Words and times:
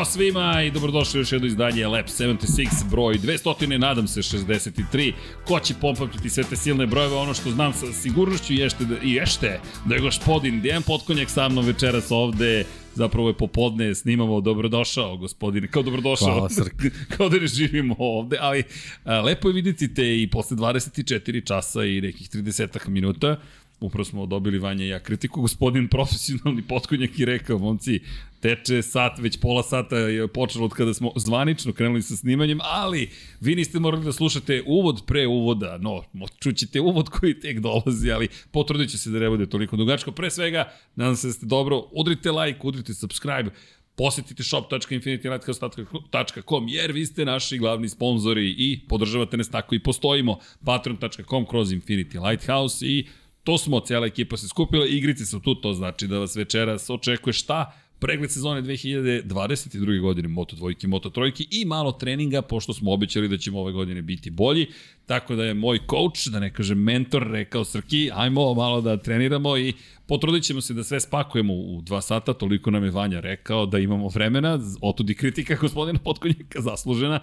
Ćao 0.00 0.04
svima 0.04 0.62
i 0.62 0.70
dobrodošli 0.70 1.18
u 1.18 1.20
još 1.20 1.32
jedno 1.32 1.46
izdanje 1.46 1.86
Lab 1.86 2.04
76 2.04 2.90
broj 2.90 3.14
200, 3.14 3.78
nadam 3.78 4.08
se 4.08 4.20
63. 4.22 5.12
Ko 5.44 5.60
će 5.60 5.74
pompati 5.80 6.30
sve 6.30 6.44
te 6.44 6.56
silne 6.56 6.86
brojeve, 6.86 7.14
ono 7.14 7.34
što 7.34 7.50
znam 7.50 7.72
sa 7.72 7.92
sigurnošću 7.92 8.52
ješte 8.52 8.84
da, 8.84 8.94
i 9.02 9.12
ješte 9.12 9.60
da 9.84 9.94
je 9.94 10.00
gospodin 10.00 10.60
Dejan 10.60 10.82
Potkonjak 10.82 11.30
sa 11.30 11.48
mnom 11.48 11.66
večeras 11.66 12.10
ovde. 12.10 12.64
Zapravo 12.94 13.28
je 13.28 13.34
popodne 13.34 13.94
snimamo 13.94 14.40
dobrodošao 14.40 15.16
gospodine, 15.16 15.68
kao 15.68 15.82
dobrodošao. 15.82 16.32
Hvala, 16.32 16.50
Srk. 16.50 16.74
kao 17.16 17.28
da 17.28 17.38
ne 17.38 17.46
živimo 17.46 17.94
ovde, 17.98 18.36
ali 18.40 18.62
a, 19.04 19.20
lepo 19.20 19.48
je 19.48 19.54
vidjeti 19.54 19.94
te 19.94 20.22
i 20.22 20.30
posle 20.30 20.56
24 20.56 21.46
časa 21.46 21.84
i 21.84 22.00
nekih 22.00 22.30
30 22.30 22.88
minuta 22.88 23.40
upravo 23.80 24.04
smo 24.04 24.26
dobili 24.26 24.58
Vanja 24.58 24.84
i 24.84 24.88
ja 24.88 25.00
kritiku, 25.00 25.40
gospodin 25.40 25.88
profesionalni 25.88 26.62
potkonjak 26.62 27.18
i 27.18 27.24
rekao, 27.24 27.58
momci, 27.58 28.00
teče 28.40 28.82
sat, 28.82 29.18
već 29.18 29.40
pola 29.40 29.62
sata 29.62 29.96
je 29.96 30.28
počelo 30.28 30.64
od 30.64 30.72
kada 30.72 30.94
smo 30.94 31.12
zvanično 31.16 31.72
krenuli 31.72 32.02
sa 32.02 32.16
snimanjem, 32.16 32.58
ali 32.62 33.10
vi 33.40 33.54
niste 33.54 33.78
morali 33.78 34.04
da 34.04 34.12
slušate 34.12 34.62
uvod 34.66 35.02
pre 35.06 35.26
uvoda, 35.26 35.78
no, 35.78 36.02
čućete 36.40 36.80
uvod 36.80 37.08
koji 37.08 37.40
tek 37.40 37.60
dolazi, 37.60 38.10
ali 38.10 38.28
potrudit 38.50 38.90
se 38.90 39.10
da 39.10 39.18
ne 39.18 39.30
bude 39.30 39.46
toliko 39.46 39.76
dugačko. 39.76 40.12
Pre 40.12 40.30
svega, 40.30 40.72
nadam 40.96 41.16
se 41.16 41.26
da 41.26 41.32
ste 41.32 41.46
dobro, 41.46 41.88
udrite 41.92 42.30
like, 42.30 42.60
udrite 42.62 42.94
subscribe, 42.94 43.50
posetite 43.96 44.42
shop.infinitylighthouse.com 44.42 46.68
jer 46.68 46.92
vi 46.92 47.06
ste 47.06 47.24
naši 47.24 47.58
glavni 47.58 47.88
sponzori 47.88 48.54
i 48.58 48.80
podržavate 48.88 49.36
nas 49.36 49.50
tako 49.50 49.74
i 49.74 49.82
postojimo. 49.82 50.38
Patreon.com 50.64 51.46
kroz 51.46 51.72
Infinity 51.72 52.28
Lighthouse 52.28 52.86
i 52.86 53.06
to 53.50 53.58
smo, 53.58 53.80
cijela 53.80 54.06
ekipa 54.06 54.36
se 54.36 54.48
skupila, 54.48 54.86
igrice 54.86 55.26
su 55.26 55.40
tu, 55.40 55.54
to 55.54 55.72
znači 55.72 56.06
da 56.06 56.18
vas 56.18 56.36
večeras 56.36 56.90
očekuje 56.90 57.32
šta? 57.32 57.72
Pregled 58.00 58.30
sezone 58.30 58.62
2022. 58.62 60.00
godine 60.00 60.28
Moto 60.28 60.56
dvojke, 60.56 60.88
Moto 60.88 61.10
trojke 61.10 61.44
i 61.50 61.64
malo 61.64 61.92
treninga, 61.92 62.42
pošto 62.42 62.72
smo 62.72 62.92
obećali 62.92 63.28
da 63.28 63.38
ćemo 63.38 63.60
ove 63.60 63.72
godine 63.72 64.02
biti 64.02 64.30
bolji. 64.30 64.66
Tako 65.06 65.34
da 65.34 65.44
je 65.44 65.54
moj 65.54 65.78
coach, 65.90 66.28
da 66.32 66.40
ne 66.40 66.52
kažem 66.52 66.78
mentor, 66.78 67.26
rekao 67.30 67.64
Srki, 67.64 68.10
ajmo 68.14 68.54
malo 68.54 68.80
da 68.80 68.96
treniramo 68.96 69.56
i 69.56 69.72
potrudit 70.06 70.44
ćemo 70.44 70.60
se 70.60 70.74
da 70.74 70.84
sve 70.84 71.00
spakujemo 71.00 71.54
u 71.54 71.80
dva 71.82 72.00
sata, 72.00 72.32
toliko 72.32 72.70
nam 72.70 72.84
je 72.84 72.90
Vanja 72.90 73.20
rekao 73.20 73.66
da 73.66 73.78
imamo 73.78 74.08
vremena, 74.08 74.58
otud 74.80 75.10
i 75.10 75.14
kritika 75.14 75.56
gospodina 75.60 75.98
Potkonjaka 75.98 76.60
zaslužena, 76.60 77.20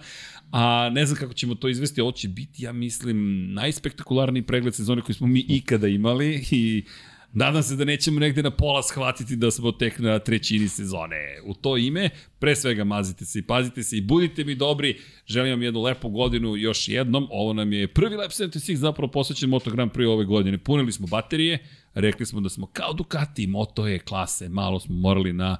a 0.52 0.90
ne 0.92 1.06
znam 1.06 1.18
kako 1.18 1.34
ćemo 1.34 1.54
to 1.54 1.68
izvesti, 1.68 2.00
ovo 2.00 2.12
će 2.12 2.28
biti, 2.28 2.64
ja 2.64 2.72
mislim, 2.72 3.48
najspektakularniji 3.52 4.42
pregled 4.42 4.74
sezone 4.74 5.02
koji 5.02 5.14
smo 5.14 5.26
mi 5.26 5.44
ikada 5.48 5.88
imali 5.88 6.46
i 6.50 6.84
Nadam 7.32 7.62
se 7.62 7.76
da 7.76 7.84
nećemo 7.84 8.20
negde 8.20 8.42
na 8.42 8.50
pola 8.50 8.82
shvatiti 8.82 9.36
da 9.36 9.50
smo 9.50 9.72
tek 9.72 9.98
na 9.98 10.18
trećini 10.18 10.68
sezone. 10.68 11.40
U 11.44 11.54
to 11.54 11.76
ime, 11.76 12.10
pre 12.38 12.56
svega 12.56 12.84
mazite 12.84 13.24
se 13.24 13.38
i 13.38 13.42
pazite 13.42 13.82
se 13.82 13.96
i 13.96 14.00
budite 14.00 14.44
mi 14.44 14.54
dobri. 14.54 15.00
Želim 15.26 15.52
vam 15.52 15.62
jednu 15.62 15.82
lepu 15.82 16.08
godinu 16.08 16.56
još 16.56 16.88
jednom. 16.88 17.28
Ovo 17.30 17.52
nam 17.52 17.72
je 17.72 17.88
prvi 17.88 18.16
Lab 18.16 18.30
76 18.30 18.74
zapravo 18.74 19.10
posvećen 19.10 19.50
Moto 19.50 19.70
Grand 19.70 19.90
Prix 19.90 20.08
ove 20.08 20.24
godine. 20.24 20.58
Punili 20.58 20.92
smo 20.92 21.06
baterije, 21.06 21.58
rekli 21.94 22.26
smo 22.26 22.40
da 22.40 22.48
smo 22.48 22.66
kao 22.66 22.92
Ducati, 22.92 23.46
Moto 23.46 23.86
je 23.86 23.98
klase, 23.98 24.48
malo 24.48 24.80
smo 24.80 24.94
morali 24.94 25.32
na 25.32 25.56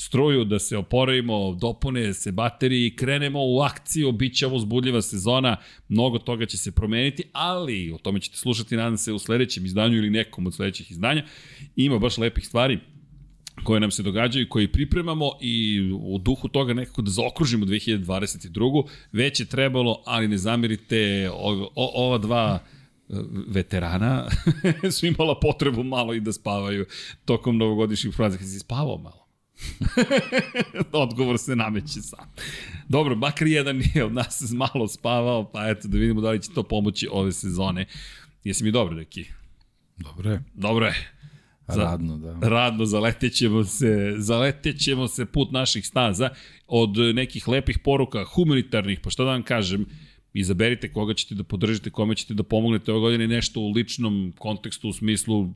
struju, 0.00 0.44
da 0.44 0.58
se 0.58 0.76
oporavimo, 0.76 1.54
dopune 1.54 2.14
se 2.14 2.32
baterije 2.32 2.86
i 2.86 2.96
krenemo 2.96 3.40
u 3.42 3.60
akciju, 3.60 4.12
bit 4.12 4.36
će 4.36 4.46
ovo 4.46 4.58
zbudljiva 4.58 5.02
sezona, 5.02 5.56
mnogo 5.88 6.18
toga 6.18 6.46
će 6.46 6.56
se 6.58 6.72
promeniti, 6.72 7.22
ali 7.32 7.92
o 7.92 7.98
tome 7.98 8.20
ćete 8.20 8.36
slušati, 8.36 8.76
nadam 8.76 8.96
se, 8.98 9.12
u 9.12 9.18
sledećem 9.18 9.66
izdanju 9.66 9.96
ili 9.96 10.10
nekom 10.10 10.46
od 10.46 10.54
sledećih 10.54 10.90
izdanja. 10.90 11.24
Ima 11.76 11.98
baš 11.98 12.18
lepih 12.18 12.46
stvari 12.46 12.78
koje 13.64 13.80
nam 13.80 13.90
se 13.90 14.02
događaju, 14.02 14.48
koje 14.48 14.72
pripremamo 14.72 15.30
i 15.40 15.80
u 16.02 16.18
duhu 16.18 16.48
toga 16.48 16.74
nekako 16.74 17.02
da 17.02 17.10
zaokružimo 17.10 17.66
2022. 17.66 18.88
Već 19.12 19.40
je 19.40 19.46
trebalo, 19.46 20.02
ali 20.06 20.28
ne 20.28 20.38
zamirite, 20.38 21.30
o, 21.32 21.70
o, 21.74 22.06
ova 22.06 22.18
dva 22.18 22.58
e, 22.58 23.14
veterana 23.48 24.26
su 24.98 25.06
imala 25.06 25.40
potrebu 25.40 25.82
malo 25.82 26.14
i 26.14 26.20
da 26.20 26.32
spavaju 26.32 26.86
tokom 27.24 27.58
novogodišnjih 27.58 28.14
praznika. 28.16 28.44
Si 28.44 28.58
spavao 28.58 28.98
malo? 28.98 29.29
Odgovor 30.92 31.38
se 31.38 31.56
nameće 31.56 32.02
sam. 32.02 32.32
Dobro, 32.88 33.16
makar 33.16 33.48
jedan 33.48 33.82
je 33.94 34.04
od 34.04 34.12
nas 34.12 34.52
malo 34.52 34.88
spavao, 34.88 35.50
pa 35.52 35.68
eto 35.68 35.88
da 35.88 35.98
vidimo 35.98 36.20
da 36.20 36.30
li 36.30 36.42
će 36.42 36.50
to 36.54 36.62
pomoći 36.62 37.08
ove 37.10 37.32
sezone. 37.32 37.86
Jesi 38.44 38.64
mi 38.64 38.70
dobro, 38.70 38.96
deki? 38.96 39.24
Dobro 39.96 40.30
je. 40.30 40.42
Dobro 40.54 40.86
je. 40.86 41.12
Za, 41.68 41.82
radno, 41.82 42.18
da. 42.18 42.48
Radno, 42.48 42.84
zaletećemo 42.84 43.64
se, 43.64 44.14
zaletećemo 44.16 45.08
se 45.08 45.26
put 45.26 45.52
naših 45.52 45.86
staza 45.86 46.30
od 46.66 46.96
nekih 47.14 47.48
lepih 47.48 47.78
poruka, 47.78 48.24
humanitarnih, 48.24 49.00
pa 49.00 49.10
šta 49.10 49.24
da 49.24 49.30
vam 49.30 49.42
kažem, 49.42 49.86
izaberite 50.32 50.92
koga 50.92 51.14
ćete 51.14 51.34
da 51.34 51.44
podržite, 51.44 51.90
kome 51.90 52.14
ćete 52.14 52.34
da 52.34 52.42
pomognete 52.42 52.92
ove 52.92 53.00
godine 53.00 53.28
nešto 53.28 53.60
u 53.60 53.70
ličnom 53.70 54.32
kontekstu, 54.38 54.88
u 54.88 54.92
smislu 54.92 55.54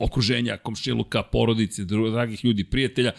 okruženja, 0.00 0.56
komšiluka, 0.56 1.22
porodice, 1.22 1.84
dragih 1.84 2.44
ljudi, 2.44 2.64
prijatelja, 2.64 3.12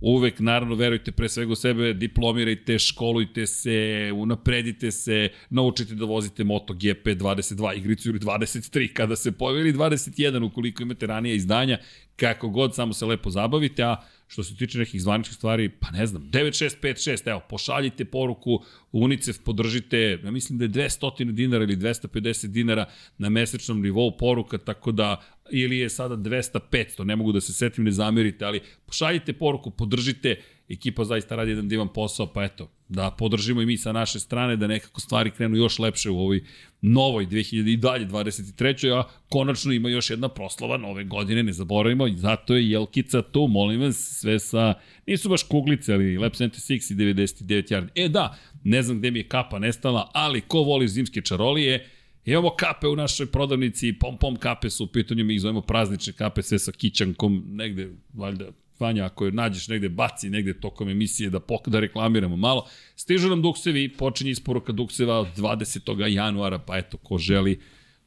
uvek, 0.00 0.40
naravno, 0.40 0.74
verujte 0.74 1.12
pre 1.12 1.28
svega 1.28 1.52
u 1.52 1.56
sebe, 1.56 1.92
diplomirajte, 1.92 2.78
školujte 2.78 3.46
se, 3.46 4.10
unapredite 4.14 4.90
se, 4.90 5.28
naučite 5.50 5.94
da 5.94 6.04
vozite 6.04 6.44
Moto 6.44 6.74
GP 6.74 7.06
22 7.06 7.76
igricu 7.76 8.08
ili 8.08 8.18
23 8.18 8.92
kada 8.92 9.16
se 9.16 9.32
pojavi 9.32 9.72
21 9.72 10.44
ukoliko 10.46 10.82
imate 10.82 11.06
ranije 11.06 11.36
izdanja, 11.36 11.78
kako 12.16 12.48
god, 12.48 12.74
samo 12.74 12.92
se 12.92 13.06
lepo 13.06 13.30
zabavite, 13.30 13.82
a 13.82 13.96
Što 14.30 14.42
se 14.42 14.56
tiče 14.56 14.78
nekih 14.78 15.02
zvaničnih 15.02 15.36
stvari, 15.36 15.68
pa 15.68 15.90
ne 15.90 16.06
znam, 16.06 16.22
9656, 16.22 17.30
evo, 17.30 17.40
pošaljite 17.48 18.04
poruku, 18.04 18.62
UNICEF 18.92 19.38
podržite, 19.44 20.18
ja 20.24 20.30
mislim 20.30 20.58
da 20.58 20.64
je 20.64 20.68
200 20.68 21.32
dinara 21.32 21.64
ili 21.64 21.76
250 21.76 22.46
dinara 22.46 22.86
na 23.18 23.28
mesečnom 23.28 23.80
nivou 23.82 24.16
poruka, 24.16 24.58
tako 24.58 24.92
da, 24.92 25.20
ili 25.50 25.78
je 25.78 25.88
sada 25.88 26.16
200-500, 26.16 27.04
ne 27.04 27.16
mogu 27.16 27.32
da 27.32 27.40
se 27.40 27.52
setim, 27.52 27.84
ne 27.84 27.90
zamerite, 27.90 28.44
ali 28.44 28.60
pošaljite 28.86 29.32
poruku, 29.32 29.70
podržite, 29.70 30.36
ekipa 30.70 31.04
zaista 31.04 31.36
radi 31.36 31.50
jedan 31.50 31.68
divan 31.68 31.88
posao, 31.88 32.26
pa 32.32 32.44
eto, 32.44 32.70
da 32.88 33.10
podržimo 33.10 33.62
i 33.62 33.66
mi 33.66 33.76
sa 33.76 33.92
naše 33.92 34.20
strane, 34.20 34.56
da 34.56 34.66
nekako 34.66 35.00
stvari 35.00 35.30
krenu 35.30 35.56
još 35.56 35.78
lepše 35.78 36.10
u 36.10 36.18
ovoj 36.18 36.44
novoj 36.82 37.26
2000 37.26 37.72
i 37.72 37.76
dalje 37.76 38.06
23. 38.06 38.98
a 38.98 39.04
konačno 39.28 39.72
ima 39.72 39.88
još 39.88 40.10
jedna 40.10 40.28
proslava 40.28 40.76
nove 40.76 41.04
godine, 41.04 41.42
ne 41.42 41.52
zaboravimo, 41.52 42.06
i 42.06 42.16
zato 42.16 42.56
je 42.56 42.70
Jelkica 42.70 43.22
tu, 43.22 43.46
molim 43.46 43.80
vas, 43.80 44.18
sve 44.20 44.38
sa, 44.38 44.74
nisu 45.06 45.28
baš 45.28 45.42
kuglice, 45.42 45.92
ali 45.92 46.18
Lab 46.18 46.32
76 46.32 46.92
i 46.92 46.96
99 46.96 47.72
yardi. 47.72 47.88
E 47.94 48.08
da, 48.08 48.36
ne 48.64 48.82
znam 48.82 48.98
gde 48.98 49.10
mi 49.10 49.18
je 49.18 49.28
kapa 49.28 49.58
nestala, 49.58 50.10
ali 50.14 50.40
ko 50.40 50.58
voli 50.62 50.88
zimske 50.88 51.20
čarolije, 51.20 51.88
Imamo 52.24 52.50
kape 52.50 52.88
u 52.88 52.96
našoj 52.96 53.26
prodavnici, 53.26 53.92
pom 53.92 54.18
pom 54.18 54.36
kape 54.36 54.70
su 54.70 54.84
u 54.84 54.86
pitanju, 54.86 55.24
mi 55.24 55.34
ih 55.34 55.40
zovemo 55.40 55.60
praznične 55.60 56.12
kape, 56.12 56.42
sve 56.42 56.58
sa 56.58 56.72
kićankom, 56.72 57.44
negde, 57.46 57.90
valjda, 58.12 58.50
Vanja, 58.80 59.04
ako 59.04 59.24
je 59.24 59.32
nađeš 59.32 59.68
negde, 59.68 59.88
baci 59.88 60.30
negde 60.30 60.54
tokom 60.60 60.88
emisije 60.88 61.30
da, 61.30 61.40
pok, 61.40 61.68
da 61.68 61.80
reklamiramo 61.80 62.36
malo. 62.36 62.66
Stižu 62.96 63.28
nam 63.28 63.42
duksevi, 63.42 63.88
počinje 63.88 64.30
isporuka 64.30 64.72
dukseva 64.72 65.18
od 65.20 65.28
20. 65.36 66.06
januara, 66.08 66.58
pa 66.58 66.78
eto, 66.78 66.96
ko 66.96 67.18
želi, 67.18 67.60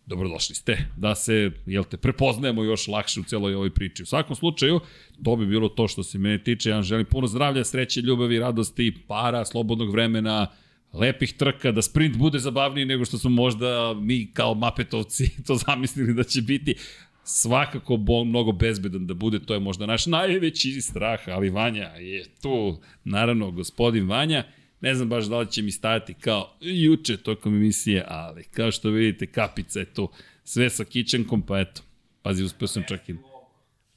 dobrodošli 0.06 0.56
ste, 0.56 0.78
da 0.98 1.16
se, 1.16 1.52
jel 1.66 1.84
te, 1.84 1.98
prepoznajemo 1.98 2.64
još 2.64 2.88
lakše 2.88 3.20
u 3.20 3.24
celoj 3.24 3.56
ovoj 3.56 3.74
priči. 3.74 4.04
U 4.04 4.06
svakom 4.06 4.36
slučaju, 4.36 4.80
to 5.24 5.36
bi 5.36 5.46
bilo 5.46 5.70
to 5.70 5.88
što 5.88 6.04
se 6.04 6.18
mene 6.18 6.44
tiče, 6.44 6.70
ja 6.70 6.76
vam 6.76 6.84
želim 6.84 7.06
puno 7.06 7.28
zdravlja, 7.28 7.64
sreće, 7.64 8.02
ljubavi, 8.02 8.40
radosti, 8.40 8.94
para, 9.08 9.46
slobodnog 9.46 9.92
vremena, 9.92 10.48
lepih 10.94 11.34
trka, 11.34 11.72
da 11.72 11.82
sprint 11.82 12.18
bude 12.18 12.40
zabavniji 12.40 12.86
nego 12.86 13.06
što 13.06 13.18
smo 13.18 13.30
možda 13.30 13.94
mi 13.94 14.32
kao 14.34 14.54
mapetovci 14.54 15.30
to 15.48 15.56
zamislili 15.56 16.14
da 16.14 16.24
će 16.24 16.42
biti 16.42 16.76
svakako 17.24 17.98
bo, 17.98 18.24
mnogo 18.24 18.52
bezbedan 18.52 19.08
da 19.08 19.14
bude, 19.14 19.40
to 19.40 19.54
je 19.54 19.60
možda 19.60 19.86
naš 19.86 20.06
najveći 20.06 20.82
strah, 20.82 21.20
ali 21.28 21.50
Vanja 21.50 21.86
je 21.86 22.26
tu, 22.42 22.80
naravno, 23.04 23.52
gospodin 23.52 24.08
Vanja, 24.08 24.44
ne 24.82 24.96
znam 24.96 25.10
baš 25.10 25.26
da 25.26 25.40
li 25.40 25.52
će 25.52 25.62
mi 25.62 25.72
stajati 25.72 26.14
kao 26.14 26.56
juče 26.62 27.18
tokom 27.18 27.56
emisije, 27.56 28.06
ali 28.08 28.44
kao 28.44 28.72
što 28.72 28.90
vidite, 28.90 29.26
kapica 29.26 29.80
je 29.80 29.86
tu, 29.86 30.10
sve 30.44 30.70
sa 30.70 30.84
kićenkom, 30.84 31.42
pa 31.42 31.60
eto, 31.60 31.82
pazi, 32.22 32.44
uspio 32.44 32.68
sam 32.68 32.84
čak 32.88 33.10
i... 33.10 33.16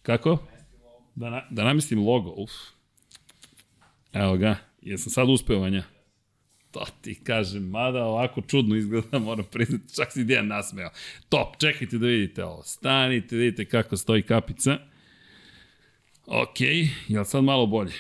Kako? 0.03 0.39
Da, 1.15 1.31
na, 1.31 1.43
da 1.51 1.65
namislim 1.65 2.07
logo, 2.07 2.35
uf. 2.37 2.51
Evo 4.13 4.37
ga, 4.37 4.57
jesam 4.83 5.11
sad 5.11 5.29
uspeo, 5.29 5.61
Vanja? 5.61 5.96
To 6.71 6.87
ti 7.01 7.15
kažem, 7.15 7.69
mada 7.69 8.05
ovako 8.05 8.41
čudno 8.41 8.77
izgleda, 8.77 9.19
moram 9.29 9.45
priznati, 9.53 9.95
čak 9.95 10.13
si 10.13 10.25
Dijan 10.25 10.47
nasmeo. 10.47 10.91
Top, 11.29 11.57
čekajte 11.61 11.99
da 11.99 12.07
vidite 12.07 12.45
ovo. 12.45 12.63
Stanite, 12.63 13.37
vidite 13.37 13.65
kako 13.65 13.97
stoji 13.97 14.23
kapica. 14.23 14.79
Ok, 16.27 16.61
je 17.09 17.19
li 17.19 17.27
sad 17.27 17.45
malo 17.45 17.67
bolje? 17.67 17.93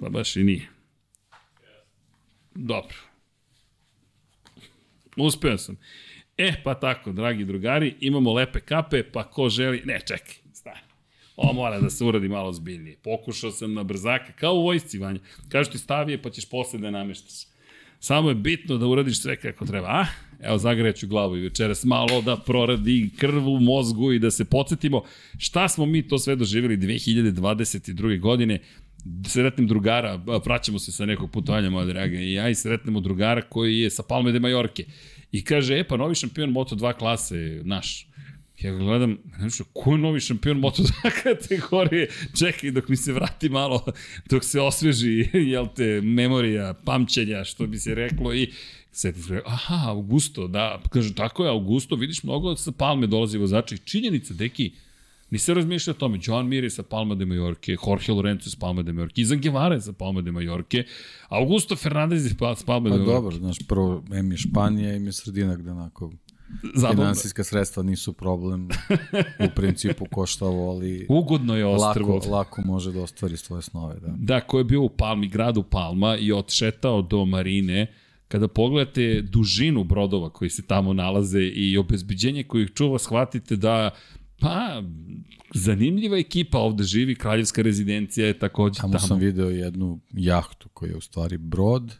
Pa 0.00 0.08
baš 0.08 0.36
i 0.36 0.44
nije. 0.44 0.68
Dobro. 2.54 2.96
Uspeo 5.16 5.58
sam. 5.58 5.76
E, 6.38 6.54
pa 6.64 6.74
tako, 6.74 7.12
dragi 7.12 7.44
drugari, 7.44 7.94
imamo 8.00 8.32
lepe 8.32 8.60
kape, 8.60 9.02
pa 9.02 9.30
ko 9.30 9.48
želi... 9.48 9.82
Ne, 9.84 10.00
čekaj, 10.00 10.34
stani. 10.52 10.80
Ovo 11.36 11.52
mora 11.52 11.80
da 11.80 11.90
se 11.90 12.04
uradi 12.04 12.28
malo 12.28 12.52
zbiljnije. 12.52 12.96
Pokušao 13.02 13.50
sam 13.50 13.74
na 13.74 13.82
brzaka, 13.82 14.32
kao 14.32 14.54
u 14.54 14.62
vojsci, 14.62 14.98
Vanja. 14.98 15.20
Kažu 15.48 15.70
ti 15.70 15.78
stavi 15.78 16.12
je, 16.12 16.22
pa 16.22 16.30
ćeš 16.30 16.50
posle 16.50 16.78
da 16.78 16.90
nameštaš. 16.90 17.55
Samo 18.00 18.28
je 18.28 18.34
bitno 18.34 18.76
da 18.76 18.86
uradiš 18.86 19.22
sve 19.22 19.36
kako 19.36 19.66
treba, 19.66 19.88
a? 19.88 20.06
Evo, 20.42 20.58
zagreću 20.58 21.06
glavu 21.06 21.36
i 21.36 21.40
večeras 21.40 21.84
malo 21.84 22.22
da 22.22 22.36
proradi 22.36 23.10
krv 23.18 23.48
u 23.48 23.60
mozgu 23.60 24.12
i 24.12 24.18
da 24.18 24.30
se 24.30 24.44
podsjetimo 24.44 25.02
šta 25.38 25.68
smo 25.68 25.86
mi 25.86 26.08
to 26.08 26.18
sve 26.18 26.36
doživjeli 26.36 26.76
2022. 26.76 28.20
godine 28.20 28.60
sretnem 29.26 29.66
drugara, 29.66 30.20
praćamo 30.44 30.78
se 30.78 30.92
sa 30.92 31.06
nekog 31.06 31.30
putovanja, 31.30 31.70
moja 31.70 31.86
draga, 31.86 32.18
i 32.18 32.32
ja 32.32 32.48
i 32.48 32.54
sretnemo 32.54 33.00
drugara 33.00 33.42
koji 33.42 33.78
je 33.78 33.90
sa 33.90 34.02
Palme 34.02 34.32
de 34.32 34.40
Majorke. 34.40 34.84
I 35.32 35.44
kaže, 35.44 35.78
e 35.78 35.84
pa 35.84 35.96
novi 35.96 36.14
šampion 36.14 36.50
Moto2 36.50 36.92
klase, 36.98 37.60
naš. 37.64 38.06
Ja 38.62 38.72
ga 38.72 38.78
gledam, 38.78 39.18
nešto, 39.40 39.64
ko 39.72 39.92
je 39.92 39.98
novi 39.98 40.20
šampion 40.20 40.60
Moto2 40.60 41.10
kategorije? 41.22 42.08
Čekaj, 42.38 42.70
dok 42.70 42.88
mi 42.88 42.96
se 42.96 43.12
vrati 43.12 43.48
malo, 43.48 43.84
dok 44.30 44.44
se 44.44 44.60
osveži, 44.60 45.28
jel 45.32 45.66
te, 45.76 46.00
memorija, 46.00 46.74
pamćenja, 46.84 47.44
što 47.44 47.66
bi 47.66 47.78
se 47.78 47.94
reklo, 47.94 48.34
i 48.34 48.52
Seti 48.92 49.22
se, 49.22 49.42
aha, 49.46 49.90
Augusto, 49.90 50.46
da, 50.48 50.82
kaže, 50.90 51.14
tako 51.14 51.44
je, 51.44 51.50
Augusto, 51.50 51.96
vidiš, 51.96 52.22
mnogo 52.22 52.56
sa 52.56 52.72
Palme 52.72 53.06
dolazi 53.06 53.38
vozača 53.38 53.74
i 53.74 53.78
činjenica, 53.78 54.34
deki, 54.34 54.72
Nisi 55.30 55.54
razmišljao 55.54 55.94
o 55.94 55.98
tome. 55.98 56.18
Joan 56.22 56.46
Mir 56.46 56.64
je 56.64 56.70
sa 56.70 56.82
Palma 56.82 57.14
de 57.14 57.24
Majorke, 57.24 57.76
Jorge 57.86 58.12
Lorenzo 58.12 58.50
sa 58.50 58.56
Palma 58.60 58.82
de 58.82 58.92
Majorke, 58.92 59.20
Izan 59.20 59.40
Guevara 59.40 59.74
je 59.74 59.80
sa 59.80 59.92
Palma 59.92 60.22
de 60.22 60.32
Majorke, 60.32 60.84
Augusto 61.28 61.76
Fernandez 61.76 62.24
je 62.24 62.30
sa 62.30 62.36
Palma 62.66 62.90
de 62.90 62.96
pa 62.96 62.96
Majorke. 62.96 63.06
Pa 63.06 63.12
dobro, 63.12 63.36
znaš, 63.36 63.58
prvo, 63.68 64.04
em 64.12 64.30
je 64.32 64.38
Španija, 64.38 64.94
em 64.94 65.06
je 65.06 65.12
sredina 65.12 65.56
gde 65.56 65.70
onako 65.70 66.12
Zabavno. 66.74 67.02
Finansijska 67.02 67.44
sredstva 67.44 67.82
nisu 67.82 68.12
problem. 68.12 68.68
U 69.46 69.48
principu 69.54 70.06
koštavo, 70.12 70.70
ali... 70.70 71.06
Ugodno 71.18 71.56
je 71.56 71.66
ostrvo. 71.66 72.14
Lako, 72.14 72.30
lako 72.30 72.62
može 72.62 72.92
da 72.92 73.02
ostvari 73.02 73.36
svoje 73.36 73.62
snove. 73.62 73.94
Da, 74.00 74.14
da 74.16 74.40
ko 74.40 74.58
je 74.58 74.64
bio 74.64 74.82
u 74.82 74.88
Palmi, 74.88 75.28
gradu 75.28 75.62
Palma 75.62 76.16
i 76.16 76.32
odšetao 76.32 77.02
do 77.02 77.24
marine, 77.24 77.86
kada 78.28 78.48
pogledate 78.48 79.22
dužinu 79.22 79.84
brodova 79.84 80.30
koji 80.30 80.50
se 80.50 80.66
tamo 80.66 80.92
nalaze 80.92 81.42
i 81.42 81.78
obezbiđenje 81.78 82.42
kojih 82.42 82.70
čuva, 82.74 82.98
shvatite 82.98 83.56
da 83.56 83.90
Pa, 84.40 84.82
zanimljiva 85.54 86.18
ekipa 86.18 86.58
ovde 86.58 86.84
živi, 86.84 87.14
kraljevska 87.14 87.62
rezidencija 87.62 88.26
je 88.26 88.38
takođe 88.38 88.80
tamo. 88.80 88.92
Tamo 88.92 89.06
sam 89.06 89.18
video 89.18 89.50
jednu 89.50 90.00
jahtu 90.12 90.68
koja 90.68 90.90
je 90.90 90.96
u 90.96 91.00
stvari 91.00 91.38
brod, 91.38 91.96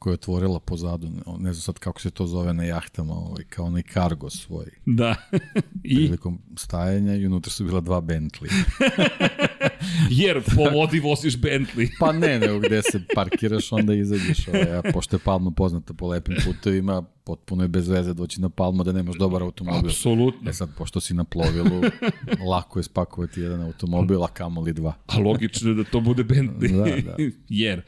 koja 0.00 0.10
je 0.10 0.14
otvorila 0.14 0.60
pozadu, 0.60 1.10
ne 1.38 1.52
znam 1.52 1.62
sad 1.62 1.78
kako 1.78 2.00
se 2.00 2.10
to 2.10 2.26
zove 2.26 2.54
na 2.54 2.64
jahtama, 2.64 3.14
ovaj, 3.14 3.44
kao 3.44 3.66
onaj 3.66 3.82
kargo 3.82 4.30
svoj. 4.30 4.66
Da. 4.86 5.16
I? 5.82 5.96
Prilikom 5.96 6.38
stajanja 6.56 7.14
i 7.14 7.26
unutra 7.26 7.52
su 7.52 7.64
bila 7.64 7.80
dva 7.80 8.00
Bentley. 8.00 8.50
Jer 10.20 10.42
po 10.56 10.70
vodi 10.70 11.00
voziš 11.00 11.38
Bentley. 11.38 11.88
pa 11.98 12.12
ne, 12.12 12.38
nego 12.38 12.58
gde 12.58 12.82
se 12.82 13.02
parkiraš, 13.14 13.72
onda 13.72 13.94
izađeš. 13.94 14.48
Ovaj, 14.48 14.76
a 14.76 14.82
pošto 14.92 15.16
je 15.16 15.20
Palma 15.20 15.50
poznata 15.50 15.94
po 15.94 16.08
lepim 16.08 16.36
putovima, 16.44 17.02
potpuno 17.24 17.64
je 17.64 17.68
bez 17.68 17.88
veze 17.88 18.14
doći 18.14 18.40
na 18.40 18.48
Palmu 18.48 18.84
da 18.84 18.92
nemaš 18.92 19.16
dobar 19.18 19.42
automobil. 19.42 19.90
Apsolutno. 19.90 20.50
E 20.50 20.52
sad, 20.52 20.68
pošto 20.78 21.00
si 21.00 21.14
na 21.14 21.24
plovilu, 21.24 21.82
lako 22.52 22.78
je 22.78 22.82
spakovati 22.82 23.40
jedan 23.40 23.62
automobil, 23.62 24.24
a 24.24 24.28
kamoli 24.28 24.72
dva. 24.72 24.94
a 25.06 25.18
logično 25.18 25.70
je 25.70 25.74
da 25.74 25.84
to 25.84 26.00
bude 26.00 26.24
Bentley. 26.24 26.76
da, 26.76 27.10
da. 27.10 27.16
Jer 27.48 27.82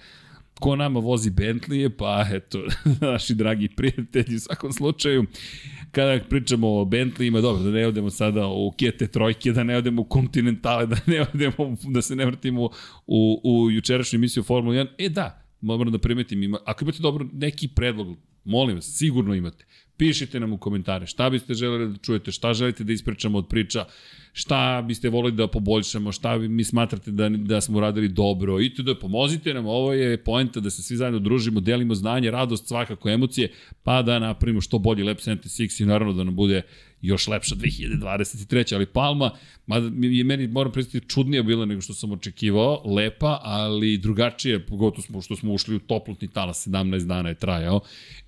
ko 0.62 0.76
nama 0.76 1.00
vozi 1.00 1.30
Bentley, 1.30 1.88
pa 1.88 2.26
eto, 2.32 2.62
naši 3.12 3.34
dragi 3.34 3.68
prijatelji 3.68 4.36
u 4.36 4.40
svakom 4.40 4.72
slučaju, 4.72 5.24
kada 5.90 6.24
pričamo 6.28 6.80
o 6.80 6.84
Bentleyima, 6.84 7.40
dobro, 7.40 7.62
da 7.62 7.70
ne 7.70 7.86
odemo 7.86 8.10
sada 8.10 8.46
u 8.46 8.72
Kete 8.78 9.06
trojke, 9.06 9.52
da 9.52 9.64
ne 9.64 9.76
odemo 9.76 10.02
u 10.02 10.06
Continentale, 10.12 10.86
da 10.86 10.96
ne 11.06 11.22
odemo, 11.22 11.76
da 11.84 12.02
se 12.02 12.16
ne 12.16 12.26
vrtimo 12.26 12.70
u, 13.06 13.40
u 13.44 13.70
jučerašnju 13.70 14.16
emisiju 14.16 14.42
Formula 14.42 14.76
1, 14.76 14.86
e 14.98 15.08
da, 15.08 15.42
moram 15.60 15.92
da 15.92 15.98
primetim, 15.98 16.42
ima, 16.42 16.58
ako 16.64 16.84
imate 16.84 16.98
dobro 17.02 17.26
neki 17.32 17.68
predlog, 17.68 18.16
molim 18.44 18.76
vas, 18.76 18.94
sigurno 18.98 19.34
imate. 19.34 19.64
Pišite 19.96 20.40
nam 20.40 20.52
u 20.52 20.58
komentare 20.58 21.06
šta 21.06 21.30
biste 21.30 21.54
želeli 21.54 21.92
da 21.92 21.96
čujete, 21.96 22.32
šta 22.32 22.54
želite 22.54 22.84
da 22.84 22.92
ispričamo 22.92 23.38
od 23.38 23.48
priča, 23.48 23.84
šta 24.32 24.84
biste 24.86 25.08
volili 25.08 25.36
da 25.36 25.46
poboljšamo, 25.46 26.12
šta 26.12 26.38
mi 26.38 26.64
smatrate 26.64 27.10
da, 27.10 27.28
da 27.28 27.60
smo 27.60 27.80
radili 27.80 28.08
dobro? 28.08 28.60
I 28.60 28.74
to 28.74 28.82
da 28.82 28.98
pomozite 28.98 29.54
nam, 29.54 29.66
ovo 29.66 29.92
je 29.92 30.16
poenta 30.24 30.60
da 30.60 30.70
se 30.70 30.82
svi 30.82 30.96
zajedno 30.96 31.18
družimo, 31.18 31.60
delimo 31.60 31.94
znanje, 31.94 32.30
radost, 32.30 32.68
svakako 32.68 33.08
emocije, 33.08 33.52
pa 33.82 34.02
da 34.02 34.18
napravimo 34.18 34.60
što 34.60 34.78
bolji 34.78 35.02
Lab 35.02 35.16
76 35.16 35.82
i 35.82 35.86
naravno 35.86 36.12
da 36.12 36.24
nam 36.24 36.36
bude 36.36 36.62
još 37.02 37.26
lepša 37.26 37.54
2023. 37.54 38.74
Ali 38.74 38.86
Palma, 38.86 39.30
mada 39.66 39.86
je 39.86 40.24
meni, 40.24 40.46
moram 40.46 40.72
predstaviti, 40.72 41.08
čudnija 41.08 41.42
bila 41.42 41.66
nego 41.66 41.80
što 41.80 41.94
sam 41.94 42.12
očekivao, 42.12 42.82
lepa, 42.84 43.40
ali 43.42 43.98
drugačije, 43.98 44.66
pogotovo 44.66 45.02
smo, 45.02 45.22
što 45.22 45.36
smo 45.36 45.52
ušli 45.52 45.76
u 45.76 45.78
toplotni 45.78 46.28
talas, 46.28 46.68
17 46.68 47.06
dana 47.06 47.28
je 47.28 47.34
trajao 47.34 47.80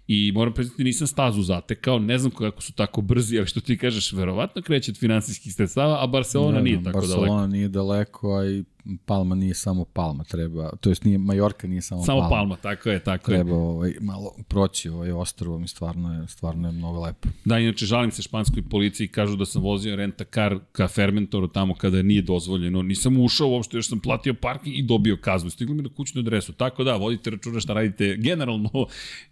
I 0.07 0.33
moram 0.35 0.55
priznati, 0.55 0.85
nisam 0.85 1.07
stazu 1.07 1.43
zatekao, 1.43 1.99
ne 1.99 2.19
znam 2.19 2.33
kako 2.33 2.63
su 2.63 2.73
tako 2.73 3.01
brzi, 3.01 3.39
ali 3.39 3.47
što 3.47 3.61
ti 3.61 3.79
kažeš, 3.79 4.13
verovatno 4.13 4.63
kreće 4.63 4.91
od 4.91 4.99
finansijskih 4.99 5.55
sredstava, 5.55 6.05
a 6.05 6.07
Barcelona 6.07 6.57
ne, 6.57 6.63
nije 6.63 6.83
tako 6.85 6.99
Barcelona 6.99 7.17
daleko. 7.17 7.33
Barcelona 7.33 7.47
nije 7.47 7.69
daleko, 7.69 8.37
a 8.37 8.47
i 8.47 8.65
Palma 9.07 9.35
nije 9.35 9.55
samo 9.55 9.85
Palma, 9.85 10.25
treba, 10.25 10.71
to 10.81 10.89
jest 10.91 11.05
nije, 11.05 11.19
Majorka 11.19 11.67
nije 11.69 11.83
samo, 11.83 12.05
samo 12.05 12.21
Palma. 12.21 12.29
Samo 12.29 12.37
Palma, 12.37 12.57
tako 12.57 12.91
je, 12.91 13.05
tako 13.05 13.27
treba, 13.27 13.39
je. 13.39 13.45
Treba 13.45 13.59
ovaj, 13.59 13.95
malo 14.01 14.35
proći 14.49 14.89
ovaj 14.89 15.13
ostrovo 15.13 15.59
mi 15.59 15.69
stvarno 15.69 16.21
je, 16.21 16.29
stvarno 16.29 16.69
je 16.69 16.73
mnogo 16.73 17.01
lepo. 17.01 17.29
Da, 17.45 17.59
inače 17.59 17.87
žalim 17.87 18.11
se 18.11 18.23
španskoj 18.23 18.63
policiji, 18.71 19.09
kažu 19.09 19.37
da 19.37 19.47
sam 19.47 19.63
vozio 19.63 19.97
renta 19.97 20.25
kar 20.25 20.59
ka 20.73 20.89
Fermentoru 20.89 21.49
tamo 21.49 21.75
kada 21.75 22.03
nije 22.03 22.23
dozvoljeno. 22.23 22.83
Nisam 22.83 23.21
ušao 23.21 23.49
uopšte, 23.49 23.77
još 23.77 23.89
sam 23.89 24.01
platio 24.01 24.35
parking 24.35 24.79
i 24.79 24.83
dobio 24.83 25.17
kaznu. 25.17 25.51
Stigli 25.51 25.75
mi 25.75 25.83
na 25.83 25.89
kućnu 25.97 26.21
adresu. 26.21 26.53
Tako 26.53 26.85
da, 26.85 26.97
vodite 26.97 27.31
računa 27.31 27.61
šta 27.61 27.73
radite. 27.73 28.17
Generalno, 28.17 28.71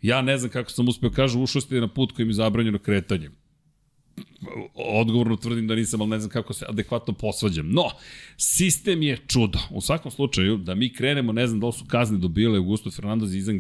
ja 0.03 0.23
ne 0.23 0.39
znam 0.39 0.51
kako 0.51 0.71
sam 0.71 0.89
uspeo, 0.89 1.11
kažu, 1.11 1.43
ušao 1.43 1.63
ste 1.63 1.81
na 1.81 1.89
put 1.89 2.13
kojim 2.13 2.29
je 2.29 2.35
zabranjeno 2.35 2.79
kretanje 2.79 3.31
odgovorno 4.75 5.37
tvrdim 5.37 5.67
da 5.67 5.75
nisam, 5.75 6.01
ali 6.01 6.11
ne 6.11 6.19
znam 6.19 6.31
kako 6.31 6.53
se 6.53 6.65
adekvatno 6.69 7.15
posvađam. 7.15 7.71
No, 7.71 7.85
sistem 8.37 9.03
je 9.03 9.19
čudo. 9.27 9.59
U 9.71 9.81
svakom 9.81 10.11
slučaju, 10.11 10.57
da 10.57 10.75
mi 10.75 10.93
krenemo, 10.93 11.33
ne 11.33 11.47
znam 11.47 11.61
da 11.61 11.67
li 11.67 11.73
su 11.73 11.85
kazne 11.89 12.19
dobile 12.19 12.59
Augusto 12.59 12.91
Fernandez 12.91 13.35
i 13.35 13.39
Izan 13.39 13.59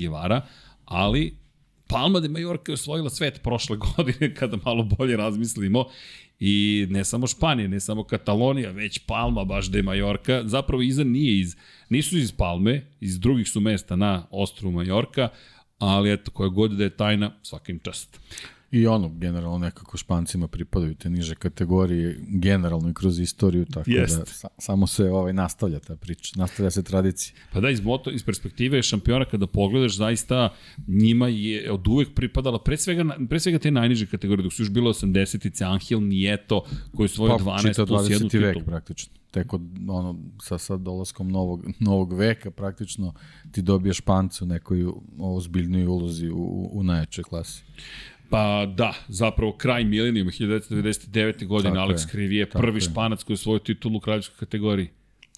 ali 0.84 1.42
Palma 1.88 2.20
de 2.20 2.28
Majorka 2.28 2.72
je 2.72 2.74
osvojila 2.74 3.10
svet 3.10 3.40
prošle 3.42 3.76
godine, 3.96 4.34
kada 4.34 4.58
malo 4.64 4.82
bolje 4.82 5.16
razmislimo. 5.16 5.84
I 6.40 6.86
ne 6.90 7.04
samo 7.04 7.26
Španija, 7.26 7.68
ne 7.68 7.80
samo 7.80 8.04
Katalonija, 8.04 8.70
već 8.70 8.98
Palma, 8.98 9.44
baš 9.44 9.70
de 9.70 9.82
Majorka. 9.82 10.42
Zapravo 10.44 10.82
Izan 10.82 11.06
nije 11.06 11.40
iz, 11.40 11.56
nisu 11.88 12.18
iz 12.18 12.32
Palme, 12.32 12.86
iz 13.00 13.20
drugih 13.20 13.48
su 13.48 13.60
mesta 13.60 13.96
na 13.96 14.26
ostrovu 14.30 14.72
Majorka, 14.72 15.28
ali 15.78 16.12
eto, 16.12 16.30
koja 16.30 16.48
god 16.48 16.70
da 16.70 16.84
je 16.84 16.96
tajna, 16.96 17.32
svakim 17.42 17.78
čast. 17.78 18.20
I 18.72 18.86
ono, 18.86 19.08
generalno 19.08 19.58
nekako 19.58 19.96
špancima 19.96 20.48
pripadaju 20.48 20.94
te 20.94 21.10
niže 21.10 21.34
kategorije, 21.34 22.18
generalno 22.28 22.90
i 22.90 22.94
kroz 22.94 23.20
istoriju, 23.20 23.64
tako 23.64 23.90
Jest. 23.90 24.18
da 24.18 24.26
sa, 24.26 24.48
samo 24.58 24.86
se 24.86 25.10
ovaj, 25.10 25.32
nastavlja 25.32 25.78
ta 25.78 25.96
priča, 25.96 26.32
nastavlja 26.36 26.70
se 26.70 26.82
tradicija. 26.82 27.36
Pa 27.52 27.60
da, 27.60 27.70
iz, 27.70 27.80
moto, 27.80 28.10
iz 28.10 28.24
perspektive 28.24 28.82
šampiona 28.82 29.24
kada 29.24 29.46
pogledaš, 29.46 29.96
zaista 29.96 30.48
njima 30.86 31.28
je 31.28 31.72
od 31.72 31.88
uvek 31.88 32.14
pripadala, 32.14 32.58
pre 32.58 32.76
svega, 32.76 33.16
pre 33.28 33.40
svega 33.40 33.58
te 33.58 33.70
najniže 33.70 34.06
kategorije, 34.06 34.42
dok 34.42 34.52
su 34.52 34.62
još 34.62 34.70
bilo 34.70 34.92
80-ice, 34.92 35.64
Angel 35.64 36.00
Nieto, 36.00 36.64
koji 36.96 37.08
su 37.08 37.14
svoje 37.14 37.38
pa, 37.38 37.44
12 37.44 37.86
plus 37.86 38.10
jednu 38.10 38.28
titulu. 38.28 38.46
vek 38.46 38.64
praktično 38.64 39.22
tek 39.32 39.52
od, 39.52 39.62
ono, 39.88 40.18
sa, 40.42 40.58
sa 40.58 40.76
dolaskom 40.76 41.28
novog, 41.28 41.64
novog 41.78 42.12
veka 42.12 42.50
praktično 42.50 43.14
ti 43.52 43.62
dobiješ 43.62 43.98
špancu 43.98 44.46
nekoj 44.46 44.84
ozbiljnoj 45.18 45.86
ulozi 45.86 46.28
u, 46.28 46.36
u, 46.36 46.70
u 46.72 46.82
najjačoj 46.82 47.24
klasi. 47.24 47.62
Pa 48.32 48.66
da, 48.66 48.94
zapravo 49.08 49.52
kraj 49.52 49.84
milenijuma 49.84 50.30
1999. 50.30 51.46
godine 51.46 51.74
tako 51.74 51.92
Alex 51.92 52.10
Krivije, 52.10 52.50
prvi 52.50 52.76
je. 52.76 52.80
španac 52.80 53.22
koji 53.22 53.34
je 53.34 53.38
svoju 53.38 53.58
titulu 53.58 53.96
u 53.96 54.00
kraljevskoj 54.00 54.36
kategoriji. 54.38 54.88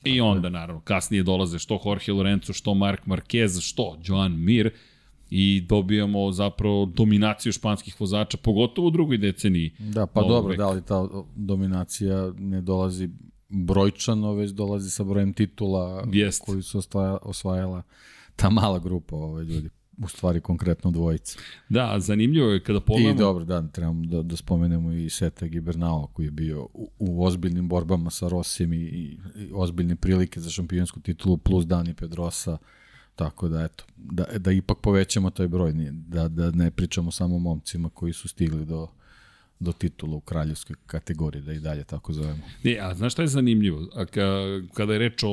I 0.04 0.18
tako 0.18 0.28
onda, 0.28 0.48
je. 0.48 0.52
naravno, 0.52 0.80
kasnije 0.80 1.22
dolaze 1.22 1.58
što 1.58 1.80
Jorge 1.84 2.12
Lorenzo, 2.12 2.52
što 2.52 2.74
Mark 2.74 3.00
Marquez, 3.06 3.60
što 3.62 3.98
Joan 4.04 4.44
Mir 4.44 4.70
i 5.30 5.60
dobijamo 5.68 6.32
zapravo 6.32 6.86
dominaciju 6.86 7.52
španskih 7.52 8.00
vozača, 8.00 8.36
pogotovo 8.36 8.88
u 8.88 8.90
drugoj 8.90 9.18
deceniji. 9.18 9.70
Da, 9.78 10.06
pa 10.06 10.20
dobro, 10.22 10.50
veka. 10.50 10.62
da 10.62 10.70
li 10.70 10.82
ta 10.82 11.08
dominacija 11.36 12.32
ne 12.38 12.60
dolazi 12.60 13.08
brojčano, 13.48 14.32
već 14.32 14.50
dolazi 14.50 14.90
sa 14.90 15.04
brojem 15.04 15.32
titula 15.32 16.04
Jest. 16.12 16.42
koji 16.44 16.62
su 16.62 16.82
osvajala 17.22 17.82
ta 18.36 18.50
mala 18.50 18.78
grupa 18.78 19.16
ovaj, 19.16 19.44
ljudi 19.44 19.68
u 19.98 20.08
stvari 20.08 20.40
konkretno 20.40 20.90
dvojica. 20.90 21.38
Da, 21.68 21.96
zanimljivo 22.00 22.50
je 22.50 22.62
kada 22.62 22.80
pogledamo... 22.80 23.14
I 23.14 23.18
dobro, 23.18 23.44
da, 23.44 23.68
trebamo 23.68 24.06
da, 24.06 24.22
da 24.22 24.36
spomenemo 24.36 24.92
i 24.92 25.10
Seta 25.10 25.46
Gibernao 25.46 26.06
koji 26.12 26.26
je 26.26 26.30
bio 26.30 26.62
u, 26.62 26.90
u 26.98 27.24
ozbiljnim 27.24 27.68
borbama 27.68 28.10
sa 28.10 28.28
Rosijem 28.28 28.72
i, 28.72 28.76
i, 28.76 29.18
i 29.36 29.50
ozbiljne 29.54 29.96
prilike 29.96 30.40
za 30.40 30.50
šampionsku 30.50 31.00
titulu 31.00 31.36
plus 31.36 31.66
Dani 31.66 31.94
Pedrosa, 31.94 32.58
tako 33.16 33.48
da 33.48 33.64
eto, 33.64 33.84
da, 33.96 34.24
da 34.38 34.52
ipak 34.52 34.78
povećamo 34.78 35.30
taj 35.30 35.48
broj, 35.48 35.72
da, 35.90 36.28
da 36.28 36.50
ne 36.50 36.70
pričamo 36.70 37.10
samo 37.10 37.36
o 37.36 37.38
momcima 37.38 37.88
koji 37.88 38.12
su 38.12 38.28
stigli 38.28 38.64
do, 38.64 38.88
do 39.60 39.72
titula 39.72 40.16
u 40.16 40.20
kraljevskoj 40.20 40.76
kategoriji, 40.86 41.42
da 41.42 41.52
i 41.52 41.60
dalje 41.60 41.84
tako 41.84 42.12
zovemo. 42.12 42.42
Ne, 42.62 42.78
a 42.80 42.94
znaš 42.94 43.12
šta 43.12 43.22
je 43.22 43.28
zanimljivo? 43.28 43.88
A 43.94 44.04
ka, 44.04 44.28
kada 44.74 44.92
je 44.92 44.98
reč 44.98 45.22
o, 45.22 45.28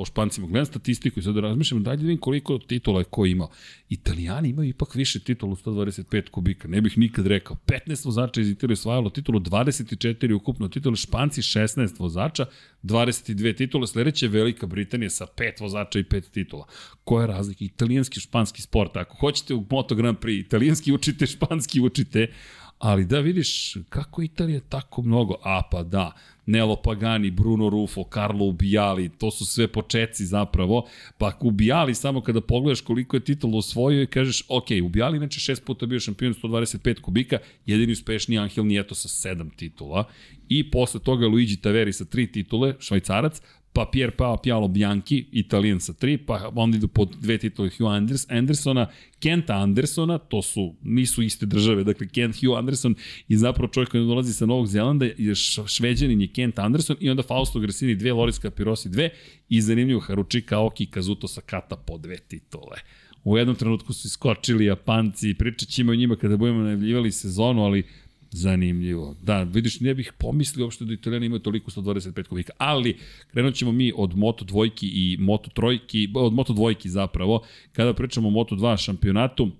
o 0.00 0.04
špancima, 0.04 0.46
gledam 0.46 0.66
statistiku 0.66 1.20
i 1.20 1.22
sad 1.22 1.36
razmišljam, 1.36 1.82
dajde 1.82 2.02
da 2.02 2.06
vidim 2.06 2.20
koliko 2.20 2.58
titula 2.58 3.00
je 3.00 3.04
ko 3.04 3.26
imao. 3.26 3.50
Italijani 3.88 4.48
imaju 4.48 4.68
ipak 4.68 4.94
više 4.94 5.20
titula 5.20 5.52
u 5.52 5.56
125 5.56 6.30
kubika, 6.30 6.68
ne 6.68 6.80
bih 6.80 6.98
nikad 6.98 7.26
rekao. 7.26 7.56
15 7.66 8.04
vozača 8.04 8.40
iz 8.40 8.50
Italije 8.50 8.72
osvajalo 8.72 9.10
titulu, 9.10 9.40
24 9.40 10.34
ukupno 10.34 10.68
titula, 10.68 10.96
Španci 10.96 11.42
16 11.42 12.00
vozača, 12.00 12.46
22 12.82 13.56
titule, 13.56 13.86
sledeće 13.86 14.28
Velika 14.28 14.66
Britanija 14.66 15.10
sa 15.10 15.26
5 15.36 15.60
vozača 15.60 15.98
i 15.98 16.04
5 16.04 16.30
titula. 16.30 16.66
Koja 17.04 17.22
je 17.22 17.26
razlika? 17.26 17.64
Italijanski, 17.64 18.20
španski 18.20 18.62
sport. 18.62 18.96
Ako 18.96 19.16
hoćete 19.16 19.54
u 19.54 19.64
Moto 19.70 19.94
Grand 19.94 20.18
Prix, 20.18 20.40
italijanski 20.40 20.92
učite, 20.92 21.26
španski 21.26 21.80
učite, 21.80 22.32
Ali 22.78 23.04
da 23.04 23.20
vidiš 23.20 23.76
kako 23.88 24.22
Italija 24.22 24.60
tako 24.60 25.02
mnogo, 25.02 25.34
a 25.42 25.62
pa 25.70 25.82
da, 25.82 26.12
Nelo 26.46 26.76
Pagani, 26.76 27.30
Bruno 27.30 27.68
Rufo, 27.68 28.04
Carlo 28.14 28.44
Ubijali, 28.44 29.08
to 29.08 29.30
su 29.30 29.46
sve 29.46 29.68
počeci 29.68 30.26
zapravo, 30.26 30.86
pa 31.18 31.32
Ubijali 31.40 31.94
samo 31.94 32.20
kada 32.20 32.40
pogledaš 32.40 32.80
koliko 32.80 33.16
je 33.16 33.24
titula 33.24 33.58
osvojio 33.58 34.02
i 34.02 34.06
kažeš, 34.06 34.42
ok, 34.48 34.66
Ubijali 34.84 35.16
inače 35.16 35.40
šest 35.40 35.64
puta 35.64 35.86
bio 35.86 36.00
šampion 36.00 36.34
125 36.34 37.00
kubika, 37.00 37.38
jedini 37.66 37.92
uspešni 37.92 38.38
Angel 38.38 38.66
Nieto 38.66 38.94
sa 38.94 39.08
sedam 39.08 39.50
titula 39.50 40.04
i 40.48 40.70
posle 40.70 41.00
toga 41.00 41.26
Luigi 41.26 41.56
Taveri 41.56 41.92
sa 41.92 42.04
tri 42.04 42.32
titule, 42.32 42.74
švajcarac, 42.78 43.42
pa 43.78 43.86
Pier 43.86 44.10
Pao 44.10 44.36
Pialo 44.36 44.68
Bianchi, 44.68 45.26
italijan 45.32 45.80
sa 45.80 45.92
tri, 45.92 46.16
pa 46.18 46.50
onda 46.54 46.76
idu 46.76 46.88
pod 46.88 47.14
dve 47.20 47.38
titule 47.38 47.70
Hugh 47.78 47.90
Anders, 47.90 48.26
Andersona, 48.30 48.86
Kenta 49.20 49.54
Andersona, 49.54 50.18
to 50.18 50.42
su, 50.42 50.74
nisu 50.82 51.22
iste 51.22 51.46
države, 51.46 51.84
dakle 51.84 52.08
Kent 52.08 52.36
Hugh 52.40 52.58
Anderson 52.58 52.94
i 53.28 53.36
zapravo 53.36 53.72
čovjek 53.72 53.90
koji 53.90 54.06
dolazi 54.06 54.32
sa 54.32 54.46
Novog 54.46 54.66
Zelanda 54.66 55.06
je 55.06 55.34
šveđanin 55.66 56.20
je 56.20 56.28
Kent 56.32 56.58
Anderson 56.58 56.96
i 57.00 57.10
onda 57.10 57.22
Fausto 57.22 57.60
Gresini 57.60 57.94
dve, 57.94 58.12
Loris 58.12 58.40
Capirosi 58.40 58.88
dve 58.88 59.10
i 59.48 59.60
zanimljivo 59.60 60.00
Haruchi 60.00 60.42
Kaoki 60.42 60.86
Kazuto 60.86 61.28
Sakata 61.28 61.76
po 61.76 61.98
dve 61.98 62.16
titule. 62.16 62.78
U 63.24 63.38
jednom 63.38 63.56
trenutku 63.56 63.92
su 63.92 64.06
iskočili 64.06 64.64
Japanci, 64.64 65.34
pričat 65.34 65.68
ćemo 65.68 65.92
o 65.92 65.94
njima 65.94 66.16
kada 66.16 66.36
budemo 66.36 66.62
najavljivali 66.62 67.12
sezonu, 67.12 67.64
ali 67.64 67.82
Zanimljivo. 68.30 69.16
Da, 69.22 69.42
vidiš, 69.42 69.80
ne 69.80 69.94
bih 69.94 70.12
pomislio 70.18 70.64
uopšte 70.64 70.84
da 70.84 70.92
Italijani 70.92 71.26
imaju 71.26 71.40
toliko 71.40 71.70
125 71.70 72.22
kubika, 72.22 72.52
ali 72.58 72.98
krenut 73.30 73.54
ćemo 73.54 73.72
mi 73.72 73.92
od 73.96 74.16
Moto 74.16 74.44
dvojki 74.44 74.88
i 74.88 75.16
Moto 75.20 75.50
trojki, 75.50 76.08
od 76.14 76.32
Moto 76.32 76.52
dvojki 76.52 76.88
zapravo, 76.88 77.44
kada 77.72 77.94
pričamo 77.94 78.28
o 78.28 78.30
Moto 78.30 78.56
2 78.56 78.84
šampionatu, 78.84 79.50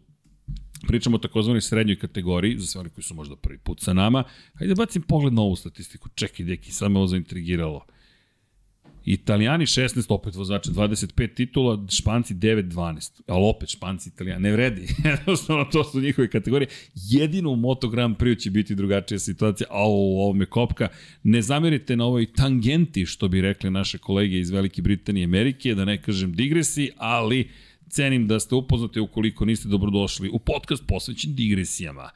pričamo 0.86 1.16
o 1.16 1.18
takozvanoj 1.18 1.60
srednjoj 1.60 1.98
kategoriji, 1.98 2.58
za 2.58 2.66
sve 2.66 2.80
oni 2.80 2.90
koji 2.90 3.04
su 3.04 3.14
možda 3.14 3.36
prvi 3.36 3.58
put 3.58 3.80
sa 3.80 3.92
nama. 3.92 4.24
Hajde 4.54 4.74
da 4.74 4.78
bacim 4.78 5.02
pogled 5.02 5.32
na 5.32 5.42
ovu 5.42 5.56
statistiku. 5.56 6.08
Čekaj, 6.14 6.46
deki, 6.46 6.72
sad 6.72 6.90
me 6.90 6.98
ovo 6.98 7.06
zaintrigiralo. 7.06 7.84
Italijani 9.12 9.66
16, 9.66 10.06
opet 10.08 10.34
vozača 10.34 10.70
25 10.70 11.34
titula, 11.34 11.86
Španci 11.90 12.34
9-12. 12.34 13.20
Ali 13.26 13.44
opet 13.44 13.68
Španci, 13.68 14.08
Italijani, 14.08 14.42
ne 14.42 14.52
vredi. 14.52 14.86
Jednostavno, 15.04 15.64
to 15.64 15.84
su 15.84 16.00
njihove 16.00 16.30
kategorije. 16.30 16.68
Jedino 16.94 17.50
u 17.50 17.56
Moto 17.56 17.88
Grand 17.88 18.16
Prix 18.16 18.42
će 18.42 18.50
biti 18.50 18.74
drugačija 18.74 19.18
situacija, 19.18 19.66
a 19.70 19.88
u 19.88 20.20
ovome 20.20 20.46
kopka. 20.46 20.88
Ne 21.22 21.42
zamerite 21.42 21.96
na 21.96 22.04
ovoj 22.04 22.32
tangenti, 22.32 23.06
što 23.06 23.28
bi 23.28 23.40
rekli 23.40 23.70
naše 23.70 23.98
kolege 23.98 24.38
iz 24.38 24.50
Velike 24.50 24.82
Britanije 24.82 25.22
i 25.22 25.24
Amerike, 25.24 25.74
da 25.74 25.84
ne 25.84 26.02
kažem 26.02 26.32
digresi, 26.32 26.90
ali 26.96 27.48
cenim 27.88 28.26
da 28.26 28.40
ste 28.40 28.54
upoznate 28.54 29.00
ukoliko 29.00 29.44
niste 29.44 29.68
dobrodošli 29.68 30.28
u 30.28 30.38
podcast 30.38 30.84
posvećen 30.86 31.34
digresijama. 31.34 32.10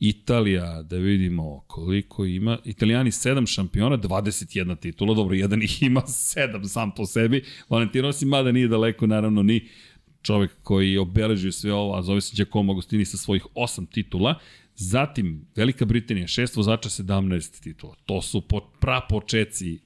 Italija, 0.00 0.82
da 0.82 0.96
vidimo 0.96 1.64
koliko 1.66 2.24
ima. 2.24 2.58
Italijani 2.64 3.10
7 3.10 3.54
šampiona, 3.54 3.98
21 3.98 4.80
titula, 4.80 5.14
dobro, 5.14 5.34
jedan 5.34 5.62
ih 5.62 5.82
ima 5.82 6.00
7 6.00 6.68
sam 6.68 6.94
po 6.94 7.06
sebi. 7.06 7.44
Valentino 7.68 8.08
Rossi, 8.08 8.26
mada 8.26 8.52
nije 8.52 8.68
daleko, 8.68 9.06
naravno, 9.06 9.42
ni 9.42 9.68
čovek 10.22 10.50
koji 10.62 10.96
obeležuje 10.96 11.52
sve 11.52 11.72
ovo, 11.72 11.96
a 11.96 12.02
zove 12.02 12.20
se 12.20 12.36
Giacomo 12.36 12.72
Agostini 12.72 13.04
sa 13.04 13.16
svojih 13.16 13.46
8 13.54 13.90
titula. 13.90 14.38
Zatim, 14.76 15.46
Velika 15.56 15.84
Britanija, 15.84 16.26
6 16.26 16.56
vozača, 16.56 16.88
17 16.88 17.62
titula. 17.62 17.94
To 18.06 18.22
su 18.22 18.40
po, 18.40 18.60
prapočeci 18.80 19.78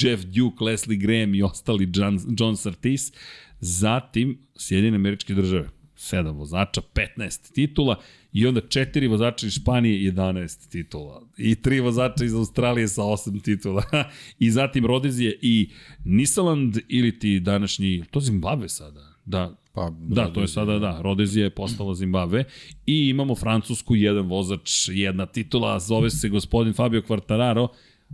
Jeff 0.00 0.24
Duke, 0.24 0.64
Leslie 0.64 0.98
Graham 0.98 1.34
i 1.34 1.42
ostali 1.42 1.90
John, 1.94 2.18
John 2.38 2.56
Surtees. 2.56 3.12
Zatim, 3.60 4.38
Sjedine 4.56 4.96
američke 4.96 5.34
države, 5.34 5.68
7 6.02 6.36
vozača, 6.36 6.80
15 6.94 7.52
titula 7.52 7.96
i 8.32 8.46
onda 8.46 8.60
četiri 8.60 9.06
vozača 9.06 9.46
iz 9.46 9.52
Španije 9.52 10.12
11 10.12 10.70
titula. 10.70 11.22
I 11.36 11.54
tri 11.54 11.80
vozača 11.80 12.24
iz 12.24 12.34
Australije 12.34 12.88
sa 12.88 13.02
8 13.02 13.42
titula. 13.42 13.82
I 14.38 14.50
zatim 14.50 14.86
Rodezije 14.86 15.38
i 15.42 15.70
Nisaland 16.04 16.78
ili 16.88 17.18
ti 17.18 17.40
današnji, 17.40 18.04
to 18.10 18.20
Zimbabwe 18.20 18.68
sada, 18.68 19.12
da, 19.24 19.56
Pa, 19.74 19.92
da, 20.00 20.32
to 20.32 20.40
je 20.40 20.48
sada, 20.48 20.78
da, 20.78 21.00
Rodezija 21.02 21.44
je 21.44 21.50
postala 21.50 21.94
Zimbabwe 21.94 22.44
i 22.86 23.08
imamo 23.08 23.34
Francusku, 23.34 23.96
jedan 23.96 24.26
vozač, 24.26 24.88
jedna 24.88 25.26
titula, 25.26 25.80
zove 25.80 26.10
se 26.10 26.28
gospodin 26.28 26.72
Fabio 26.72 27.02
Quartararo, 27.08 27.68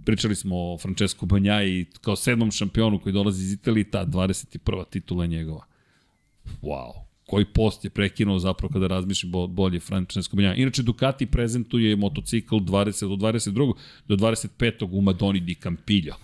pričali 0.05 0.35
smo 0.35 0.57
o 0.57 0.79
Francesco 0.79 1.27
Banjaji 1.27 1.87
kao 2.01 2.17
sedmom 2.17 2.51
šampionu 2.51 3.01
koji 3.01 3.13
dolazi 3.13 3.45
iz 3.45 3.53
Italije, 3.53 3.91
ta 3.91 4.07
21. 4.07 4.85
titula 4.91 5.27
njegova. 5.27 5.65
Wow 6.63 7.08
koji 7.29 7.45
post 7.45 7.85
je 7.85 7.91
prekinuo 7.91 8.39
zapravo 8.39 8.73
kada 8.73 8.87
razmišljam 8.87 9.33
bolje 9.49 9.81
Francesko 9.81 10.37
Banjaja. 10.37 10.55
Inače, 10.55 10.83
Ducati 10.83 11.27
prezentuje 11.27 11.97
motocikl 11.97 12.57
20 12.57 13.13
od 13.13 13.19
22. 13.19 13.73
do 14.09 14.17
25. 14.17 14.89
u 14.91 15.01
Madoni 15.01 15.41
di 15.41 15.55
Campillo. 15.55 16.15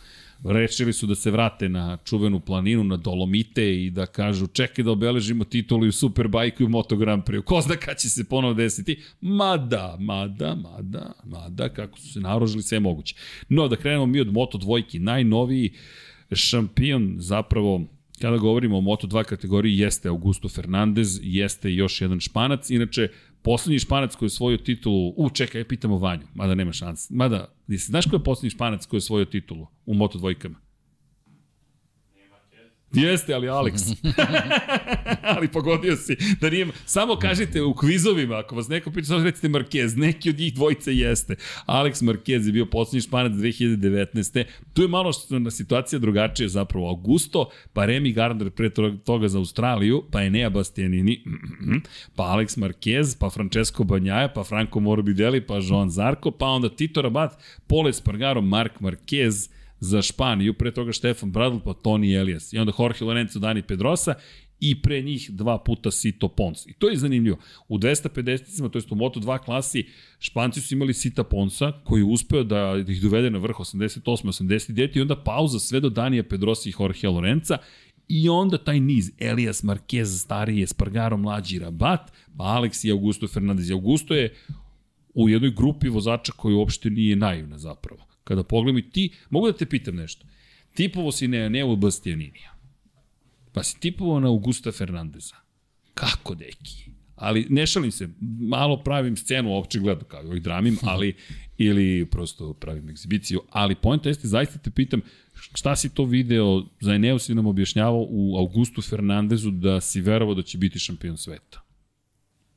Rečili 0.45 0.93
su 0.93 1.07
da 1.07 1.15
se 1.15 1.31
vrate 1.31 1.69
na 1.69 1.99
čuvenu 2.05 2.41
planinu, 2.41 2.85
na 2.85 2.97
Dolomite 2.97 3.85
i 3.85 3.91
da 3.91 4.07
kažu 4.07 4.47
čekaj 4.47 4.85
da 4.85 4.91
obeležimo 4.91 5.45
titulu 5.45 5.85
i 5.85 5.89
u 5.89 5.93
Superbajku 5.93 6.63
i 6.63 6.67
u 6.67 6.69
Moto 6.69 6.97
Grand 6.97 7.23
Prix. 7.25 7.45
Ko 7.45 7.61
zna 7.61 7.77
kada 7.77 7.95
će 7.95 8.09
se 8.09 8.25
ponovo 8.25 8.55
desiti? 8.55 8.97
Mada, 9.21 9.97
mada, 10.01 10.55
mada, 10.55 11.13
mada, 11.25 11.69
kako 11.69 11.99
su 11.99 12.13
se 12.13 12.21
narožili, 12.21 12.63
sve 12.63 12.81
moguće. 12.81 13.15
No, 13.49 13.69
da 13.69 13.77
krenemo 13.77 14.07
mi 14.07 14.21
od 14.21 14.33
Moto 14.33 14.59
dvojki, 14.59 14.99
najnoviji 14.99 15.73
šampion 16.33 17.15
zapravo 17.19 17.81
kada 18.21 18.37
govorimo 18.37 18.79
o 18.79 18.81
Moto2 18.81 19.25
kategoriji, 19.25 19.79
jeste 19.79 20.09
Augusto 20.09 20.49
Fernandez, 20.49 21.21
jeste 21.23 21.75
još 21.75 22.01
jedan 22.01 22.21
španac, 22.21 22.71
inače, 22.71 23.09
poslednji 23.43 23.79
španac 23.79 24.15
koji 24.15 24.27
je 24.27 24.35
osvojio 24.35 24.59
titulu, 24.59 25.15
u 25.17 25.31
čekaj, 25.31 25.65
pitamo 25.65 25.99
Vanju, 25.99 26.27
mada 26.35 26.55
nema 26.55 26.73
šanse, 26.73 27.15
mada, 27.15 27.55
znaš 27.69 28.07
ko 28.11 28.17
je 28.17 28.25
poslednji 28.25 28.51
španac 28.51 28.87
koji 28.87 28.99
je 28.99 29.05
osvojio 29.05 29.25
titulu 29.25 29.67
u 29.87 29.95
Moto2-kama? 29.95 30.64
Jeste, 32.95 33.35
ali 33.35 33.49
Alex. 33.49 33.97
ali 35.37 35.49
pogodio 35.49 35.97
si. 35.97 36.17
Da 36.41 36.51
nije, 36.51 36.67
samo 36.87 37.17
kažite 37.17 37.63
u 37.63 37.75
kvizovima, 37.75 38.39
ako 38.39 38.57
vas 38.57 38.69
neko 38.69 38.91
pita, 38.91 39.07
samo 39.07 39.25
recite 39.25 39.49
Marquez, 39.49 39.97
neki 39.97 40.31
od 40.31 40.39
njih 40.39 40.55
dvojice 40.55 40.97
jeste. 40.97 41.37
Alex 41.67 42.03
Marquez 42.03 42.47
je 42.47 42.53
bio 42.53 42.67
poslednji 42.67 43.01
španac 43.01 43.33
2019. 43.33 44.45
Tu 44.73 44.83
je 44.83 44.89
malo 44.89 45.11
na 45.29 45.51
situacija 45.51 45.99
drugačija 45.99 46.49
zapravo. 46.49 46.89
Augusto, 46.89 47.51
pa 47.73 47.87
Remy 47.87 48.15
Gardner 48.15 48.51
pre 48.51 48.71
toga 49.05 49.29
za 49.29 49.39
Australiju, 49.39 50.03
pa 50.11 50.23
Enea 50.23 50.51
Bastianini, 50.51 51.25
pa 52.17 52.23
Alex 52.23 52.59
Marquez, 52.59 53.19
pa 53.19 53.31
Francesco 53.31 53.85
Banjaja, 53.85 54.29
pa 54.29 54.45
Franco 54.45 54.81
Morbidelli, 54.81 55.41
pa 55.41 55.55
Joan 55.63 55.91
Zarko, 55.91 56.31
pa 56.31 56.47
onda 56.47 56.69
Tito 56.69 57.03
Rabat, 57.03 57.39
Pole 57.67 57.93
Spargaro, 57.93 58.41
Mark 58.41 58.81
Marquez, 58.81 59.49
za 59.85 60.03
Španiju, 60.03 60.55
pre 60.55 60.73
toga 60.75 60.93
Stefan 60.93 61.31
Bradl, 61.33 61.59
pa 61.65 61.75
Toni 61.75 62.15
Elias. 62.15 62.53
I 62.53 62.59
onda 62.59 62.73
Jorge 62.79 63.05
Lorenzo, 63.05 63.39
Dani 63.39 63.63
Pedrosa 63.63 64.15
i 64.61 64.83
pre 64.83 65.03
njih 65.03 65.31
dva 65.31 65.59
puta 65.59 65.91
Sito 65.91 66.29
Pons. 66.29 66.67
I 66.67 66.73
to 66.73 66.89
je 66.89 66.97
zanimljivo. 66.97 67.39
U 67.69 67.79
250-cima, 67.79 68.69
to 68.69 68.79
je 68.79 68.83
u 68.91 68.95
Moto2 68.95 69.39
klasi, 69.45 69.87
Španci 70.19 70.61
su 70.61 70.75
imali 70.75 70.95
Sita 70.95 71.25
Ponsa, 71.25 71.73
koji 71.85 72.01
je 72.01 72.05
uspeo 72.05 72.45
da 72.45 72.85
ih 72.89 73.03
dovede 73.03 73.31
na 73.31 73.39
vrh 73.39 73.57
88. 73.57 74.01
89. 74.05 74.97
i 74.97 75.01
onda 75.01 75.17
pauza 75.17 75.59
sve 75.59 75.81
do 75.81 75.89
Danija 75.89 76.23
Pedrosa 76.23 76.69
i 76.69 76.73
Jorge 76.79 77.09
Lorenza 77.09 77.59
I 78.09 78.29
onda 78.29 78.59
taj 78.59 78.81
niz, 78.81 79.11
Elias 79.19 79.63
Marquez, 79.65 80.21
stariji, 80.25 80.63
Espargaro, 80.63 81.17
mlađi, 81.17 81.59
Rabat, 81.59 82.13
pa 82.37 82.45
Alex 82.45 82.87
i 82.87 82.91
Augusto 82.91 83.29
Fernandez. 83.29 83.71
Augusto 83.71 84.15
je 84.15 84.35
u 85.15 85.29
jednoj 85.29 85.51
grupi 85.51 85.89
vozača 85.89 86.33
koji 86.33 86.55
uopšte 86.55 86.91
nije 86.91 87.17
naivna 87.17 87.59
zapravo. 87.59 88.14
Kada 88.25 88.43
pogledam 88.43 88.79
i 88.79 88.91
ti, 88.91 89.13
mogu 89.31 89.47
da 89.47 89.57
te 89.57 89.67
pitam 89.67 89.97
nešto. 89.97 90.27
Tipovo 90.75 91.13
si 91.13 91.29
na 91.29 91.49
Neo 91.49 91.77
Bastianinija. 91.77 92.55
Pa 93.53 93.63
si 93.63 93.81
tipovo 93.81 94.21
na 94.21 94.29
Augusta 94.29 94.73
Fernandeza. 94.73 95.35
Kako, 95.95 96.35
deki? 96.35 96.91
Ali 97.17 97.47
ne 97.51 97.67
šalim 97.67 97.91
se, 97.91 98.09
malo 98.41 98.83
pravim 98.83 99.17
scenu 99.17 99.59
očigledno 99.59 100.05
kao 100.05 100.23
i 100.23 100.27
ovih 100.27 100.43
dramim, 100.43 100.79
ali 100.93 101.15
ili 101.59 102.07
prosto 102.07 102.55
pravim 102.55 102.91
egzibiciju, 102.91 103.41
ali 103.51 103.75
pojenta 103.75 104.09
jeste, 104.09 104.29
zaista 104.29 104.59
te 104.59 104.71
pitam, 104.71 105.01
šta 105.55 105.77
si 105.77 105.95
to 105.95 106.05
video, 106.05 106.63
za 106.81 106.95
Eneo 106.95 107.19
si 107.19 107.35
nam 107.35 107.47
objašnjavao 107.47 108.07
u 108.09 108.37
Augustu 108.39 108.83
Fernandezu 108.83 109.51
da 109.51 109.81
si 109.81 110.01
verovao 110.01 110.35
da 110.35 110.43
će 110.43 110.59
biti 110.59 110.79
šampion 110.79 111.17
sveta? 111.17 111.64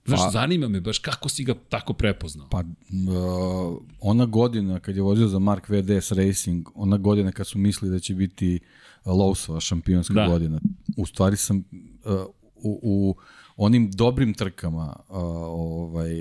Znaš, 0.07 0.19
pa, 0.19 0.29
zanima 0.29 0.67
me 0.67 0.81
baš 0.81 0.99
kako 0.99 1.29
si 1.29 1.43
ga 1.43 1.55
tako 1.69 1.93
prepoznao. 1.93 2.47
Pa, 2.49 2.59
uh, 2.59 3.77
ona 3.99 4.25
godina 4.25 4.79
kad 4.79 4.95
je 4.95 5.01
vozio 5.01 5.27
za 5.27 5.39
Mark 5.39 5.69
VDS 5.69 6.11
Racing, 6.11 6.67
ona 6.75 6.97
godina 6.97 7.31
kad 7.31 7.47
su 7.47 7.57
mislili 7.57 7.93
da 7.93 7.99
će 7.99 8.15
biti 8.15 8.59
Lowsova 9.05 9.59
šampionska 9.59 10.13
da. 10.13 10.27
godina, 10.27 10.59
u 10.97 11.05
stvari 11.05 11.37
sam 11.37 11.57
uh, 11.57 12.13
u, 12.55 12.79
u 12.83 13.15
onim 13.57 13.91
dobrim 13.91 14.33
trkama 14.33 14.95
uh, 15.09 15.17
ovaj, 15.47 16.11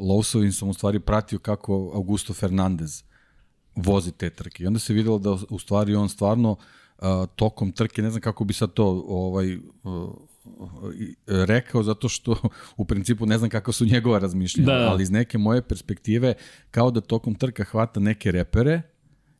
Lowsovim 0.00 0.52
sam 0.52 0.68
u 0.68 0.74
stvari 0.74 1.00
pratio 1.00 1.38
kako 1.38 1.90
Augusto 1.94 2.34
Fernandez 2.34 3.02
vozi 3.76 4.12
te 4.12 4.30
trke. 4.30 4.64
I 4.64 4.66
onda 4.66 4.78
se 4.78 4.92
videlo 4.92 5.18
da 5.18 5.38
u 5.50 5.58
stvari 5.58 5.94
on 5.94 6.08
stvarno 6.08 6.50
uh, 6.50 7.06
tokom 7.36 7.72
trke, 7.72 8.02
ne 8.02 8.10
znam 8.10 8.20
kako 8.20 8.44
bi 8.44 8.54
sad 8.54 8.72
to 8.72 9.04
ovaj, 9.08 9.56
uh, 9.56 9.62
rekao 11.26 11.82
zato 11.82 12.08
što 12.08 12.36
u 12.76 12.84
principu 12.84 13.26
ne 13.26 13.38
znam 13.38 13.50
kako 13.50 13.72
su 13.72 13.84
njegova 13.84 14.18
razmišljanja, 14.18 14.78
da. 14.78 14.90
ali 14.90 15.02
iz 15.02 15.10
neke 15.10 15.38
moje 15.38 15.62
perspektive 15.62 16.34
kao 16.70 16.90
da 16.90 17.00
tokom 17.00 17.34
trka 17.34 17.64
hvata 17.64 18.00
neke 18.00 18.32
repere 18.32 18.82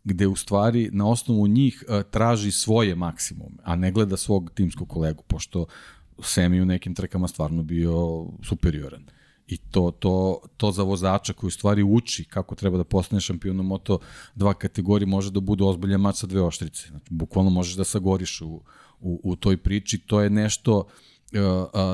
gde 0.04 0.26
u 0.26 0.36
stvari 0.36 0.90
na 0.92 1.08
osnovu 1.08 1.46
njih 1.46 1.84
uh, 1.88 2.02
traži 2.10 2.50
svoje 2.50 2.94
maksimume, 2.94 3.56
a 3.62 3.76
ne 3.76 3.92
gleda 3.92 4.16
svog 4.16 4.50
timskog 4.54 4.88
kolegu, 4.88 5.22
pošto 5.26 5.66
Semi 6.22 6.60
u 6.60 6.64
nekim 6.64 6.94
trkama 6.94 7.28
stvarno 7.28 7.62
bio 7.62 8.26
superioran. 8.42 9.04
I 9.46 9.56
to, 9.56 9.90
to, 9.90 10.40
to 10.56 10.70
za 10.72 10.82
vozača 10.82 11.32
koji 11.32 11.48
u 11.48 11.50
stvari 11.50 11.82
uči 11.82 12.24
kako 12.24 12.54
treba 12.54 12.76
da 12.78 12.84
postane 12.84 13.20
šampion 13.20 13.60
u 13.60 13.62
Moto 13.62 13.98
2 14.36 14.54
kategoriji 14.54 15.06
može 15.06 15.30
da 15.30 15.40
bude 15.40 15.64
ozbiljan 15.64 16.00
mač 16.00 16.16
sa 16.16 16.26
dve 16.26 16.42
oštrice. 16.42 16.88
Znači, 16.88 17.06
bukvalno 17.10 17.50
možeš 17.50 17.74
da 17.74 17.84
sagoriš 17.84 18.40
u, 18.40 18.60
u, 19.02 19.20
u 19.24 19.36
toj 19.36 19.56
priči. 19.56 19.98
To 19.98 20.20
je 20.20 20.30
nešto 20.30 20.78
uh, 20.78 20.88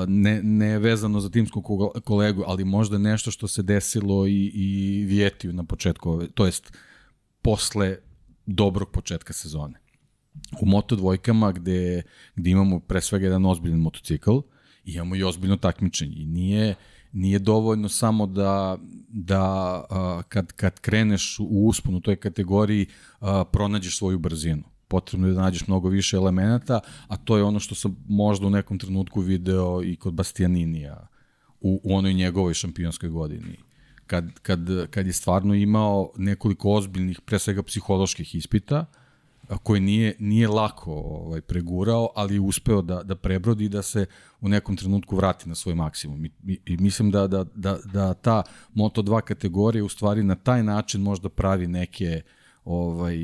ne, 0.07 0.43
ne 0.43 0.79
vezano 0.79 1.19
za 1.19 1.29
timskog 1.29 1.65
kolegu, 2.03 2.43
ali 2.47 2.65
možda 2.65 2.97
nešto 2.97 3.31
što 3.31 3.47
se 3.47 3.63
desilo 3.63 4.27
i, 4.27 4.51
i 4.53 5.03
Vjetiju 5.05 5.53
na 5.53 5.63
početku, 5.63 6.09
ove, 6.09 6.27
to 6.31 6.45
jest 6.45 6.73
posle 7.41 7.97
dobrog 8.45 8.91
početka 8.91 9.33
sezone. 9.33 9.79
U 10.61 10.65
Moto 10.65 10.95
dvojkama 10.95 11.51
gde, 11.51 12.03
gde 12.35 12.49
imamo 12.49 12.79
pre 12.79 13.01
svega 13.01 13.25
jedan 13.25 13.45
ozbiljan 13.45 13.79
motocikl, 13.79 14.37
imamo 14.85 15.15
i 15.15 15.23
ozbiljno 15.23 15.57
takmičenje 15.57 16.15
i 16.15 16.25
nije 16.25 16.75
nije 17.11 17.39
dovoljno 17.39 17.89
samo 17.89 18.25
da, 18.25 18.77
da 19.07 19.43
a, 19.89 20.21
kad, 20.29 20.51
kad 20.51 20.79
kreneš 20.79 21.39
u 21.39 21.67
uspon 21.67 21.95
u 21.95 22.01
toj 22.01 22.15
kategoriji 22.15 22.87
a, 23.19 23.43
pronađeš 23.51 23.97
svoju 23.97 24.19
brzinu. 24.19 24.63
Potrebno 24.89 25.27
je 25.27 25.33
da 25.33 25.41
nađeš 25.41 25.67
mnogo 25.67 25.89
više 25.89 26.17
elemenata, 26.17 26.79
a 27.07 27.17
to 27.17 27.37
je 27.37 27.43
ono 27.43 27.59
što 27.59 27.75
sam 27.75 27.95
možda 28.07 28.47
u 28.47 28.49
nekom 28.49 28.79
trenutku 28.79 29.21
video 29.21 29.83
i 29.83 29.95
kod 29.95 30.13
Bastianinija 30.13 31.07
u, 31.61 31.81
u 31.83 31.95
onoj 31.95 32.13
njegovoj 32.13 32.53
šampionskoj 32.53 33.09
godini. 33.09 33.57
Kad, 34.07 34.39
kad, 34.39 34.59
kad 34.89 35.07
je 35.07 35.13
stvarno 35.13 35.53
imao 35.53 36.11
nekoliko 36.17 36.71
ozbiljnih, 36.71 37.21
pre 37.21 37.39
svega 37.39 37.63
psiholoških 37.63 38.35
ispita, 38.35 38.85
koji 39.63 39.81
nije, 39.81 40.15
nije 40.19 40.47
lako 40.47 40.93
ovaj, 40.93 41.41
pregurao, 41.41 42.09
ali 42.15 42.33
je 42.33 42.39
uspeo 42.39 42.81
da, 42.81 43.03
da 43.03 43.15
prebrodi 43.15 43.65
i 43.65 43.69
da 43.69 43.81
se 43.81 44.05
u 44.41 44.49
nekom 44.49 44.77
trenutku 44.77 45.15
vrati 45.15 45.49
na 45.49 45.55
svoj 45.55 45.75
maksimum. 45.75 46.25
I, 46.25 46.31
i 46.65 46.77
mislim 46.77 47.11
da, 47.11 47.27
da, 47.27 47.43
da, 47.55 47.77
da 47.93 48.13
ta 48.13 48.43
Moto2 48.75 49.21
kategorija 49.21 49.85
u 49.85 49.89
stvari 49.89 50.23
na 50.23 50.35
taj 50.35 50.63
način 50.63 51.01
možda 51.01 51.29
pravi 51.29 51.67
neke 51.67 52.21
ovaj, 52.65 53.17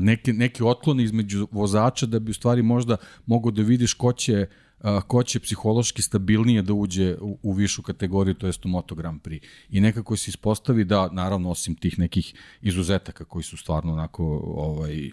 neke, 0.00 0.32
neke 0.32 0.64
otklone 0.64 1.04
između 1.04 1.48
vozača 1.50 2.06
da 2.06 2.18
bi 2.18 2.30
u 2.30 2.34
stvari 2.34 2.62
možda 2.62 2.96
mogo 3.26 3.50
da 3.50 3.62
vidiš 3.62 3.94
ko 3.94 4.12
će 4.12 4.46
uh, 4.46 5.02
ko 5.06 5.22
će 5.22 5.40
psihološki 5.40 6.02
stabilnije 6.02 6.62
da 6.62 6.72
uđe 6.72 7.16
u, 7.20 7.38
u 7.42 7.52
višu 7.52 7.82
kategoriju, 7.82 8.34
to 8.34 8.46
jest 8.46 8.66
u 8.66 8.68
Moto 8.68 8.94
Grand 8.94 9.20
Prix. 9.22 9.42
I 9.70 9.80
nekako 9.80 10.16
se 10.16 10.28
ispostavi 10.28 10.84
da, 10.84 11.08
naravno, 11.12 11.50
osim 11.50 11.74
tih 11.74 11.98
nekih 11.98 12.34
izuzetaka 12.62 13.24
koji 13.24 13.42
su 13.42 13.56
stvarno 13.56 13.92
onako 13.92 14.24
ovaj, 14.44 15.10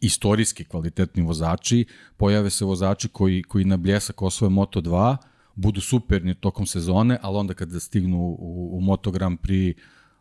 istorijski 0.00 0.64
kvalitetni 0.64 1.22
vozači, 1.22 1.84
pojave 2.16 2.50
se 2.50 2.64
vozači 2.64 3.08
koji, 3.08 3.42
koji 3.42 3.64
na 3.64 3.76
bljesak 3.76 4.22
osvoje 4.22 4.50
Moto 4.50 4.80
2, 4.80 5.16
budu 5.54 5.80
superni 5.80 6.34
tokom 6.34 6.66
sezone, 6.66 7.18
ali 7.22 7.36
onda 7.36 7.54
kada 7.54 7.80
stignu 7.80 8.18
u, 8.18 8.70
u 8.72 8.80
Moto 8.80 9.10
Grand 9.10 9.38
Prix 9.38 9.74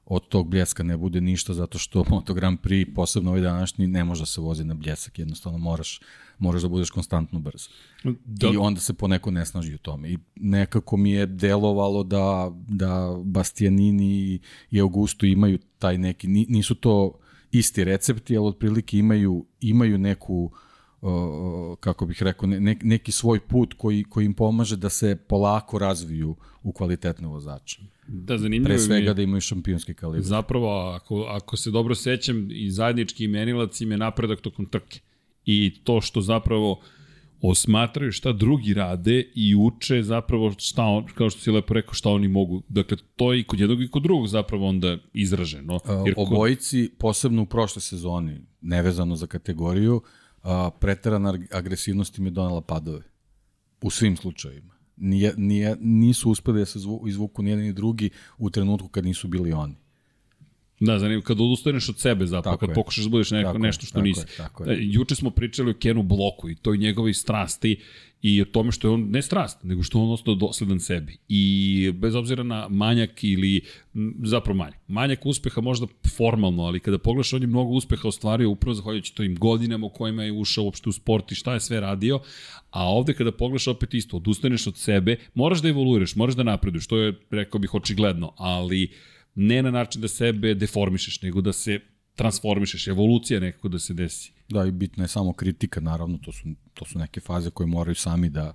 od 0.10 0.28
tog 0.28 0.50
bljeska 0.50 0.84
ne 0.84 0.98
bude 0.98 1.22
ništa 1.22 1.54
zato 1.54 1.78
što 1.78 2.04
Moto 2.10 2.34
Grand 2.34 2.60
Prix, 2.60 2.94
posebno 2.94 3.30
ovaj 3.30 3.42
današnji, 3.42 3.88
ne 3.88 4.04
može 4.04 4.22
da 4.22 4.26
se 4.26 4.42
vozi 4.42 4.64
na 4.64 4.74
bljesak, 4.74 5.20
jednostavno 5.20 5.58
moraš, 5.58 6.00
moraš 6.40 6.62
da 6.62 6.68
budeš 6.68 6.90
konstantno 6.90 7.40
brz. 7.40 7.68
Da. 8.26 8.50
I 8.54 8.58
onda 8.58 8.82
se 8.82 8.94
poneko 8.94 9.32
ne 9.32 9.46
snaži 9.46 9.76
u 9.76 9.78
tome. 9.78 10.10
I 10.10 10.18
nekako 10.36 10.98
mi 10.98 11.12
je 11.12 11.26
delovalo 11.26 12.04
da, 12.04 12.52
da 12.68 13.18
Bastianini 13.24 14.40
i 14.72 14.82
Augusto 14.82 15.26
imaju 15.26 15.60
taj 15.80 15.98
neki, 15.98 16.28
nisu 16.28 16.76
to 16.76 17.12
isti 17.52 17.84
recepti, 17.84 18.38
ali 18.38 18.48
otprilike 18.48 18.98
imaju, 18.98 19.46
imaju 19.62 19.98
neku 19.98 20.52
kako 21.80 22.06
bih 22.06 22.24
rekao, 22.24 22.48
ne, 22.48 22.78
neki 22.84 23.12
svoj 23.12 23.40
put 23.40 23.74
koji, 23.74 24.04
koji 24.04 24.26
im 24.26 24.34
pomaže 24.34 24.76
da 24.76 24.90
se 24.90 25.16
polako 25.16 25.80
razviju 25.80 26.36
u 26.64 26.72
kvalitetne 26.72 27.28
vozače. 27.28 27.82
Da, 28.08 28.38
zanimljivo 28.38 28.68
Pre 28.68 28.80
svega 28.80 29.14
da 29.14 29.22
imaju 29.22 29.42
šampionski 29.42 29.94
kalibar. 29.94 30.24
Zapravo, 30.24 30.92
ako, 30.96 31.22
ako 31.22 31.58
se 31.58 31.72
dobro 31.72 31.96
sećam, 31.96 32.48
i 32.52 32.72
zajednički 32.72 33.24
imenilac 33.24 33.82
im 33.82 33.92
je 33.92 33.98
napredak 33.98 34.42
tokom 34.42 34.66
trke. 34.66 35.00
I 35.46 35.74
to 35.84 36.02
što 36.02 36.22
zapravo 36.22 36.82
osmatraju 37.42 38.12
šta 38.12 38.32
drugi 38.32 38.74
rade 38.74 39.32
i 39.36 39.56
uče 39.56 40.04
zapravo 40.04 40.54
šta 40.58 40.84
on, 40.84 41.06
kao 41.06 41.30
što 41.30 41.42
si 41.42 41.52
lepo 41.52 41.74
rekao, 41.74 41.94
šta 41.94 42.10
oni 42.10 42.28
mogu. 42.28 42.64
Dakle, 42.70 42.98
to 43.16 43.34
je 43.34 43.40
i 43.40 43.44
kod 43.44 43.60
jednog 43.60 43.82
i 43.82 43.88
kod 43.88 44.04
drugog 44.04 44.28
zapravo 44.28 44.68
onda 44.68 44.98
izraženo. 45.14 45.80
Jer 46.06 46.16
kod... 46.16 46.28
Obojici, 46.28 46.90
posebno 46.98 47.42
u 47.42 47.46
prošle 47.46 47.82
sezoni, 47.82 48.40
nevezano 48.62 49.16
za 49.16 49.28
kategoriju, 49.28 50.02
preterana 50.80 51.40
agresivnost 51.52 52.18
im 52.18 52.26
je 52.26 52.32
donala 52.32 52.62
padove. 52.62 53.04
U 53.82 53.90
svim 53.90 54.18
slučajima 54.18 54.78
nije, 54.98 55.34
nije, 55.38 55.76
nisu 55.80 56.32
uspeli 56.32 56.60
da 56.60 56.66
se 56.66 56.80
zvu, 56.80 57.04
izvuku 57.08 57.42
ni 57.44 57.50
jedan 57.50 57.66
ni 57.66 57.74
drugi 57.74 58.10
u 58.38 58.50
trenutku 58.50 58.88
kad 58.88 59.06
nisu 59.06 59.28
bili 59.28 59.54
oni. 59.54 59.76
Da, 60.80 61.00
zanimljivo, 61.00 61.24
kad 61.24 61.42
odustaneš 61.42 61.90
od 61.90 62.00
sebe 62.00 62.26
zapravo, 62.26 62.56
tako 62.56 62.60
kad 62.60 62.70
je. 62.70 62.76
pokušaš 62.76 63.04
da 63.04 63.10
budeš 63.10 63.32
neko, 63.32 63.48
tako 63.48 63.58
nešto 63.58 63.86
što 63.86 63.94
tako 63.94 64.04
nisi. 64.04 64.22
Je, 64.22 64.38
tako 64.38 64.64
je. 64.64 64.74
E, 64.74 64.78
juče 64.82 65.16
smo 65.16 65.30
pričali 65.30 65.72
o 65.72 65.74
Kenu 65.74 66.04
Bloku 66.04 66.50
i 66.50 66.56
toj 66.56 66.78
njegovoj 66.78 67.14
strasti 67.14 67.80
i 68.22 68.42
o 68.42 68.46
tome 68.46 68.72
što 68.72 68.88
je 68.88 68.94
on, 68.94 69.10
ne 69.10 69.22
strast, 69.22 69.64
nego 69.64 69.84
što 69.84 70.00
on 70.00 70.12
ostao 70.12 70.36
dosledan 70.36 70.80
sebi. 70.80 71.18
I 71.28 71.92
bez 71.96 72.16
obzira 72.16 72.44
na 72.44 72.68
manjak 72.70 73.24
ili, 73.24 73.62
zapravo 74.24 74.58
manjak, 74.58 74.80
manjak 74.88 75.26
uspeha 75.26 75.62
možda 75.62 75.88
formalno, 76.18 76.64
ali 76.64 76.80
kada 76.80 76.98
pogledaš, 76.98 77.34
on 77.34 77.42
je 77.42 77.48
mnogo 77.48 77.72
uspeha 77.72 78.08
ostvario 78.08 78.50
upravo 78.50 78.74
zahvaljujući 78.74 79.16
tojim 79.16 79.36
godinama 79.36 79.86
u 79.86 79.90
kojima 79.90 80.24
je 80.24 80.32
ušao 80.32 80.64
uopšte 80.64 80.90
u 80.90 80.92
sport 80.92 81.32
i 81.32 81.36
šta 81.36 81.54
je 81.54 81.60
sve 81.60 81.80
radio, 81.80 82.20
a 82.70 82.90
ovde 82.90 83.14
kada 83.14 83.32
pogledaš 83.32 83.68
opet 83.68 83.94
isto, 83.94 84.18
odustaneš 84.18 84.68
od 84.68 84.78
sebe, 84.78 85.18
moraš 85.34 85.62
da 85.62 85.70
evoluiraš, 85.70 86.16
moraš 86.16 86.36
da 86.36 86.44
napreduješ, 86.44 86.88
to 86.88 86.98
je, 86.98 87.14
rekao 87.32 87.60
bih, 87.60 87.74
očigledno, 87.74 88.34
ali 88.38 88.92
ne 89.36 89.64
na 89.64 89.72
način 89.72 90.02
da 90.02 90.08
sebe 90.08 90.54
deformišeš, 90.54 91.22
nego 91.22 91.42
da 91.42 91.54
se 91.54 91.80
transformišeš, 92.18 92.88
evolucija 92.88 93.40
nekako 93.40 93.70
da 93.70 93.80
se 93.80 93.94
desi. 93.94 94.32
Da, 94.50 94.66
i 94.66 94.72
bitna 94.72 95.04
je 95.04 95.08
samo 95.08 95.34
kritika, 95.34 95.80
naravno, 95.80 96.18
to 96.18 96.32
su, 96.32 96.48
to 96.74 96.86
su 96.86 97.00
neke 97.00 97.20
faze 97.20 97.50
koje 97.50 97.68
moraju 97.68 97.96
sami 97.96 98.30
da, 98.30 98.54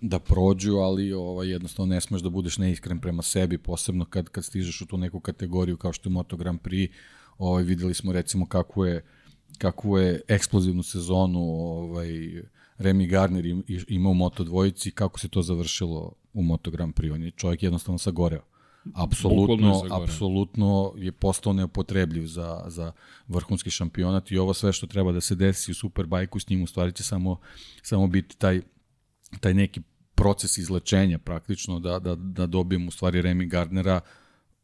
da 0.00 0.18
prođu, 0.18 0.76
ali 0.76 1.12
ovaj, 1.12 1.48
jednostavno 1.48 1.94
ne 1.94 2.00
smeš 2.00 2.22
da 2.22 2.30
budeš 2.30 2.58
neiskren 2.58 3.00
prema 3.00 3.22
sebi, 3.22 3.58
posebno 3.58 4.04
kad, 4.04 4.28
kad 4.28 4.44
stižeš 4.44 4.80
u 4.80 4.86
tu 4.86 4.98
neku 4.98 5.20
kategoriju 5.20 5.76
kao 5.76 5.92
što 5.92 6.08
je 6.08 6.12
Moto 6.12 6.36
Grand 6.36 6.60
Prix, 6.60 6.90
ovaj, 7.38 7.62
videli 7.62 7.94
smo 7.94 8.12
recimo 8.12 8.46
kakvu 8.46 8.84
je, 8.84 9.04
kakvu 9.58 9.98
je 9.98 10.20
eksplozivnu 10.28 10.82
sezonu 10.82 11.40
ovaj, 11.40 12.08
Remy 12.78 13.08
Garner 13.10 13.44
imao 13.88 14.12
u 14.12 14.14
Moto 14.14 14.44
dvojici, 14.44 14.90
kako 14.90 15.20
se 15.20 15.28
to 15.28 15.42
završilo 15.42 16.12
u 16.32 16.42
Moto 16.42 16.70
Grand 16.70 16.94
Prix, 16.94 17.14
on 17.14 17.22
je 17.22 17.30
čovjek 17.30 17.62
jednostavno 17.62 17.98
sagoreo 17.98 18.53
apsolutno, 18.94 19.82
apsolutno 19.90 20.92
je 20.96 21.12
postao 21.12 21.52
neupotrebljiv 21.52 22.26
za, 22.26 22.64
za 22.66 22.92
vrhunski 23.28 23.70
šampionat 23.70 24.30
i 24.30 24.38
ovo 24.38 24.54
sve 24.54 24.72
što 24.72 24.86
treba 24.86 25.12
da 25.12 25.20
se 25.20 25.34
desi 25.34 25.70
u 25.70 25.74
Superbajku 25.74 26.40
s 26.40 26.48
njim 26.48 26.62
u 26.62 26.66
stvari 26.66 26.92
će 26.92 27.02
samo, 27.02 27.40
samo 27.82 28.06
biti 28.06 28.36
taj, 28.36 28.60
taj 29.40 29.54
neki 29.54 29.80
proces 30.14 30.58
izlečenja 30.58 31.18
praktično 31.18 31.80
da, 31.80 31.98
da, 31.98 32.14
da 32.14 32.46
dobijemo 32.46 32.88
u 32.88 32.90
stvari 32.90 33.22
Remy 33.22 33.48
Gardnera 33.48 34.00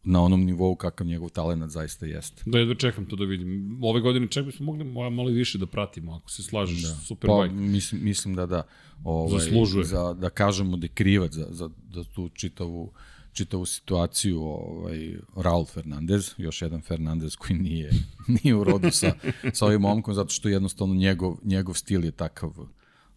na 0.02 0.22
onom 0.22 0.44
nivou 0.44 0.74
kakav 0.74 1.06
njegov 1.06 1.28
talent 1.28 1.70
zaista 1.72 2.06
jeste. 2.06 2.42
Da, 2.46 2.58
jedva 2.58 2.74
čekam 2.74 3.06
to 3.06 3.16
da 3.16 3.24
vidim. 3.24 3.78
Ove 3.82 4.00
godine 4.00 4.28
čak 4.28 4.46
bismo 4.46 4.66
mogli 4.66 4.84
malo 4.84 5.30
više 5.30 5.58
da 5.58 5.66
pratimo, 5.66 6.14
ako 6.14 6.30
se 6.30 6.42
slažeš, 6.42 6.82
da. 6.82 6.88
Superbike. 6.88 7.48
Pa, 7.48 7.54
mislim, 7.54 8.04
mislim 8.04 8.34
da 8.34 8.46
da. 8.46 8.62
Ovaj, 9.04 9.38
Zaslužuje. 9.38 9.84
Za, 9.84 10.12
da 10.12 10.30
kažemo 10.30 10.76
da 10.76 10.84
je 10.84 10.88
krivac 10.88 11.32
za, 11.32 11.46
za, 11.50 11.70
za 11.94 12.04
tu 12.04 12.28
čitavu 12.28 12.92
čitavu 13.32 13.66
situaciju 13.66 14.42
ovaj, 14.42 15.14
Raul 15.36 15.64
Fernandez, 15.64 16.34
još 16.38 16.62
jedan 16.62 16.80
Fernandez 16.80 17.36
koji 17.36 17.58
nije, 17.58 17.90
nije 18.42 18.54
u 18.54 18.64
rodu 18.64 18.90
sa, 18.90 19.12
sa 19.52 19.66
ovim 19.66 19.80
momkom, 19.80 20.14
zato 20.14 20.30
što 20.30 20.48
jednostavno 20.48 20.94
njegov, 20.94 21.36
njegov 21.44 21.74
stil 21.74 22.04
je 22.04 22.10
takav 22.10 22.52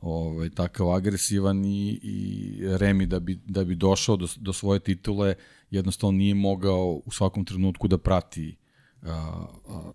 ovaj, 0.01 0.49
takav 0.49 0.91
agresivan 0.91 1.65
i, 1.65 1.99
i 2.03 2.59
Remi 2.77 3.05
da 3.05 3.19
bi, 3.19 3.39
da 3.45 3.63
bi 3.63 3.75
došao 3.75 4.15
do, 4.15 4.27
do 4.35 4.53
svoje 4.53 4.79
titule 4.79 5.35
jednostavno 5.71 6.17
nije 6.17 6.35
mogao 6.35 7.01
u 7.05 7.11
svakom 7.11 7.45
trenutku 7.45 7.87
da 7.87 7.97
prati 7.97 8.55
a, 9.01 9.45
a, 9.69 9.91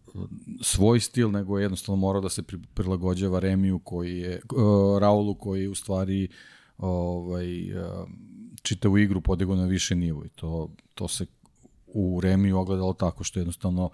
svoj 0.62 1.00
stil, 1.00 1.30
nego 1.30 1.58
je 1.58 1.62
jednostavno 1.62 2.00
morao 2.00 2.22
da 2.22 2.28
se 2.28 2.42
prilagođava 2.74 3.38
Remiju 3.38 3.78
koji 3.78 4.18
je, 4.18 4.40
a, 4.56 4.98
Raulu 5.00 5.34
koji 5.34 5.62
je 5.62 5.68
u 5.68 5.74
stvari 5.74 6.28
ovaj, 6.78 7.78
a, 7.78 8.06
čitavu 8.68 8.98
igru 8.98 9.20
podigao 9.20 9.56
na 9.56 9.66
više 9.66 9.94
nivo 9.94 10.24
i 10.24 10.28
to, 10.28 10.70
to 10.94 11.08
se 11.08 11.26
u 11.86 12.20
Remiju 12.20 12.58
ogledalo 12.58 12.92
tako 12.92 13.24
što 13.24 13.40
jednostavno 13.40 13.90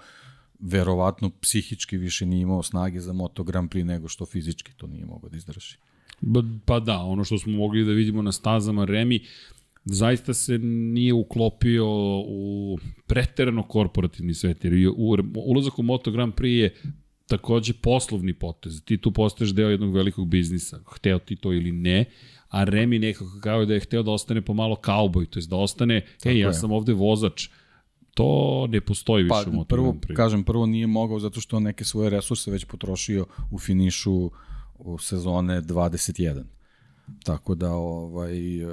verovatno 0.58 1.30
psihički 1.40 1.96
više 1.96 2.26
nije 2.26 2.42
imao 2.42 2.62
snage 2.62 3.00
za 3.00 3.12
Moto 3.12 3.44
Grand 3.44 3.70
Prix 3.70 3.84
nego 3.84 4.08
što 4.08 4.26
fizički 4.26 4.72
to 4.76 4.86
nije 4.86 5.06
mogao 5.06 5.30
da 5.30 5.36
izdrži. 5.36 5.76
Pa 6.64 6.80
da, 6.80 6.98
ono 6.98 7.24
što 7.24 7.38
smo 7.38 7.52
mogli 7.52 7.84
da 7.84 7.92
vidimo 7.92 8.22
na 8.22 8.32
stazama 8.32 8.84
Remi, 8.84 9.20
zaista 9.84 10.34
se 10.34 10.58
nije 10.58 11.12
uklopio 11.12 11.86
u 12.26 12.78
preterano 13.06 13.62
korporativni 13.62 14.34
svet, 14.34 14.64
jer 14.64 14.88
u, 14.96 15.16
ulazak 15.34 15.78
u 15.78 15.82
Moto 15.82 16.10
Grand 16.10 16.34
Prix 16.34 16.60
je 16.60 16.74
takođe 17.26 17.72
poslovni 17.72 18.34
potez. 18.34 18.82
Ti 18.84 18.98
tu 18.98 19.12
postaješ 19.12 19.50
deo 19.50 19.68
jednog 19.68 19.94
velikog 19.94 20.28
biznisa, 20.28 20.80
hteo 20.86 21.18
ti 21.18 21.36
to 21.36 21.52
ili 21.52 21.72
ne, 21.72 22.04
a 22.54 22.64
Remi 22.64 22.98
nekako 22.98 23.40
kao 23.40 23.64
da 23.64 23.74
je 23.74 23.80
hteo 23.80 24.02
da 24.02 24.10
ostane 24.10 24.42
pomalo 24.42 24.76
kauboj, 24.76 25.26
to 25.26 25.38
je 25.38 25.46
da 25.46 25.56
ostane, 25.56 26.00
Tako 26.00 26.28
ej, 26.28 26.38
ja 26.38 26.48
je. 26.48 26.54
sam 26.54 26.72
ovde 26.72 26.92
vozač, 26.92 27.48
to 28.14 28.66
ne 28.70 28.80
postoji 28.80 29.28
pa, 29.28 29.38
više 29.38 29.50
u 29.50 29.52
Moto 29.52 29.76
Grand 29.76 30.00
Prix. 30.00 30.14
Kažem, 30.16 30.44
prvo 30.44 30.66
nije 30.66 30.86
mogao 30.86 31.18
zato 31.18 31.40
što 31.40 31.60
neke 31.60 31.84
svoje 31.84 32.10
resurse 32.10 32.50
već 32.50 32.64
potrošio 32.64 33.26
u 33.50 33.58
finišu 33.58 34.30
u 34.78 34.98
sezone 34.98 35.62
21. 35.62 36.42
Tako 37.24 37.54
da 37.54 37.72
ovaj 37.72 38.62
e, 38.62 38.66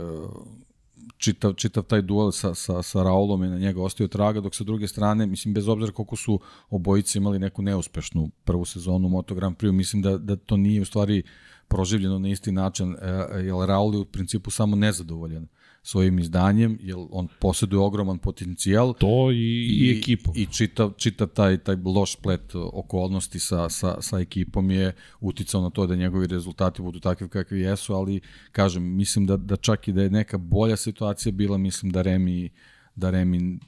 čitav, 1.17 1.53
čitav 1.53 1.83
taj 1.83 2.01
duel 2.01 2.31
sa, 2.31 2.55
sa, 2.55 2.83
sa 2.83 3.03
Raulom 3.03 3.43
je 3.43 3.49
na 3.49 3.57
njega 3.57 3.81
ostio 3.81 4.07
traga, 4.07 4.41
dok 4.41 4.55
sa 4.55 4.63
druge 4.63 4.87
strane, 4.87 5.25
mislim, 5.25 5.53
bez 5.53 5.67
obzira 5.67 5.91
koliko 5.91 6.15
su 6.15 6.39
obojice 6.69 7.17
imali 7.17 7.39
neku 7.39 7.61
neuspešnu 7.61 8.29
prvu 8.43 8.65
sezonu 8.65 9.09
Moto 9.09 9.35
Grand 9.35 9.57
Prix, 9.57 9.71
mislim 9.71 10.01
da, 10.01 10.17
da 10.17 10.35
to 10.35 10.57
nije 10.57 10.81
u 10.81 10.85
stvari 10.85 11.23
proživljeno 11.71 12.19
na 12.19 12.29
isti 12.29 12.51
način, 12.51 12.95
e, 13.01 13.07
jer 13.35 13.55
Raul 13.67 13.93
je 13.93 13.99
u 13.99 14.05
principu 14.05 14.51
samo 14.51 14.75
nezadovoljan 14.75 15.47
svojim 15.83 16.19
izdanjem, 16.19 16.77
jer 16.81 16.95
on 17.09 17.27
posjeduje 17.39 17.79
ogroman 17.79 18.19
potencijal. 18.19 18.93
To 18.93 19.31
i, 19.31 19.35
i, 19.35 19.87
i 19.87 19.97
ekipu. 19.99 20.31
I 20.35 20.45
čitav, 20.45 20.93
čitav 20.97 21.27
taj, 21.27 21.57
taj 21.57 21.75
loš 21.85 22.13
splet 22.13 22.55
okolnosti 22.55 23.39
sa, 23.39 23.69
sa, 23.69 24.01
sa 24.01 24.19
ekipom 24.19 24.71
je 24.71 24.95
uticao 25.19 25.61
na 25.61 25.69
to 25.69 25.87
da 25.87 25.95
njegovi 25.95 26.27
rezultati 26.27 26.81
budu 26.81 26.99
takvi 26.99 27.29
kakvi 27.29 27.61
jesu, 27.61 27.93
ali 27.93 28.21
kažem, 28.51 28.95
mislim 28.95 29.25
da, 29.25 29.37
da 29.37 29.55
čak 29.55 29.87
i 29.87 29.93
da 29.93 30.03
je 30.03 30.09
neka 30.09 30.37
bolja 30.37 30.77
situacija 30.77 31.31
bila, 31.31 31.57
mislim 31.57 31.91
da 31.91 32.01
Remi 32.01 32.49
da 32.95 33.09
Remi 33.09 33.59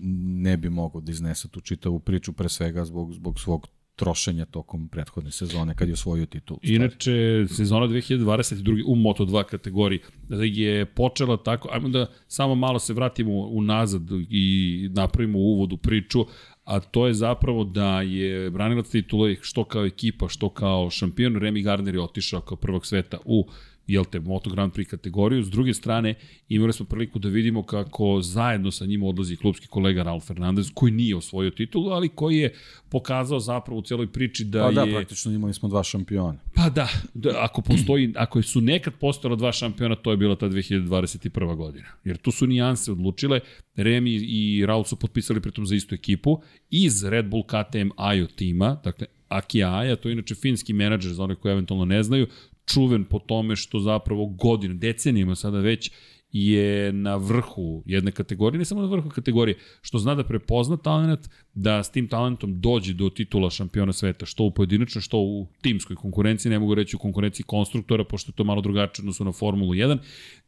ne 0.44 0.58
bi 0.58 0.70
mogao 0.70 1.02
da 1.02 1.12
iznese 1.12 1.48
tu 1.48 1.62
čitavu 1.62 2.00
priču 2.00 2.34
pre 2.34 2.50
svega 2.50 2.86
zbog, 2.86 3.14
zbog 3.14 3.40
svog 3.40 3.68
trošenja 3.96 4.46
tokom 4.46 4.88
prethodne 4.88 5.32
sezone 5.32 5.76
kad 5.76 5.88
je 5.88 5.94
osvojio 5.94 6.26
titul. 6.26 6.58
Inače, 6.62 7.46
sezona 7.50 7.88
2022. 7.88 8.84
u 8.88 8.96
Moto2 8.96 9.44
kategoriji 9.44 10.00
je 10.30 10.86
počela 10.86 11.38
tako, 11.38 11.70
ajmo 11.72 11.90
da 11.90 12.06
samo 12.28 12.56
malo 12.56 12.80
se 12.80 12.94
vratimo 12.94 13.32
unazad 13.32 14.02
i 14.30 14.90
napravimo 14.94 15.40
uvod 15.40 15.74
u 15.74 15.78
priču, 15.78 16.26
a 16.64 16.80
to 16.80 17.08
je 17.08 17.14
zapravo 17.14 17.64
da 17.64 18.02
je 18.02 18.50
branilac 18.50 18.90
titula 18.90 19.36
što 19.42 19.64
kao 19.64 19.86
ekipa, 19.86 20.30
što 20.30 20.50
kao 20.50 20.90
šampion, 20.90 21.34
Remy 21.34 21.64
Gardner 21.64 21.96
je 21.96 22.02
otišao 22.02 22.42
kao 22.42 22.58
prvog 22.58 22.86
sveta 22.86 23.18
u 23.26 23.48
jel 23.88 24.06
te, 24.06 24.20
Moto 24.20 24.50
Grand 24.50 24.74
Prix 24.74 24.90
kategoriju. 24.90 25.44
S 25.44 25.50
druge 25.50 25.74
strane, 25.74 26.16
imali 26.50 26.74
smo 26.74 26.86
priliku 26.86 27.20
da 27.20 27.30
vidimo 27.30 27.64
kako 27.64 28.22
zajedno 28.22 28.72
sa 28.72 28.86
njima 28.86 29.06
odlazi 29.06 29.36
klubski 29.36 29.68
kolega 29.68 30.04
Raul 30.04 30.20
Fernandez, 30.20 30.72
koji 30.74 30.92
nije 30.92 31.16
osvojio 31.16 31.52
titulu, 31.52 31.90
ali 31.90 32.10
koji 32.10 32.38
je 32.38 32.54
pokazao 32.90 33.40
zapravo 33.40 33.80
u 33.80 33.82
celoj 33.82 34.08
priči 34.08 34.44
da, 34.44 34.64
pa 34.64 34.72
da 34.72 34.82
je... 34.82 34.86
Pa 34.86 34.92
da, 34.92 34.98
praktično 34.98 35.32
imali 35.32 35.54
smo 35.54 35.70
dva 35.70 35.84
šampiona. 35.84 36.40
Pa 36.56 36.70
da, 36.70 36.88
da 37.14 37.30
ako 37.40 37.62
postoji, 37.62 38.14
ako 38.26 38.42
su 38.42 38.62
nekad 38.62 38.94
postojala 38.94 39.36
dva 39.36 39.52
šampiona, 39.52 39.96
to 39.96 40.12
je 40.12 40.18
bila 40.18 40.36
ta 40.36 40.50
2021. 40.50 41.56
godina. 41.56 41.88
Jer 42.04 42.18
tu 42.18 42.32
su 42.32 42.48
nijanse 42.48 42.92
odlučile, 42.92 43.40
Remi 43.76 44.12
i 44.12 44.66
Raul 44.66 44.84
su 44.84 44.96
potpisali 44.96 45.42
pritom 45.42 45.66
za 45.66 45.76
istu 45.76 45.96
ekipu, 45.96 46.42
iz 46.70 47.04
Red 47.04 47.26
Bull 47.26 47.44
KTM 47.44 47.90
Ajo 47.98 48.28
tima, 48.28 48.78
dakle 48.84 49.08
Aki 49.28 49.64
Aja, 49.64 49.96
to 49.96 50.10
je 50.10 50.14
inače 50.14 50.36
finski 50.36 50.74
menadžer 50.74 51.14
za 51.14 51.24
one 51.24 51.36
koji 51.36 51.52
eventualno 51.52 51.86
ne 51.86 52.04
znaju, 52.04 52.28
čuven 52.66 53.06
po 53.06 53.20
tome 53.20 53.56
što 53.56 53.80
zapravo 53.80 54.26
godinu, 54.26 54.74
decenijama 54.74 55.36
sada 55.36 55.60
već 55.60 55.92
je 56.34 56.94
na 56.94 57.16
vrhu 57.16 57.84
jedne 57.86 58.12
kategorije, 58.12 58.60
ne 58.60 58.66
samo 58.66 58.82
na 58.82 58.88
vrhu 58.88 59.10
kategorije, 59.10 59.58
što 59.82 59.98
zna 59.98 60.16
da 60.16 60.24
prepozna 60.24 60.78
talent, 60.78 61.30
da 61.54 61.84
s 61.84 61.92
tim 61.92 62.08
talentom 62.08 62.62
dođe 62.62 62.94
do 62.94 63.10
titula 63.10 63.50
šampiona 63.50 63.94
sveta, 63.94 64.26
što 64.26 64.44
u 64.44 64.52
pojedinačnoj, 64.52 65.02
što 65.02 65.18
u 65.18 65.48
timskoj 65.62 65.96
konkurenciji, 65.96 66.50
ne 66.50 66.60
mogu 66.60 66.76
reći 66.76 66.96
u 66.96 67.00
konkurenciji 67.00 67.44
konstruktora, 67.44 68.04
pošto 68.04 68.32
je 68.32 68.36
to 68.36 68.44
malo 68.44 68.62
drugačije 68.62 69.04
odnosno 69.04 69.26
na 69.26 69.32
Formulu 69.32 69.74
1, 69.74 69.98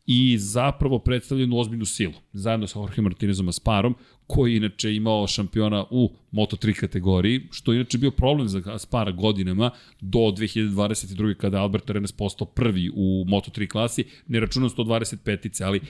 i 0.05 0.37
zapravo 0.37 0.99
predstavlja 0.99 1.41
jednu 1.41 1.57
ozbiljnu 1.57 1.85
silu, 1.85 2.13
zajedno 2.33 2.67
sa 2.67 2.79
Jorge 2.79 3.01
Martinezom 3.01 3.47
Asparom, 3.47 3.95
koji 4.27 4.55
inače 4.55 4.95
imao 4.95 5.27
šampiona 5.27 5.85
u 5.91 6.11
Moto3 6.31 6.73
kategoriji, 6.79 7.41
što 7.51 7.71
je 7.71 7.75
inače 7.75 7.97
bio 7.97 8.11
problem 8.11 8.47
za 8.47 8.61
Aspara 8.65 9.11
godinama 9.11 9.71
do 10.01 10.19
2022. 10.19 11.33
kada 11.33 11.61
Albert 11.61 11.89
Arenas 11.89 12.11
postao 12.11 12.47
prvi 12.47 12.89
u 12.95 13.25
Moto3 13.27 13.67
klasi, 13.67 14.03
ne 14.27 14.39
računam 14.39 14.69
125-ice, 14.69 15.63
ali 15.63 15.81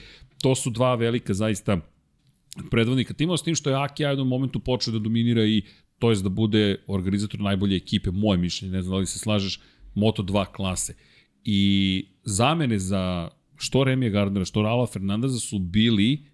to 0.42 0.54
su 0.54 0.70
dva 0.70 0.94
velika 0.94 1.34
zaista 1.34 1.80
predvodnika 2.70 3.14
timova, 3.14 3.36
s 3.36 3.42
tim 3.42 3.54
što 3.54 3.70
je 3.70 3.76
Aki 3.76 4.04
u 4.04 4.08
jednom 4.08 4.28
momentu 4.28 4.60
počeo 4.60 4.92
da 4.92 4.98
dominira 4.98 5.44
i 5.44 5.62
to 5.98 6.10
je 6.10 6.16
da 6.16 6.28
bude 6.28 6.76
organizator 6.86 7.40
najbolje 7.40 7.76
ekipe, 7.76 8.10
moje 8.10 8.38
mišljenje, 8.38 8.72
ne 8.72 8.82
znam 8.82 8.92
da 8.92 8.98
li 8.98 9.06
se 9.06 9.18
slažeš, 9.18 9.60
Moto2 9.94 10.46
klase. 10.52 10.94
I 11.44 12.04
zamene 12.24 12.78
za 12.78 13.28
što 13.56 13.84
Remija 13.84 14.10
Gardnera, 14.10 14.44
što 14.44 14.62
Raula 14.62 14.86
Fernandeza 14.86 15.38
su 15.38 15.58
bili 15.58 16.24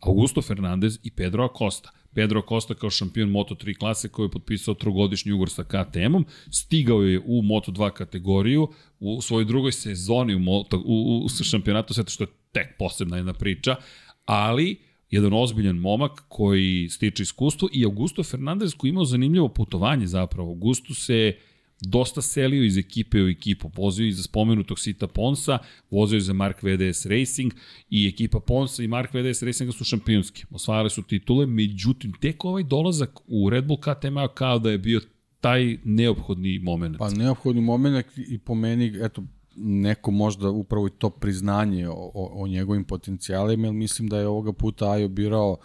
Augusto 0.00 0.42
Fernandez 0.42 0.98
i 1.02 1.10
Pedro 1.10 1.44
Acosta. 1.44 1.90
Pedro 2.14 2.40
Acosta 2.40 2.74
kao 2.74 2.90
šampion 2.90 3.30
Moto3 3.30 3.78
klase 3.78 4.08
koji 4.08 4.26
je 4.26 4.30
potpisao 4.30 4.74
trogodišnji 4.74 5.32
ugor 5.32 5.50
sa 5.50 5.64
KTM-om, 5.64 6.24
stigao 6.50 7.02
je 7.02 7.18
u 7.18 7.42
Moto2 7.42 7.90
kategoriju 7.90 8.68
u 9.00 9.22
svojoj 9.22 9.44
drugoj 9.44 9.72
sezoni 9.72 10.34
u, 10.34 10.38
Moto, 10.38 10.82
u, 10.84 11.24
u 11.24 11.28
šampionatu 11.44 11.94
sveta, 11.94 12.10
što 12.10 12.24
je 12.24 12.28
tek 12.52 12.78
posebna 12.78 13.16
jedna 13.16 13.32
priča, 13.32 13.76
ali 14.24 14.80
jedan 15.10 15.32
ozbiljan 15.32 15.76
momak 15.76 16.24
koji 16.28 16.88
stiče 16.88 17.22
iskustvo 17.22 17.68
i 17.72 17.84
Augusto 17.84 18.22
Fernandez 18.22 18.74
koji 18.74 18.88
imao 18.88 19.04
zanimljivo 19.04 19.48
putovanje 19.48 20.06
zapravo. 20.06 20.48
Augusto 20.48 20.94
se 20.94 21.36
dosta 21.80 22.22
selio 22.22 22.64
iz 22.64 22.78
ekipe 22.78 23.22
u 23.22 23.28
ekipu, 23.28 23.70
vozio 23.76 24.06
iz 24.06 24.22
spomenutog 24.22 24.78
Sita 24.78 25.06
Ponsa, 25.06 25.58
vozio 25.90 26.20
za 26.20 26.32
Mark 26.32 26.62
VDS 26.62 27.06
Racing 27.06 27.52
i 27.90 28.08
ekipa 28.08 28.40
Ponsa 28.40 28.82
i 28.82 28.88
Mark 28.88 29.14
VDS 29.14 29.42
Racinga 29.42 29.72
su 29.72 29.84
šampionski. 29.84 30.44
Osvajali 30.50 30.90
su 30.90 31.02
titule, 31.02 31.46
međutim, 31.46 32.12
tek 32.20 32.44
ovaj 32.44 32.62
dolazak 32.62 33.20
u 33.26 33.50
Red 33.50 33.64
Bull 33.64 33.80
KTM 33.80 34.16
kao 34.34 34.58
da 34.58 34.70
je 34.70 34.78
bio 34.78 35.00
taj 35.40 35.78
neophodni 35.84 36.58
moment. 36.58 36.98
Pa 36.98 37.10
neophodni 37.10 37.60
moment 37.60 38.06
i 38.16 38.38
po 38.38 38.54
meni, 38.54 38.92
eto, 39.02 39.22
neko 39.56 40.10
možda 40.10 40.50
upravo 40.50 40.86
i 40.86 40.90
to 40.90 41.10
priznanje 41.10 41.88
o, 41.88 42.10
o, 42.14 42.42
o 42.42 42.46
njegovim 42.46 42.84
potencijalima, 42.84 43.66
jer 43.66 43.74
mislim 43.74 44.08
da 44.08 44.18
je 44.18 44.26
ovoga 44.26 44.52
puta 44.52 44.90
Ajo 44.90 45.08
birao 45.08 45.56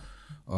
uh, 0.48 0.54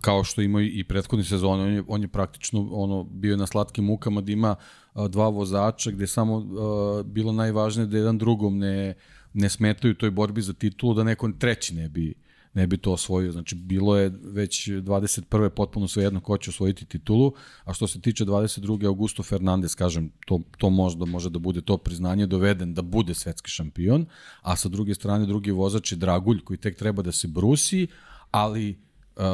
kao 0.00 0.24
što 0.24 0.42
ima 0.42 0.62
i 0.62 0.84
prethodni 0.84 1.24
sezon, 1.24 1.60
on 1.60 1.72
je, 1.72 1.82
on 1.88 2.02
je 2.02 2.08
praktično 2.08 2.68
ono, 2.72 3.04
bio 3.04 3.36
na 3.36 3.46
slatkim 3.46 3.84
mukama 3.84 4.20
da 4.20 4.32
ima 4.32 4.56
a, 4.92 5.08
dva 5.08 5.28
vozača 5.28 5.90
gde 5.90 6.06
samo 6.06 6.36
a, 6.36 7.02
bilo 7.02 7.32
najvažnije 7.32 7.86
da 7.86 7.96
jedan 7.96 8.18
drugom 8.18 8.58
ne, 8.58 8.94
ne 9.32 9.48
smetaju 9.48 9.94
toj 9.94 10.10
borbi 10.10 10.42
za 10.42 10.52
titulu, 10.52 10.94
da 10.94 11.04
neko 11.04 11.30
treći 11.38 11.74
ne 11.74 11.88
bi 11.88 12.14
ne 12.54 12.66
bi 12.66 12.76
to 12.78 12.92
osvojio. 12.92 13.32
Znači, 13.32 13.54
bilo 13.54 13.96
je 13.96 14.12
već 14.22 14.68
21. 14.68 15.48
potpuno 15.48 15.88
sve 15.88 16.04
jedno 16.04 16.20
ko 16.20 16.38
će 16.38 16.50
osvojiti 16.50 16.86
titulu, 16.86 17.32
a 17.64 17.72
što 17.74 17.86
se 17.86 18.00
tiče 18.00 18.24
22. 18.24 18.86
Augusto 18.86 19.22
Fernandez, 19.22 19.74
kažem, 19.74 20.10
to, 20.26 20.40
to 20.58 20.70
možda 20.70 21.04
može 21.04 21.30
da 21.30 21.38
bude 21.38 21.60
to 21.60 21.76
priznanje, 21.76 22.26
doveden 22.26 22.74
da 22.74 22.82
bude 22.82 23.14
svetski 23.14 23.50
šampion, 23.50 24.06
a 24.42 24.56
sa 24.56 24.68
druge 24.68 24.94
strane 24.94 25.26
drugi 25.26 25.50
vozač 25.50 25.92
je 25.92 25.96
Dragulj 25.96 26.40
koji 26.44 26.58
tek 26.58 26.78
treba 26.78 27.02
da 27.02 27.12
se 27.12 27.28
brusi, 27.28 27.86
ali 28.30 28.78
Uh, 29.18 29.24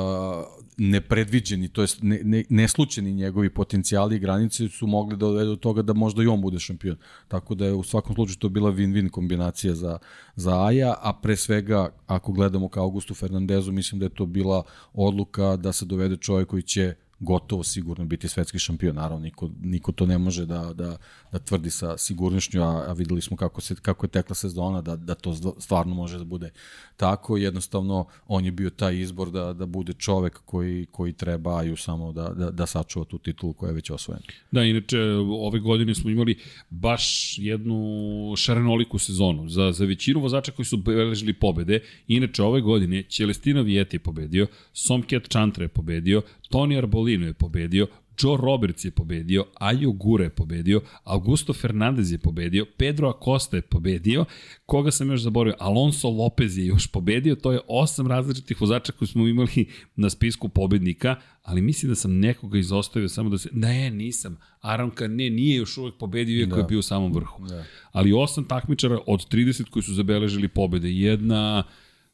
nepredviđeni, 0.79 1.69
to 1.69 1.81
jest 1.81 1.99
ne, 2.03 2.21
ne, 2.25 2.45
neslučeni 2.49 3.13
njegovi 3.13 3.51
potencijali 3.51 4.17
i 4.17 4.19
granice 4.19 4.69
su 4.69 4.87
mogli 4.87 5.17
da 5.17 5.27
dovedu 5.27 5.51
do 5.51 5.57
toga 5.57 5.83
da 5.83 5.93
možda 5.93 6.23
i 6.23 6.27
on 6.27 6.41
bude 6.41 6.59
šampion. 6.59 6.97
Tako 7.29 7.55
da 7.55 7.67
je 7.67 7.73
u 7.73 7.83
svakom 7.83 8.15
slučaju 8.15 8.37
to 8.37 8.49
bila 8.49 8.73
win-win 8.73 9.11
kombinacija 9.11 9.75
za, 9.75 9.99
za 10.37 10.65
Aja, 10.65 10.95
a 11.01 11.13
pre 11.23 11.37
svega 11.37 11.89
ako 12.07 12.33
gledamo 12.33 12.69
kao 12.69 12.83
Augustu 12.83 13.15
Fernandezu, 13.15 13.73
mislim 13.73 13.99
da 13.99 14.07
je 14.07 14.15
to 14.15 14.27
bila 14.27 14.63
odluka 14.93 15.57
da 15.57 15.73
se 15.73 15.85
dovede 15.85 16.17
čovjek 16.17 16.49
koji 16.49 16.63
će 16.63 16.95
gotovo 17.19 17.63
sigurno 17.63 18.05
biti 18.05 18.29
svetski 18.29 18.59
šampion. 18.59 18.97
Naravno, 18.97 19.25
niko, 19.25 19.51
niko 19.61 19.93
to 19.93 20.07
ne 20.07 20.19
može 20.19 20.47
da, 20.47 20.73
da, 20.75 20.97
da 21.33 21.39
tvrdi 21.39 21.71
sa 21.71 21.99
sigurnošću, 21.99 22.63
a, 22.63 22.85
a 22.89 22.93
videli 22.93 23.21
smo 23.21 23.37
kako, 23.37 23.61
se, 23.61 23.75
kako 23.75 24.07
je 24.07 24.11
tekla 24.11 24.35
sezona, 24.35 24.83
da, 24.83 24.97
da 24.97 25.15
to 25.15 25.35
stvarno 25.59 25.95
može 25.95 26.19
da 26.19 26.25
bude 26.25 26.51
tako. 26.97 27.37
Jednostavno, 27.37 28.07
on 28.27 28.45
je 28.45 28.53
bio 28.53 28.71
taj 28.71 29.01
izbor 29.01 29.31
da, 29.31 29.53
da 29.53 29.67
bude 29.67 29.93
čovek 29.93 30.41
koji, 30.45 30.87
koji 30.91 31.13
trebaju 31.13 31.77
samo 31.77 32.13
da, 32.13 32.29
da, 32.29 32.51
da 32.51 32.67
sačuva 32.67 33.05
tu 33.05 33.19
titulu 33.19 33.53
koja 33.53 33.69
je 33.69 33.75
već 33.75 33.91
osvojena. 33.91 34.25
Da, 34.51 34.63
inače, 34.63 34.99
ove 35.29 35.61
godine 35.61 35.95
smo 35.95 36.11
imali 36.11 36.39
baš 36.71 37.35
jednu 37.39 38.35
šarenoliku 38.37 38.99
sezonu. 38.99 39.49
Za, 39.49 39.73
za 39.73 39.85
većinu 39.85 40.21
vozača 40.21 40.53
koji 40.53 40.67
su 40.67 40.77
beležili 40.77 41.33
pobede, 41.33 41.81
inače 42.09 42.43
ove 42.43 42.61
godine 42.61 43.03
Celestino 43.09 43.63
Vijeti 43.63 43.97
je 43.97 44.01
pobedio, 44.01 44.47
Somket 44.73 45.29
Chantre 45.29 45.65
je 45.65 45.69
pobedio, 45.69 46.23
Toni 46.51 46.79
Arbolino 46.79 47.27
je 47.27 47.33
pobedio, 47.33 47.87
Joe 48.19 48.37
Roberts 48.37 48.85
je 48.85 48.91
pobedio, 48.91 49.45
Ayo 49.61 49.93
Gure 49.93 50.25
je 50.25 50.31
pobedio, 50.31 50.81
Augusto 51.05 51.53
Fernandez 51.53 52.13
je 52.13 52.19
pobedio, 52.19 52.67
Pedro 52.77 53.09
Acosta 53.09 53.57
je 53.57 53.63
pobedio, 53.63 54.25
koga 54.67 54.91
sam 54.91 55.11
još 55.11 55.21
zaboravio, 55.21 55.57
Alonso 55.59 56.09
Lopez 56.09 56.59
je 56.59 56.67
još 56.67 56.87
pobedio, 56.87 57.35
to 57.35 57.53
je 57.53 57.61
osam 57.69 58.07
različitih 58.07 58.61
vozača 58.61 58.93
koji 58.93 59.09
smo 59.09 59.29
imali 59.29 59.67
na 59.97 60.11
spisku 60.11 60.49
pobednika, 60.49 61.17
ali 61.43 61.63
mislim 61.63 61.89
da 61.89 61.97
sam 61.97 62.19
nekoga 62.19 62.59
izostavio 62.59 63.09
samo 63.09 63.31
da 63.31 63.39
se, 63.39 63.49
ne, 63.53 63.91
nisam, 63.91 64.39
Aronka 64.61 65.09
ne, 65.09 65.31
nije 65.31 65.57
još 65.57 65.79
uvek 65.79 65.95
pobedio, 65.99 66.41
iako 66.41 66.55
da. 66.55 66.61
je 66.61 66.67
bio 66.69 66.79
u 66.79 66.83
samom 66.83 67.13
vrhu. 67.13 67.47
Da. 67.47 67.65
Ali 67.93 68.13
osam 68.13 68.45
takmičara 68.45 68.99
od 69.07 69.29
30 69.29 69.71
koji 69.71 69.83
su 69.83 69.95
zabeležili 69.95 70.49
pobede, 70.49 70.91
jedna 70.91 71.65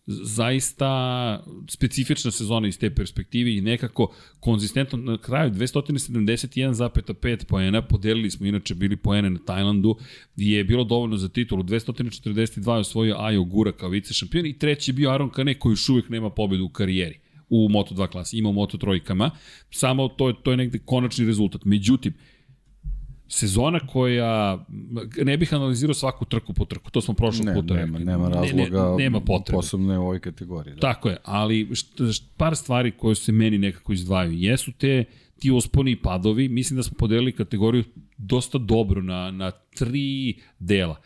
zaista 0.07 1.45
specifična 1.69 2.31
sezona 2.31 2.69
iz 2.69 2.79
te 2.79 2.95
perspektive 2.95 3.57
i 3.57 3.61
nekako 3.61 4.15
konzistentno 4.41 4.99
na 4.99 5.19
kraju 5.19 5.51
271,5 5.51 7.45
poena, 7.45 7.83
podelili 7.83 8.31
smo 8.31 8.47
inače 8.47 8.75
bili 8.75 8.97
poene 8.97 9.31
na 9.31 9.39
Tajlandu, 9.39 9.97
je 10.37 10.65
bilo 10.65 10.85
dovoljno 10.85 11.17
za 11.17 11.29
titulu, 11.29 11.63
242 11.63 12.75
je 12.75 12.81
osvojio 12.81 13.17
Ajo 13.19 13.45
Gura 13.45 13.73
kao 13.73 13.89
vice 13.89 14.15
šampion 14.15 14.47
i 14.47 14.59
treći 14.59 14.91
je 14.91 14.95
bio 14.95 15.11
Aron 15.11 15.31
Kane 15.31 15.59
koji 15.59 15.73
još 15.73 15.89
uvijek 15.89 16.09
nema 16.09 16.31
pobedu 16.31 16.65
u 16.65 16.69
karijeri 16.69 17.19
u 17.51 17.69
Moto2 17.69 18.09
klasi, 18.09 18.39
ima 18.39 18.49
u 18.49 18.53
Moto3-kama, 18.53 19.31
samo 19.71 20.09
to 20.09 20.29
je, 20.29 20.35
to 20.43 20.51
je 20.51 20.57
negde 20.57 20.79
konačni 20.79 21.27
rezultat. 21.27 21.65
Međutim, 21.65 22.15
sezona 23.33 23.81
koja, 23.87 24.65
ne 25.25 25.37
bih 25.37 25.55
analizirao 25.55 25.95
svaku 25.95 26.25
trku 26.25 26.53
po 26.53 26.65
trku, 26.65 26.91
to 26.91 27.01
smo 27.01 27.15
prošlog 27.15 27.47
ne, 27.47 27.55
puta 27.55 27.75
nema. 27.75 27.99
Nema 27.99 28.29
razloga, 28.29 28.83
ne, 28.83 28.91
ne, 28.91 29.05
nema 29.05 29.21
potrebe. 29.21 29.57
Posebno 29.57 30.01
u 30.01 30.03
ovoj 30.03 30.21
kategoriji. 30.21 30.75
Da. 30.75 30.81
Tako 30.81 31.09
je, 31.09 31.17
ali 31.25 31.69
št, 31.75 32.01
št, 32.13 32.25
par 32.37 32.57
stvari 32.57 32.91
koje 32.91 33.15
se 33.15 33.33
meni 33.33 33.59
nekako 33.59 33.93
izdvajaju, 33.93 34.39
jesu 34.39 34.73
te 34.73 35.05
ti 35.39 35.51
usponi 35.51 35.91
i 35.91 35.97
padovi, 35.97 36.49
mislim 36.49 36.77
da 36.77 36.83
smo 36.83 36.97
podelili 36.99 37.33
kategoriju 37.33 37.85
dosta 38.17 38.59
dobro 38.59 39.03
na, 39.03 39.31
na 39.31 39.51
tri 39.51 40.41
dela. 40.59 40.97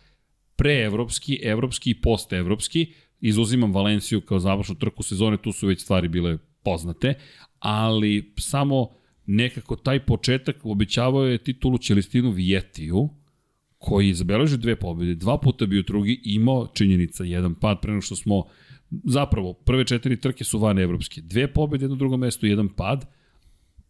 Preevropski, 0.57 1.41
evropski 1.43 1.91
i 1.91 2.01
postevropski, 2.01 2.93
izuzimam 3.21 3.75
Valenciju 3.75 4.21
kao 4.21 4.39
završnu 4.39 4.75
trku 4.75 5.03
sezone, 5.03 5.37
tu 5.37 5.53
su 5.53 5.67
već 5.67 5.83
stvari 5.83 6.09
bile 6.09 6.39
poznate, 6.63 7.15
ali 7.59 8.33
samo 8.39 8.89
nekako 9.27 9.77
taj 9.77 10.01
početak 10.07 10.57
obećavao 10.63 11.25
je 11.25 11.39
titulu 11.39 11.79
Celestinu 11.79 12.31
Vijetiju, 12.31 13.09
koji 13.79 14.09
je 14.09 14.15
zabeležio 14.15 14.57
dve 14.57 14.77
pobjede, 14.77 15.15
dva 15.15 15.39
puta 15.39 15.67
bio 15.67 15.83
drugi, 15.83 16.21
imao 16.25 16.67
činjenica 16.75 17.25
jedan 17.25 17.55
pad 17.55 17.81
pre 17.83 18.01
što 18.01 18.17
smo 18.17 18.45
zapravo 19.05 19.53
prve 19.53 19.85
četiri 19.85 20.21
trke 20.21 20.45
su 20.45 20.59
van 20.59 20.79
evropske. 20.79 21.21
Dve 21.21 21.53
pobjede 21.53 21.89
na 21.89 21.95
drugom 21.95 22.21
mestu, 22.21 22.47
jedan 22.47 22.69
pad, 22.69 23.05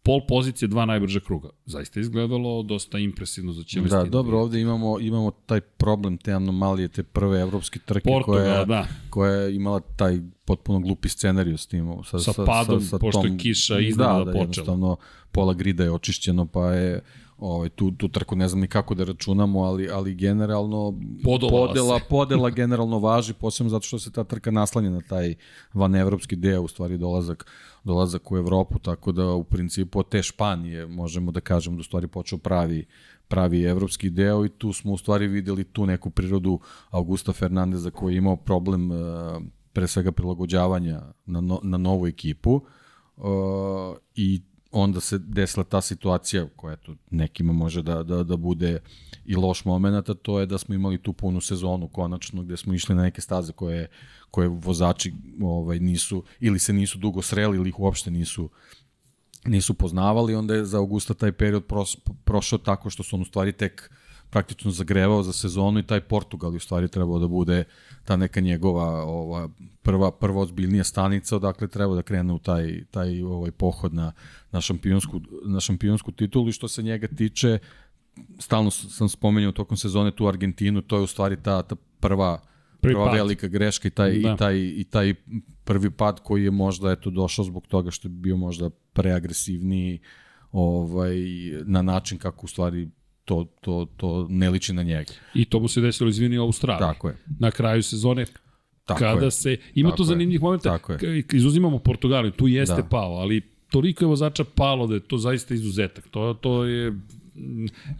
pol 0.05 0.21
pozicije, 0.27 0.67
dva 0.67 0.85
najbrža 0.85 1.19
kruga. 1.19 1.49
Zaista 1.65 1.99
izgledalo 1.99 2.63
dosta 2.63 2.99
impresivno 2.99 3.53
za 3.53 3.63
Celestinu. 3.63 4.03
Da, 4.03 4.09
dobro, 4.09 4.39
ovde 4.39 4.61
imamo, 4.61 4.99
imamo 4.99 5.31
taj 5.31 5.61
problem, 5.61 6.17
te 6.17 6.33
anomalije, 6.33 6.87
te 6.87 7.03
prve 7.03 7.39
evropske 7.39 7.79
trke 7.79 8.09
Portugal, 8.09 8.39
koja, 8.39 8.65
da. 8.65 8.87
koja 9.09 9.31
je 9.31 9.55
imala 9.55 9.79
taj 9.79 10.19
potpuno 10.45 10.79
glupi 10.79 11.09
scenariju 11.09 11.57
s 11.57 11.67
tim. 11.67 11.93
Sa, 12.03 12.19
sa, 12.19 12.33
sa 12.33 12.45
padom, 12.45 12.81
sa, 12.81 12.87
sa 12.87 12.99
pošto 12.99 13.21
tom, 13.21 13.31
je 13.31 13.37
kiša 13.37 13.79
iznada 13.79 14.19
da, 14.19 14.25
da, 14.25 14.31
počela. 14.31 14.41
jednostavno 14.41 14.97
pola 15.31 15.53
grida 15.53 15.83
je 15.83 15.91
očišćeno, 15.91 16.45
pa 16.45 16.71
je 16.71 17.01
ovaj, 17.37 17.69
tu, 17.69 17.91
tu 17.91 18.07
trku 18.07 18.35
ne 18.35 18.47
znam 18.47 18.61
ni 18.61 18.67
kako 18.67 18.95
da 18.95 19.03
računamo, 19.03 19.63
ali, 19.63 19.89
ali 19.89 20.15
generalno 20.15 20.93
Podovala 21.23 21.67
podela, 21.67 21.99
se. 21.99 22.05
podela 22.09 22.49
generalno 22.49 22.99
važi, 22.99 23.33
posebno 23.33 23.69
zato 23.69 23.85
što 23.85 23.99
se 23.99 24.11
ta 24.11 24.23
trka 24.23 24.51
naslanja 24.51 24.89
na 24.89 25.01
taj 25.01 25.35
vanevropski 25.73 26.35
deo, 26.35 26.61
u 26.61 26.67
stvari 26.67 26.97
dolazak, 26.97 27.45
dolazak 27.83 28.31
u 28.31 28.37
Evropu, 28.37 28.79
tako 28.79 29.11
da 29.11 29.33
u 29.33 29.43
principu 29.43 30.03
te 30.03 30.23
Španije 30.23 30.87
možemo 30.87 31.31
da 31.31 31.39
kažemo 31.39 31.75
da 31.75 31.81
u 31.81 31.83
stvari 31.83 32.07
počeo 32.07 32.37
pravi 32.37 32.85
pravi 33.27 33.63
evropski 33.63 34.09
deo 34.09 34.45
i 34.45 34.49
tu 34.49 34.73
smo 34.73 34.93
u 34.93 34.97
stvari 34.97 35.27
videli 35.27 35.63
tu 35.63 35.85
neku 35.85 36.09
prirodu 36.09 36.59
Augusta 36.89 37.33
Fernandeza 37.33 37.91
koji 37.91 38.13
je 38.13 38.17
imao 38.17 38.35
problem 38.35 38.91
uh, 38.91 38.97
pre 39.73 39.87
svega 39.87 40.11
prilagođavanja 40.11 41.01
na, 41.25 41.41
no, 41.41 41.59
na 41.63 41.77
novu 41.77 42.07
ekipu 42.07 42.61
uh, 43.17 43.25
i 44.15 44.41
onda 44.75 44.99
se 44.99 45.17
desila 45.17 45.63
ta 45.63 45.81
situacija 45.81 46.47
koja 46.55 46.75
tu 46.75 46.95
nekima 47.11 47.53
može 47.53 47.81
da, 47.81 48.03
da, 48.03 48.23
da 48.23 48.35
bude 48.35 48.79
i 49.25 49.35
loš 49.35 49.65
moment, 49.65 50.09
a 50.09 50.13
to 50.13 50.39
je 50.39 50.45
da 50.45 50.57
smo 50.57 50.75
imali 50.75 50.97
tu 50.97 51.13
punu 51.13 51.41
sezonu 51.41 51.87
konačno 51.87 52.43
gde 52.43 52.57
smo 52.57 52.73
išli 52.73 52.95
na 52.95 53.01
neke 53.01 53.21
staze 53.21 53.53
koje, 53.53 53.87
koje 54.31 54.47
vozači 54.47 55.13
ovaj, 55.41 55.79
nisu 55.79 56.23
ili 56.39 56.59
se 56.59 56.73
nisu 56.73 56.97
dugo 56.97 57.21
sreli 57.21 57.57
ili 57.57 57.69
ih 57.69 57.79
uopšte 57.79 58.11
nisu 58.11 58.49
nisu 59.45 59.73
poznavali, 59.73 60.35
onda 60.35 60.55
je 60.55 60.65
za 60.65 60.77
Augusta 60.77 61.13
taj 61.13 61.31
period 61.31 61.65
pros, 61.65 61.97
prošao 62.23 62.59
tako 62.59 62.89
što 62.89 63.03
su 63.03 63.15
on 63.15 63.21
u 63.21 63.25
stvari 63.25 63.51
tek 63.51 63.91
praktično 64.35 64.71
zagrevao 64.71 65.23
za 65.23 65.33
sezonu 65.33 65.79
i 65.79 65.83
taj 65.87 66.01
Portugal 66.01 66.51
je 66.53 66.57
u 66.57 66.59
stvari 66.59 66.87
trebao 66.87 67.19
da 67.19 67.27
bude 67.27 67.63
ta 68.03 68.15
neka 68.15 68.41
njegova 68.41 69.03
ova 69.03 69.49
prva 69.81 70.11
prva 70.11 70.41
ozbiljnija 70.41 70.83
stanica 70.83 71.35
odakle 71.35 71.67
treba 71.67 71.95
da 71.95 72.01
krene 72.01 72.33
u 72.33 72.39
taj 72.39 72.83
taj 72.91 73.21
ovaj 73.21 73.51
pohod 73.51 73.93
na 73.93 74.11
na 74.51 74.61
šampionsku 74.61 75.21
na 75.45 75.59
šampionsku 75.59 76.11
titulu 76.11 76.49
i 76.49 76.51
što 76.51 76.67
se 76.67 76.83
njega 76.83 77.07
tiče 77.07 77.59
stalno 78.39 78.71
sam 78.71 79.09
spomenuo 79.09 79.51
tokom 79.51 79.77
sezone 79.77 80.11
tu 80.11 80.27
Argentinu 80.27 80.81
to 80.81 80.97
je 80.97 81.01
u 81.01 81.07
stvari 81.07 81.37
ta 81.43 81.61
ta 81.63 81.75
prva 81.99 82.41
prva 82.81 83.05
pad. 83.05 83.13
velika 83.13 83.47
greška 83.47 83.87
i 83.87 83.91
taj, 83.91 84.11
da. 84.11 84.33
i, 84.33 84.37
taj, 84.37 84.57
i 84.57 84.83
taj 84.83 85.13
prvi 85.63 85.91
pad 85.91 86.19
koji 86.23 86.43
je 86.43 86.51
možda 86.51 86.91
eto 86.91 87.09
došao 87.09 87.45
zbog 87.45 87.67
toga 87.67 87.91
što 87.91 88.07
je 88.07 88.11
bio 88.11 88.37
možda 88.37 88.69
preagresivniji 88.69 89.99
ovaj, 90.51 91.15
na 91.65 91.81
način 91.81 92.17
kako 92.17 92.45
u 92.45 92.49
stvari 92.49 92.89
to, 93.25 93.45
to, 93.61 93.87
to 93.97 94.27
ne 94.29 94.49
liči 94.49 94.73
na 94.73 94.83
njega. 94.83 95.13
I 95.33 95.45
to 95.45 95.59
mu 95.59 95.67
se 95.67 95.81
desilo, 95.81 96.09
izvini, 96.09 96.37
u 96.37 96.43
Australiji. 96.43 96.87
Tako 96.87 97.07
je. 97.07 97.17
Na 97.39 97.51
kraju 97.51 97.83
sezone 97.83 98.25
Tako 98.85 98.99
kada 98.99 99.25
je. 99.25 99.31
se, 99.31 99.57
ima 99.75 99.89
Tako 99.89 99.97
tu 99.97 100.03
zanimljivih 100.03 100.41
momenta, 100.41 100.79
izuzimamo 101.33 101.79
Portugaliju, 101.79 102.31
tu 102.31 102.47
jeste 102.47 102.75
da. 102.75 102.83
pao, 102.83 103.13
ali 103.13 103.41
toliko 103.71 104.03
je 104.03 104.07
vozača 104.07 104.43
palo 104.43 104.87
da 104.87 104.93
je 104.93 104.99
to 104.99 105.17
zaista 105.17 105.53
izuzetak. 105.53 106.07
To, 106.07 106.33
to 106.33 106.65
je 106.65 106.93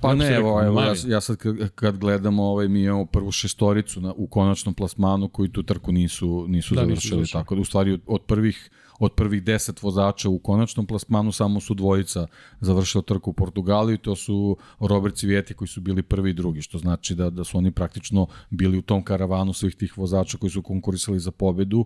Pa 0.02 0.16
ne, 0.16 0.36
evo, 0.36 0.64
evo 0.64 0.82
ja, 0.82 0.94
ja 1.08 1.22
sad 1.22 1.38
kad, 1.38 1.70
kad 1.76 1.98
gledamo, 1.98 2.44
ovaj, 2.44 2.68
mi 2.68 2.84
imamo 2.84 3.06
prvu 3.06 3.32
šestoricu 3.32 4.02
na, 4.02 4.14
u 4.18 4.28
konačnom 4.28 4.74
plasmanu 4.74 5.28
koji 5.28 5.50
tu 5.50 5.64
trku 5.64 5.92
nisu, 5.92 6.46
nisu 6.48 6.76
da, 6.76 6.82
završili. 6.82 7.20
Nisu 7.20 7.34
tako 7.34 7.56
da 7.56 7.62
u 7.62 7.66
stvari 7.66 7.92
od, 7.92 8.02
od 8.06 8.22
prvih 8.22 8.70
od 9.00 9.14
prvih 9.14 9.44
10 9.44 9.84
vozača 9.84 10.30
u 10.30 10.40
konačnom 10.40 10.86
plasmanu 10.86 11.32
samo 11.32 11.60
su 11.60 11.74
dvojica 11.74 12.28
završila 12.62 13.02
trku 13.02 13.30
u 13.30 13.34
Portugaliju 13.34 13.98
to 13.98 14.16
su 14.16 14.58
Robert 14.80 15.16
Civijeti 15.16 15.54
koji 15.54 15.68
su 15.68 15.82
bili 15.82 16.04
prvi 16.04 16.30
i 16.30 16.34
drugi, 16.34 16.62
što 16.62 16.78
znači 16.78 17.16
da, 17.16 17.30
da 17.30 17.44
su 17.44 17.58
oni 17.58 17.72
praktično 17.72 18.28
bili 18.50 18.78
u 18.78 18.82
tom 18.82 19.04
karavanu 19.04 19.54
svih 19.54 19.76
tih 19.76 19.98
vozača 19.98 20.38
koji 20.38 20.50
su 20.50 20.62
konkurisali 20.62 21.20
za 21.20 21.32
pobedu 21.32 21.86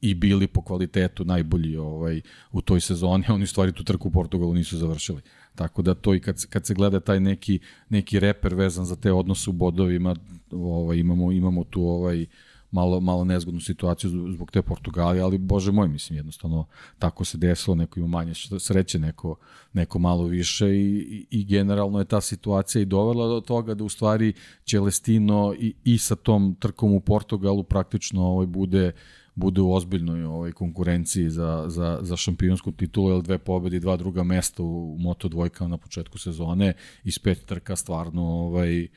i 0.00 0.14
bili 0.14 0.46
po 0.46 0.62
kvalitetu 0.62 1.24
najbolji 1.24 1.76
ovaj 1.76 2.20
u 2.52 2.60
toj 2.60 2.80
sezoni, 2.80 3.24
oni 3.28 3.46
stvari 3.46 3.72
tu 3.72 3.84
trku 3.84 4.08
u 4.08 4.10
Portugalu 4.10 4.54
nisu 4.54 4.78
završili. 4.78 5.22
Tako 5.54 5.82
da 5.82 5.94
to 5.94 6.14
i 6.14 6.20
kad, 6.20 6.46
kad 6.46 6.66
se 6.66 6.74
gleda 6.74 7.00
taj 7.00 7.20
neki, 7.20 7.58
neki 7.88 8.20
reper 8.20 8.54
vezan 8.54 8.84
za 8.84 8.96
te 8.96 9.12
odnose 9.12 9.50
u 9.50 9.52
bodovima, 9.52 10.16
ovaj, 10.50 10.96
imamo, 10.96 11.32
imamo 11.32 11.64
tu 11.64 11.82
ovaj, 11.82 12.26
malo, 12.70 13.00
malo 13.00 13.24
nezgodnu 13.24 13.60
situaciju 13.60 14.32
zbog 14.32 14.50
te 14.50 14.62
Portugalije, 14.62 15.22
ali 15.22 15.38
bože 15.38 15.72
moj, 15.72 15.88
mislim, 15.88 16.16
jednostavno 16.16 16.66
tako 16.98 17.24
se 17.24 17.38
desilo, 17.38 17.74
neko 17.74 18.00
ima 18.00 18.08
manje 18.08 18.32
sreće, 18.58 18.98
neko, 18.98 19.36
neko 19.72 19.98
malo 19.98 20.24
više 20.24 20.68
i, 20.68 20.96
i, 20.98 21.26
i 21.30 21.44
generalno 21.44 21.98
je 21.98 22.04
ta 22.04 22.20
situacija 22.20 22.82
i 22.82 22.84
dovela 22.84 23.28
do 23.28 23.40
toga 23.40 23.74
da 23.74 23.84
u 23.84 23.88
stvari 23.88 24.32
Celestino 24.64 25.54
i, 25.58 25.74
i 25.84 25.98
sa 25.98 26.16
tom 26.16 26.56
trkom 26.60 26.92
u 26.94 27.00
Portugalu 27.00 27.62
praktično 27.62 28.22
ovaj, 28.22 28.46
bude 28.46 28.92
bude 29.38 29.60
u 29.60 29.72
ozbiljnoj 29.72 30.24
ovaj, 30.24 30.52
konkurenciji 30.52 31.30
za, 31.30 31.64
za, 31.68 31.98
za 32.02 32.16
šampionsku 32.16 32.72
titulu, 32.72 33.10
jer 33.10 33.22
dve 33.22 33.38
pobede 33.38 33.76
i 33.76 33.80
dva 33.80 33.96
druga 33.96 34.22
mesta 34.22 34.62
u 34.62 34.96
Moto 34.98 35.28
dvojka 35.28 35.68
na 35.68 35.76
početku 35.76 36.18
sezone, 36.18 36.72
iz 37.04 37.18
pet 37.18 37.44
trka 37.46 37.76
stvarno 37.76 38.22
ovaj, 38.22 38.88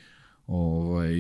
ovaj, 0.47 1.15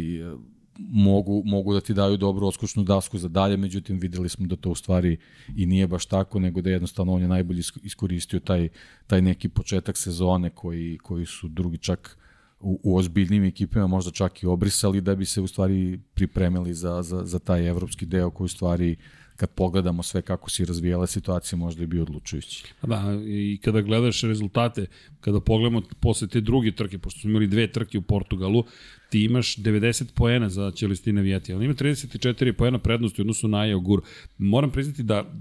mogu, 0.77 1.43
mogu 1.45 1.73
da 1.73 1.81
ti 1.81 1.93
daju 1.93 2.17
dobru 2.17 2.47
oskušnu 2.47 2.83
dasku 2.83 3.17
za 3.17 3.27
dalje, 3.27 3.57
međutim 3.57 3.99
videli 3.99 4.29
smo 4.29 4.47
da 4.47 4.55
to 4.55 4.69
u 4.69 4.75
stvari 4.75 5.17
i 5.55 5.65
nije 5.65 5.87
baš 5.87 6.05
tako, 6.05 6.39
nego 6.39 6.61
da 6.61 6.69
jednostavno 6.69 7.13
on 7.13 7.21
je 7.21 7.27
najbolje 7.27 7.61
iskoristio 7.83 8.39
taj, 8.39 8.69
taj 9.07 9.21
neki 9.21 9.49
početak 9.49 9.97
sezone 9.97 10.49
koji, 10.49 10.97
koji 10.97 11.25
su 11.25 11.47
drugi 11.47 11.77
čak 11.77 12.17
u, 12.59 12.79
u 12.83 12.97
ozbiljnim 12.97 13.43
ekipima 13.43 13.87
možda 13.87 14.11
čak 14.11 14.43
i 14.43 14.47
obrisali 14.47 15.01
da 15.01 15.15
bi 15.15 15.25
se 15.25 15.41
u 15.41 15.47
stvari 15.47 15.99
pripremili 16.13 16.73
za, 16.73 17.01
za, 17.01 17.25
za 17.25 17.39
taj 17.39 17.67
evropski 17.67 18.05
deo 18.05 18.29
koji 18.29 18.45
u 18.45 18.47
stvari 18.47 18.95
kad 19.41 19.49
pogledamo 19.49 20.03
sve 20.03 20.21
kako 20.21 20.49
si 20.49 20.65
razvijala 20.65 21.07
situacija, 21.07 21.57
možda 21.57 21.83
i 21.83 21.87
bio 21.87 22.01
odlučujući. 22.01 22.63
Da, 22.81 23.19
i 23.25 23.59
kada 23.63 23.81
gledaš 23.81 24.21
rezultate, 24.21 24.85
kada 25.21 25.39
pogledamo 25.39 25.81
posle 25.99 26.27
te 26.27 26.41
druge 26.41 26.71
trke, 26.71 26.97
pošto 26.97 27.19
smo 27.19 27.29
imali 27.29 27.47
dve 27.47 27.71
trke 27.71 27.97
u 27.97 28.01
Portugalu, 28.01 28.63
ti 29.09 29.23
imaš 29.23 29.57
90 29.57 30.13
poena 30.15 30.49
za 30.49 30.71
Celestina 30.71 31.21
Vijeti, 31.21 31.53
ali 31.53 31.65
ima 31.65 31.73
34 31.73 32.51
poena 32.51 32.79
prednosti 32.79 33.21
u 33.21 33.23
odnosu 33.23 33.47
na 33.47 33.57
Aja 33.57 33.77
Ogur. 33.77 34.01
Moram 34.37 34.71
priznati 34.71 35.03
da 35.03 35.33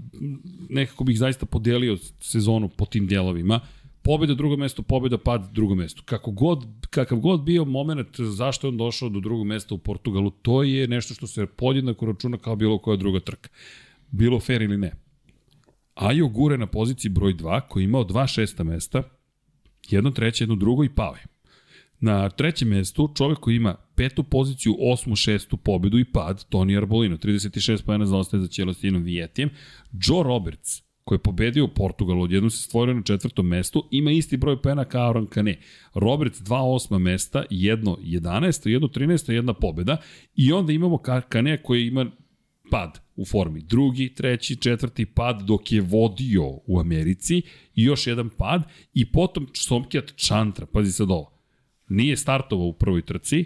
nekako 0.69 1.03
bih 1.03 1.17
zaista 1.17 1.45
podelio 1.45 1.97
sezonu 2.21 2.69
po 2.69 2.85
tim 2.85 3.07
delovima. 3.07 3.59
Pobjeda 4.03 4.33
drugo 4.33 4.57
mesto, 4.57 4.81
pobjeda 4.81 5.17
pad 5.17 5.49
drugo 5.53 5.75
mesto. 5.75 6.01
Kako 6.05 6.31
god, 6.31 6.65
kakav 6.89 7.19
god 7.19 7.43
bio 7.43 7.65
moment 7.65 8.19
zašto 8.19 8.67
je 8.67 8.69
on 8.69 8.77
došao 8.77 9.09
do 9.09 9.19
drugog 9.19 9.47
mesta 9.47 9.75
u 9.75 9.77
Portugalu, 9.77 10.31
to 10.31 10.63
je 10.63 10.87
nešto 10.87 11.13
što 11.13 11.27
se 11.27 11.45
podjednako 11.45 12.05
računa 12.05 12.37
kao 12.37 12.55
bilo 12.55 12.77
koja 12.77 12.97
druga 12.97 13.19
trka 13.19 13.49
bilo 14.11 14.39
fair 14.39 14.61
ili 14.61 14.77
ne. 14.77 14.91
Ajo 15.95 16.27
gure 16.27 16.57
na 16.57 16.67
poziciji 16.67 17.11
broj 17.11 17.33
2, 17.33 17.61
koji 17.69 17.83
je 17.83 17.85
imao 17.85 18.03
dva 18.03 18.27
šesta 18.27 18.63
mesta, 18.63 19.03
jedno 19.89 20.11
treće, 20.11 20.43
jedno 20.43 20.55
drugo 20.55 20.83
i 20.83 20.89
pao 20.89 21.15
je. 21.15 21.25
Na 21.99 22.29
trećem 22.29 22.67
mestu 22.67 23.09
čovek 23.17 23.39
koji 23.39 23.55
ima 23.55 23.75
petu 23.95 24.23
poziciju, 24.23 24.75
osmu, 24.79 25.15
šestu 25.15 25.57
pobedu 25.57 25.99
i 25.99 26.05
pad, 26.05 26.45
Toni 26.49 26.77
Arbolino, 26.77 27.17
36 27.17 27.85
pojena 27.85 28.05
zaostaje 28.05 28.41
za 28.41 28.47
Celestinom 28.47 29.03
Vijetijem. 29.03 29.49
Joe 29.91 30.23
Roberts, 30.23 30.81
koji 31.03 31.15
je 31.15 31.23
pobedio 31.23 31.65
u 31.65 31.67
Portugalu, 31.67 32.21
odjedno 32.21 32.49
se 32.49 32.63
stvorio 32.63 32.93
na 32.93 33.01
četvrtom 33.01 33.47
mestu, 33.47 33.87
ima 33.91 34.11
isti 34.11 34.37
broj 34.37 34.61
pojena 34.61 34.85
kao 34.85 35.09
Aron 35.09 35.27
Kane. 35.27 35.59
Roberts 35.93 36.39
dva 36.41 36.61
osma 36.61 36.97
mesta, 36.97 37.43
jedno 37.49 37.97
11, 38.01 38.69
jedno 38.69 38.87
13, 38.87 39.31
jedna 39.31 39.53
pobeda 39.53 39.97
i 40.35 40.51
onda 40.51 40.73
imamo 40.73 40.97
Kane 41.29 41.63
koji 41.63 41.87
ima 41.87 42.05
pad 42.71 42.99
u 43.21 43.25
formi. 43.25 43.61
Drugi, 43.61 44.13
treći, 44.13 44.55
četvrti 44.55 45.05
pad 45.05 45.41
dok 45.41 45.71
je 45.71 45.81
vodio 45.81 46.43
u 46.47 46.79
Americi 46.79 47.41
i 47.75 47.83
još 47.83 48.07
jedan 48.07 48.29
pad 48.29 48.63
i 48.93 49.11
potom 49.11 49.47
Somkijat 49.53 50.15
Čantra, 50.15 50.65
pazi 50.65 50.91
sad 50.91 51.11
ovo, 51.11 51.31
nije 51.89 52.17
startovao 52.17 52.67
u 52.67 52.73
prvoj 52.73 53.01
trci, 53.01 53.45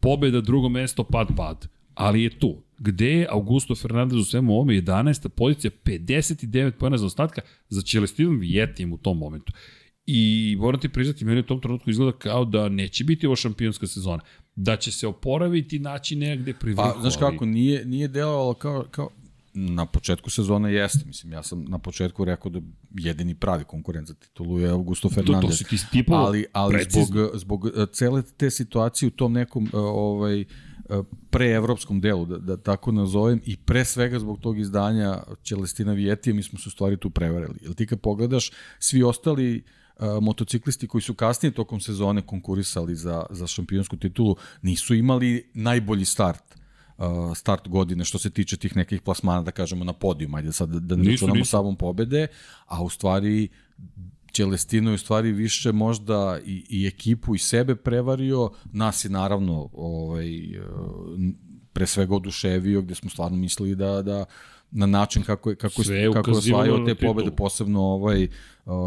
pobeda 0.00 0.40
drugo 0.40 0.68
mesto, 0.68 1.04
pad, 1.04 1.28
pad, 1.36 1.68
ali 1.94 2.22
je 2.22 2.38
tu. 2.38 2.62
Gde 2.78 3.10
je 3.10 3.26
Augusto 3.30 3.74
Fernandez 3.74 4.18
u 4.18 4.24
svemu 4.24 4.52
ovome 4.52 4.74
11. 4.74 5.28
pozicija, 5.28 5.70
59 5.84 6.70
pojena 6.70 6.96
za 6.96 7.06
ostatka 7.06 7.42
za 7.68 7.82
Celestinom 7.82 8.38
Vijetijem 8.38 8.92
u 8.92 8.98
tom 8.98 9.18
momentu. 9.18 9.52
I 10.06 10.56
moram 10.60 10.80
ti 10.80 10.88
priznati, 10.88 11.24
meni 11.24 11.40
u 11.40 11.46
tom 11.46 11.60
trenutku 11.60 11.90
izgleda 11.90 12.18
kao 12.18 12.44
da 12.44 12.68
neće 12.68 13.04
biti 13.04 13.26
ovo 13.26 13.36
šampionska 13.36 13.86
sezona 13.86 14.22
da 14.56 14.76
će 14.76 14.92
se 14.92 15.06
oporaviti 15.06 15.78
naći 15.78 16.16
negde 16.16 16.54
pri 16.54 16.72
vrhu. 16.72 16.90
Pa, 16.94 17.00
znaš 17.00 17.16
kako, 17.16 17.46
nije, 17.46 17.84
nije 17.84 18.08
delovalo 18.08 18.54
kao, 18.54 18.84
kao, 18.90 19.10
na 19.54 19.86
početku 19.86 20.30
sezone 20.30 20.72
jeste, 20.72 21.04
mislim, 21.06 21.32
ja 21.32 21.42
sam 21.42 21.64
na 21.64 21.78
početku 21.78 22.24
rekao 22.24 22.50
da 22.50 22.60
jedini 22.94 23.34
pravi 23.34 23.64
konkurent 23.64 24.08
za 24.08 24.14
titulu 24.14 24.60
je 24.60 24.70
Augusto 24.70 25.08
Fernandez. 25.08 25.40
To, 25.40 25.46
to 25.46 25.52
si 25.52 25.64
ti 25.64 25.76
tipao 25.92 26.18
ali, 26.18 26.46
ali 26.52 26.86
zbog, 26.90 27.30
zbog 27.34 27.66
e, 27.66 27.86
cele 27.92 28.22
te 28.36 28.50
situacije 28.50 29.06
u 29.06 29.10
tom 29.10 29.32
nekom 29.32 29.64
e, 29.64 29.76
ovaj, 29.76 30.40
e, 30.40 30.44
preevropskom 31.30 32.00
delu, 32.00 32.26
da, 32.26 32.38
da 32.38 32.56
tako 32.56 32.92
nazovem, 32.92 33.40
i 33.44 33.56
pre 33.56 33.84
svega 33.84 34.18
zbog 34.18 34.40
tog 34.40 34.58
izdanja 34.58 35.22
Čelestina 35.42 35.92
Vijetija, 35.92 36.34
mi 36.34 36.42
smo 36.42 36.58
se 36.58 36.68
u 36.68 36.72
stvari 36.72 36.96
tu 36.96 37.10
prevarili. 37.10 37.58
Jer 37.62 37.74
ti 37.74 37.86
kad 37.86 38.00
pogledaš, 38.00 38.50
svi 38.78 39.02
ostali 39.02 39.56
uh, 39.56 39.83
motociklisti 40.20 40.88
koji 40.88 41.02
su 41.02 41.14
kasnije 41.14 41.52
tokom 41.52 41.80
sezone 41.80 42.22
konkurisali 42.22 42.96
za, 42.96 43.26
za 43.30 43.46
šampionsku 43.46 43.96
titulu 43.96 44.36
nisu 44.62 44.94
imali 44.94 45.50
najbolji 45.54 46.04
start 46.04 46.42
start 47.34 47.68
godine 47.68 48.04
što 48.04 48.18
se 48.18 48.30
tiče 48.30 48.56
tih 48.56 48.76
nekih 48.76 49.02
plasmana, 49.02 49.42
da 49.42 49.50
kažemo, 49.50 49.84
na 49.84 49.92
podijum, 49.92 50.34
ajde 50.34 50.52
sad 50.52 50.68
da 50.68 50.96
ne 50.96 51.10
računamo 51.10 51.44
samom 51.44 51.76
pobede, 51.76 52.26
a 52.66 52.82
u 52.82 52.88
stvari 52.88 53.48
Celestino 54.32 54.90
je 54.90 54.94
u 54.94 54.98
stvari 54.98 55.32
više 55.32 55.72
možda 55.72 56.38
i, 56.46 56.64
i 56.68 56.86
ekipu 56.86 57.34
i 57.34 57.38
sebe 57.38 57.76
prevario, 57.76 58.50
nas 58.72 59.04
je 59.04 59.10
naravno 59.10 59.68
ovaj, 59.72 60.28
pre 61.72 61.86
svega 61.86 62.14
oduševio, 62.14 62.82
gde 62.82 62.94
smo 62.94 63.10
stvarno 63.10 63.36
mislili 63.36 63.74
da, 63.74 64.02
da 64.02 64.24
na 64.76 64.86
način 64.86 65.22
kako 65.22 65.50
je, 65.50 65.56
kako, 65.56 65.82
je, 65.82 66.12
kako 66.12 66.30
je 66.30 66.36
osvajao 66.36 66.84
te 66.86 66.94
pobede, 66.94 67.30
posebno 67.30 67.80
ovaj, 67.80 68.28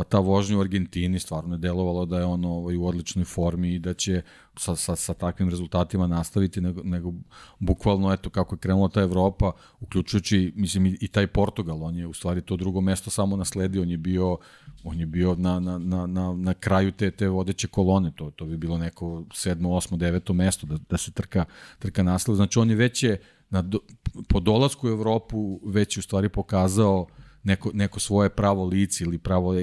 ta 0.10 0.20
vožnja 0.20 0.58
u 0.58 0.62
Argentini, 0.62 1.20
stvarno 1.20 1.56
je 1.56 1.60
delovalo 1.60 2.06
da 2.06 2.20
je 2.20 2.26
on 2.26 2.46
ovaj, 2.46 2.76
u 2.76 2.86
odličnoj 2.86 3.26
formi 3.26 3.74
i 3.74 3.80
da 3.80 3.94
će 3.94 4.22
sa, 4.58 4.76
sa, 4.76 4.96
sa 4.96 5.14
takvim 5.14 5.50
rezultatima 5.50 6.08
nastaviti, 6.08 6.62
nego, 6.62 6.82
nego 6.84 7.14
bukvalno 7.60 8.14
eto 8.14 8.30
kako 8.30 8.56
je 8.56 8.60
krenula 8.60 8.90
ta 8.90 9.02
Evropa, 9.02 9.52
uključujući 9.80 10.54
mislim 10.56 10.86
i, 10.86 10.98
i 11.02 11.08
taj 11.08 11.28
Portugal, 11.28 11.84
on 11.84 11.96
je 11.96 12.08
u 12.08 12.14
stvari 12.14 12.42
to 12.42 12.56
drugo 12.56 12.82
mesto 12.82 13.10
samo 13.10 13.38
nasledio, 13.38 13.82
on 13.82 13.90
je 13.90 13.98
bio 13.98 14.38
on 14.84 15.00
je 15.00 15.06
bio 15.06 15.36
na, 15.36 15.60
na, 15.60 15.78
na, 15.78 16.06
na, 16.06 16.34
na 16.34 16.54
kraju 16.54 16.92
te, 16.92 17.12
te 17.12 17.28
vodeće 17.28 17.68
kolone, 17.68 18.12
to, 18.16 18.32
to 18.32 18.46
bi 18.46 18.58
bilo 18.58 18.78
neko 18.78 19.24
sedmo, 19.34 19.76
osmo, 19.76 19.98
deveto 19.98 20.34
mesto 20.34 20.68
da, 20.68 20.78
da 20.90 20.98
se 20.98 21.12
trka, 21.12 21.46
trka 21.80 22.04
nasled, 22.04 22.36
znači 22.36 22.60
on 22.60 22.70
je 22.70 22.76
već 22.76 23.04
je 23.04 23.22
na 23.50 23.62
do, 23.62 23.80
po 24.28 24.40
dolasku 24.40 24.88
u 24.88 24.90
Evropu 24.90 25.60
već 25.66 25.98
u 25.98 26.02
stvari 26.02 26.30
pokazao 26.30 27.08
neko, 27.48 27.72
neko 27.74 28.00
svoje 28.00 28.30
pravo 28.30 28.66
lice 28.66 29.04
ili 29.04 29.18
pravo 29.18 29.56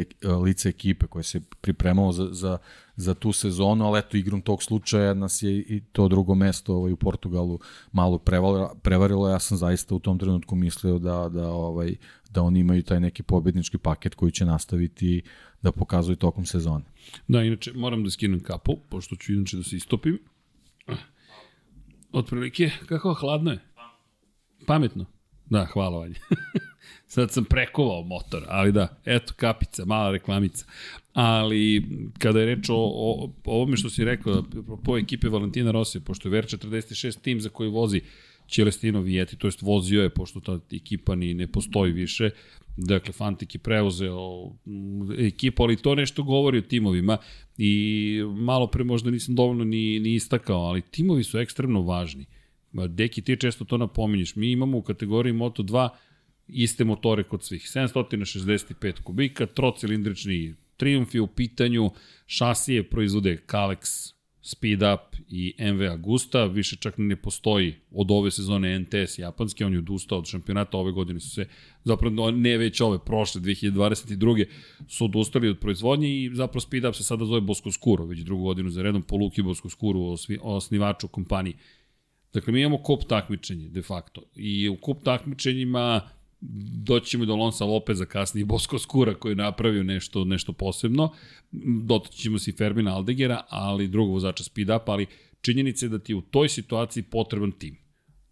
lice 0.44 0.68
ekipe 0.68 1.06
koje 1.06 1.22
se 1.22 1.40
pripremalo 1.60 2.12
za, 2.12 2.28
za, 2.32 2.58
za 2.96 3.14
tu 3.14 3.32
sezonu, 3.32 3.84
ali 3.84 3.98
eto 3.98 4.16
igrom 4.16 4.42
tog 4.42 4.62
slučaja 4.62 5.14
nas 5.14 5.42
je 5.42 5.58
i 5.58 5.80
to 5.92 6.08
drugo 6.08 6.34
mesto 6.34 6.74
ovaj, 6.74 6.92
u 6.92 6.96
Portugalu 6.96 7.58
malo 7.92 8.18
prevarilo, 8.18 8.74
prevarilo. 8.82 9.28
Ja 9.28 9.38
sam 9.38 9.58
zaista 9.58 9.94
u 9.94 9.98
tom 9.98 10.18
trenutku 10.18 10.56
mislio 10.56 10.98
da, 10.98 11.28
da, 11.28 11.48
ovaj, 11.48 11.94
da 12.30 12.42
oni 12.42 12.60
imaju 12.60 12.82
taj 12.82 13.00
neki 13.00 13.22
pobednički 13.22 13.78
paket 13.78 14.14
koji 14.14 14.32
će 14.32 14.44
nastaviti 14.44 15.22
da 15.62 15.72
pokazuju 15.72 16.16
tokom 16.16 16.46
sezone. 16.46 16.84
Da, 17.28 17.42
inače 17.42 17.72
moram 17.72 18.04
da 18.04 18.10
skinem 18.10 18.40
kapu, 18.40 18.76
pošto 18.88 19.16
ću 19.16 19.32
inače 19.32 19.56
da 19.56 19.62
se 19.62 19.76
istopim. 19.76 20.18
Otprilike, 22.12 22.70
kako 22.86 23.14
hladno 23.14 23.50
je? 23.50 23.73
Pametno. 24.66 25.07
Da, 25.50 25.66
hvala 25.72 25.98
Vanja. 25.98 26.14
Sad 27.07 27.33
sam 27.33 27.44
prekovao 27.44 28.03
motor, 28.03 28.44
ali 28.48 28.72
da, 28.72 29.00
eto 29.05 29.33
kapica, 29.37 29.85
mala 29.85 30.11
reklamica. 30.11 30.64
Ali 31.12 31.88
kada 32.18 32.40
je 32.40 32.46
reč 32.46 32.68
o, 32.68 32.74
o, 32.77 33.33
o 33.44 33.55
ovome 33.57 33.77
što 33.77 33.90
si 33.90 34.05
rekao, 34.05 34.44
po 34.85 34.98
ekipe 34.98 35.29
Valentina 35.29 35.70
Rosija, 35.70 36.03
pošto 36.05 36.29
je 36.29 36.42
VR46 36.42 37.20
tim 37.20 37.40
za 37.40 37.48
koji 37.48 37.70
vozi 37.70 38.00
Celestino 38.48 39.00
Vijeti, 39.00 39.37
to 39.37 39.46
jest 39.46 39.62
vozio 39.62 40.03
je, 40.03 40.11
pošto 40.11 40.40
ta 40.40 40.59
ekipa 40.72 41.14
ni 41.14 41.35
ne 41.35 41.46
postoji 41.46 41.92
više, 41.92 42.31
dakle 42.77 43.12
Fantik 43.12 43.55
je 43.55 43.59
preuzeo 43.59 44.50
ekipu, 45.18 45.62
ali 45.62 45.77
to 45.77 45.94
nešto 45.94 46.22
govori 46.22 46.59
o 46.59 46.62
timovima 46.62 47.18
i 47.59 48.22
malo 48.37 48.66
pre 48.66 48.85
možda 48.85 49.11
nisam 49.11 49.35
dovoljno 49.35 49.64
ni, 49.64 50.00
ni 50.00 50.14
istakao, 50.14 50.61
ali 50.61 50.83
timovi 50.83 51.24
su 51.24 51.38
ekstremno 51.38 51.81
važni. 51.81 52.27
Deki, 52.74 53.22
ti 53.22 53.37
često 53.37 53.64
to 53.64 53.78
napominješ. 53.78 54.37
Mi 54.37 54.50
imamo 54.50 54.78
u 54.78 54.82
kategoriji 54.82 55.32
Moto2 55.32 55.88
iste 56.48 56.84
motore 56.84 57.22
kod 57.22 57.42
svih. 57.42 57.62
765 57.62 59.00
kubika, 59.00 59.46
trocilindrični 59.46 60.54
Triumph 60.76 61.14
je 61.14 61.20
u 61.20 61.26
pitanju, 61.26 61.90
šasije 62.26 62.82
proizvode 62.90 63.42
Kalex, 63.46 64.14
Speed 64.42 64.82
Up 64.82 65.16
i 65.28 65.54
MV 65.58 65.82
Agusta, 65.92 66.44
više 66.44 66.76
čak 66.76 66.94
ne 66.98 67.16
postoji 67.16 67.75
od 67.90 68.10
ove 68.10 68.31
sezone 68.31 68.79
NTS 68.79 69.18
japanski, 69.18 69.64
on 69.64 69.72
je 69.72 69.79
odustao 69.79 70.18
od 70.18 70.27
šampionata, 70.27 70.79
ove 70.79 70.92
godine 70.92 71.20
su 71.20 71.31
se, 71.31 71.46
zapravo 71.85 72.31
ne 72.31 72.58
već 72.58 72.81
ove, 72.81 72.98
prošle 73.04 73.40
2022. 73.40 74.44
su 74.88 75.04
odustali 75.04 75.48
od 75.48 75.58
proizvodnje 75.58 76.08
i 76.08 76.31
zapravo 76.35 76.60
Speed 76.60 76.85
Up 76.85 76.94
se 76.94 77.04
sada 77.04 77.25
zove 77.25 77.40
Bosko 77.40 77.72
Skuro, 77.72 78.04
već 78.04 78.20
drugu 78.20 78.42
godinu 78.42 78.70
za 78.70 78.83
redom 78.83 79.02
po 79.02 79.16
Luki 79.16 79.42
Bosko 79.42 79.68
osnivaču 80.42 81.08
kompanije. 81.08 81.56
Dakle, 82.35 82.52
mi 82.52 82.60
imamo 82.60 82.78
kup 82.78 83.04
takmičenje, 83.08 83.68
de 83.68 83.82
facto. 83.82 84.22
I 84.37 84.68
u 84.68 84.76
kup 84.76 85.04
takmičenjima 85.04 86.00
doći 86.85 87.10
ćemo 87.10 87.24
do 87.24 87.37
Lonsa 87.37 87.64
Lopeza 87.64 88.04
kasnije 88.04 88.44
Bosko 88.44 88.78
Skura 88.78 89.14
koji 89.14 89.32
je 89.32 89.37
napravio 89.37 89.82
nešto, 89.82 90.24
nešto 90.24 90.52
posebno. 90.52 91.12
Dotaći 91.85 92.18
ćemo 92.18 92.38
se 92.38 92.50
i 92.50 92.54
Fermina 92.54 92.96
Aldegera, 92.96 93.44
ali 93.48 93.88
drugog 93.88 94.12
vozača 94.12 94.44
speed 94.44 94.70
up, 94.70 94.88
ali 94.88 95.06
činjenica 95.40 95.87
je 95.87 95.90
da 95.90 95.98
ti 95.98 96.12
je 96.12 96.16
u 96.16 96.22
toj 96.22 96.48
situaciji 96.48 97.02
potreban 97.02 97.52
tim. 97.52 97.76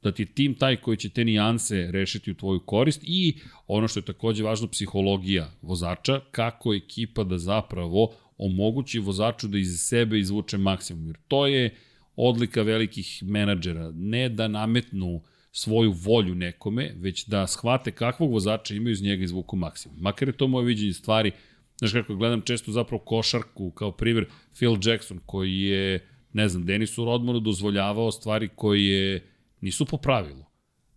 Da 0.03 0.13
ti 0.13 0.23
je 0.23 0.27
tim 0.27 0.55
taj 0.55 0.77
koji 0.77 0.97
će 0.97 1.09
te 1.09 1.25
nijanse 1.25 1.89
rešiti 1.91 2.31
u 2.31 2.35
tvoju 2.35 2.61
korist 2.61 3.01
i 3.05 3.39
ono 3.67 3.89
što 3.89 4.01
je 4.01 4.05
takođe 4.05 4.45
važno, 4.45 4.69
psihologija 4.69 5.51
vozača, 5.63 6.21
kako 6.31 6.75
ekipa 6.75 7.25
da 7.25 7.39
zapravo 7.39 8.15
omogući 8.39 8.99
vozaču 8.99 9.49
da 9.49 9.59
iz 9.59 9.81
sebe 9.81 10.19
izvuče 10.19 10.59
maksimum. 10.59 11.07
Jer 11.07 11.17
to 11.29 11.47
je 11.47 11.77
odlika 12.17 12.63
velikih 12.63 13.23
menadžera. 13.27 13.91
Ne 13.95 14.29
da 14.29 14.49
nametnu 14.49 15.23
svoju 15.53 15.93
volju 15.93 16.35
nekome, 16.35 16.93
već 16.97 17.27
da 17.27 17.47
shvate 17.47 17.91
kakvog 17.91 18.33
vozača 18.33 18.75
imaju 18.75 18.93
iz 18.93 19.03
njega 19.03 19.25
izvuku 19.25 19.57
maksimum. 19.57 19.97
Makar 20.01 20.29
je 20.29 20.37
to 20.37 20.49
moje 20.49 20.67
viđenje 20.67 20.93
stvari, 20.93 21.33
znaš 21.79 21.93
kako 21.93 22.15
gledam 22.15 22.41
često 22.41 22.73
zapravo 22.73 23.05
košarku, 23.05 23.71
kao 23.71 23.93
primjer 23.93 24.27
Phil 24.55 24.77
Jackson, 24.85 25.21
koji 25.27 25.61
je, 25.61 26.07
ne 26.33 26.49
znam, 26.49 26.65
Denisu 26.65 27.05
Rodmanu 27.05 27.41
dozvoljavao 27.41 28.13
stvari 28.13 28.49
koje 28.57 29.27
nisu 29.61 29.87
po 29.87 29.97
pravilu. 29.97 30.45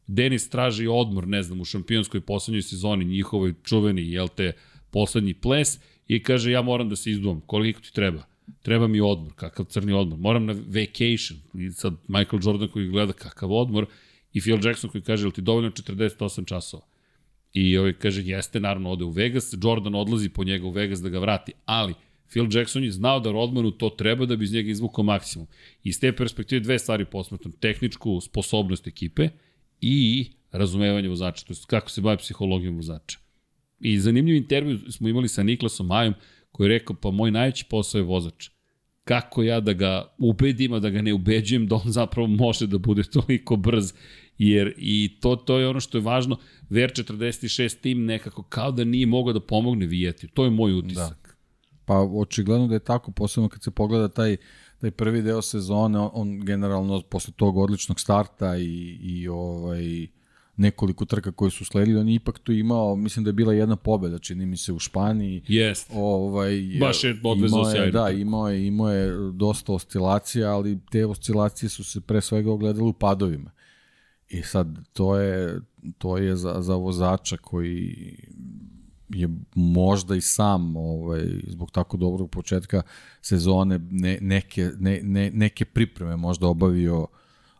Denis 0.07 0.49
traži 0.49 0.88
odmor, 0.88 1.28
ne 1.28 1.43
znam, 1.43 1.61
u 1.61 1.66
šampionskoj 1.66 2.22
poslednjoj 2.22 2.61
sezoni, 2.61 3.05
njihovoj 3.05 3.53
čuveni, 3.63 4.11
jel 4.11 4.28
te, 4.28 4.53
poslednji 4.91 5.34
ples, 5.34 5.80
i 6.07 6.24
kaže 6.24 6.51
ja 6.51 6.61
moram 6.61 6.89
da 6.89 6.95
se 6.95 7.11
izduvam, 7.11 7.41
koliko 7.41 7.82
ti 7.82 7.93
treba? 7.93 8.24
Treba 8.62 8.88
mi 8.88 9.02
odmor, 9.02 9.34
kakav 9.36 9.66
crni 9.66 9.93
odmor. 9.93 10.20
Moram 10.20 10.46
na 10.46 10.54
vacation. 10.54 11.39
I 11.54 11.72
sad 11.72 11.93
Michael 12.08 12.41
Jordan 12.43 12.68
koji 12.68 12.88
gleda 12.88 13.14
kakav 13.14 13.54
odmor 13.54 13.86
i 14.34 14.41
Phil 14.41 14.60
Jackson 14.66 14.89
koji 14.89 15.02
kaže, 15.02 15.24
ili 15.24 15.34
ti 15.34 15.41
dovoljno 15.41 15.72
48 15.72 16.46
časova? 16.46 16.84
I 17.54 17.78
ovaj 17.78 17.93
kaže, 17.93 18.22
jeste, 18.26 18.60
naravno, 18.60 18.91
ode 18.91 19.04
u 19.04 19.10
Vegas, 19.10 19.54
Jordan 19.64 19.96
odlazi 19.96 20.30
po 20.30 20.43
njega 20.43 20.68
u 20.68 20.72
Vegas 20.72 21.02
da 21.02 21.10
ga 21.10 21.20
vrati, 21.20 21.52
ali 21.66 21.93
Phil 22.30 22.48
Jackson 22.52 22.84
je 22.84 22.91
znao 22.91 23.20
da 23.20 23.32
Rodmanu 23.32 23.72
to 23.72 23.89
treba 23.89 24.26
da 24.26 24.36
bi 24.36 24.46
iz 24.46 24.54
njega 24.54 24.70
izvukao 24.70 25.04
maksimum. 25.04 25.48
Iz 25.84 26.00
te 26.00 26.12
perspektive 26.16 26.60
dve 26.60 26.80
stvari 26.80 27.06
posmetam, 27.06 27.52
tehničku 27.52 28.22
sposobnost 28.22 28.88
ekipe 28.88 29.30
i 29.82 30.32
razumevanje 30.52 31.10
vozača, 31.10 31.46
to 31.46 31.54
je 31.54 31.58
kako 31.68 31.89
se 31.89 32.02
bavi 32.02 32.18
psihologijom 32.18 32.76
vozača. 32.76 33.20
I 33.80 34.00
zanimljiv 34.00 34.36
intervju 34.36 34.91
smo 34.91 35.10
imali 35.10 35.28
sa 35.28 35.43
Niklasom 35.43 35.88
Majom, 35.88 36.14
koji 36.56 36.66
je 36.66 36.70
rekao, 36.70 36.95
pa 36.95 37.12
moj 37.12 37.32
najveći 37.32 37.66
posao 37.70 37.99
je 37.99 38.03
vozač. 38.03 38.49
Kako 39.03 39.43
ja 39.43 39.60
da 39.60 39.74
ga 39.74 40.16
ubedim, 40.18 40.74
a 40.74 40.80
da 40.80 40.89
ga 40.89 41.01
ne 41.01 41.14
ubeđujem 41.14 41.68
da 41.68 41.76
on 41.76 41.91
zapravo 41.91 42.28
može 42.28 42.68
da 42.68 42.78
bude 42.78 43.03
toliko 43.03 43.56
brz 43.56 43.93
jer 44.38 44.74
i 44.78 45.18
to, 45.22 45.36
to 45.36 45.58
je 45.60 45.68
ono 45.68 45.80
što 45.80 45.97
je 45.97 46.01
važno, 46.01 46.38
VR46 46.70 47.82
tim 47.82 48.06
nekako 48.06 48.43
kao 48.43 48.72
da 48.72 48.84
nije 48.84 49.06
mogao 49.06 49.34
da 49.34 49.39
pomogne 49.39 49.86
Vijeti. 49.86 50.28
To 50.28 50.43
je 50.43 50.49
moj 50.49 50.74
utisak. 50.74 51.28
Da. 51.28 51.36
Pa 51.86 51.99
očigledno 51.99 52.68
da 52.68 52.74
je 52.74 52.80
tako, 52.80 53.12
posebno 53.12 53.49
kad 53.49 53.64
se 53.64 53.72
pogleda 53.72 54.08
taj, 54.08 54.38
taj 54.82 54.91
prvi 54.91 55.22
deo 55.22 55.41
sezone, 55.41 55.99
on, 55.99 56.10
on 56.14 56.45
generalno 56.45 57.01
posle 57.01 57.34
tog 57.36 57.58
odličnog 57.58 57.99
starta 57.99 58.58
i, 58.58 58.97
i 59.01 59.28
ovaj, 59.28 60.08
nekoliko 60.58 61.06
trka 61.06 61.32
koje 61.32 61.51
su 61.51 61.66
sledili, 61.66 61.99
on 61.99 62.10
je 62.10 62.16
ipak 62.16 62.39
tu 62.39 62.51
imao, 62.51 62.95
mislim 62.95 63.24
da 63.24 63.30
je 63.30 63.34
bila 63.34 63.53
jedna 63.53 63.76
pobeda, 63.76 64.20
čini 64.20 64.45
mi 64.45 64.58
se 64.58 64.74
u 64.74 64.80
Španiji. 64.80 65.43
Jest. 65.47 65.91
Ovaj, 65.93 66.78
Baš 66.80 67.03
je 67.03 67.20
odvezao 67.24 67.72
sjajno. 67.72 67.91
Da, 67.91 68.10
imao 68.10 68.49
je, 68.49 68.68
imao 68.68 68.91
je 68.91 69.32
dosta 69.32 69.74
oscilacija, 69.74 70.51
ali 70.51 70.80
te 70.91 71.06
oscilacije 71.06 71.70
su 71.70 71.84
se 71.84 72.01
pre 72.01 72.22
svega 72.22 72.51
ogledale 72.51 72.88
u 72.88 72.93
padovima. 72.93 73.51
I 74.30 74.41
sad, 74.41 74.68
to 74.93 75.18
je, 75.18 75.62
to 75.97 76.18
je 76.18 76.36
za, 76.36 76.56
za 76.60 76.76
vozača 76.76 77.38
koji 77.38 78.18
je 79.10 79.30
možda 79.56 80.16
i 80.16 80.22
sam 80.22 80.76
ovaj, 80.78 81.24
zbog 81.47 81.72
tako 81.72 81.97
dobrog 81.97 82.32
početka 82.32 82.82
sezone 83.22 83.80
ne, 83.89 84.18
neke, 84.22 84.72
ne, 84.80 84.99
ne, 85.03 85.32
neke 85.32 85.66
pripreme 85.66 86.16
možda 86.16 86.47
obavio 86.47 87.08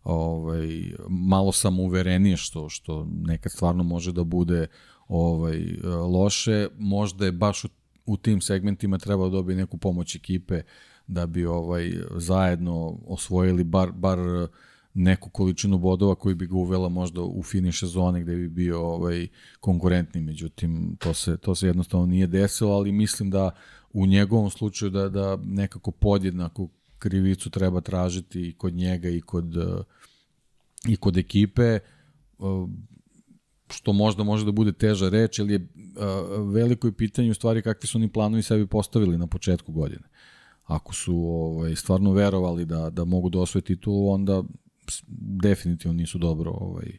ovaj, 0.06 0.94
malo 1.10 1.52
samouverenije 1.52 2.38
što, 2.38 2.70
što 2.70 3.08
nekad 3.26 3.52
stvarno 3.52 3.84
može 3.84 4.12
da 4.12 4.24
bude 4.24 4.68
ovaj, 5.08 5.78
loše. 6.12 6.68
Možda 6.78 7.26
je 7.26 7.32
baš 7.32 7.64
u, 7.64 7.68
u 8.06 8.18
tim 8.18 8.42
segmentima 8.42 8.98
trebao 8.98 9.30
da 9.30 9.36
dobiti 9.36 9.58
neku 9.58 9.78
pomoć 9.78 10.16
ekipe 10.16 10.62
da 11.08 11.26
bi 11.26 11.46
ovaj 11.46 11.94
zajedno 12.16 12.98
osvojili 13.08 13.64
bar, 13.64 13.92
bar 13.92 14.20
neku 14.94 15.30
količinu 15.30 15.78
bodova 15.78 16.16
koji 16.16 16.36
bi 16.36 16.48
ga 16.48 16.56
uvela 16.56 16.90
možda 16.90 17.22
u 17.22 17.44
finiš 17.44 17.80
sezone 17.80 18.22
gde 18.22 18.36
bi 18.36 18.50
bio 18.50 18.82
ovaj 18.82 19.28
konkurentni, 19.60 20.22
međutim 20.22 20.96
to 21.00 21.14
se 21.14 21.38
to 21.38 21.56
se 21.56 21.68
jednostavno 21.68 22.06
nije 22.06 22.28
desilo, 22.28 22.72
ali 22.72 22.92
mislim 22.92 23.30
da 23.30 23.52
u 23.94 24.06
njegovom 24.06 24.50
slučaju 24.50 24.92
da 24.92 25.10
da 25.10 25.38
nekako 25.44 25.92
podjednako 25.92 26.68
krivicu 27.00 27.50
treba 27.50 27.82
tražiti 27.82 28.48
i 28.48 28.54
kod 28.54 28.74
njega 28.74 29.10
i 29.10 29.22
kod 29.22 29.56
i 30.88 30.96
kod 30.96 31.18
ekipe 31.18 31.80
što 33.70 33.94
možda 33.94 34.24
može 34.24 34.46
da 34.46 34.52
bude 34.52 34.72
teža 34.72 35.10
reč, 35.10 35.40
ali 35.40 35.54
je 35.54 35.68
veliko 36.54 36.88
je 36.88 36.94
pitanje 36.94 37.32
u 37.32 37.34
stvari 37.34 37.62
kakvi 37.62 37.88
su 37.88 37.98
oni 37.98 38.12
planovi 38.12 38.44
sebi 38.44 38.68
postavili 38.68 39.18
na 39.18 39.28
početku 39.28 39.72
godine. 39.72 40.04
Ako 40.64 40.94
su 40.94 41.16
ovaj, 41.16 41.76
stvarno 41.76 42.12
verovali 42.12 42.66
da, 42.66 42.90
da 42.90 43.06
mogu 43.06 43.30
da 43.30 43.40
osvoje 43.40 43.62
titulu, 43.62 44.10
onda 44.10 44.44
definitivno 45.42 45.94
nisu 45.94 46.18
dobro 46.18 46.52
ovaj, 46.52 46.98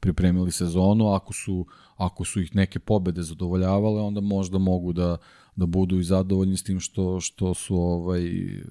pripremili 0.00 0.52
sezonu, 0.52 1.12
ako 1.12 1.32
su, 1.32 1.66
ako 1.96 2.24
su 2.24 2.40
ih 2.40 2.56
neke 2.56 2.78
pobede 2.78 3.22
zadovoljavale, 3.22 4.00
onda 4.02 4.20
možda 4.20 4.58
mogu 4.58 4.92
da, 4.92 5.16
da 5.58 5.66
budu 5.66 5.98
i 5.98 6.04
zadovoljni 6.04 6.56
s 6.56 6.62
tim 6.62 6.80
što, 6.80 7.20
što 7.20 7.54
su 7.54 7.76
ovaj, 7.76 8.20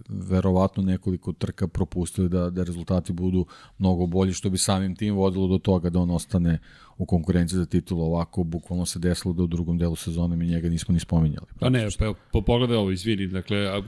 verovatno 0.09 0.83
nekoliko 0.83 1.33
trka 1.33 1.67
propustili 1.67 2.29
da, 2.29 2.49
da 2.49 2.63
rezultati 2.63 3.13
budu 3.13 3.45
mnogo 3.77 4.05
bolji, 4.05 4.33
što 4.33 4.49
bi 4.49 4.57
samim 4.57 4.95
tim 4.95 5.15
vodilo 5.15 5.47
do 5.47 5.57
toga 5.57 5.89
da 5.89 5.99
on 5.99 6.11
ostane 6.11 6.59
u 6.97 7.05
konkurenciji 7.05 7.57
za 7.57 7.65
titulu. 7.65 8.03
Ovako, 8.03 8.43
bukvalno 8.43 8.85
se 8.85 8.99
desilo 8.99 9.33
da 9.33 9.43
u 9.43 9.47
drugom 9.47 9.77
delu 9.77 9.95
sezone 9.95 10.35
mi 10.35 10.47
njega 10.47 10.69
nismo 10.69 10.93
ni 10.93 10.99
spominjali. 10.99 11.47
Pa 11.59 11.69
ne, 11.69 11.87
pa 11.99 12.13
po, 12.31 12.41
pogledaj 12.41 12.77
ovo, 12.77 12.91
izvini, 12.91 13.27
dakle, 13.27 13.57
a, 13.57 13.81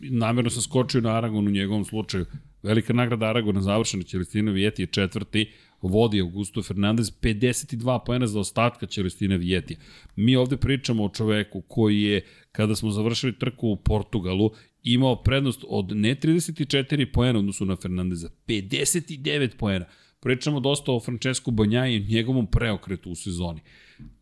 namjerno 0.00 0.50
sam 0.50 0.62
skočio 0.62 1.00
na 1.00 1.10
Aragon 1.10 1.48
u 1.48 1.50
njegovom 1.50 1.84
slučaju. 1.84 2.26
Velika 2.62 2.92
nagrada 2.92 3.26
Aragona 3.26 3.60
završena, 3.60 4.02
Celestino 4.02 4.52
Vijeti 4.52 4.82
je 4.82 4.86
četvrti, 4.86 5.52
vodi 5.88 6.20
Augusto 6.20 6.62
Fernandez, 6.62 7.12
52 7.20 8.04
poena 8.06 8.26
za 8.26 8.40
ostatka 8.40 8.86
Celestina 8.86 9.36
Vijetija. 9.36 9.78
Mi 10.16 10.36
ovde 10.36 10.56
pričamo 10.56 11.04
o 11.04 11.08
čoveku 11.08 11.60
koji 11.60 12.02
je, 12.02 12.24
kada 12.52 12.76
smo 12.76 12.90
završili 12.90 13.38
trku 13.38 13.68
u 13.68 13.76
Portugalu, 13.76 14.50
imao 14.82 15.22
prednost 15.22 15.64
od 15.68 15.96
ne 15.96 16.14
34 16.14 17.12
poena 17.12 17.38
odnosu 17.38 17.64
na 17.64 17.76
Fernandeza, 17.76 18.28
59 18.46 19.56
poena. 19.56 19.84
Pričamo 20.20 20.60
dosta 20.60 20.92
o 20.92 21.00
Francesco 21.00 21.50
Banjaji 21.50 21.96
i 21.96 22.14
njegovom 22.14 22.46
preokretu 22.46 23.10
u 23.10 23.14
sezoni. 23.14 23.60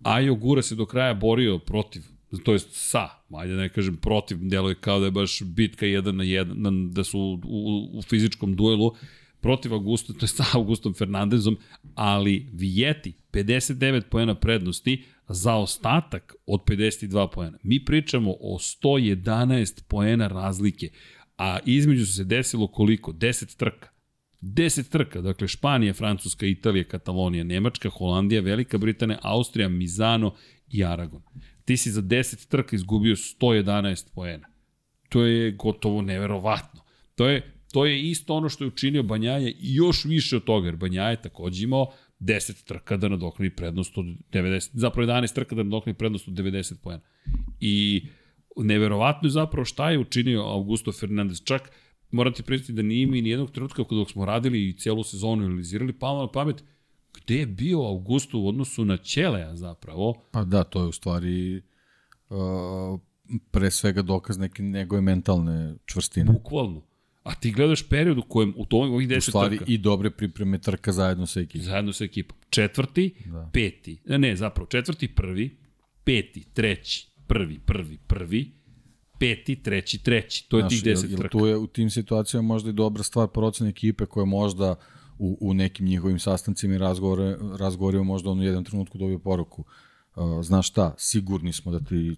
Ajo 0.02 0.34
Gura 0.34 0.62
se 0.62 0.74
do 0.74 0.86
kraja 0.86 1.14
borio 1.14 1.58
protiv 1.58 2.02
to 2.38 2.52
jest 2.52 2.68
sa, 2.72 3.08
ajde 3.34 3.54
da 3.54 3.61
ne 3.61 3.68
kažem 3.68 3.96
protiv, 3.96 4.38
je 4.42 4.74
kao 4.74 5.00
da 5.00 5.04
je 5.04 5.11
baš 5.11 5.42
bitka 5.42 5.86
jedan 5.86 6.16
na 6.16 6.24
jedan, 6.24 6.90
da 6.90 7.04
su 7.04 7.40
u, 7.44 7.90
u 7.92 8.02
fizičkom 8.02 8.56
duelu 8.56 8.94
protiv 9.41 9.74
Augusta, 9.74 10.12
to 10.12 10.24
je 10.24 10.28
sa 10.28 10.45
Augustom 10.55 10.95
Fernandezom, 10.95 11.57
ali 11.95 12.51
Vijeti 12.53 13.12
59 13.32 14.03
poena 14.11 14.34
prednosti 14.34 15.05
za 15.28 15.55
ostatak 15.55 16.34
od 16.47 16.61
52 16.64 17.28
poena. 17.32 17.59
Mi 17.62 17.84
pričamo 17.84 18.30
o 18.41 18.59
111 18.59 19.82
poena 19.88 20.28
razlike, 20.28 20.88
a 21.38 21.59
između 21.66 22.07
se 22.07 22.24
desilo 22.24 22.66
koliko? 22.66 23.12
10 23.12 23.57
trka. 23.57 23.88
10 24.43 24.88
trka, 24.88 25.20
dakle 25.20 25.49
Španija, 25.49 25.95
Francuska, 25.95 26.47
Italija, 26.47 26.84
Katalonija, 26.84 27.45
Nemačka, 27.45 27.88
Holandija, 27.88 28.41
Velika 28.41 28.78
Britanija, 28.78 29.18
Austrija, 29.22 29.68
Mizano 29.68 30.34
i 30.68 30.84
Aragon 30.84 31.22
ti 31.70 31.76
si 31.76 31.91
za 31.91 32.03
10 32.03 32.49
trka 32.49 32.76
izgubio 32.76 33.16
111 33.16 34.14
poena. 34.14 34.49
To 35.09 35.22
je 35.22 35.53
gotovo 35.53 36.03
neverovatno. 36.03 36.80
To 37.14 37.28
je, 37.28 37.59
to 37.73 37.87
je 37.87 38.11
isto 38.11 38.35
ono 38.35 38.49
što 38.49 38.64
je 38.64 38.68
učinio 38.68 39.03
Banjaja 39.03 39.49
i 39.49 39.55
još 39.59 40.05
više 40.05 40.37
od 40.37 40.45
toga, 40.45 40.66
jer 40.66 40.77
Banjaja 40.77 41.11
je 41.11 41.23
takođe 41.23 41.64
imao 41.64 41.93
10 42.21 42.64
trka 42.64 42.97
da 42.97 43.09
nadoknadi 43.09 43.57
prednost 43.57 43.99
od 43.99 44.05
90, 44.33 44.71
zapravo 44.73 45.12
11 45.12 45.35
trka 45.35 45.55
da 45.55 45.62
nadoknadi 45.62 45.99
prednost 45.99 46.29
od 46.29 46.35
90 46.35 46.75
poena. 46.83 47.03
I 47.61 48.07
neverovatno 48.57 49.27
je 49.27 49.31
zapravo 49.31 49.64
šta 49.64 49.91
je 49.91 49.99
učinio 49.99 50.41
Augusto 50.41 50.93
Fernandez. 50.93 51.43
Čak 51.45 51.73
moram 52.11 52.33
ti 52.33 52.43
priznati 52.43 52.73
da 52.73 52.83
nije 52.83 53.07
mi 53.07 53.23
ni 53.23 53.31
jednog 53.31 53.51
trenutka 53.51 53.85
dok 53.91 54.11
smo 54.11 54.25
radili 54.25 54.68
i 54.68 54.77
celu 54.79 55.05
sezonu 55.05 55.45
analizirali, 55.45 55.93
pa 55.93 56.14
na 56.14 56.29
pamet, 56.29 56.64
gde 57.14 57.35
je 57.35 57.47
bio 57.47 57.83
Augusto 57.83 58.39
u 58.39 58.49
odnosu 58.49 58.85
na 58.85 58.97
Ćeleja 58.97 59.57
zapravo? 59.57 60.14
Pa 60.31 60.45
da, 60.45 60.64
to 60.64 60.83
je 60.83 60.89
u 60.89 60.93
stvari 60.93 61.62
uh, 62.29 63.01
pre 63.51 63.71
svega 63.71 64.03
dokaz 64.03 64.39
neke 64.39 64.62
njegove 64.62 65.01
mentalne 65.01 65.75
čvrstine. 65.87 66.33
Bukvalno. 66.33 66.89
A 67.23 67.35
ti 67.35 67.51
gledaš 67.53 67.89
period 67.89 68.18
u 68.18 68.23
kojem 68.23 68.55
u 68.57 68.66
tom 68.66 68.93
ovih 68.93 69.09
10 69.09 69.11
trka. 69.11 69.18
U 69.18 69.23
stvari 69.23 69.57
trka, 69.57 69.73
i 69.73 69.79
dobre 69.79 70.11
pripreme 70.11 70.59
trka 70.59 70.93
zajedno 70.93 71.27
sa 71.27 71.41
ekipom. 71.41 71.64
Zajedno 71.64 71.93
sa 71.93 72.05
ekipom. 72.05 72.39
Četvrti, 72.51 73.14
da. 73.27 73.51
peti. 73.53 74.01
Ne, 74.07 74.37
zapravo 74.37 74.66
četvrti, 74.66 75.09
prvi, 75.09 75.57
peti, 76.05 76.45
treći, 76.55 77.09
prvi, 77.27 77.59
prvi, 77.59 77.99
prvi, 78.07 78.53
peti, 79.18 79.62
treći, 79.62 80.03
treći. 80.03 80.49
To 80.49 80.59
je 80.59 80.61
Znaš, 80.61 80.71
tih 80.71 80.83
10 80.83 81.16
trka. 81.16 81.39
Tu 81.39 81.47
je 81.47 81.57
u 81.57 81.66
tim 81.66 81.91
situacijama 81.91 82.47
možda 82.47 82.71
i 82.71 82.73
dobra 82.73 83.03
stvar 83.03 83.29
procen 83.29 83.66
ekipe 83.66 84.07
koja 84.07 84.25
možda 84.25 84.75
u, 85.18 85.39
u 85.41 85.55
nekim 85.55 85.87
njihovim 85.87 86.18
sastancima 86.18 86.75
i 86.75 86.79
razgovore, 86.79 87.37
razgovorima 87.59 88.05
možda 88.05 88.31
on 88.31 88.41
u 88.41 88.43
jednom 88.43 88.64
trenutku 88.64 88.99
dobio 88.99 89.18
poruku. 89.18 89.64
Uh, 90.16 90.45
znaš 90.45 90.68
šta, 90.68 90.95
sigurni 90.99 91.53
smo 91.53 91.73
da 91.73 91.81
ti 91.81 92.16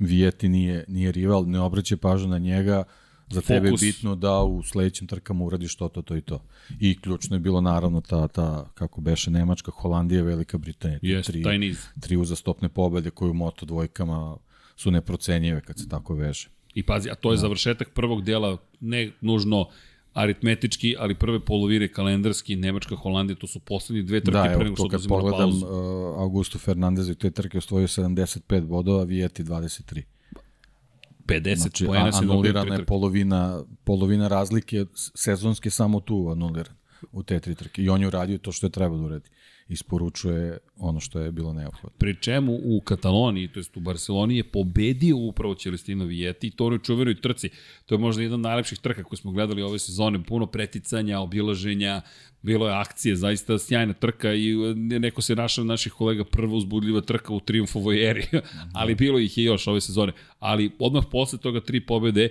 Vijeti 0.00 0.48
nije, 0.48 0.84
nije 0.88 1.12
rival, 1.12 1.44
ne 1.46 1.60
obraćaj 1.60 1.98
pažnju 1.98 2.28
na 2.28 2.38
njega, 2.38 2.84
za 3.28 3.40
Fokus. 3.40 3.46
tebe 3.46 3.68
je 3.68 3.74
bitno 3.80 4.14
da 4.14 4.42
u 4.42 4.62
sledećem 4.62 5.06
trkama 5.06 5.44
uradiš 5.44 5.76
to, 5.76 5.88
to, 5.88 6.02
to 6.02 6.16
i 6.16 6.20
to. 6.20 6.42
I 6.80 7.00
ključno 7.00 7.36
je 7.36 7.40
bilo 7.40 7.60
naravno 7.60 8.00
ta, 8.00 8.28
ta 8.28 8.70
kako 8.74 9.00
beše 9.00 9.30
Nemačka, 9.30 9.70
Holandija, 9.70 10.22
Velika 10.22 10.58
Britanija. 10.58 10.98
Jest, 11.02 11.26
tri, 11.26 11.42
taj 11.42 11.58
niz. 11.58 11.78
Tri 12.00 12.16
uzastopne 12.16 12.68
pobede 12.68 13.10
koje 13.10 13.30
u 13.30 13.34
Moto 13.34 13.66
dvojkama 13.66 14.36
su 14.76 14.90
neprocenjive 14.90 15.60
kad 15.60 15.78
se 15.78 15.88
tako 15.88 16.14
veže. 16.14 16.48
I 16.74 16.82
pazi, 16.82 17.10
a 17.10 17.14
to 17.14 17.32
je 17.32 17.36
da. 17.36 17.40
završetak 17.40 17.92
prvog 17.94 18.24
dela, 18.24 18.56
ne 18.80 19.12
nužno 19.20 19.68
aritmetički, 20.12 20.94
ali 20.98 21.14
prve 21.14 21.40
polovine 21.40 21.88
kalendarski, 21.88 22.56
Nemačka, 22.56 22.96
Holandija, 22.96 23.36
to 23.36 23.46
su 23.46 23.60
poslednji 23.60 24.02
dve 24.02 24.20
trke 24.20 24.48
da, 24.48 24.54
pre 24.54 24.64
nego 24.64 24.76
što 24.76 24.84
odlazimo 24.84 25.16
na 25.16 25.30
pauzu. 25.30 25.66
Da, 25.66 25.72
uh, 25.72 26.20
Augusto 26.20 26.58
Fernandez 26.58 27.08
i 27.08 27.14
te 27.14 27.30
trke 27.30 27.58
osvojio 27.58 27.86
75 27.86 28.60
bodova, 28.60 29.04
Vijeti 29.04 29.44
23. 29.44 30.02
50 31.26 31.56
znači, 31.56 31.86
poena 31.86 32.12
se 32.12 32.24
anulirana 32.24 32.74
je 32.74 32.84
polovina, 32.84 33.62
polovina 33.84 34.28
razlike 34.28 34.84
sezonske 34.94 35.70
samo 35.70 36.00
tu 36.00 36.28
anulirana 36.30 36.76
u 37.12 37.22
te 37.22 37.40
tri 37.40 37.54
trke. 37.54 37.82
I 37.82 37.88
on 37.88 38.00
je 38.00 38.06
uradio 38.06 38.38
to 38.38 38.52
što 38.52 38.66
je 38.66 38.70
trebao 38.70 38.98
da 38.98 39.04
uradi 39.04 39.30
isporučuje 39.68 40.58
ono 40.76 41.00
što 41.00 41.20
je 41.20 41.32
bilo 41.32 41.52
neophodno. 41.52 41.90
Pri 41.98 42.16
čemu 42.20 42.58
u 42.64 42.80
Kataloniji, 42.80 43.48
to 43.48 43.58
jest 43.58 43.76
u 43.76 43.80
Barceloni, 43.80 44.36
je 44.36 44.44
pobedio 44.44 45.16
upravo 45.16 45.54
Celestino 45.54 46.04
Vijeti 46.04 46.46
i 46.46 46.50
to 46.50 46.66
u 46.66 46.78
čuvenoj 46.78 47.20
trci. 47.20 47.50
To 47.86 47.94
je 47.94 47.98
možda 47.98 48.22
jedan 48.22 48.34
od 48.34 48.40
najlepših 48.40 48.78
trka 48.78 49.02
koje 49.02 49.16
smo 49.16 49.32
gledali 49.32 49.62
ove 49.62 49.78
sezone. 49.78 50.24
Puno 50.24 50.46
preticanja, 50.46 51.20
obilaženja, 51.20 52.02
bilo 52.42 52.68
je 52.68 52.74
akcije, 52.74 53.16
zaista 53.16 53.58
sjajna 53.58 53.92
trka 53.92 54.34
i 54.34 54.50
e, 54.50 54.74
neko 54.74 55.22
se 55.22 55.34
našao 55.34 55.64
naših 55.64 55.92
kolega 55.92 56.24
prva 56.24 56.54
uzbudljiva 56.54 57.00
trka 57.00 57.32
u 57.32 57.40
triumfovoj 57.40 58.10
eri, 58.10 58.26
ali 58.78 58.94
bilo 58.94 59.18
ih 59.18 59.38
je 59.38 59.44
još 59.44 59.66
ove 59.66 59.80
sezone. 59.80 60.12
Ali 60.38 60.70
odmah 60.78 61.04
posle 61.10 61.38
toga 61.38 61.60
tri 61.60 61.80
pobede 61.86 62.28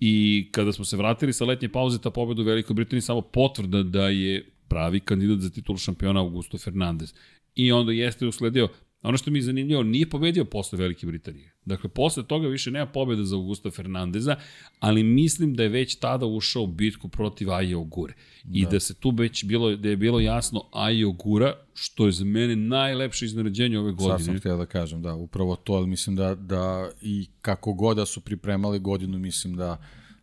i 0.00 0.48
kada 0.52 0.72
smo 0.72 0.84
se 0.84 0.96
vratili 0.96 1.32
sa 1.32 1.44
letnje 1.44 1.68
pauze, 1.68 1.98
ta 2.00 2.10
pobeda 2.10 2.42
u 2.42 2.44
Velikoj 2.44 2.74
Britaniji 2.74 3.02
samo 3.02 3.20
potvrda 3.20 3.82
da 3.82 4.08
je 4.08 4.55
pravi 4.68 5.00
kandidat 5.00 5.38
za 5.38 5.50
titulu 5.50 5.78
šampiona 5.78 6.20
Augusto 6.20 6.58
Fernandez. 6.58 7.14
I 7.54 7.72
onda 7.72 7.92
jeste 7.92 8.26
usledio, 8.26 8.68
ono 9.02 9.18
što 9.18 9.30
mi 9.30 9.38
je 9.38 9.42
zanimljivo, 9.42 9.82
nije 9.82 10.10
pobedio 10.10 10.44
posle 10.44 10.78
Velike 10.78 11.06
Britanije. 11.06 11.52
Dakle, 11.64 11.90
posle 11.90 12.22
toga 12.22 12.48
više 12.48 12.70
nema 12.70 12.86
pobeda 12.86 13.24
za 13.24 13.36
Augusto 13.36 13.70
Fernandeza, 13.70 14.36
ali 14.80 15.02
mislim 15.02 15.54
da 15.54 15.62
je 15.62 15.68
već 15.68 15.94
tada 15.98 16.26
ušao 16.26 16.62
u 16.62 16.66
bitku 16.66 17.08
protiv 17.08 17.50
Aje 17.50 17.76
Ogure. 17.76 18.14
I 18.52 18.64
da. 18.64 18.70
da 18.70 18.80
se 18.80 18.94
tu 18.94 19.10
već 19.10 19.44
bilo, 19.44 19.76
da 19.76 19.88
je 19.88 19.96
bilo 19.96 20.20
jasno 20.20 20.64
Aje 20.72 21.06
Ogura, 21.06 21.54
što 21.74 22.06
je 22.06 22.12
za 22.12 22.24
mene 22.24 22.56
najlepše 22.56 23.24
iznenađenje 23.24 23.78
ove 23.78 23.92
godine. 23.92 24.18
Sad 24.18 24.26
sam 24.26 24.38
htio 24.38 24.56
da 24.56 24.66
kažem, 24.66 25.02
da, 25.02 25.14
upravo 25.14 25.56
to, 25.56 25.72
ali 25.72 25.86
mislim 25.86 26.16
da, 26.16 26.34
da 26.34 26.90
i 27.02 27.26
kako 27.40 27.72
god 27.72 27.96
da 27.96 28.06
su 28.06 28.20
pripremali 28.20 28.78
godinu, 28.78 29.18
mislim 29.18 29.56
da 29.56 29.78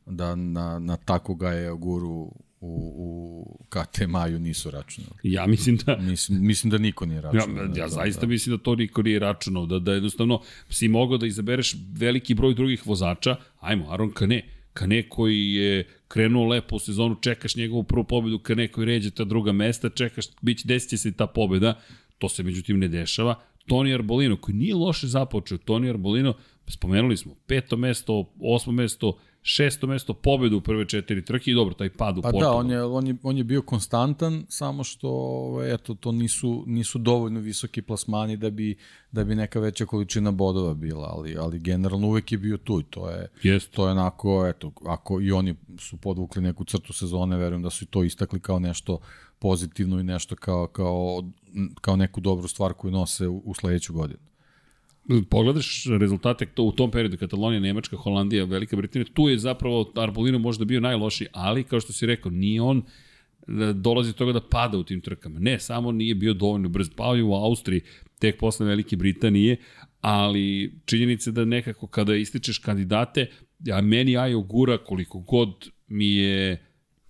da 0.05 0.35
na, 0.35 0.79
na 0.79 0.97
tako 0.97 1.35
ga 1.35 1.49
je 1.49 1.71
Oguru 1.71 2.31
u, 2.63 2.93
u 2.97 3.65
KT 3.69 4.07
Maju 4.07 4.39
nisu 4.39 4.71
računali. 4.71 5.15
Ja 5.23 5.47
mislim 5.47 5.77
da... 5.77 5.97
Mislim, 5.97 6.45
mislim 6.47 6.71
da 6.71 6.77
niko 6.77 7.05
nije 7.05 7.21
računao. 7.21 7.63
Ja, 7.63 7.63
ja 7.63 7.67
da, 7.67 7.87
zaista 7.87 8.21
da. 8.21 8.27
mislim 8.27 8.57
da 8.57 8.63
to 8.63 8.75
niko 8.75 9.01
nije 9.01 9.19
računao, 9.19 9.65
da, 9.65 9.79
da 9.79 9.93
jednostavno 9.93 10.41
si 10.69 10.87
mogao 10.87 11.17
da 11.17 11.27
izabereš 11.27 11.75
veliki 11.93 12.33
broj 12.33 12.53
drugih 12.53 12.87
vozača, 12.87 13.35
ajmo, 13.59 13.91
Aron 13.91 14.11
Kane, 14.11 14.41
Kane 14.73 15.09
koji 15.09 15.53
je 15.53 15.87
krenuo 16.07 16.47
lepo 16.47 16.75
u 16.75 16.79
sezonu, 16.79 17.15
čekaš 17.21 17.55
njegovu 17.55 17.83
prvu 17.83 18.03
pobedu, 18.03 18.39
Kane 18.39 18.67
koji 18.67 18.85
ređe 18.85 19.11
ta 19.11 19.23
druga 19.23 19.51
mesta, 19.51 19.89
čekaš, 19.89 20.25
bit 20.41 20.57
će, 20.57 20.67
desit 20.67 20.89
će 20.89 20.97
se 20.97 21.11
ta 21.11 21.27
pobeda, 21.27 21.79
to 22.17 22.29
se 22.29 22.43
međutim 22.43 22.79
ne 22.79 22.87
dešava. 22.87 23.35
Toni 23.67 23.93
Arbolino, 23.93 24.37
koji 24.37 24.55
nije 24.55 24.75
loše 24.75 25.07
započeo, 25.07 25.57
Toni 25.57 25.89
Arbolino, 25.89 26.33
spomenuli 26.67 27.17
smo, 27.17 27.35
peto 27.47 27.77
mesto, 27.77 28.33
osmo 28.39 28.73
mesto, 28.73 29.17
šesto 29.45 29.87
mesto 29.87 30.13
pobedu 30.13 30.57
u 30.57 30.61
prve 30.61 30.85
četiri 30.85 31.25
trke 31.25 31.51
i 31.51 31.53
dobro, 31.53 31.73
taj 31.73 31.89
pad 31.89 32.17
u 32.17 32.21
pa 32.21 32.31
Portugal. 32.31 32.53
da, 32.53 32.57
on 32.57 32.71
je, 32.71 32.83
on, 32.83 33.07
je, 33.07 33.15
on 33.23 33.37
je 33.37 33.43
bio 33.43 33.61
konstantan, 33.61 34.45
samo 34.49 34.83
što 34.83 35.09
ovaj, 35.09 35.73
eto, 35.73 35.95
to 35.95 36.11
nisu, 36.11 36.63
nisu 36.67 36.99
dovoljno 36.99 37.39
visoki 37.39 37.81
plasmani 37.81 38.37
da 38.37 38.49
bi, 38.49 38.75
da 39.11 39.23
bi 39.23 39.35
neka 39.35 39.59
veća 39.59 39.85
količina 39.85 40.31
bodova 40.31 40.73
bila, 40.73 41.07
ali, 41.17 41.37
ali 41.37 41.59
generalno 41.59 42.07
uvek 42.07 42.31
je 42.31 42.37
bio 42.37 42.57
tu 42.57 42.79
i 42.79 42.83
to 42.83 43.09
je, 43.09 43.27
Jest. 43.43 43.71
to 43.71 43.85
je 43.85 43.91
onako, 43.91 44.47
eto, 44.47 44.71
ako 44.85 45.21
i 45.21 45.31
oni 45.31 45.55
su 45.79 45.97
podvukli 45.97 46.41
neku 46.41 46.65
crtu 46.65 46.93
sezone, 46.93 47.37
verujem 47.37 47.61
da 47.61 47.69
su 47.69 47.83
i 47.83 47.87
to 47.87 48.03
istakli 48.03 48.39
kao 48.39 48.59
nešto 48.59 48.99
pozitivno 49.39 49.99
i 49.99 50.03
nešto 50.03 50.35
kao, 50.35 50.67
kao, 50.67 51.23
kao 51.81 51.95
neku 51.95 52.21
dobru 52.21 52.47
stvar 52.47 52.73
koju 52.73 52.91
nose 52.91 53.27
u, 53.27 53.41
u 53.45 53.53
sledeću 53.53 53.93
godinu 53.93 54.32
pogledaš 55.29 55.85
rezultate 55.99 56.45
to 56.45 56.63
u 56.63 56.71
tom 56.71 56.91
periodu 56.91 57.17
Katalonija, 57.17 57.59
Nemačka, 57.59 57.97
Holandija, 57.97 58.45
Velika 58.45 58.75
Britanija, 58.75 59.13
tu 59.13 59.29
je 59.29 59.37
zapravo 59.37 59.91
Arbolino 59.95 60.39
možda 60.39 60.65
bio 60.65 60.79
najlošiji, 60.79 61.27
ali 61.31 61.63
kao 61.63 61.79
što 61.79 61.93
si 61.93 62.05
rekao, 62.05 62.31
nije 62.31 62.61
on 62.61 62.83
da 63.47 63.73
dolazi 63.73 64.11
do 64.11 64.17
toga 64.17 64.33
da 64.33 64.41
pada 64.41 64.77
u 64.77 64.83
tim 64.83 65.01
trkama. 65.01 65.39
Ne, 65.39 65.59
samo 65.59 65.91
nije 65.91 66.15
bio 66.15 66.33
dovoljno 66.33 66.69
brz. 66.69 66.89
Pao 66.95 67.15
je 67.15 67.23
u 67.23 67.33
Austriji, 67.33 67.81
tek 68.19 68.39
posle 68.39 68.65
Velike 68.65 68.95
Britanije, 68.95 69.57
ali 70.01 70.73
činjenica 70.85 71.31
da 71.31 71.45
nekako 71.45 71.87
kada 71.87 72.15
ističeš 72.15 72.57
kandidate, 72.57 73.27
a 73.71 73.81
meni 73.81 74.17
Ajo 74.17 74.41
Gura 74.41 74.77
koliko 74.77 75.19
god 75.19 75.69
mi 75.87 76.15
je 76.15 76.65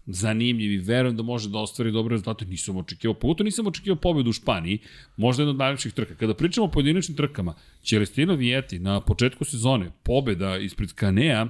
zanimljiv 0.06 0.72
i 0.72 0.78
verujem 0.78 1.18
da 1.18 1.24
može 1.24 1.50
da 1.50 1.60
ostvari 1.60 1.92
dobre 1.92 2.14
rezultate. 2.14 2.46
Nisam 2.46 2.78
očekivao, 2.78 3.14
pogotovo 3.14 3.46
nisam 3.46 3.68
očekivao 3.68 4.02
pobedu 4.02 4.30
u 4.30 4.34
Španiji, 4.34 4.80
možda 5.18 5.44
jedna 5.44 5.52
od 5.52 5.58
najlepših 5.58 5.94
trka. 5.94 6.16
Kada 6.16 6.34
pričamo 6.34 6.66
o 6.66 6.72
pojedinačnim 6.72 7.18
trkama, 7.18 7.54
Celestino 7.84 8.36
Vijeti 8.36 8.80
na 8.80 9.02
početku 9.02 9.46
sezone, 9.46 9.92
pobeda 10.04 10.58
ispred 10.58 10.94
Kanea 10.94 11.48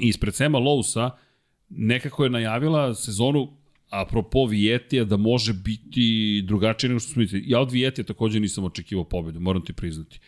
i 0.00 0.08
ispred 0.08 0.34
Sema 0.34 0.58
Lousa, 0.58 1.10
nekako 1.68 2.24
je 2.24 2.30
najavila 2.30 2.94
sezonu 2.94 3.62
apropo 3.90 4.46
Vijetija 4.46 5.04
da 5.04 5.16
može 5.16 5.52
biti 5.52 6.42
drugačije 6.46 6.88
nego 6.88 7.00
što 7.00 7.12
smo 7.12 7.20
mislili. 7.20 7.44
Ja 7.46 7.60
od 7.60 7.72
Vijetija 7.72 8.04
takođe 8.04 8.40
nisam 8.40 8.64
očekivao 8.64 9.04
pobedu, 9.04 9.40
moram 9.40 9.64
ti 9.64 9.72
priznati. 9.72 10.20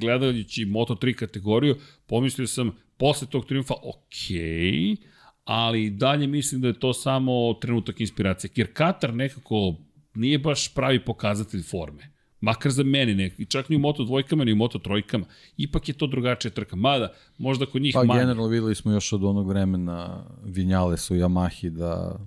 Gledajući 0.00 0.66
Moto3 0.66 1.14
kategoriju, 1.14 1.76
pomislio 2.06 2.46
sam 2.46 2.70
posle 2.96 3.28
tog 3.30 3.46
triumfa, 3.46 3.74
okej, 3.74 4.38
okay, 4.38 4.96
ali 5.44 5.90
dalje 5.90 6.26
mislim 6.26 6.60
da 6.60 6.68
je 6.68 6.80
to 6.80 6.92
samo 6.92 7.54
trenutak 7.54 8.00
inspiracije. 8.00 8.50
Jer 8.54 8.72
Katar 8.72 9.14
nekako 9.14 9.74
nije 10.14 10.38
baš 10.38 10.74
pravi 10.74 11.04
pokazatelj 11.04 11.62
forme. 11.62 12.14
Makar 12.40 12.72
za 12.72 12.82
mene 12.82 13.14
ne, 13.14 13.30
čak 13.48 13.68
ni 13.68 13.76
u 13.76 13.78
Moto 13.78 14.04
dvojkama, 14.04 14.44
ni 14.44 14.52
u 14.52 14.56
Moto 14.56 14.78
trojkama. 14.78 15.24
Ipak 15.56 15.88
je 15.88 15.94
to 15.94 16.06
drugačija 16.06 16.50
trka. 16.50 16.76
Mada, 16.76 17.12
možda 17.38 17.66
kod 17.66 17.82
njih 17.82 17.94
pa, 17.94 18.04
manje. 18.04 18.08
Pa 18.08 18.22
generalno 18.22 18.48
videli 18.48 18.74
smo 18.74 18.92
još 18.92 19.12
od 19.12 19.24
onog 19.24 19.48
vremena 19.48 20.24
Vinjale 20.44 20.96
su 20.96 21.14
Yamahi 21.14 21.70
da 21.70 22.18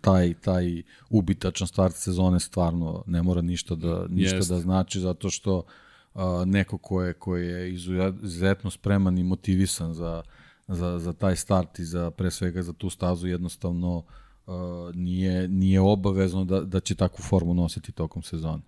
taj, 0.00 0.34
taj 0.34 0.82
ubitačan 1.10 1.66
start 1.66 1.94
sezone 1.96 2.40
stvarno 2.40 3.04
ne 3.06 3.22
mora 3.22 3.42
ništa 3.42 3.74
da, 3.74 4.06
ništa 4.08 4.36
Jest. 4.36 4.50
da 4.50 4.58
znači, 4.58 5.00
zato 5.00 5.30
što 5.30 5.56
uh, 6.14 6.22
neko 6.46 6.78
ko 6.78 7.02
je, 7.02 7.14
ko 7.14 7.36
je 7.36 7.72
izuzetno 7.72 8.70
spreman 8.70 9.18
i 9.18 9.24
motivisan 9.24 9.94
za, 9.94 10.22
za, 10.74 10.98
za 10.98 11.12
taj 11.12 11.36
start 11.36 11.78
i 11.78 11.84
za 11.84 12.10
pre 12.10 12.30
svega 12.30 12.62
za 12.62 12.72
tu 12.72 12.90
stazu 12.90 13.28
jednostavno 13.28 13.96
uh, 13.96 14.54
nije, 14.94 15.48
nije 15.48 15.80
obavezno 15.80 16.44
da, 16.44 16.60
da 16.60 16.80
će 16.80 16.94
takvu 16.94 17.22
formu 17.22 17.54
nositi 17.54 17.92
tokom 17.92 18.22
sezone. 18.22 18.62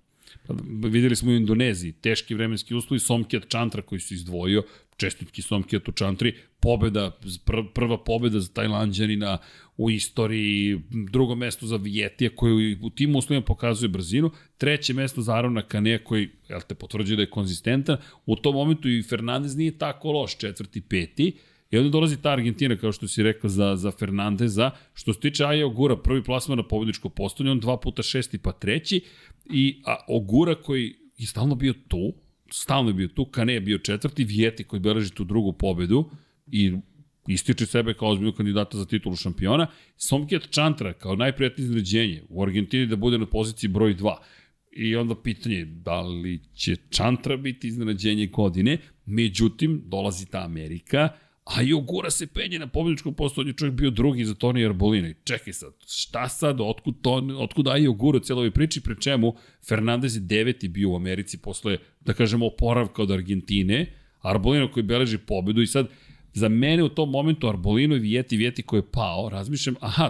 Pa, 0.46 0.54
videli 0.88 1.16
smo 1.16 1.30
u 1.30 1.34
Indoneziji, 1.34 1.92
teški 1.92 2.34
vremenski 2.34 2.74
uslovi, 2.74 3.00
Somkijat 3.00 3.48
Čantra 3.48 3.82
koji 3.82 4.00
se 4.00 4.14
izdvojio, 4.14 4.62
čestitki 4.96 5.42
Somkijatu 5.42 5.92
Čantri, 5.92 6.34
pobeda, 6.60 7.10
pr 7.44 7.56
prva 7.74 7.98
pobeda 8.04 8.40
za 8.40 8.52
Tajlanđanina 8.52 9.38
u 9.76 9.90
istoriji, 9.90 10.80
drugo 11.10 11.34
mesto 11.34 11.66
za 11.66 11.76
Vijetija 11.76 12.30
koji 12.36 12.78
u 12.82 12.90
tim 12.90 13.16
uslovima 13.16 13.44
pokazuje 13.44 13.88
brzinu, 13.88 14.30
treće 14.58 14.94
mesto 14.94 15.22
za 15.22 15.34
Arona 15.34 15.62
Kane 15.62 16.04
koji 16.04 16.28
jel 16.48 16.60
te, 16.68 16.74
potvrđuje 16.74 17.16
da 17.16 17.22
je 17.22 17.30
konzistentan, 17.30 17.96
u 18.26 18.36
tom 18.36 18.54
momentu 18.54 18.88
i 18.88 19.02
Fernandez 19.02 19.56
nije 19.56 19.78
tako 19.78 20.12
loš, 20.12 20.36
četvrti, 20.36 20.80
peti, 20.80 21.32
I 21.72 21.78
onda 21.78 21.90
dolazi 21.90 22.22
ta 22.22 22.30
Argentina, 22.30 22.76
kao 22.76 22.92
što 22.92 23.08
si 23.08 23.22
rekao, 23.22 23.50
za, 23.50 23.76
za 23.76 23.90
Fernandeza. 23.90 24.70
Što 24.94 25.12
se 25.12 25.20
tiče 25.20 25.44
Aja 25.44 25.66
Ogura, 25.66 25.96
prvi 25.96 26.22
plasman 26.24 26.58
na 26.58 26.68
pobjedičko 26.68 27.08
postolje, 27.08 27.50
on 27.50 27.60
dva 27.60 27.76
puta 27.76 28.02
šesti 28.02 28.38
pa 28.38 28.52
treći. 28.52 29.00
I 29.50 29.82
a, 29.84 29.96
Ogura 30.08 30.54
koji 30.54 30.94
je 31.18 31.26
stalno 31.26 31.54
bio 31.54 31.74
tu, 31.88 32.12
stalno 32.50 32.90
je 32.90 32.94
bio 32.94 33.08
tu, 33.08 33.24
Kane 33.24 33.54
je 33.54 33.60
bio 33.60 33.78
četvrti, 33.78 34.24
Vijeti 34.24 34.64
koji 34.64 34.80
beleži 34.80 35.14
tu 35.14 35.24
drugu 35.24 35.52
pobedu 35.52 36.10
i 36.46 36.72
ističe 37.28 37.66
sebe 37.66 37.94
kao 37.94 38.08
ozbiljnog 38.08 38.36
kandidata 38.36 38.78
za 38.78 38.86
titulu 38.86 39.16
šampiona. 39.16 39.66
Somkijat 39.96 40.50
Čantra 40.50 40.92
kao 40.92 41.16
najprijatnije 41.16 41.64
izređenje 41.64 42.22
u 42.28 42.42
Argentini 42.42 42.86
da 42.86 42.96
bude 42.96 43.18
na 43.18 43.26
poziciji 43.26 43.70
broj 43.70 43.94
2. 43.94 44.16
I 44.72 44.96
onda 44.96 45.14
pitanje 45.14 45.64
da 45.64 46.00
li 46.00 46.40
će 46.54 46.76
Čantra 46.90 47.36
biti 47.36 47.68
iznenađenje 47.68 48.26
godine, 48.26 48.78
međutim 49.06 49.82
dolazi 49.86 50.26
ta 50.26 50.44
Amerika, 50.44 51.08
a 51.44 51.62
i 51.62 51.72
Ogura 51.72 52.10
se 52.10 52.26
penje 52.26 52.58
na 52.58 52.66
pobjedičkom 52.66 53.14
postu, 53.14 53.40
on 53.40 53.46
je 53.46 53.52
čovjek 53.52 53.74
bio 53.74 53.90
drugi 53.90 54.24
za 54.24 54.34
Toni 54.34 54.64
Arbolina. 54.64 55.08
I 55.08 55.14
čekaj 55.24 55.52
sad, 55.52 55.72
šta 55.86 56.28
sad, 56.28 56.60
otkud, 56.60 56.94
to, 57.02 57.28
otkud 57.38 57.68
Aji 57.68 57.88
Ogura 57.88 58.16
u 58.16 58.20
cijeloj 58.20 58.50
priči, 58.50 58.80
pre 58.80 58.94
čemu 59.00 59.34
Fernandez 59.68 60.16
je 60.16 60.20
deveti 60.20 60.68
bio 60.68 60.90
u 60.90 60.96
Americi 60.96 61.38
posle, 61.38 61.78
da 62.00 62.12
kažemo, 62.12 62.46
oporavka 62.46 63.02
od 63.02 63.10
Argentine, 63.10 63.86
Arbolino 64.20 64.72
koji 64.72 64.82
beleži 64.82 65.18
pobedu 65.18 65.62
i 65.62 65.66
sad 65.66 65.88
Za 66.34 66.48
mene 66.48 66.82
u 66.82 66.88
tom 66.88 67.10
momentu 67.10 67.48
Arbolino 67.48 67.96
i 67.96 67.98
Vijeti, 67.98 68.36
Vijeti 68.36 68.62
koji 68.62 68.80
je 68.80 68.90
pao, 68.92 69.28
razmišljam, 69.28 69.76
aha, 69.80 70.08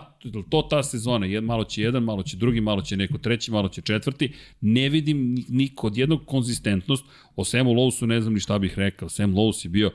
to 0.51 0.63
ta 0.63 0.83
sezona, 0.83 1.27
jed, 1.27 1.45
malo 1.45 1.65
će 1.65 1.83
jedan, 1.83 2.03
malo 2.03 2.23
će 2.23 2.37
drugi, 2.37 2.61
malo 2.61 2.83
će 2.83 2.97
neko 2.97 3.19
treći, 3.19 3.51
malo 3.51 3.69
će 3.69 3.81
četvrti, 3.81 4.33
ne 4.61 4.89
vidim 4.89 5.35
ni 5.49 5.69
kod 5.75 5.97
jednog 5.97 6.27
konzistentnost, 6.27 7.05
o 7.37 7.45
Samu 7.45 7.71
Lowsu 7.71 8.07
ne 8.07 8.21
znam 8.21 8.35
ni 8.35 8.41
šta 8.41 8.59
bih 8.59 8.79
rekao, 8.79 9.09
Sam 9.09 9.35
Lows 9.35 9.65
je 9.67 9.69
bio 9.69 9.91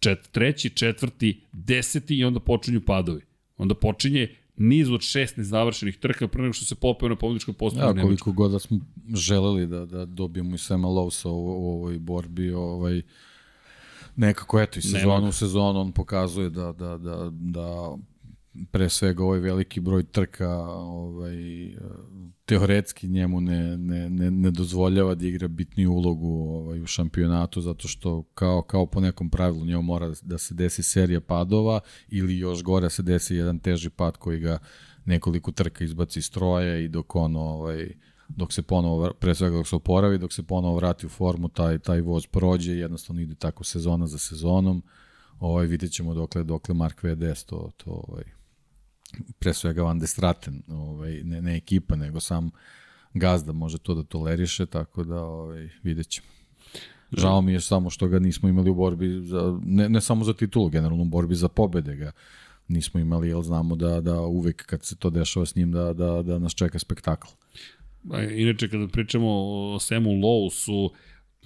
čet, 0.00 0.28
treći, 0.32 0.70
četvrti, 0.70 1.40
deseti 1.52 2.16
i 2.16 2.24
onda 2.24 2.40
počinju 2.40 2.80
padovi. 2.80 3.22
Onda 3.56 3.74
počinje 3.74 4.28
niz 4.56 4.90
od 4.90 5.00
šest 5.00 5.36
nezavršenih 5.36 5.96
trka 5.96 6.28
pre 6.28 6.42
nego 6.42 6.52
što 6.52 6.64
se 6.64 6.74
popeo 6.74 7.08
na 7.08 7.16
pobjedičkom 7.16 7.54
postoju 7.54 7.96
ja, 7.96 8.02
koliko 8.02 8.32
god 8.32 8.50
da 8.50 8.58
smo 8.58 8.78
želeli 9.14 9.66
da, 9.66 9.86
da 9.86 10.04
dobijemo 10.04 10.54
i 10.54 10.58
Sema 10.58 10.88
Lovsa 10.88 11.28
u, 11.28 11.46
u 11.46 11.72
ovoj 11.72 11.98
borbi, 11.98 12.52
ovaj, 12.52 13.02
nekako 14.16 14.60
eto 14.60 14.78
i 14.78 14.82
sezonu 14.82 15.28
u 15.28 15.32
sezonu 15.32 15.80
on 15.80 15.92
pokazuje 15.92 16.50
da, 16.50 16.72
da, 16.72 16.98
da, 16.98 17.30
da 17.32 17.96
pre 18.70 18.88
svega 18.88 19.24
ovaj 19.24 19.40
veliki 19.40 19.80
broj 19.80 20.02
trka 20.02 20.48
ovaj, 20.68 21.36
teoretski 22.44 23.08
njemu 23.08 23.40
ne, 23.40 23.76
ne, 23.76 24.10
ne, 24.10 24.30
ne 24.30 24.50
dozvoljava 24.50 25.14
da 25.14 25.26
igra 25.26 25.48
bitniju 25.48 25.92
ulogu 25.92 26.28
ovaj, 26.28 26.80
u 26.80 26.86
šampionatu 26.86 27.60
zato 27.60 27.88
što 27.88 28.22
kao, 28.22 28.62
kao 28.62 28.86
po 28.86 29.00
nekom 29.00 29.30
pravilu 29.30 29.64
njemu 29.64 29.82
mora 29.82 30.12
da 30.22 30.38
se 30.38 30.54
desi 30.54 30.82
serija 30.82 31.20
padova 31.20 31.80
ili 32.08 32.38
još 32.38 32.62
gore 32.62 32.84
da 32.84 32.90
se 32.90 33.02
desi 33.02 33.34
jedan 33.34 33.58
teži 33.58 33.90
pad 33.90 34.16
koji 34.16 34.40
ga 34.40 34.58
nekoliko 35.04 35.52
trka 35.52 35.84
izbaci 35.84 36.18
iz 36.18 36.24
stroja 36.24 36.78
i 36.78 36.88
dok 36.88 37.16
on 37.16 37.36
ovaj, 37.36 37.88
dok 38.28 38.52
se 38.52 38.62
ponovo, 38.62 39.12
pre 39.20 39.34
svega 39.34 39.56
dok 39.56 39.68
se 39.68 39.76
oporavi, 39.76 40.18
dok 40.18 40.32
se 40.32 40.42
ponovo 40.42 40.76
vrati 40.76 41.06
u 41.06 41.08
formu, 41.08 41.48
taj, 41.48 41.78
taj 41.78 42.00
voz 42.00 42.26
prođe, 42.26 42.72
jednostavno 42.72 43.22
ide 43.22 43.34
tako 43.34 43.64
sezona 43.64 44.06
za 44.06 44.18
sezonom, 44.18 44.82
ovaj, 45.40 45.66
vidjet 45.66 45.92
ćemo 45.92 46.14
dokle, 46.14 46.44
dokle 46.44 46.74
Mark 46.74 47.02
VDS 47.02 47.44
to, 47.44 47.70
to 47.76 47.90
ovaj, 48.08 48.37
pre 49.38 49.54
svega 49.54 49.82
Van 49.82 49.98
de 49.98 50.06
Straten, 50.06 50.62
ovaj, 50.68 51.22
ne, 51.24 51.42
ne 51.42 51.56
ekipa, 51.56 51.96
nego 51.96 52.20
sam 52.20 52.50
gazda 53.14 53.52
može 53.52 53.78
to 53.78 53.94
da 53.94 54.02
toleriše, 54.02 54.66
tako 54.66 55.04
da 55.04 55.22
ovaj, 55.22 55.68
vidjet 55.82 56.08
ćemo. 56.08 56.26
Žao 57.12 57.40
mi 57.40 57.52
je 57.52 57.60
samo 57.60 57.90
što 57.90 58.08
ga 58.08 58.18
nismo 58.18 58.48
imali 58.48 58.70
u 58.70 58.74
borbi, 58.74 59.20
za, 59.22 59.58
ne, 59.64 59.88
ne 59.88 60.00
samo 60.00 60.24
za 60.24 60.32
titulu, 60.32 60.68
generalno 60.68 61.02
u 61.02 61.08
borbi 61.08 61.34
za 61.34 61.48
pobede 61.48 61.96
ga 61.96 62.12
nismo 62.68 63.00
imali, 63.00 63.28
jer 63.28 63.42
znamo 63.42 63.76
da, 63.76 64.00
da 64.00 64.20
uvek 64.20 64.66
kad 64.66 64.84
se 64.84 64.96
to 64.96 65.10
dešava 65.10 65.46
s 65.46 65.54
njim 65.54 65.72
da, 65.72 65.92
da, 65.92 66.22
da 66.22 66.38
nas 66.38 66.54
čeka 66.54 66.78
spektakl. 66.78 67.28
Inače, 68.30 68.68
kada 68.68 68.88
pričamo 68.88 69.28
o 69.74 69.78
Samu 69.80 70.10
Lowsu, 70.10 70.90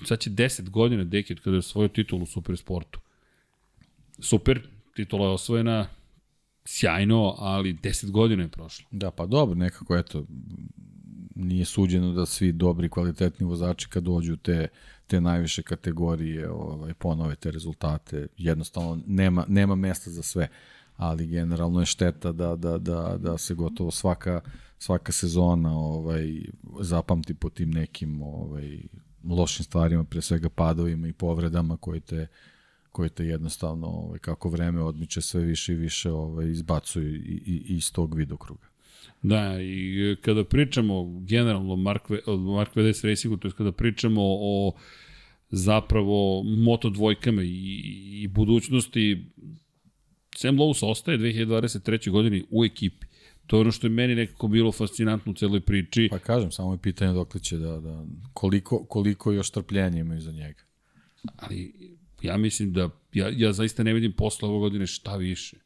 sad 0.04 0.18
će 0.18 0.30
10 0.30 0.70
godina 0.70 1.04
dekid 1.04 1.40
kada 1.40 1.56
je 1.56 1.62
svoju 1.62 1.88
titulu 1.88 2.22
u 2.22 2.26
Supersportu. 2.26 3.00
Super, 4.18 4.68
titula 4.94 5.26
je 5.26 5.32
osvojena, 5.32 5.86
sjajno, 6.64 7.34
ali 7.38 7.74
10 7.74 8.10
godina 8.10 8.42
je 8.42 8.48
prošlo. 8.48 8.86
Da, 8.90 9.10
pa 9.10 9.26
dobro, 9.26 9.54
nekako, 9.54 9.96
eto, 9.96 10.24
nije 11.34 11.64
suđeno 11.64 12.12
da 12.12 12.26
svi 12.26 12.52
dobri, 12.52 12.88
kvalitetni 12.88 13.46
vozači 13.46 13.88
kad 13.88 14.02
dođu 14.02 14.36
te, 14.36 14.68
te 15.06 15.20
najviše 15.20 15.62
kategorije 15.62 16.50
ovaj, 16.50 16.94
ponove 16.94 17.36
te 17.36 17.50
rezultate. 17.50 18.26
Jednostavno, 18.36 19.00
nema, 19.06 19.44
nema 19.48 19.74
mesta 19.74 20.10
za 20.10 20.22
sve, 20.22 20.48
ali 20.96 21.26
generalno 21.26 21.80
je 21.80 21.86
šteta 21.86 22.32
da, 22.32 22.56
da, 22.56 22.78
da, 22.78 23.16
da 23.18 23.38
se 23.38 23.54
gotovo 23.54 23.90
svaka, 23.90 24.40
svaka 24.78 25.12
sezona 25.12 25.78
ovaj, 25.78 26.42
zapamti 26.80 27.34
po 27.34 27.50
tim 27.50 27.70
nekim 27.70 28.22
ovaj, 28.22 28.78
lošim 29.24 29.64
stvarima, 29.64 30.04
pre 30.04 30.22
svega 30.22 30.48
padovima 30.48 31.08
i 31.08 31.12
povredama 31.12 31.76
koje 31.76 32.00
te 32.00 32.26
koje 32.92 33.08
te 33.08 33.26
jednostavno, 33.26 33.86
ovaj, 33.86 34.18
kako 34.18 34.48
vreme 34.48 34.82
odmiče, 34.82 35.20
sve 35.20 35.40
više 35.40 35.72
i 35.72 35.76
više 35.76 36.10
ovaj, 36.10 36.50
izbacuju 36.50 37.14
i, 37.14 37.42
i, 37.46 37.64
iz 37.68 37.92
tog 37.92 38.14
vidokruga. 38.14 38.66
Da, 39.22 39.62
i 39.62 40.16
kada 40.20 40.44
pričamo 40.44 41.20
generalno 41.20 41.76
Mark, 41.76 42.02
Mark 42.56 42.76
VDS 42.76 43.04
Racingu, 43.04 43.36
to 43.36 43.48
je 43.48 43.52
kada 43.52 43.72
pričamo 43.72 44.22
o 44.24 44.72
zapravo 45.50 46.42
moto 46.42 46.90
dvojkama 46.90 47.42
i, 47.42 47.80
i 48.22 48.28
budućnosti, 48.28 49.24
Sam 50.36 50.56
Lowe's 50.56 50.86
ostaje 50.86 51.18
2023. 51.18 52.10
godini 52.10 52.44
u 52.50 52.64
ekipi. 52.64 53.06
To 53.46 53.56
je 53.56 53.60
ono 53.60 53.72
što 53.72 53.86
je 53.86 53.90
meni 53.90 54.14
nekako 54.14 54.48
bilo 54.48 54.72
fascinantno 54.72 55.32
u 55.32 55.34
celoj 55.34 55.60
priči. 55.60 56.08
Pa 56.10 56.18
kažem, 56.18 56.50
samo 56.50 56.72
je 56.72 56.78
pitanje 56.78 57.12
dok 57.12 57.40
će 57.40 57.56
da, 57.56 57.80
da 57.80 58.04
koliko, 58.32 58.84
koliko 58.84 59.32
još 59.32 59.50
trpljenja 59.50 60.00
imaju 60.00 60.20
za 60.20 60.32
njega. 60.32 60.62
Ali 61.36 61.74
ja 62.22 62.36
mislim 62.36 62.72
da, 62.72 62.90
ja, 63.12 63.30
ja 63.36 63.52
zaista 63.52 63.82
ne 63.82 63.92
vidim 63.92 64.12
posle 64.12 64.48
ove 64.48 64.58
godine 64.58 64.86
šta 64.86 65.16
više. 65.16 65.56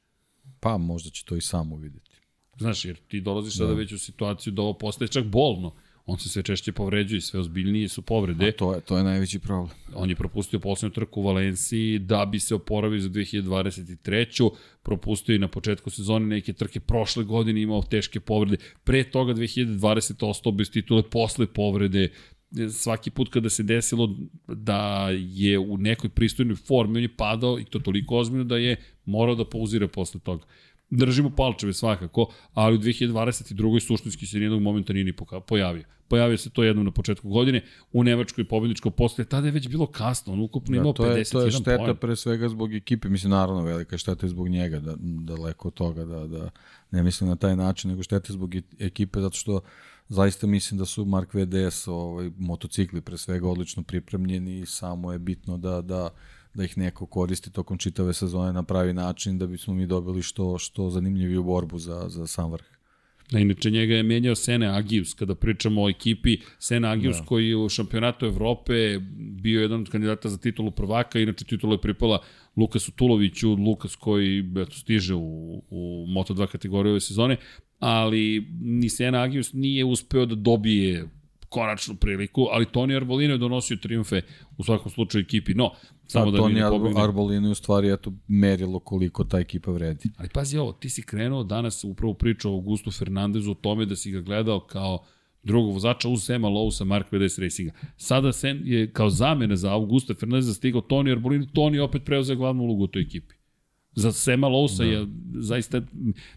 Pa 0.61 0.79
možda 0.79 1.11
će 1.11 1.25
to 1.25 1.37
i 1.37 1.41
sam 1.41 1.73
uvideti. 1.73 2.11
Znaš, 2.59 2.85
jer 2.85 2.97
ti 3.09 3.21
dolaziš 3.21 3.55
da. 3.55 3.59
sada 3.59 3.73
već 3.73 3.93
u 3.93 3.99
situaciju 3.99 4.53
da 4.53 4.63
ovo 4.63 4.73
postaje 4.73 5.09
čak 5.09 5.25
bolno. 5.25 5.75
On 6.07 6.19
se 6.19 6.29
sve 6.29 6.43
češće 6.43 6.73
povređuje, 6.73 7.21
sve 7.21 7.41
ozbiljnije 7.41 7.89
su 7.89 8.03
povrede. 8.03 8.49
A 8.49 8.53
to 8.53 8.75
je, 8.75 8.81
to 8.81 8.99
je 8.99 9.05
najveći 9.05 9.39
problem. 9.39 9.77
On 9.95 10.11
je 10.11 10.17
propustio 10.17 10.61
poslednju 10.61 10.95
trku 10.95 11.21
u 11.21 11.25
Valenciji 11.25 11.99
da 11.99 12.27
bi 12.27 12.41
se 12.41 12.55
oporavio 12.55 13.01
za 13.01 13.09
2023. 13.09 14.51
Propustio 14.83 15.35
i 15.35 15.39
na 15.39 15.49
početku 15.49 15.91
sezone 15.91 16.27
neke 16.27 16.53
trke 16.53 16.81
prošle 16.81 17.25
godine 17.25 17.63
imao 17.63 17.83
teške 17.83 18.21
povrede. 18.21 18.57
Pre 18.85 19.05
toga 19.05 19.35
2020. 19.35 20.27
ostao 20.27 20.53
bez 20.53 20.71
titule 20.71 21.11
posle 21.11 21.47
povrede 21.47 22.09
svaki 22.73 23.11
put 23.11 23.29
kada 23.29 23.51
se 23.51 23.63
desilo 23.63 24.17
da 24.49 25.09
je 25.11 25.59
u 25.59 25.77
nekoj 25.77 26.11
pristojnoj 26.11 26.57
formi, 26.57 26.99
on 26.99 27.03
je 27.03 27.17
padao 27.17 27.59
i 27.59 27.65
to 27.65 27.79
toliko 27.79 28.17
ozbiljno 28.17 28.45
da 28.45 28.57
je 28.57 28.77
morao 29.05 29.35
da 29.35 29.45
pauzira 29.45 29.89
posle 29.89 30.21
toga. 30.21 30.45
Držimo 30.91 31.31
palčeve 31.31 31.73
svakako, 31.73 32.33
ali 32.55 32.77
u 32.77 32.79
2022. 32.79 33.81
suštinski 33.81 34.27
se 34.27 34.39
nijednog 34.39 34.63
momenta 34.63 34.93
nije 34.93 35.05
ni 35.05 35.13
pojavio. 35.47 35.85
Pojavio 36.09 36.39
se 36.39 36.51
to 36.51 36.65
jednom 36.65 36.85
na 36.85 36.91
početku 36.91 37.29
godine, 37.29 37.63
u 37.93 38.05
Nemačkoj 38.05 38.45
pobedničko 38.45 38.91
posle, 38.91 39.25
tada 39.25 39.47
je 39.47 39.53
već 39.53 39.69
bilo 39.69 39.87
kasno, 39.87 40.33
on 40.33 40.41
ukupno 40.41 40.77
imao 40.77 40.93
da, 40.93 40.97
to 40.97 41.07
je, 41.07 41.25
51 41.25 41.33
To 41.33 41.41
je 41.41 41.51
šteta 41.51 41.77
poen. 41.77 41.97
pre 41.97 42.17
svega 42.17 42.49
zbog 42.49 42.75
ekipe, 42.75 43.09
mislim 43.09 43.31
naravno 43.31 43.63
velika 43.63 43.99
šteta 43.99 44.27
je 44.27 44.31
zbog 44.31 44.49
njega, 44.49 44.81
da, 44.81 44.97
daleko 45.01 45.69
od 45.69 45.75
toga, 45.75 46.05
da, 46.05 46.27
da 46.27 46.51
ne 46.91 47.03
mislim 47.03 47.31
na 47.31 47.37
taj 47.37 47.57
način, 47.57 47.91
nego 47.91 48.03
šteta 48.03 48.33
zbog 48.33 48.55
e- 48.55 48.63
ekipe, 48.79 49.21
zato 49.21 49.37
što 49.37 49.61
zaista 50.09 50.47
mislim 50.47 50.79
da 50.79 50.85
su 50.85 51.05
Mark 51.05 51.35
VDS 51.35 51.89
ovaj, 51.89 52.31
motocikli 52.39 53.01
pre 53.01 53.19
svega 53.19 53.49
odlično 53.49 53.83
pripremljeni 53.83 54.59
i 54.59 54.67
samo 54.67 55.13
je 55.13 55.19
bitno 55.19 55.59
da, 55.59 55.81
da, 55.81 56.11
da 56.55 56.65
ih 56.65 56.79
neko 56.79 57.07
koristi 57.07 57.53
tokom 57.53 57.79
čitave 57.79 58.13
sezone 58.13 58.53
na 58.53 58.63
pravi 58.63 58.93
način 58.93 59.39
da 59.39 59.47
bismo 59.47 59.75
mi 59.75 59.87
dobili 59.87 60.23
što, 60.23 60.59
što 60.59 60.91
zanimljiviju 60.91 61.43
borbu 61.43 61.79
za, 61.79 62.05
za 62.09 62.27
sam 62.27 62.53
vrh. 62.53 62.65
Da, 63.31 63.39
inače 63.39 63.71
njega 63.71 63.95
je 63.95 64.03
menjao 64.03 64.35
Sene 64.35 64.67
Agius, 64.67 65.15
kada 65.15 65.35
pričamo 65.35 65.83
o 65.83 65.89
ekipi 65.89 66.39
Sene 66.59 66.89
Agius 66.89 67.17
da. 67.17 67.25
koji 67.25 67.55
u 67.55 67.69
šampionatu 67.69 68.27
Evrope 68.27 68.99
bio 69.43 69.63
jedan 69.63 69.81
od 69.81 69.91
kandidata 69.91 70.29
za 70.29 70.39
titulu 70.39 70.71
prvaka, 70.71 71.19
inače 71.19 71.45
titula 71.45 71.75
je 71.75 71.81
pripala 71.81 72.23
Lukasu 72.57 72.93
Tuloviću, 72.93 73.55
Lukas 73.55 73.97
koji 73.97 74.53
eto, 74.57 74.73
stiže 74.73 75.15
u, 75.15 75.63
u 75.71 76.07
Moto2 76.09 76.47
kategoriju 76.47 76.93
ove 76.93 77.01
sezone, 77.01 77.37
ali 77.79 78.47
ni 78.61 78.89
Sena 78.89 79.23
Agius 79.23 79.53
nije 79.53 79.85
uspeo 79.85 80.27
da 80.27 80.35
dobije 80.35 81.09
konačnu 81.49 81.95
priliku, 81.95 82.47
ali 82.51 82.67
Toni 82.67 82.97
Arbolino 82.97 83.35
je 83.35 83.39
donosio 83.39 83.77
triumfe 83.77 84.23
u 84.57 84.65
svakom 84.65 84.93
slučaju 84.93 85.23
ekipi. 85.23 85.55
No, 85.55 85.71
samo 86.07 86.31
da, 86.31 86.31
da 86.31 86.39
Toni 86.39 86.63
Arbolino 86.63 87.01
Arbolino 87.01 87.49
je 87.49 87.53
u 87.53 87.55
stvari 87.55 87.93
eto, 87.93 88.13
merilo 88.29 88.79
koliko 88.79 89.25
ta 89.25 89.39
ekipa 89.39 89.71
vredi. 89.71 90.09
Ali 90.17 90.29
pazi 90.29 90.59
ovo, 90.59 90.73
ti 90.73 90.91
si 90.91 91.03
krenuo 91.03 91.45
danas 91.45 91.85
upravo 91.85 92.15
pričao 92.15 92.53
o 92.53 92.55
Augustu 92.55 92.91
Fernandezu 92.91 93.51
o 93.51 93.55
tome 93.55 93.87
da 93.87 93.97
si 93.97 94.11
ga 94.11 94.21
gledao 94.21 94.61
kao 94.61 95.05
drugog 95.43 95.73
vozača 95.75 96.09
uz 96.09 96.25
Sema 96.25 96.49
Lowe 96.49 96.71
sa 96.71 96.85
Mark 96.85 97.13
VDS 97.13 97.39
Racinga. 97.39 97.73
Sada 97.97 98.33
Sen 98.33 98.63
je 98.65 98.93
kao 98.93 99.11
zamena 99.11 99.57
za 99.57 99.73
Augusta 99.73 100.15
Fernandeza 100.15 100.55
stigao 100.55 100.81
Toni 100.81 101.11
Arbolino, 101.13 101.47
Toni 101.55 101.79
opet 101.79 102.05
preuzeo 102.05 102.37
glavnu 102.37 102.63
ulogu 102.63 102.85
u 102.85 102.87
toj 102.87 103.03
ekipi 103.03 103.36
za 103.97 104.13
Sema 104.13 104.49
Lousa 104.49 104.85
da. 104.85 104.91
je 104.91 105.07
zaista 105.35 105.83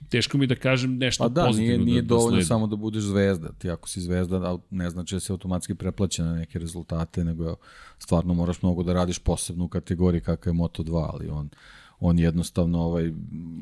teško 0.09 0.37
mi 0.37 0.47
da 0.47 0.55
kažem 0.55 0.97
nešto 0.97 1.23
pa 1.23 1.29
da, 1.29 1.45
pozitivno. 1.45 1.85
Nije, 1.85 1.85
nije 1.85 2.01
da, 2.01 2.07
dovoljno 2.07 2.37
da 2.37 2.45
samo 2.45 2.67
da 2.67 2.75
budeš 2.75 3.03
zvezda. 3.03 3.51
Ti 3.51 3.69
ako 3.69 3.89
si 3.89 4.01
zvezda, 4.01 4.57
ne 4.69 4.89
znači 4.89 5.15
da 5.15 5.19
se 5.19 5.33
automatski 5.33 5.75
preplaća 5.75 6.23
na 6.23 6.33
neke 6.33 6.59
rezultate, 6.59 7.23
nego 7.23 7.55
stvarno 7.97 8.33
moraš 8.33 8.61
mnogo 8.61 8.83
da 8.83 8.93
radiš 8.93 9.19
posebno 9.19 9.65
u 9.65 9.67
kategoriji 9.67 10.21
kakva 10.21 10.49
je 10.49 10.53
Moto2, 10.53 11.09
ali 11.13 11.29
on 11.29 11.49
on 11.99 12.19
jednostavno 12.19 12.81
ovaj 12.81 13.13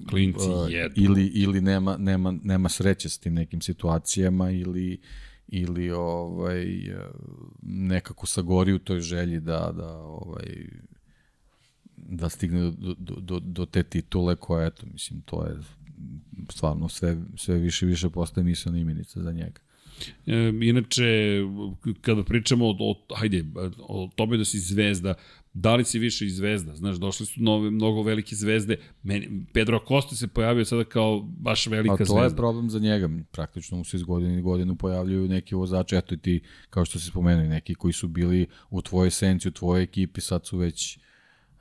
klinci 0.09 0.49
uh, 0.49 0.67
ili 0.95 1.25
ili 1.25 1.61
nema 1.61 1.97
nema 1.97 2.33
nema 2.43 2.69
sreće 2.69 3.09
s 3.09 3.17
tim 3.17 3.33
nekim 3.33 3.61
situacijama 3.61 4.51
ili 4.51 4.99
ili 5.47 5.91
ovaj 5.91 6.65
nekako 7.61 8.27
sagori 8.27 8.73
u 8.73 8.79
toj 8.79 8.99
želji 8.99 9.39
da 9.39 9.73
da 9.77 9.97
ovaj 9.97 10.69
da 11.97 12.29
stigne 12.29 12.71
do, 12.71 12.95
do, 12.97 13.15
do, 13.19 13.39
do 13.39 13.65
te 13.65 13.83
titule 13.83 14.35
koja, 14.35 14.67
eto, 14.67 14.85
mislim, 14.93 15.21
to 15.21 15.45
je 15.45 15.57
stvarno 16.49 16.89
sve, 16.89 17.17
sve 17.35 17.57
više 17.59 17.85
više 17.85 18.09
postaje 18.09 18.45
mislena 18.45 18.77
imenica 18.77 19.21
za 19.21 19.31
njega. 19.31 19.59
E, 20.25 20.53
inače, 20.61 21.39
kada 22.01 22.23
pričamo 22.23 22.65
o, 22.65 22.75
o, 22.79 23.15
hajde, 23.15 23.45
o 23.79 24.09
tome 24.15 24.37
da 24.37 24.45
si 24.45 24.59
zvezda, 24.59 25.13
da 25.53 25.75
li 25.75 25.83
si 25.83 25.99
više 25.99 26.25
i 26.25 26.29
zvezda? 26.29 26.75
Znaš, 26.75 26.95
došli 26.95 27.25
su 27.25 27.41
nove, 27.41 27.71
mnogo 27.71 28.01
velike 28.01 28.35
zvezde. 28.35 28.77
Meni, 29.03 29.45
Pedro 29.53 29.77
Acosta 29.77 30.15
se 30.15 30.27
pojavio 30.27 30.65
sada 30.65 30.83
kao 30.83 31.21
baš 31.21 31.67
velika 31.67 31.95
zvezda. 31.95 32.03
A 32.03 32.07
to 32.07 32.21
zvezda. 32.21 32.35
je 32.35 32.37
problem 32.37 32.69
za 32.69 32.79
njega. 32.79 33.09
Praktično 33.31 33.77
mu 33.77 33.83
se 33.83 33.97
iz 33.97 34.03
godine 34.03 34.39
i 34.39 34.41
godinu 34.41 34.75
pojavljuju 34.75 35.27
neki 35.27 35.55
vozači, 35.55 35.95
eto 35.95 36.15
i 36.15 36.17
ti, 36.17 36.41
kao 36.69 36.85
što 36.85 36.99
se 36.99 37.07
spomenuli, 37.07 37.47
neki 37.47 37.75
koji 37.75 37.93
su 37.93 38.07
bili 38.07 38.47
u 38.69 38.81
tvojoj 38.81 39.11
senci, 39.11 39.47
u 39.47 39.51
tvojoj 39.51 39.83
ekipi, 39.83 40.21
sad 40.21 40.45
su 40.45 40.57
već 40.57 40.99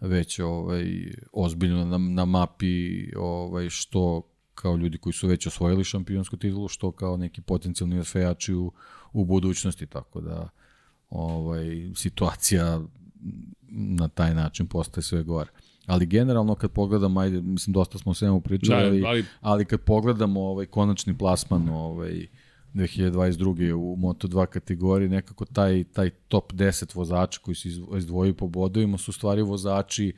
već 0.01 0.39
ovaj 0.39 1.13
ozbiljno 1.33 1.85
na, 1.85 1.99
na 1.99 2.25
mapi 2.25 3.11
ovaj 3.17 3.71
što 3.71 4.23
kao 4.55 4.77
ljudi 4.77 4.99
koji 4.99 5.13
su 5.13 5.29
već 5.29 5.47
osvojili 5.47 5.85
šampionsku 5.85 6.37
titulu, 6.37 6.69
što 6.69 6.93
kao 6.93 7.17
neki 7.17 7.41
potencijalni 7.41 7.99
osvajači 7.99 8.55
u, 8.55 8.73
u 9.13 9.25
budućnosti, 9.25 9.87
tako 9.87 10.21
da 10.21 10.49
ovaj, 11.11 11.91
situacija 11.95 12.81
na 13.69 14.09
taj 14.09 14.35
način 14.35 14.67
postaje 14.67 15.03
sve 15.03 15.23
gore. 15.23 15.51
Ali 15.87 16.07
generalno 16.07 16.55
kad 16.55 16.71
pogledamo, 16.71 17.21
ajde, 17.21 17.41
mislim 17.41 17.73
dosta 17.73 17.99
smo 17.99 18.11
o 18.11 18.15
svemu 18.15 18.41
pričali, 18.41 19.01
da, 19.01 19.09
ali, 19.09 19.25
ali 19.41 19.65
kad 19.65 19.81
pogledamo 19.81 20.41
ovaj 20.41 20.67
konačni 20.67 21.19
plasman 21.19 21.69
ovaj 21.69 22.27
2022. 22.77 23.73
u 23.73 23.97
Moto2 23.97 24.47
kategoriji, 24.47 25.09
nekako 25.09 25.45
taj, 25.45 25.85
taj 25.85 26.11
top 26.11 26.53
10 26.53 26.97
vozača 26.97 27.41
koji 27.43 27.55
se 27.55 27.69
izdvojio 27.97 28.35
po 28.35 28.49
bodovima 28.49 28.99
su 28.99 29.13
stvari 29.13 29.43
vozači 29.43 30.13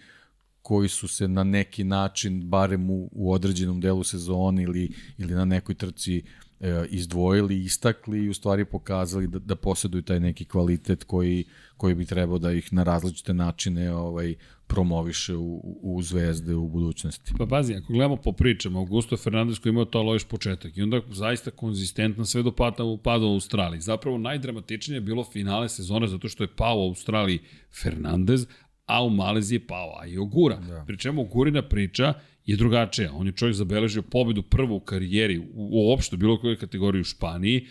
koji 0.62 0.88
su 0.88 1.08
se 1.08 1.28
na 1.28 1.44
neki 1.44 1.84
način, 1.84 2.48
barem 2.48 2.90
u, 2.90 3.08
u 3.12 3.32
određenom 3.32 3.80
delu 3.80 4.04
sezone 4.04 4.62
ili, 4.62 4.90
ili 5.18 5.34
na 5.34 5.44
nekoj 5.44 5.74
trci 5.74 6.22
e, 6.60 6.86
izdvojili, 6.88 7.64
istakli 7.64 8.18
i 8.18 8.28
u 8.28 8.34
stvari 8.34 8.64
pokazali 8.64 9.26
da, 9.26 9.38
da 9.38 9.56
posjeduju 9.56 10.02
taj 10.02 10.20
neki 10.20 10.44
kvalitet 10.44 11.04
koji, 11.04 11.44
koji 11.76 11.94
bi 11.94 12.06
trebao 12.06 12.38
da 12.38 12.52
ih 12.52 12.72
na 12.72 12.82
različite 12.82 13.34
načine 13.34 13.94
ovaj 13.94 14.34
promoviše 14.66 15.34
u, 15.36 15.78
u 15.82 16.02
zvezde 16.02 16.54
u 16.54 16.68
budućnosti. 16.68 17.32
Pa 17.38 17.46
pazi, 17.46 17.74
ako 17.74 17.92
gledamo 17.92 18.16
po 18.16 18.32
pričama, 18.32 18.78
Augusto 18.78 19.16
Fernandez 19.16 19.58
koji 19.58 19.70
imao 19.70 19.84
to 19.84 20.02
loš 20.02 20.24
početak 20.24 20.76
i 20.76 20.82
onda 20.82 21.00
zaista 21.10 21.50
konzistentno 21.50 22.24
sve 22.24 22.42
do 22.42 22.52
pada, 22.52 22.84
pada 23.02 23.24
u 23.24 23.32
Australiji. 23.32 23.80
Zapravo 23.80 24.18
najdramatičnije 24.18 24.96
je 24.96 25.00
bilo 25.00 25.24
finale 25.24 25.68
sezone 25.68 26.06
zato 26.06 26.28
što 26.28 26.44
je 26.44 26.54
pao 26.56 26.78
u 26.78 26.88
Australiji 26.88 27.38
Fernandez, 27.82 28.46
a 28.86 29.04
u 29.04 29.10
Maleziji 29.10 29.56
je 29.56 29.66
pao 29.66 29.98
a 30.00 30.06
i 30.06 30.18
Ogura. 30.18 30.56
Da. 30.56 30.84
Pri 30.86 30.98
čemu 30.98 31.22
Ogurina 31.22 31.62
priča 31.62 32.14
je 32.48 32.56
drugačija. 32.56 33.12
On 33.12 33.26
je 33.26 33.32
čovjek 33.32 33.56
zabeležio 33.56 34.02
pobedu 34.02 34.42
prvu 34.42 34.76
u 34.76 34.80
karijeri 34.80 35.42
uopšte 35.54 36.16
bilo 36.16 36.38
kojoj 36.40 36.56
kategoriji 36.56 37.00
u 37.00 37.04
Španiji, 37.04 37.66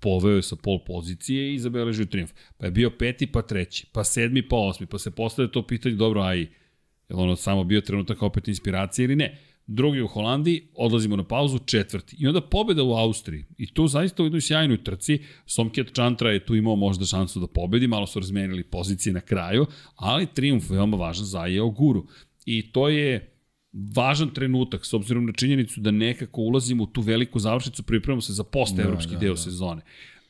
poveo 0.00 0.36
je 0.36 0.42
sa 0.42 0.56
pol 0.56 0.78
pozicije 0.86 1.54
i 1.54 1.58
zabeležio 1.58 2.06
triumf. 2.06 2.32
Pa 2.58 2.66
je 2.66 2.70
bio 2.72 2.90
peti, 2.90 3.26
pa 3.26 3.42
treći, 3.42 3.86
pa 3.92 4.04
sedmi, 4.04 4.42
pa 4.48 4.56
osmi, 4.56 4.86
pa 4.86 4.98
se 4.98 5.10
postavlja 5.10 5.50
to 5.50 5.66
pitanje, 5.66 5.94
dobro, 5.94 6.22
aj, 6.22 6.40
je 6.40 7.16
ono 7.16 7.36
samo 7.36 7.64
bio 7.64 7.80
trenutak 7.80 8.22
opet 8.22 8.48
inspiracije 8.48 9.04
ili 9.04 9.16
ne? 9.16 9.38
Drugi 9.66 10.00
u 10.00 10.08
Holandiji, 10.08 10.62
odlazimo 10.74 11.16
na 11.16 11.24
pauzu, 11.24 11.58
četvrti. 11.58 12.16
I 12.18 12.26
onda 12.26 12.40
pobeda 12.40 12.82
u 12.82 12.92
Austriji. 12.92 13.44
I 13.58 13.74
tu 13.74 13.86
zaista 13.86 14.22
u 14.22 14.26
jednoj 14.26 14.40
sjajnoj 14.40 14.84
trci, 14.84 15.18
Somkjet 15.46 15.92
Chantra 15.94 16.30
je 16.30 16.44
tu 16.44 16.56
imao 16.56 16.76
možda 16.76 17.04
šansu 17.04 17.40
da 17.40 17.46
pobedi, 17.46 17.86
malo 17.86 18.06
su 18.06 18.20
razmenili 18.20 18.64
pozicije 18.64 19.12
na 19.12 19.20
kraju, 19.20 19.66
ali 19.96 20.26
triumf 20.26 20.70
veoma 20.70 20.96
važan 20.96 21.24
za 21.24 21.40
Aje 21.40 21.60
Guru. 21.76 22.06
I 22.46 22.72
to 22.72 22.88
je 22.88 23.31
važan 23.72 24.30
trenutak, 24.30 24.86
s 24.86 24.92
obzirom 24.94 25.26
na 25.26 25.32
činjenicu 25.32 25.80
da 25.80 25.90
nekako 25.90 26.40
ulazimo 26.40 26.82
u 26.82 26.86
tu 26.86 27.00
veliku 27.00 27.38
završnicu, 27.38 27.82
pripremamo 27.82 28.20
se 28.20 28.32
za 28.32 28.44
post-evropski 28.44 29.12
da, 29.12 29.18
da, 29.18 29.20
deo 29.20 29.34
da. 29.34 29.40
sezone. 29.40 29.82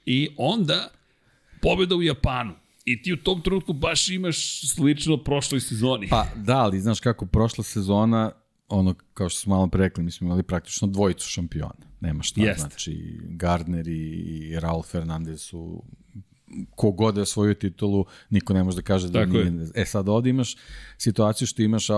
I 0.06 0.28
onda, 0.36 0.90
pobjeda 1.62 1.96
u 1.96 2.02
Japanu. 2.02 2.54
I 2.84 3.02
ti 3.02 3.12
u 3.12 3.16
tom 3.16 3.42
trenutku 3.42 3.72
baš 3.72 4.08
imaš 4.08 4.60
slično 4.74 5.16
prošloj 5.16 5.60
sezoni. 5.60 6.08
Pa 6.08 6.26
da, 6.36 6.56
ali 6.58 6.80
znaš 6.80 7.00
kako 7.00 7.26
prošla 7.26 7.64
sezona, 7.64 8.32
ono, 8.68 8.94
kao 9.14 9.28
što 9.28 9.40
smo 9.40 9.54
malo 9.54 9.66
prekli, 9.66 10.04
mi 10.04 10.10
smo 10.10 10.26
imali 10.26 10.42
praktično 10.42 10.88
dvojicu 10.88 11.28
šampiona. 11.28 11.86
Nema 12.00 12.22
šta, 12.22 12.42
Jest. 12.42 12.60
znači 12.60 13.20
Gardner 13.24 13.88
i, 13.88 13.92
i 13.92 14.60
Raul 14.60 14.82
Fernandez 14.82 15.40
su 15.40 15.82
kogod 16.74 17.16
je 17.16 17.26
svoju 17.26 17.54
titulu, 17.54 18.04
niko 18.30 18.52
ne 18.52 18.64
može 18.64 18.76
da 18.76 18.82
kaže 18.82 19.08
da 19.08 19.20
Tako 19.20 19.32
nije. 19.32 19.44
Je. 19.44 19.70
E 19.74 19.84
sad 19.84 20.08
ovde 20.08 20.30
imaš 20.30 20.56
situaciju 20.98 21.46
što 21.46 21.62
imaš 21.62 21.90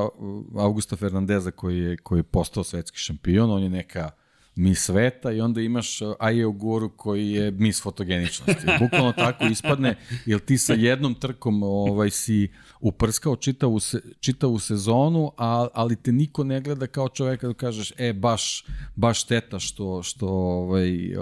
Augusta 0.57 0.97
Fernandeza 0.97 1.51
koji 1.51 1.79
je, 1.79 1.97
koji 1.97 2.19
je 2.19 2.23
postao 2.23 2.65
svetski 2.65 2.99
šampion, 2.99 3.51
on 3.51 3.63
je 3.63 3.71
neka 3.71 4.11
mi 4.57 4.75
sveta 4.75 5.33
i 5.33 5.41
onda 5.41 5.61
imaš 5.61 5.99
Aje 6.19 6.47
Guru 6.47 6.89
koji 6.97 7.31
je 7.31 7.51
mis 7.51 7.83
fotogeničnosti. 7.83 8.67
Bukvalno 8.81 9.13
tako 9.13 9.45
ispadne, 9.45 9.97
jer 10.27 10.41
ti 10.41 10.59
sa 10.59 10.73
jednom 10.73 11.15
trkom 11.15 11.63
ovaj, 11.63 12.11
si 12.11 12.49
uprskao 12.81 13.37
čitavu, 13.37 13.81
se, 13.81 14.01
čitavu 14.21 14.59
sezonu, 14.59 15.33
a, 15.37 15.69
ali 15.75 15.97
te 15.97 16.13
niko 16.13 16.45
ne 16.45 16.61
gleda 16.61 16.87
kao 16.87 17.09
čoveka 17.09 17.47
da 17.47 17.55
kažeš, 17.55 17.93
e, 17.97 18.13
baš, 18.13 18.65
baš 18.97 19.23
šteta 19.23 19.59
što, 19.59 20.03
što 20.03 20.29
ovaj, 20.29 21.17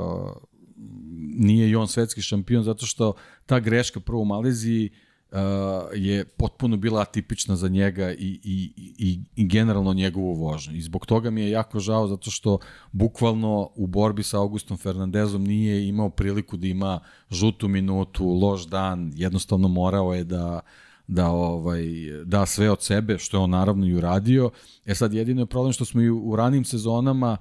nije 1.35 1.71
i 1.71 1.77
on 1.77 1.89
svetski 1.89 2.23
šampion 2.23 2.63
zato 2.63 2.87
što 2.87 3.15
ta 3.47 3.61
greška 3.61 4.01
prvo 4.01 4.21
u 4.21 4.25
Maleziji 4.25 4.91
uh, 5.33 5.39
je 5.95 6.25
potpuno 6.25 6.77
bila 6.77 7.01
atipična 7.01 7.57
za 7.57 7.69
njega 7.69 8.13
i, 8.13 8.41
i, 8.45 8.73
i, 8.99 9.21
i 9.37 9.47
generalno 9.47 9.93
njegovu 9.93 10.35
vožnju. 10.35 10.77
I 10.77 10.83
zbog 10.83 11.07
toga 11.07 11.31
mi 11.31 11.41
je 11.41 11.51
jako 11.51 11.81
žao 11.81 12.09
zato 12.09 12.31
što 12.31 12.59
bukvalno 12.93 13.71
u 13.75 13.87
borbi 13.87 14.23
sa 14.23 14.39
Augustom 14.39 14.77
Fernandezom 14.77 15.45
nije 15.45 15.89
imao 15.89 16.11
priliku 16.11 16.57
da 16.57 16.67
ima 16.67 17.01
žutu 17.31 17.69
minutu, 17.69 18.27
loš 18.27 18.67
dan, 18.67 19.13
jednostavno 19.15 19.69
morao 19.69 20.15
je 20.15 20.25
da 20.25 20.61
da 21.07 21.29
ovaj 21.29 21.85
da 22.25 22.47
sve 22.47 22.71
od 22.71 22.83
sebe, 22.83 23.19
što 23.19 23.37
je 23.37 23.41
on 23.41 23.51
naravno 23.51 23.87
i 23.87 23.95
uradio. 23.95 24.51
E 24.87 24.95
sad 24.95 25.13
jedino 25.13 25.43
je 25.43 25.47
problem 25.47 25.73
što 25.73 25.85
smo 25.85 26.03
i 26.03 26.11
u 26.11 26.37
ranim 26.37 26.65
sezonama 26.65 27.37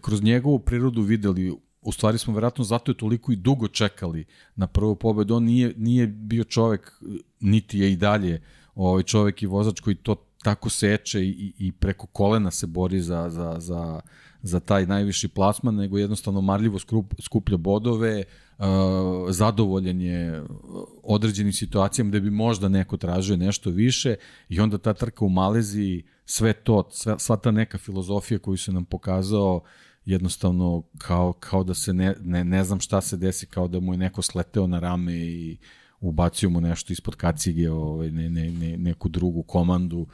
kroz 0.00 0.22
njegovu 0.22 0.58
prirodu 0.58 1.02
videli 1.02 1.52
u 1.86 1.92
stvari 1.92 2.18
smo 2.18 2.34
verovatno 2.34 2.64
zato 2.64 2.90
je 2.90 2.96
toliko 2.96 3.32
i 3.32 3.36
dugo 3.36 3.68
čekali 3.68 4.24
na 4.56 4.66
prvu 4.66 4.96
pobedu. 4.96 5.34
On 5.34 5.44
nije, 5.44 5.74
nije 5.76 6.06
bio 6.06 6.44
čovek, 6.44 6.92
niti 7.40 7.78
je 7.78 7.92
i 7.92 7.96
dalje 7.96 8.42
ovaj 8.74 9.02
čovek 9.02 9.42
i 9.42 9.46
vozač 9.46 9.80
koji 9.80 9.96
to 9.96 10.14
tako 10.42 10.70
seče 10.70 11.20
i, 11.24 11.52
i 11.58 11.72
preko 11.72 12.06
kolena 12.06 12.50
se 12.50 12.66
bori 12.66 13.00
za, 13.00 13.30
za, 13.30 13.56
za, 13.58 14.00
za 14.42 14.60
taj 14.60 14.86
najviši 14.86 15.28
plasman, 15.28 15.74
nego 15.74 15.98
jednostavno 15.98 16.40
marljivo 16.40 16.78
skup, 16.78 17.14
skuplja 17.20 17.56
bodove, 17.56 18.24
uh, 18.58 18.64
zadovoljen 19.30 20.00
je 20.00 20.42
određenim 21.02 21.52
situacijama 21.52 22.08
gde 22.08 22.20
bi 22.20 22.30
možda 22.30 22.68
neko 22.68 22.96
tražio 22.96 23.36
nešto 23.36 23.70
više 23.70 24.16
i 24.48 24.60
onda 24.60 24.78
ta 24.78 24.94
trka 24.94 25.24
u 25.24 25.28
Maleziji, 25.28 26.04
sve 26.24 26.52
to, 26.52 26.88
sva, 26.90 27.18
sva 27.18 27.36
ta 27.36 27.50
neka 27.50 27.78
filozofija 27.78 28.38
koju 28.38 28.56
se 28.56 28.72
nam 28.72 28.84
pokazao 28.84 29.60
jednostavno 30.06 30.82
kao, 30.98 31.32
kao 31.32 31.64
da 31.64 31.74
se 31.74 31.92
ne, 31.92 32.14
ne, 32.20 32.44
ne 32.44 32.64
znam 32.64 32.80
šta 32.80 33.00
se 33.00 33.16
desi, 33.16 33.46
kao 33.46 33.68
da 33.68 33.80
mu 33.80 33.94
je 33.94 33.98
neko 33.98 34.22
sleteo 34.22 34.66
na 34.66 34.78
rame 34.78 35.16
i 35.16 35.56
ubacio 36.00 36.50
mu 36.50 36.60
nešto 36.60 36.92
ispod 36.92 37.16
kacige, 37.16 37.70
ovaj, 37.70 38.10
ne, 38.10 38.30
ne, 38.30 38.50
ne, 38.50 38.76
neku 38.76 39.08
drugu 39.08 39.42
komandu. 39.42 40.06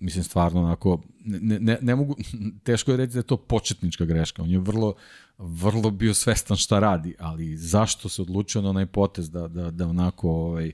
Mislim, 0.00 0.24
stvarno 0.24 0.62
onako, 0.62 1.02
ne, 1.24 1.60
ne, 1.60 1.78
ne 1.80 1.94
mogu, 1.94 2.16
teško 2.64 2.90
je 2.90 2.96
reći 2.96 3.12
da 3.12 3.18
je 3.18 3.22
to 3.22 3.36
početnička 3.36 4.04
greška. 4.04 4.42
On 4.42 4.50
je 4.50 4.58
vrlo, 4.58 4.94
vrlo 5.38 5.90
bio 5.90 6.14
svestan 6.14 6.56
šta 6.56 6.78
radi, 6.78 7.14
ali 7.18 7.56
zašto 7.56 8.08
se 8.08 8.22
odlučio 8.22 8.62
na 8.62 8.70
onaj 8.70 8.86
potez 8.86 9.30
da, 9.30 9.48
da, 9.48 9.70
da 9.70 9.86
onako, 9.86 10.30
ovaj, 10.30 10.72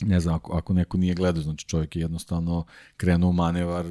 ne 0.00 0.20
znam, 0.20 0.34
ako, 0.34 0.52
ako 0.52 0.72
neko 0.72 0.98
nije 0.98 1.14
gledao, 1.14 1.42
znači 1.42 1.66
čovjek 1.66 1.96
je 1.96 2.00
jednostavno 2.00 2.64
krenuo 2.96 3.32
manevar, 3.32 3.86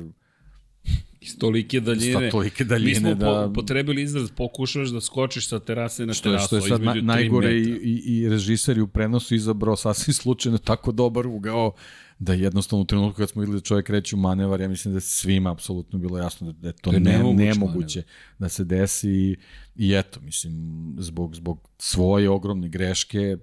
Iz 1.23 1.37
tolike 1.37 1.79
daljine. 1.79 2.25
Iz 2.25 2.31
tolike 2.31 2.63
daljine, 2.63 2.89
Mi 2.89 2.95
smo 2.95 3.15
da... 3.15 3.47
Po, 3.47 3.53
potrebili 3.53 4.01
izraz, 4.01 4.31
pokušaš 4.31 4.89
da 4.89 5.01
skočiš 5.01 5.47
sa 5.47 5.59
terase 5.59 6.05
na 6.05 6.13
što 6.13 6.29
terasu. 6.29 6.47
Što 6.47 6.55
je 6.55 6.61
sad 6.61 6.81
na, 6.81 6.93
najgore 6.93 7.53
i, 7.53 7.63
i, 7.63 8.01
i 8.05 8.29
režiser 8.29 8.81
u 8.81 8.87
prenosu 8.87 9.35
izabrao 9.35 9.75
sasvim 9.75 10.13
slučajno 10.13 10.57
tako 10.57 10.91
dobar 10.91 11.27
ugao 11.27 11.71
da 12.19 12.33
jednostavno 12.33 12.83
u 12.83 12.85
trenutku 12.85 13.17
kad 13.17 13.29
smo 13.29 13.41
videli 13.41 13.57
da 13.57 13.63
čovjek 13.63 13.89
reći 13.89 14.15
u 14.15 14.17
manevar, 14.17 14.61
ja 14.61 14.67
mislim 14.67 14.93
da 14.93 14.97
je 14.97 15.01
svima 15.01 15.51
apsolutno 15.51 15.99
bilo 15.99 16.17
jasno 16.17 16.51
da, 16.51 16.67
je 16.67 16.73
to 16.73 16.91
da 16.91 16.97
je 16.97 17.01
ne, 17.01 17.33
nemoguće 17.33 17.99
manevar. 17.99 18.39
da 18.39 18.49
se 18.49 18.63
desi 18.63 19.09
i, 19.09 19.37
i 19.75 19.93
eto, 19.93 20.19
mislim, 20.21 20.53
zbog, 20.99 21.35
zbog 21.35 21.69
svoje 21.77 22.29
ogromne 22.29 22.69
greške 22.69 23.37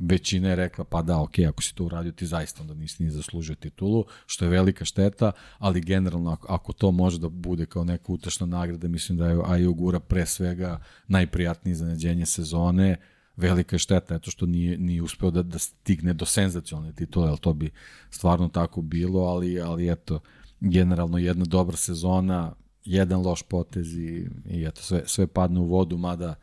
većina 0.00 0.48
je 0.48 0.56
rekla 0.56 0.84
pa 0.84 1.02
da, 1.02 1.20
ok, 1.20 1.38
ako 1.48 1.62
si 1.62 1.74
to 1.74 1.84
uradio 1.84 2.12
ti 2.12 2.26
zaista 2.26 2.62
onda 2.62 2.74
nisi 2.74 3.02
ni 3.02 3.10
zaslužio 3.10 3.54
titulu, 3.54 4.04
što 4.26 4.44
je 4.44 4.48
velika 4.48 4.84
šteta, 4.84 5.32
ali 5.58 5.80
generalno 5.80 6.30
ako, 6.30 6.52
ako 6.52 6.72
to 6.72 6.90
može 6.90 7.18
da 7.18 7.28
bude 7.28 7.66
kao 7.66 7.84
neka 7.84 8.12
utešna 8.12 8.46
nagrada, 8.46 8.88
mislim 8.88 9.18
da 9.18 9.28
je 9.28 9.40
Ajo 9.44 9.72
Gura 9.72 10.00
pre 10.00 10.26
svega 10.26 10.80
najprijatnije 11.08 11.72
iznenađenje 11.72 12.26
sezone, 12.26 12.96
velika 13.36 13.76
je 13.76 13.78
šteta 13.78 14.14
eto 14.14 14.30
što 14.30 14.46
nije, 14.46 14.78
nije 14.78 15.02
uspeo 15.02 15.30
da, 15.30 15.42
da 15.42 15.58
stigne 15.58 16.12
do 16.12 16.24
senzacionalne 16.24 16.92
titule, 16.92 17.28
ali 17.28 17.38
to 17.38 17.52
bi 17.52 17.70
stvarno 18.10 18.48
tako 18.48 18.82
bilo, 18.82 19.20
ali, 19.20 19.60
ali 19.60 19.90
eto, 19.90 20.20
generalno 20.60 21.18
jedna 21.18 21.44
dobra 21.44 21.76
sezona, 21.76 22.52
jedan 22.84 23.20
loš 23.20 23.42
potez 23.42 23.96
i, 23.96 24.28
i 24.50 24.64
eto, 24.64 24.82
sve, 24.82 25.02
sve 25.06 25.26
padne 25.26 25.60
u 25.60 25.64
vodu, 25.64 25.96
mada 25.96 26.34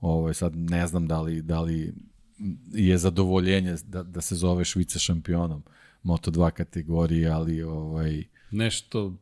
Ovaj, 0.00 0.34
sad 0.34 0.56
ne 0.56 0.86
znam 0.86 1.06
da 1.06 1.20
li, 1.20 1.42
da 1.42 1.60
li 1.60 1.94
je 2.72 2.98
zadovoljenje 2.98 3.76
da, 3.86 4.02
da 4.02 4.20
se 4.20 4.34
zoveš 4.34 4.76
vice 4.76 4.98
šampionom 4.98 5.62
Moto2 6.04 6.50
kategorije, 6.50 7.28
ali 7.28 7.62
ovaj... 7.62 8.24
Nešto 8.50 9.16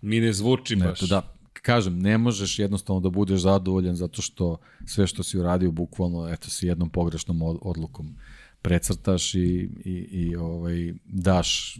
mi 0.00 0.20
ne 0.20 0.32
zvuči 0.32 0.76
baš. 0.76 1.00
Neto, 1.00 1.06
da, 1.06 1.36
kažem, 1.62 1.98
ne 1.98 2.18
možeš 2.18 2.58
jednostavno 2.58 3.00
da 3.00 3.10
budeš 3.10 3.40
zadovoljan 3.40 3.96
zato 3.96 4.22
što 4.22 4.58
sve 4.84 5.06
što 5.06 5.22
si 5.22 5.38
uradio 5.38 5.70
bukvalno, 5.70 6.28
eto, 6.28 6.50
si 6.50 6.66
jednom 6.66 6.90
pogrešnom 6.90 7.42
odlukom 7.42 8.16
precrtaš 8.62 9.34
i, 9.34 9.68
i, 9.84 10.08
i 10.10 10.36
ovaj, 10.36 10.94
daš 11.04 11.78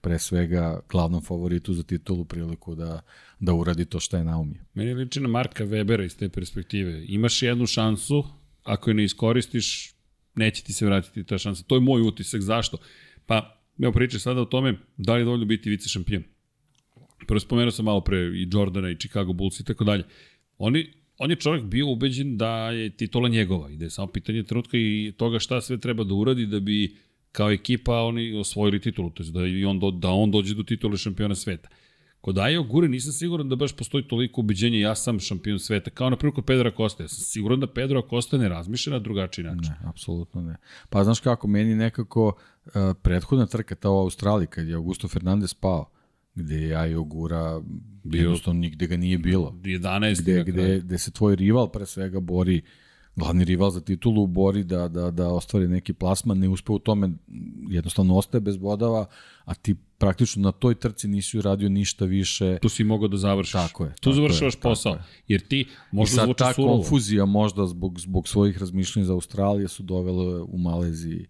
pre 0.00 0.18
svega 0.18 0.80
glavnom 0.90 1.20
favoritu 1.20 1.74
za 1.74 1.82
titulu 1.82 2.24
priliku 2.24 2.74
da, 2.74 3.00
da 3.40 3.54
uradi 3.54 3.84
to 3.84 4.00
što 4.00 4.16
je 4.16 4.24
naumio. 4.24 4.62
Meni 4.74 4.94
liči 4.94 5.20
na 5.20 5.28
Marka 5.28 5.64
Webera 5.64 6.04
iz 6.04 6.16
te 6.16 6.28
perspektive. 6.28 7.04
Imaš 7.08 7.42
jednu 7.42 7.66
šansu, 7.66 8.24
ako 8.64 8.90
je 8.90 8.94
ne 8.94 9.04
iskoristiš, 9.04 9.95
neće 10.36 10.62
ti 10.62 10.72
se 10.72 10.86
vratiti 10.86 11.24
ta 11.24 11.38
šansa. 11.38 11.64
To 11.66 11.74
je 11.74 11.80
moj 11.80 12.00
utisak. 12.00 12.40
Zašto? 12.40 12.78
Pa, 13.26 13.60
evo 13.82 13.92
pričaj 13.92 14.20
sada 14.20 14.40
o 14.40 14.44
tome 14.44 14.78
da 14.96 15.14
li 15.14 15.20
je 15.20 15.24
dovoljno 15.24 15.44
biti 15.44 15.70
vice 15.70 15.88
šampion. 15.88 16.22
Prvo 17.26 17.40
spomenuo 17.40 17.70
sam 17.70 17.84
malo 17.84 18.00
pre 18.00 18.18
i 18.18 18.48
Jordana 18.52 18.90
i 18.90 18.96
Chicago 18.96 19.32
Bulls 19.32 19.60
i 19.60 19.64
tako 19.64 19.84
dalje. 19.84 20.04
Oni, 20.58 20.92
on 21.18 21.30
je 21.30 21.36
čovjek 21.36 21.64
bio 21.64 21.88
ubeđen 21.88 22.36
da 22.36 22.70
je 22.70 22.90
titula 22.90 23.28
njegova 23.28 23.70
i 23.70 23.76
da 23.76 23.84
je 23.84 23.90
samo 23.90 24.06
pitanje 24.06 24.42
trenutka 24.42 24.76
i 24.76 25.12
toga 25.16 25.38
šta 25.38 25.60
sve 25.60 25.80
treba 25.80 26.04
da 26.04 26.14
uradi 26.14 26.46
da 26.46 26.60
bi 26.60 26.96
kao 27.32 27.50
ekipa 27.50 28.02
oni 28.02 28.38
osvojili 28.38 28.80
titulu, 28.80 29.10
to 29.10 29.22
je 29.22 29.30
da, 29.30 29.46
i 29.46 29.64
on 29.64 29.80
do, 29.80 29.90
da 29.90 30.10
on 30.10 30.30
dođe 30.30 30.54
do 30.54 30.62
titule 30.62 30.96
šampiona 30.96 31.34
sveta. 31.34 31.68
Kod 32.26 32.38
Ajo 32.38 32.62
Gure 32.62 32.88
nisam 32.88 33.12
siguran 33.12 33.48
da 33.48 33.56
baš 33.56 33.76
postoji 33.76 34.08
toliko 34.08 34.40
ubeđenja 34.40 34.78
ja 34.78 34.94
sam 34.94 35.20
šampion 35.20 35.58
sveta, 35.58 35.90
kao 35.90 36.10
na 36.10 36.16
primjer 36.16 36.34
kod 36.34 36.44
Pedro 36.44 36.68
Acosta. 36.68 37.02
Ja 37.02 37.08
sam 37.08 37.24
siguran 37.24 37.60
da 37.60 37.66
Pedro 37.72 37.98
Acosta 37.98 38.38
ne 38.38 38.48
razmišlja 38.48 38.92
na 38.92 38.98
drugačiji 38.98 39.44
način. 39.44 39.70
Ne, 39.70 39.88
apsolutno 39.88 40.42
ne. 40.42 40.56
Pa 40.88 41.04
znaš 41.04 41.20
kako, 41.20 41.48
meni 41.48 41.74
nekako 41.74 42.26
uh, 42.26 42.72
prethodna 43.02 43.46
trka 43.46 43.74
ta 43.74 43.90
u 43.90 43.98
Australiji, 43.98 44.46
kad 44.46 44.68
je 44.68 44.74
Augusto 44.74 45.08
Fernandez 45.08 45.54
pao, 45.54 45.90
gde 46.34 46.54
je 46.54 46.76
Ajo 46.76 47.04
Gura 47.04 47.60
bio, 48.04 48.20
jednostavno 48.20 48.60
nigde 48.60 48.86
ga 48.86 48.96
nije 48.96 49.18
bilo. 49.18 49.54
11. 49.62 50.22
Gde, 50.22 50.44
gde, 50.44 50.80
gde 50.80 50.98
se 50.98 51.10
tvoj 51.10 51.36
rival 51.36 51.70
pre 51.70 51.86
svega 51.86 52.20
bori 52.20 52.62
glavni 53.16 53.44
rival 53.44 53.70
za 53.70 53.80
titulu 53.80 54.26
bori 54.26 54.64
da, 54.64 54.88
da, 54.88 55.10
da 55.10 55.28
ostvari 55.28 55.68
neki 55.68 55.92
plasman, 55.92 56.38
ne 56.38 56.48
uspe 56.48 56.72
u 56.72 56.78
tome, 56.78 57.10
jednostavno 57.68 58.16
ostaje 58.16 58.40
bez 58.40 58.56
bodava, 58.56 59.06
a 59.44 59.54
ti 59.54 59.76
praktično 59.98 60.42
na 60.42 60.52
toj 60.52 60.74
trci 60.74 61.08
nisi 61.08 61.38
uradio 61.38 61.68
ništa 61.68 62.04
više. 62.04 62.58
Tu 62.62 62.68
si 62.68 62.84
mogao 62.84 63.08
da 63.08 63.16
završiš. 63.16 63.52
Tako 63.52 63.84
je. 63.84 63.94
Tu 64.00 64.12
završavaš 64.12 64.54
je, 64.54 64.60
posao. 64.60 64.92
Je. 64.92 65.02
Jer 65.28 65.40
ti 65.48 65.66
možda 65.90 66.24
zvuči 66.24 66.44
surovo. 66.54 66.54
I 66.54 66.54
sad 66.54 66.54
ta 66.54 66.82
konfuzija 66.82 67.24
možda 67.24 67.66
zbog, 67.66 68.00
zbog 68.00 68.28
svojih 68.28 68.58
razmišljenja 68.58 69.06
za 69.06 69.12
Australije 69.12 69.68
su 69.68 69.82
dovele 69.82 70.42
u 70.42 70.58
Maleziji 70.58 71.26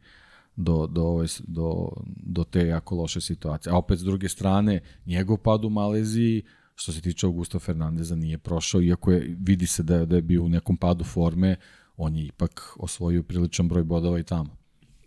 do, 0.56 0.86
do, 0.86 1.02
ove, 1.02 1.26
do, 1.46 1.88
do 2.06 2.44
te 2.44 2.66
jako 2.66 2.94
loše 2.94 3.20
situacije. 3.20 3.72
A 3.72 3.76
opet 3.76 3.98
s 3.98 4.02
druge 4.02 4.28
strane, 4.28 4.80
njegov 5.06 5.36
pad 5.36 5.64
u 5.64 5.70
Maleziji 5.70 6.42
što 6.74 6.92
se 6.92 7.00
tiče 7.00 7.26
Augusta 7.26 7.58
Fernandeza 7.58 8.16
nije 8.16 8.38
prošao, 8.38 8.82
iako 8.82 9.12
je, 9.12 9.36
vidi 9.40 9.66
se 9.66 9.82
da 9.82 9.96
je, 9.96 10.06
da 10.06 10.16
je 10.16 10.22
bio 10.22 10.42
u 10.42 10.48
nekom 10.48 10.76
padu 10.76 11.04
forme, 11.04 11.56
on 11.96 12.16
je 12.16 12.26
ipak 12.26 12.76
osvojio 12.78 13.22
priličan 13.22 13.68
broj 13.68 13.84
bodova 13.84 14.18
i 14.18 14.22
tamo. 14.22 14.56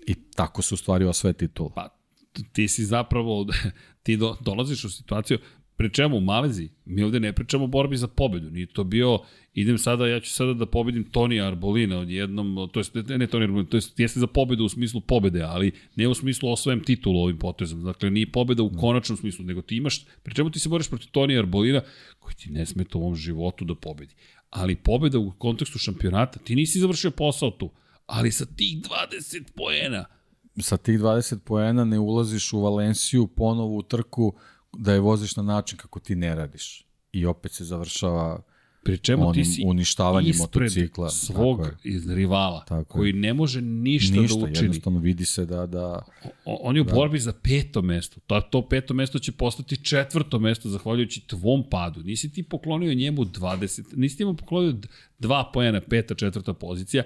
I 0.08 0.16
tako 0.36 0.62
se 0.62 0.74
u 0.74 0.78
stvari 0.78 1.06
osvoje 1.06 1.34
titula. 1.34 1.70
Pa, 1.76 1.99
ti 2.54 2.68
si 2.68 2.86
zapravo, 2.86 3.46
ti 4.04 4.18
do, 4.18 4.36
dolaziš 4.42 4.84
u 4.84 4.90
situaciju, 4.90 5.38
Pre 5.80 5.90
čemu 5.90 6.18
u 6.18 6.22
Malezi? 6.22 6.70
Mi 6.86 7.04
ovde 7.04 7.20
ne 7.20 7.34
pričamo 7.34 7.64
o 7.64 7.68
borbi 7.68 7.98
za 7.98 8.08
pobedu. 8.08 8.50
Nije 8.52 8.66
to 8.66 8.84
bio, 8.84 9.20
idem 9.54 9.78
sada, 9.78 10.08
ja 10.08 10.20
ću 10.20 10.32
sada 10.32 10.54
da 10.54 10.66
pobedim 10.66 11.04
Toni 11.04 11.42
Arbolina 11.42 12.00
odjednom, 12.00 12.70
to 12.74 12.80
jest, 12.80 12.96
ne 12.96 13.28
Toni 13.28 13.44
Arbolina, 13.44 13.70
to 13.70 13.78
jest, 13.78 14.00
jeste 14.00 14.20
za 14.20 14.28
pobedu 14.28 14.66
u 14.66 14.70
smislu 14.70 15.02
pobede, 15.02 15.42
ali 15.42 15.72
ne 15.96 16.08
u 16.08 16.14
smislu 16.14 16.52
osvojem 16.52 16.84
titulu 16.84 17.22
ovim 17.22 17.38
potezom. 17.38 17.84
Dakle, 17.84 18.12
nije 18.12 18.32
pobeda 18.32 18.64
u 18.64 18.72
konačnom 18.80 19.18
smislu, 19.18 19.46
nego 19.46 19.62
ti 19.62 19.76
imaš, 19.76 20.06
pre 20.24 20.34
čemu 20.34 20.50
ti 20.50 20.60
se 20.60 20.70
boriš 20.70 20.90
protiv 20.90 21.08
Toni 21.12 21.38
Arbolina, 21.38 21.82
koji 22.20 22.36
ti 22.36 22.52
ne 22.52 22.66
smeta 22.66 22.98
u 22.98 23.02
ovom 23.02 23.16
životu 23.16 23.66
da 23.66 23.76
pobedi. 23.76 24.16
Ali 24.50 24.76
pobeda 24.76 25.20
u 25.20 25.32
kontekstu 25.32 25.80
šampionata, 25.80 26.40
ti 26.40 26.56
nisi 26.56 26.80
završio 26.80 27.12
posao 27.12 27.52
tu, 27.52 27.72
ali 28.06 28.32
sa 28.32 28.46
tih 28.46 28.78
20 28.78 29.44
poena, 29.56 30.06
sa 30.62 30.78
tih 30.78 31.00
20 31.00 31.40
poena 31.40 31.86
ne 31.86 32.00
ulaziš 32.00 32.54
u 32.54 32.62
Valenciju 32.62 33.28
ponovu 33.28 33.78
u 33.78 33.84
trku 33.84 34.34
da 34.74 34.94
je 34.94 35.00
voziš 35.00 35.36
na 35.36 35.44
način 35.44 35.78
kako 35.78 36.00
ti 36.00 36.16
ne 36.16 36.36
radiš. 36.36 36.86
I 37.12 37.26
opet 37.26 37.52
se 37.52 37.66
završava 37.66 38.42
Pri 38.84 38.98
čemu 38.98 39.34
ti 39.34 39.46
si 39.46 39.64
uništavanje 39.66 40.34
motocikla 40.40 41.10
svog 41.10 41.68
iz 41.84 42.10
rivala, 42.10 42.64
tako 42.68 42.98
koji 42.98 43.14
ne 43.14 43.34
može 43.34 43.62
ništa, 43.62 44.16
da 44.16 44.22
ništa 44.22 44.40
da 44.40 44.46
učini. 44.46 44.66
jednostavno 44.66 45.00
vidi 45.00 45.26
se 45.26 45.46
da... 45.46 45.66
da 45.66 46.06
o, 46.46 46.60
on 46.62 46.76
je 46.76 46.82
u 46.82 46.86
da. 46.86 46.94
borbi 46.94 47.20
za 47.20 47.34
peto 47.34 47.82
mesto. 47.82 48.20
To, 48.28 48.42
to 48.42 48.68
peto 48.70 48.94
mesto 48.94 49.20
će 49.20 49.32
postati 49.32 49.84
četvrto 49.86 50.40
mesto 50.40 50.70
zahvaljujući 50.70 51.28
tvom 51.28 51.64
padu. 51.70 52.04
Nisi 52.04 52.32
ti 52.32 52.44
poklonio 52.44 52.94
njemu 52.94 53.26
20, 53.26 53.98
nisi 53.98 54.18
ti 54.18 54.26
mu 54.26 54.36
poklonio 54.36 54.76
dva 55.20 55.52
pojena, 55.54 55.82
peta, 55.82 56.16
četvrta 56.16 56.54
pozicija, 56.54 57.04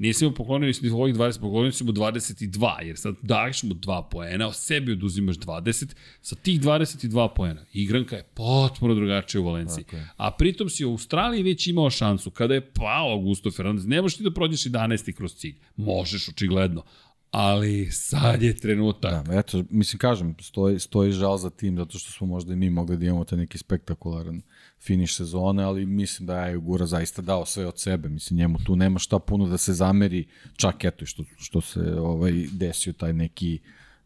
Nisi 0.00 0.24
mu 0.24 0.32
poklonio 0.34 0.72
ni 0.82 0.90
ovih 0.90 1.14
20, 1.14 1.40
poklonio 1.40 1.72
si 1.72 1.84
mu 1.84 1.92
22, 1.92 2.82
jer 2.82 2.96
sad 2.96 3.14
daješ 3.22 3.62
mu 3.62 3.74
2 3.74 4.02
poena, 4.10 4.46
o 4.48 4.52
sebi 4.52 4.92
oduzimaš 4.92 5.36
20, 5.36 5.94
sa 6.22 6.36
tih 6.36 6.60
22 6.60 7.28
poena. 7.36 7.64
Igranka 7.72 8.16
je 8.16 8.22
potpuno 8.34 8.94
drugačija 8.94 9.40
u 9.40 9.44
Valenciji. 9.44 9.84
A 10.16 10.30
pritom 10.30 10.68
si 10.68 10.84
u 10.84 10.90
Australiji 10.90 11.42
već 11.42 11.66
imao 11.66 11.90
šansu, 11.90 12.30
kada 12.30 12.54
je 12.54 12.72
pao 12.72 13.12
Augusto 13.12 13.50
Fernandez, 13.50 13.86
ne 13.86 14.02
možeš 14.02 14.16
ti 14.16 14.24
da 14.24 14.30
prođeš 14.30 14.64
11. 14.64 15.12
kroz 15.12 15.34
cilj. 15.34 15.54
Možeš, 15.76 16.28
očigledno, 16.28 16.82
ali 17.30 17.90
sad 17.90 18.42
je 18.42 18.56
trenutak. 18.56 19.26
Da, 19.26 19.38
eto, 19.38 19.64
mislim, 19.70 19.98
kažem, 19.98 20.34
stoji, 20.40 20.78
stoji 20.78 21.12
žal 21.12 21.36
za 21.36 21.50
tim, 21.50 21.76
zato 21.76 21.98
što 21.98 22.12
smo 22.12 22.26
možda 22.26 22.52
i 22.52 22.56
mi 22.56 22.70
mogli 22.70 22.96
da 22.96 23.04
imamo 23.04 23.24
te 23.24 23.36
neki 23.36 23.58
spektakularan 23.58 24.42
finiš 24.82 25.16
sezone, 25.16 25.62
ali 25.62 25.86
mislim 25.86 26.26
da 26.26 26.46
je 26.46 26.56
Gura 26.56 26.86
zaista 26.86 27.22
dao 27.22 27.46
sve 27.46 27.66
od 27.66 27.78
sebe. 27.78 28.08
Mislim, 28.08 28.38
njemu 28.38 28.58
tu 28.64 28.76
nema 28.76 28.98
šta 28.98 29.18
puno 29.18 29.48
da 29.48 29.58
se 29.58 29.72
zameri, 29.72 30.26
čak 30.56 30.84
eto 30.84 31.06
što, 31.06 31.24
što 31.38 31.60
se 31.60 31.80
ovaj, 31.98 32.32
desio 32.52 32.92
taj 32.92 33.12
neki 33.12 33.58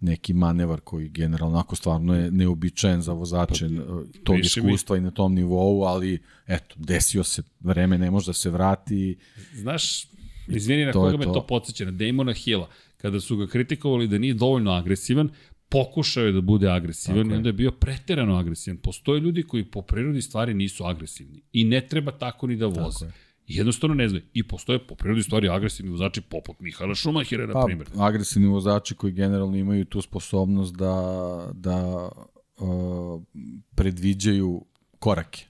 neki 0.04 0.32
manevar 0.32 0.80
koji 0.80 1.08
generalno 1.08 1.54
onako 1.54 1.76
stvarno 1.76 2.14
je 2.14 2.30
neobičajen 2.30 3.02
za 3.02 3.12
vozače 3.12 3.68
pa, 3.68 4.22
tog 4.24 4.38
iskustva 4.38 4.96
mi. 4.96 5.00
i 5.00 5.04
na 5.04 5.10
tom 5.10 5.34
nivou, 5.34 5.84
ali 5.84 6.22
eto, 6.46 6.74
desio 6.78 7.24
se, 7.24 7.42
vreme 7.60 7.98
ne 7.98 8.10
može 8.10 8.26
da 8.26 8.32
se 8.32 8.50
vrati. 8.50 9.16
Znaš, 9.54 10.06
izvini 10.48 10.84
na 10.84 10.92
koga 10.92 11.10
to 11.12 11.18
me 11.18 11.24
to 11.24 11.46
podsjeća, 11.46 11.84
na 11.84 11.90
Damona 11.90 12.32
Hilla, 12.32 12.68
kada 12.96 13.20
su 13.20 13.36
ga 13.36 13.46
kritikovali 13.46 14.08
da 14.08 14.18
nije 14.18 14.34
dovoljno 14.34 14.72
agresivan, 14.72 15.30
pokušao 15.74 16.24
je 16.24 16.32
da 16.32 16.40
bude 16.40 16.70
agresivan 16.70 17.30
i 17.30 17.34
onda 17.34 17.48
je 17.48 17.52
bio 17.52 17.70
preterano 17.70 18.36
agresivan. 18.36 18.76
Postoje 18.76 19.20
ljudi 19.20 19.42
koji 19.42 19.64
po 19.64 19.82
prirodi 19.82 20.22
stvari 20.22 20.54
nisu 20.54 20.84
agresivni 20.84 21.42
i 21.52 21.64
ne 21.64 21.86
treba 21.88 22.12
tako 22.12 22.46
ni 22.46 22.56
da 22.56 22.66
voze. 22.66 23.06
Jednostavno 23.46 23.94
ne 23.94 24.08
znaju. 24.08 24.24
I 24.32 24.48
postoje 24.48 24.86
po 24.86 24.94
prirodi 24.94 25.22
stvari 25.22 25.48
agresivni 25.48 25.90
vozači 25.90 26.20
poput 26.20 26.60
Mihala 26.60 26.94
Šumahira, 26.94 27.46
na 27.46 27.52
pa, 27.52 27.62
primjer. 27.66 27.88
Agresivni 27.98 28.48
vozači 28.48 28.94
koji 28.94 29.12
generalno 29.12 29.56
imaju 29.56 29.84
tu 29.84 30.02
sposobnost 30.02 30.76
da, 30.76 31.50
da 31.54 32.08
uh, 32.58 33.22
predviđaju 33.74 34.64
korake 34.98 35.46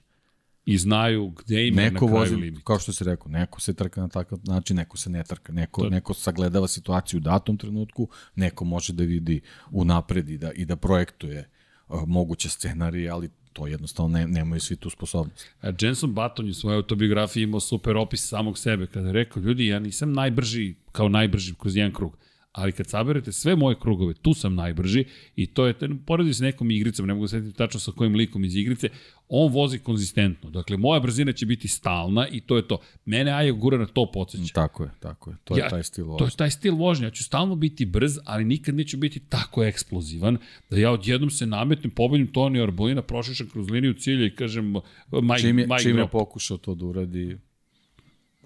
i 0.65 0.77
znaju 0.77 1.29
gde 1.29 1.67
im 1.67 1.75
neko 1.75 1.85
je 1.85 1.91
na 1.91 1.99
kraju 1.99 2.13
vozi, 2.13 2.35
limit. 2.35 2.63
Kao 2.63 2.79
što 2.79 2.93
se 2.93 3.03
rekao, 3.03 3.31
neko 3.31 3.61
se 3.61 3.73
trka 3.73 4.01
na 4.01 4.07
takav 4.07 4.39
način, 4.43 4.77
neko 4.77 4.97
se 4.97 5.09
ne 5.09 5.23
trka, 5.23 5.53
neko, 5.53 5.81
to... 5.81 5.89
neko 5.89 6.13
sagledava 6.13 6.67
situaciju 6.67 7.17
u 7.17 7.21
datom 7.21 7.57
trenutku, 7.57 8.07
neko 8.35 8.65
može 8.65 8.93
da 8.93 9.03
vidi 9.03 9.41
unapred 9.71 10.29
i 10.29 10.37
da, 10.37 10.51
i 10.51 10.65
da 10.65 10.75
projektuje 10.75 11.49
uh, 11.87 12.03
moguće 12.07 12.49
scenarije, 12.49 13.09
ali 13.09 13.29
to 13.53 13.67
jednostavno 13.67 14.17
ne, 14.17 14.27
nemaju 14.27 14.61
svi 14.61 14.75
tu 14.75 14.89
sposobnost. 14.89 15.47
A 15.61 15.71
Jenson 15.81 16.13
Button 16.13 16.45
je 16.45 16.51
u 16.51 16.53
svojoj 16.53 16.75
autobiografiji 16.75 17.43
imao 17.43 17.59
super 17.59 17.97
opis 17.97 18.27
samog 18.27 18.57
sebe, 18.57 18.87
kada 18.87 19.07
je 19.07 19.13
rekao, 19.13 19.41
ljudi, 19.41 19.67
ja 19.67 19.79
nisam 19.79 20.13
najbrži, 20.13 20.75
kao 20.91 21.09
najbrži 21.09 21.53
kroz 21.59 21.75
jedan 21.75 21.93
krug 21.93 22.17
ali 22.55 22.71
kad 22.71 22.87
saberete 22.87 23.31
sve 23.31 23.55
moje 23.55 23.75
krugove, 23.79 24.13
tu 24.13 24.33
sam 24.33 24.55
najbrži 24.55 25.05
i 25.35 25.47
to 25.47 25.65
je, 25.65 25.73
poredi 26.05 26.33
se 26.33 26.43
nekom 26.43 26.71
igricom, 26.71 27.07
ne 27.07 27.13
mogu 27.13 27.27
se 27.27 27.39
setiti 27.39 27.57
tačno 27.57 27.79
sa 27.79 27.91
kojim 27.91 28.15
likom 28.15 28.45
iz 28.45 28.55
igrice, 28.55 28.89
on 29.29 29.51
vozi 29.53 29.79
konzistentno. 29.79 30.49
Dakle, 30.49 30.77
moja 30.77 30.99
brzina 30.99 31.31
će 31.31 31.45
biti 31.45 31.67
stalna 31.67 32.27
i 32.27 32.41
to 32.41 32.55
je 32.55 32.67
to. 32.67 32.77
Mene 33.05 33.31
Ajo 33.31 33.55
gura 33.55 33.77
na 33.77 33.85
to 33.85 34.11
podsjeća. 34.11 34.53
Tako 34.53 34.83
je, 34.83 34.89
tako 34.99 35.29
je. 35.29 35.37
To 35.43 35.55
je 35.55 35.59
ja, 35.59 35.69
taj 35.69 35.83
stil 35.83 36.05
vožnje. 36.05 36.17
To 36.17 36.25
je 36.25 36.37
taj 36.37 36.51
stil 36.51 36.75
vožnje. 36.75 37.05
Ja 37.05 37.11
ću 37.11 37.23
stalno 37.23 37.55
biti 37.55 37.85
brz, 37.85 38.17
ali 38.25 38.45
nikad 38.45 38.75
neću 38.75 38.97
biti 38.97 39.19
tako 39.19 39.63
eksplozivan 39.63 40.37
da 40.69 40.77
ja 40.77 40.91
odjednom 40.91 41.29
se 41.29 41.45
nametnem, 41.45 41.91
pobedim 41.91 42.27
Toni 42.27 42.61
Arbolina, 42.61 43.01
prošešam 43.01 43.49
kroz 43.49 43.69
liniju 43.69 43.93
cilja 43.93 44.25
i 44.25 44.35
kažem 44.35 44.73
Mike, 45.11 45.41
čim 45.41 45.59
je, 45.59 45.67
Mike 45.67 45.83
čim 45.83 45.97
je 45.97 46.07
pokušao 46.07 46.57
to 46.57 46.75
da 46.75 46.85
uradi, 46.85 47.37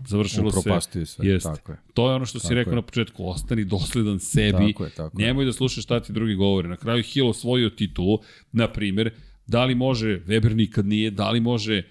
završilo 0.07 0.51
se. 0.51 1.05
sve, 1.05 1.27
Jeste. 1.27 1.49
tako 1.49 1.71
je. 1.71 1.77
To 1.93 2.09
je 2.09 2.15
ono 2.15 2.25
što 2.25 2.39
si 2.39 2.53
rekao 2.53 2.71
je. 2.71 2.75
na 2.75 2.81
početku, 2.81 3.29
ostani 3.29 3.65
dosledan 3.65 4.19
sebi, 4.19 4.71
tako 4.71 4.83
je, 4.83 4.89
tako 4.89 5.17
nemoj 5.17 5.43
je. 5.43 5.45
da 5.45 5.53
slušaš 5.53 5.83
šta 5.83 5.99
ti 5.99 6.13
drugi 6.13 6.35
govore. 6.35 6.69
Na 6.69 6.77
kraju 6.77 7.03
Hill 7.03 7.29
osvojio 7.29 7.69
titulu, 7.69 8.19
na 8.51 8.67
primjer, 8.67 9.11
da 9.47 9.65
li 9.65 9.75
može, 9.75 10.21
Weber 10.27 10.55
nikad 10.55 10.85
nije, 10.85 11.11
da 11.11 11.31
li 11.31 11.39
može 11.39 11.83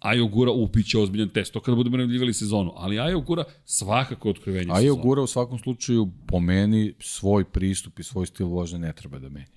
Ajo 0.00 0.26
Gura 0.26 0.52
upiće 0.52 0.98
ozbiljan 0.98 1.28
test, 1.28 1.52
to 1.52 1.60
kada 1.60 1.76
budemo 1.76 1.96
najavljivali 1.96 2.34
sezonu, 2.34 2.72
ali 2.76 2.98
Ajo 3.00 3.20
Gura 3.20 3.44
svakako 3.64 4.30
otkrivenje 4.30 4.72
Ajo 4.72 4.80
sezonu. 4.80 5.02
Gura 5.02 5.22
u 5.22 5.26
svakom 5.26 5.58
slučaju 5.58 6.08
po 6.26 6.40
meni 6.40 6.94
svoj 7.00 7.44
pristup 7.44 7.98
i 7.98 8.02
svoj 8.02 8.26
stil 8.26 8.46
vožnje 8.46 8.78
ne 8.78 8.92
treba 8.92 9.18
da 9.18 9.28
meni. 9.28 9.56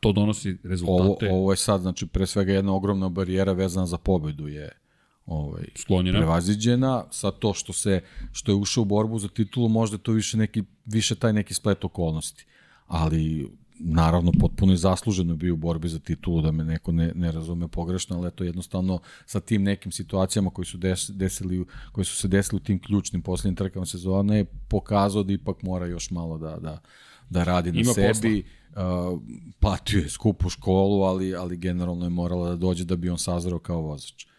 To 0.00 0.12
donosi 0.12 0.56
rezultate. 0.64 1.28
Ovo, 1.28 1.36
ovo 1.36 1.52
je 1.52 1.56
sad, 1.56 1.80
znači, 1.80 2.06
pre 2.06 2.26
svega 2.26 2.52
jedna 2.52 2.74
ogromna 2.74 3.08
barijera 3.08 3.52
vezana 3.52 3.86
za 3.86 3.98
pobedu 3.98 4.48
je 4.48 4.79
ovaj, 5.30 5.64
Sklonjena. 5.76 6.18
prevaziđena. 6.18 7.04
Sa 7.10 7.30
to 7.30 7.54
što 7.54 7.72
se 7.72 8.00
što 8.32 8.52
je 8.52 8.56
ušao 8.56 8.82
u 8.82 8.84
borbu 8.84 9.18
za 9.18 9.28
titulu, 9.28 9.68
možda 9.68 9.98
to 9.98 10.12
više 10.12 10.36
neki 10.36 10.62
više 10.84 11.14
taj 11.14 11.32
neki 11.32 11.54
splet 11.54 11.84
okolnosti. 11.84 12.46
Ali 12.86 13.50
naravno 13.78 14.32
potpuno 14.32 14.72
i 14.72 14.76
zasluženo 14.76 15.36
bio 15.36 15.54
u 15.54 15.56
borbi 15.56 15.88
za 15.88 15.98
titulu, 15.98 16.42
da 16.42 16.52
me 16.52 16.64
neko 16.64 16.92
ne, 16.92 17.12
ne 17.14 17.32
razume 17.32 17.68
pogrešno, 17.68 18.16
ali 18.16 18.30
to 18.30 18.44
jednostavno 18.44 18.98
sa 19.26 19.40
tim 19.40 19.62
nekim 19.62 19.92
situacijama 19.92 20.50
koji 20.50 20.66
su 20.66 20.78
des, 20.78 21.10
desili, 21.10 21.64
koji 21.92 22.04
su 22.04 22.16
se 22.16 22.28
desili 22.28 22.56
u 22.56 22.64
tim 22.64 22.78
ključnim 22.78 23.22
poslednjim 23.22 23.56
trkama 23.56 23.86
sezone 23.86 24.36
je 24.36 24.44
pokazao 24.44 25.22
da 25.22 25.32
ipak 25.32 25.62
mora 25.62 25.86
još 25.86 26.10
malo 26.10 26.38
da, 26.38 26.56
da, 26.56 26.80
da 27.30 27.44
radi 27.44 27.72
na 27.72 27.80
Ima 27.80 27.92
sebi. 27.92 28.44
Posla. 28.44 28.60
Uh, 28.70 29.20
platio 29.60 30.00
je 30.00 30.08
skupu 30.08 30.48
školu, 30.48 31.02
ali, 31.02 31.34
ali 31.34 31.56
generalno 31.56 32.06
je 32.06 32.10
morala 32.10 32.48
da 32.48 32.56
dođe 32.56 32.84
da 32.84 32.96
bi 32.96 33.10
on 33.10 33.18
sazrao 33.18 33.58
kao 33.58 33.80
vozač. 33.80 34.29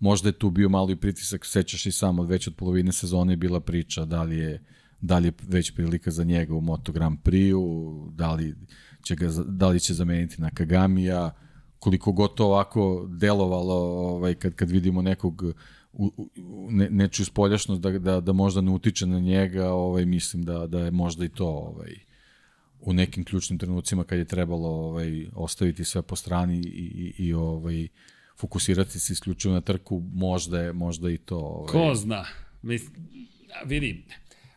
Možda 0.00 0.28
je 0.28 0.38
tu 0.38 0.50
bio 0.50 0.68
malo 0.68 0.90
i 0.90 0.96
pritisak, 0.96 1.46
sećaš 1.46 1.86
i 1.86 1.92
sam, 1.92 2.18
od 2.18 2.28
već 2.28 2.48
od 2.48 2.54
polovine 2.54 2.92
sezone 2.92 3.32
je 3.32 3.36
bila 3.36 3.60
priča 3.60 4.04
da 4.04 4.22
li 4.22 4.36
je, 4.36 4.64
da 5.00 5.18
li 5.18 5.28
je 5.28 5.32
već 5.48 5.74
prilika 5.74 6.10
za 6.10 6.24
njega 6.24 6.54
u 6.54 6.60
Moto 6.60 6.92
Grand 6.92 7.18
Prix-u, 7.24 8.10
da 8.14 8.34
li 8.34 8.54
će, 9.02 9.16
ga, 9.16 9.28
da 9.46 9.68
li 9.68 9.80
će 9.80 9.94
zameniti 9.94 10.40
na 10.42 10.50
Kagamija, 10.50 11.34
koliko 11.78 12.12
god 12.12 12.34
to 12.34 12.46
ovako 12.46 13.08
delovalo 13.10 13.74
ovaj, 14.14 14.34
kad, 14.34 14.54
kad 14.54 14.70
vidimo 14.70 15.02
nekog 15.02 15.42
u, 15.92 16.12
u, 16.36 16.68
ne, 16.70 16.90
nečiju 16.90 17.26
spoljašnost 17.26 17.80
da, 17.80 17.90
da, 17.90 18.20
da 18.20 18.32
možda 18.32 18.60
ne 18.60 18.70
utiče 18.70 19.06
na 19.06 19.20
njega, 19.20 19.72
ovaj, 19.72 20.06
mislim 20.06 20.42
da, 20.42 20.66
da 20.66 20.80
je 20.80 20.90
možda 20.90 21.24
i 21.24 21.28
to 21.28 21.46
ovaj, 21.46 21.94
u 22.80 22.92
nekim 22.92 23.24
ključnim 23.24 23.58
trenucima 23.58 24.04
kad 24.04 24.18
je 24.18 24.24
trebalo 24.24 24.68
ovaj, 24.68 25.26
ostaviti 25.34 25.84
sve 25.84 26.02
po 26.02 26.16
strani 26.16 26.56
i, 26.56 27.14
i, 27.18 27.24
i 27.26 27.34
ovaj, 27.34 27.88
fokusirati 28.38 29.00
se 29.00 29.12
isključivo 29.12 29.54
na 29.54 29.60
trku, 29.60 30.02
možda 30.12 30.60
je, 30.60 30.72
možda 30.72 31.10
i 31.10 31.18
to... 31.18 31.36
Ovaj... 31.36 31.72
Ko 31.72 31.94
zna? 31.94 32.24
Mislim, 32.62 32.92
vidi, 33.66 34.04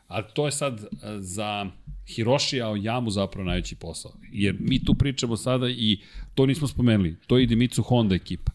a 0.07 0.21
to 0.21 0.45
je 0.45 0.51
sad 0.51 0.85
za 1.19 1.71
Hiroshi 2.07 2.61
Aoyamu 2.61 3.09
zapravo 3.09 3.45
najveći 3.45 3.75
posao. 3.75 4.11
Jer 4.31 4.55
mi 4.59 4.83
tu 4.85 4.93
pričamo 4.93 5.37
sada 5.37 5.69
i 5.69 5.99
to 6.35 6.45
nismo 6.45 6.67
spomenuli, 6.67 7.15
to 7.27 7.37
je 7.37 7.45
Dimitsu 7.45 7.83
Honda 7.83 8.15
ekipa. 8.15 8.51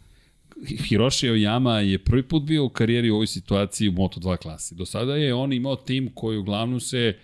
Hiroshi 0.88 1.28
Aoyama 1.28 1.78
je 1.78 1.98
prvi 1.98 2.22
put 2.22 2.42
bio 2.42 2.64
u 2.64 2.68
karijeri 2.68 3.10
u 3.10 3.14
ovoj 3.14 3.26
situaciji 3.26 3.88
u 3.88 3.92
Moto2 3.92 4.36
klasi. 4.36 4.74
Do 4.74 4.86
sada 4.86 5.16
je 5.16 5.34
on 5.34 5.52
imao 5.52 5.76
tim 5.76 6.10
koji 6.14 6.38
uglavnom 6.38 6.80
se 6.80 7.18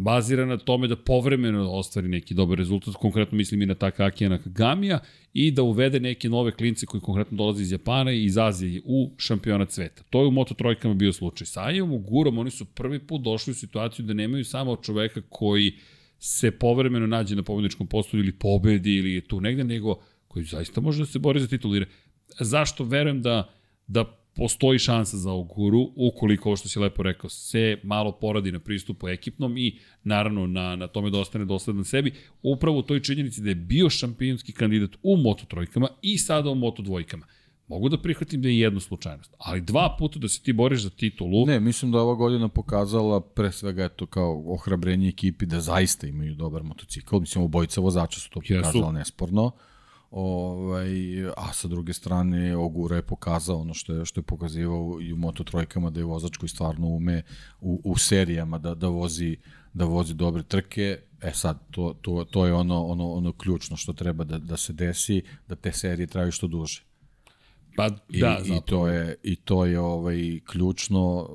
bazira 0.00 0.46
na 0.46 0.56
tome 0.56 0.88
da 0.88 0.96
povremeno 0.96 1.70
ostvari 1.70 2.08
neki 2.08 2.34
dobar 2.34 2.58
rezultat, 2.58 2.94
konkretno 2.94 3.38
mislim 3.38 3.62
i 3.62 3.66
na 3.66 3.74
Takakija 3.74 4.30
Nakagamija, 4.30 4.98
i 5.32 5.50
da 5.50 5.62
uvede 5.62 6.00
neke 6.00 6.28
nove 6.28 6.52
klince 6.52 6.86
koji 6.86 7.00
konkretno 7.00 7.36
dolaze 7.36 7.62
iz 7.62 7.72
Japana 7.72 8.12
i 8.12 8.24
iz 8.24 8.38
Azije 8.38 8.82
u 8.84 9.10
šampionat 9.18 9.70
sveta. 9.70 10.02
To 10.10 10.20
je 10.20 10.26
u 10.26 10.30
Moto 10.30 10.54
Trojkama 10.54 10.94
bio 10.94 11.12
slučaj. 11.12 11.46
Sa 11.46 11.64
Ajom 11.64 11.92
u 11.92 11.98
Gurom 11.98 12.38
oni 12.38 12.50
su 12.50 12.64
prvi 12.64 12.98
put 12.98 13.22
došli 13.22 13.50
u 13.50 13.54
situaciju 13.54 14.06
da 14.06 14.14
nemaju 14.14 14.44
samo 14.44 14.76
čoveka 14.76 15.22
koji 15.28 15.72
se 16.18 16.50
povremeno 16.50 17.06
nađe 17.06 17.36
na 17.36 17.42
pobedničkom 17.42 17.86
postoju 17.86 18.22
ili 18.22 18.32
pobedi 18.32 18.94
ili 18.94 19.12
je 19.12 19.20
tu 19.20 19.40
negde, 19.40 19.64
nego 19.64 20.00
koji 20.28 20.44
zaista 20.44 20.80
može 20.80 20.98
da 21.02 21.06
se 21.06 21.18
bori 21.18 21.40
za 21.40 21.46
titulire. 21.46 21.86
Zašto 22.40 22.84
verujem 22.84 23.22
da 23.22 23.50
da 23.86 24.19
postoji 24.36 24.78
šansa 24.78 25.16
za 25.16 25.32
Oguru, 25.32 25.92
ukoliko 25.96 26.48
ovo 26.48 26.56
što 26.56 26.68
si 26.68 26.78
lepo 26.78 27.02
rekao, 27.02 27.30
se 27.30 27.78
malo 27.82 28.12
poradi 28.12 28.52
na 28.52 28.58
pristupu 28.58 29.08
ekipnom 29.08 29.58
i 29.58 29.78
naravno 30.04 30.46
na, 30.46 30.76
na 30.76 30.86
tome 30.86 31.10
da 31.10 31.18
ostane 31.18 31.44
dosledan 31.44 31.84
sebi, 31.84 32.12
upravo 32.42 32.78
u 32.78 32.82
toj 32.82 33.02
činjenici 33.02 33.40
da 33.40 33.48
je 33.48 33.54
bio 33.54 33.90
šampionski 33.90 34.52
kandidat 34.52 34.90
u 35.02 35.16
Moto 35.16 35.44
trojkama 35.44 35.88
i 36.02 36.18
sada 36.18 36.50
u 36.50 36.54
Moto 36.54 36.82
dvojkama. 36.82 37.26
Mogu 37.68 37.88
da 37.88 37.98
prihvatim 38.02 38.42
da 38.42 38.48
je 38.48 38.58
jednu 38.58 38.80
slučajnost, 38.80 39.34
ali 39.38 39.60
dva 39.60 39.96
puta 39.98 40.18
da 40.18 40.28
se 40.28 40.42
ti 40.42 40.52
boriš 40.52 40.82
za 40.82 40.90
titulu... 40.90 41.46
Ne, 41.46 41.60
mislim 41.60 41.92
da 41.92 42.00
ova 42.00 42.14
godina 42.14 42.48
pokazala 42.48 43.20
pre 43.20 43.52
svega 43.52 43.84
eto 43.84 44.06
kao 44.06 44.44
ohrabrenje 44.46 45.08
ekipi 45.08 45.46
da 45.46 45.60
zaista 45.60 46.06
imaju 46.06 46.34
dobar 46.34 46.62
motocikl. 46.62 47.20
Mislim, 47.20 47.44
obojica 47.44 47.80
vozača 47.80 48.20
su 48.20 48.30
to 48.30 48.40
pokazala 48.40 48.92
nesporno. 48.92 49.52
Ovaj, 50.10 50.90
a 51.36 51.52
sa 51.52 51.68
druge 51.68 51.92
strane 51.92 52.56
Ogura 52.56 52.96
je 52.96 53.02
pokazao 53.02 53.60
ono 53.60 53.74
što 53.74 53.94
je, 53.94 54.04
što 54.04 54.20
je 54.20 54.24
pokazivao 54.24 54.98
i 55.00 55.12
u 55.12 55.16
Moto 55.16 55.44
trojkama 55.44 55.90
da 55.90 56.00
je 56.00 56.04
vozač 56.04 56.36
koji 56.36 56.50
stvarno 56.50 56.86
ume 56.86 57.22
u, 57.60 57.80
u 57.84 57.98
serijama 57.98 58.58
da, 58.58 58.74
da 58.74 58.88
vozi 58.88 59.36
da 59.72 59.84
vozi 59.84 60.14
dobre 60.14 60.42
trke. 60.42 60.98
E 61.22 61.32
sad, 61.34 61.58
to, 61.70 61.94
to, 62.00 62.24
to 62.30 62.46
je 62.46 62.54
ono, 62.54 62.86
ono, 62.86 63.12
ono 63.12 63.32
ključno 63.32 63.76
što 63.76 63.92
treba 63.92 64.24
da, 64.24 64.38
da 64.38 64.56
se 64.56 64.72
desi, 64.72 65.22
da 65.48 65.54
te 65.54 65.72
serije 65.72 66.06
traju 66.06 66.32
što 66.32 66.46
duže. 66.46 66.89
Pa 67.76 67.88
I, 68.08 68.20
da, 68.20 68.40
i 68.44 68.60
to 68.66 68.88
je 68.88 69.16
i 69.22 69.36
to 69.36 69.64
je 69.64 69.80
ovaj 69.80 70.40
ključno 70.46 71.28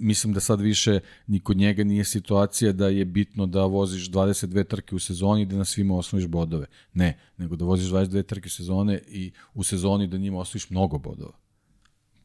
mislim 0.00 0.32
da 0.32 0.40
sad 0.40 0.60
više 0.60 1.00
ni 1.26 1.40
kod 1.40 1.56
njega 1.56 1.84
nije 1.84 2.04
situacija 2.04 2.72
da 2.72 2.88
je 2.88 3.04
bitno 3.04 3.46
da 3.46 3.64
voziš 3.64 4.10
22 4.10 4.66
trke 4.66 4.94
u 4.94 4.98
sezoni 4.98 5.42
i 5.42 5.46
da 5.46 5.56
na 5.56 5.64
svima 5.64 5.96
osvojiš 5.96 6.26
bodove. 6.26 6.66
Ne, 6.94 7.18
nego 7.36 7.56
da 7.56 7.64
voziš 7.64 7.90
22 7.90 8.22
trke 8.22 8.46
u 8.46 8.50
sezone 8.50 9.00
i 9.08 9.32
u 9.54 9.62
sezoni 9.62 10.06
da 10.06 10.18
njima 10.18 10.38
osvojiš 10.38 10.70
mnogo 10.70 10.98
bodova. 10.98 11.32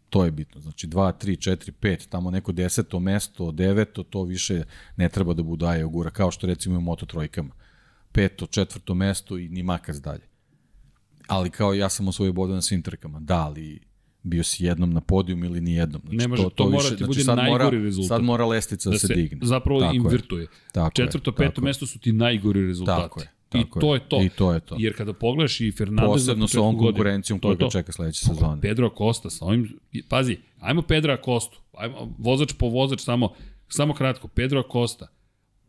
To 0.09 0.25
je 0.25 0.31
bitno. 0.31 0.61
Znači 0.61 0.87
2, 0.87 1.25
3, 1.25 1.51
4, 1.51 1.71
5, 1.81 2.09
tamo 2.09 2.31
neko 2.31 2.51
deseto 2.51 2.99
mesto, 2.99 3.51
deveto, 3.51 4.03
to 4.03 4.23
više 4.23 4.63
ne 4.95 5.09
treba 5.09 5.33
da 5.33 5.43
budaje 5.43 5.85
ogura, 5.85 6.09
kao 6.09 6.31
što 6.31 6.47
recimo 6.47 6.77
u 6.77 6.81
Moto 6.81 7.05
trojkama. 7.05 7.55
Peto, 8.11 8.45
četvrto 8.45 8.93
mesto 8.93 9.37
i 9.37 9.49
ni 9.49 9.63
makac 9.63 9.95
dalje 9.95 10.30
ali 11.31 11.49
kao 11.49 11.73
ja 11.73 11.89
sam 11.89 12.07
osvojio 12.07 12.33
bodove 12.33 12.55
na 12.55 12.61
svim 12.61 12.81
trkama. 12.81 13.19
Da, 13.19 13.45
ali 13.45 13.79
bio 14.23 14.43
si 14.43 14.65
jednom 14.65 14.93
na 14.93 15.01
podijum 15.01 15.43
ili 15.43 15.61
ni 15.61 15.73
jednom. 15.73 16.01
Znači, 16.01 16.17
ne 16.17 16.27
može, 16.27 16.43
to, 16.43 16.49
to, 16.49 16.55
to 16.55 16.69
mora 16.69 16.83
više, 16.83 16.95
ti 16.97 17.03
znači, 17.03 17.23
sad 17.23 17.37
najgori 17.37 17.63
mora, 17.63 17.83
rezultat. 17.83 18.07
Sad 18.07 18.23
mora 18.23 18.45
lestica 18.45 18.89
da, 18.89 18.93
da 18.93 18.99
se, 18.99 19.07
se 19.07 19.13
digne. 19.13 19.39
Zapravo 19.41 19.79
tako 19.79 19.95
invirtuje. 19.95 20.47
Tako 20.71 20.91
Četvrto, 20.91 21.31
peto 21.31 21.61
mesto 21.61 21.85
su 21.87 21.99
ti 21.99 22.11
najgori 22.11 22.67
rezultati. 22.67 23.01
Tako 23.01 23.21
je. 23.21 23.27
Tako 23.49 23.79
I 23.79 23.81
to 23.81 23.93
je 23.93 23.99
to. 24.09 24.21
I 24.23 24.29
to 24.29 24.53
je 24.53 24.59
to. 24.59 24.75
Jer 24.79 24.97
kada 24.97 25.13
pogledaš 25.13 25.61
i 25.61 25.71
Fernandez 25.71 26.07
Posebno 26.07 26.47
sa 26.47 26.61
ovom 26.61 26.77
konkurencijom 26.77 27.39
koja 27.39 27.55
ga 27.55 27.69
čeka 27.69 27.91
sledeće 27.91 28.25
sezone. 28.25 28.61
Pedro 28.61 28.87
Acosta 28.87 29.29
sa 29.29 29.45
ovim, 29.45 29.79
pazi, 30.09 30.37
ajmo 30.59 30.81
Pedro 30.81 31.13
Acosta, 31.13 31.57
ajmo 31.73 32.15
vozač 32.17 32.53
po 32.53 32.67
vozač 32.67 33.01
samo, 33.01 33.33
samo 33.67 33.93
kratko, 33.93 34.27
Pedro 34.27 34.59
Acosta, 34.59 35.07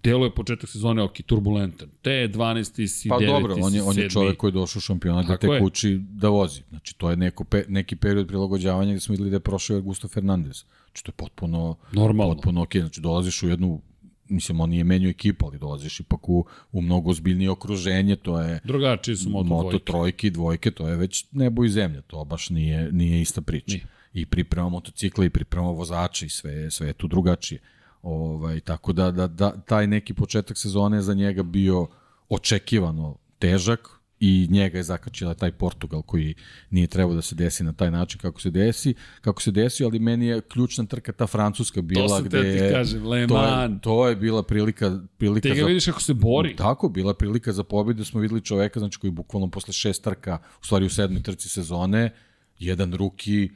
Delo 0.03 0.25
je 0.25 0.35
početak 0.35 0.71
sezone 0.71 1.03
ok, 1.03 1.23
turbulentan. 1.27 1.89
Te 2.03 2.29
12. 2.29 2.87
si, 2.87 3.09
pa 3.09 3.17
9. 3.17 3.27
dobro, 3.27 3.57
on 3.61 3.75
je, 3.75 3.83
on 3.83 3.99
je 3.99 4.11
čovek 4.11 4.37
koji 4.37 4.49
je 4.49 4.53
došao 4.53 4.79
u 4.79 4.81
šampionat 4.81 5.27
da 5.27 5.37
te 5.37 5.47
je. 5.47 5.61
kući 5.61 6.01
da 6.03 6.29
vozi. 6.29 6.63
Znači, 6.69 6.99
to 6.99 7.11
je 7.11 7.17
neko 7.17 7.45
pe, 7.45 7.65
neki 7.69 7.97
period 7.97 8.29
prilagođavanja 8.29 8.93
gde 8.93 9.01
smo 9.01 9.13
videli 9.13 9.31
da 9.31 9.37
je 9.37 9.41
prošao 9.41 9.77
Augusto 9.77 10.09
Fernandez. 10.09 10.65
Znači, 10.87 11.05
to 11.05 11.09
je 11.09 11.15
potpuno, 11.17 11.77
Normalno. 11.93 12.35
potpuno 12.35 12.63
ok. 12.63 12.77
Znači, 12.77 13.01
dolaziš 13.01 13.43
u 13.43 13.49
jednu 13.49 13.81
mislim, 14.29 14.61
on 14.61 14.71
nije 14.71 14.85
menio 14.85 15.11
ekipu, 15.11 15.47
ali 15.47 15.59
dolaziš 15.59 16.01
ipak 16.01 16.29
u, 16.29 16.45
u 16.73 16.83
mnogo 16.83 17.11
ozbiljnije 17.11 17.51
okruženje, 17.51 18.17
to 18.17 18.41
je... 18.41 18.61
Drugačiji 18.65 19.17
su 19.17 19.31
moto, 19.31 19.49
moto 19.49 19.79
trojke. 19.79 20.31
dvojke, 20.31 20.71
to 20.71 20.89
je 20.89 20.97
već 20.97 21.27
nebo 21.33 21.65
i 21.65 21.69
zemlja, 21.69 22.01
to 22.01 22.25
baš 22.25 22.51
nije, 22.51 22.93
nije 22.93 23.21
ista 23.21 23.41
priča. 23.41 23.75
Nije. 23.75 23.87
I 24.13 24.27
priprema 24.27 24.69
motocikla 24.69 25.25
i 25.25 25.31
priprema 25.31 25.71
vozača 25.71 26.27
i 26.27 26.29
sve, 26.29 26.71
sve 26.71 26.87
je 26.87 26.93
tu 26.93 27.09
drugačije. 27.09 27.61
Ovaj, 28.03 28.61
tako 28.61 28.93
da, 28.93 29.11
da, 29.11 29.27
da 29.27 29.51
taj 29.51 29.87
neki 29.87 30.15
početak 30.15 30.59
sezone 30.59 31.03
za 31.03 31.15
njega 31.15 31.43
bio 31.43 31.87
očekivano 32.29 33.17
težak 33.39 34.03
i 34.21 34.47
njega 34.51 34.79
je 34.79 34.83
zakačila 34.83 35.35
taj 35.35 35.53
Portugal 35.53 36.03
koji 36.03 36.35
nije 36.71 36.87
trebao 36.87 37.15
da 37.15 37.23
se 37.23 37.35
desi 37.35 37.65
na 37.65 37.73
taj 37.73 37.91
način 37.91 38.21
kako 38.21 38.41
se 38.41 38.51
desi, 38.51 38.95
kako 39.21 39.43
se 39.43 39.51
desi, 39.51 39.85
ali 39.85 39.99
meni 39.99 40.27
je 40.27 40.41
ključna 40.41 40.85
trka 40.87 41.13
ta 41.13 41.27
francuska 41.27 41.83
bila 41.83 42.19
to 42.19 42.25
gde 42.25 42.39
je, 42.39 42.69
ti 42.69 42.75
kažem, 42.75 43.07
Le 43.07 43.27
to 43.27 43.45
je, 43.45 43.79
to 43.81 44.09
je 44.09 44.17
bila 44.17 44.43
prilika 44.43 44.99
prilika 45.19 45.49
Ti 45.49 45.55
ga 45.55 45.61
za, 45.61 45.67
vidiš 45.67 45.85
kako 45.85 46.01
se 46.01 46.15
bori. 46.15 46.57
Tako, 46.57 46.89
bila 46.89 47.15
prilika 47.15 47.53
za 47.53 47.65
pobedu, 47.65 48.05
smo 48.05 48.21
videli 48.21 48.41
čoveka 48.41 48.81
znači 48.81 48.99
koji 48.99 49.11
bukvalno 49.11 49.51
posle 49.51 49.73
šest 49.73 50.05
trka, 50.05 50.39
u 50.63 50.65
stvari 50.65 50.87
u 50.87 50.91
sedmoj 50.91 51.23
trci 51.23 51.49
sezone, 51.49 52.11
jedan 52.59 52.95
ruki 52.95 53.51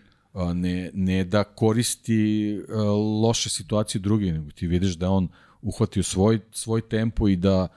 ne, 0.54 0.90
ne 0.94 1.24
da 1.24 1.44
koristi 1.44 2.60
loše 3.22 3.50
situacije 3.50 4.00
drugi, 4.00 4.32
nego 4.32 4.50
ti 4.50 4.66
vidiš 4.66 4.94
da 4.94 5.10
on 5.10 5.28
uhvatio 5.62 6.02
svoj, 6.02 6.40
svoj 6.52 6.88
tempo 6.88 7.28
i 7.28 7.36
da, 7.36 7.68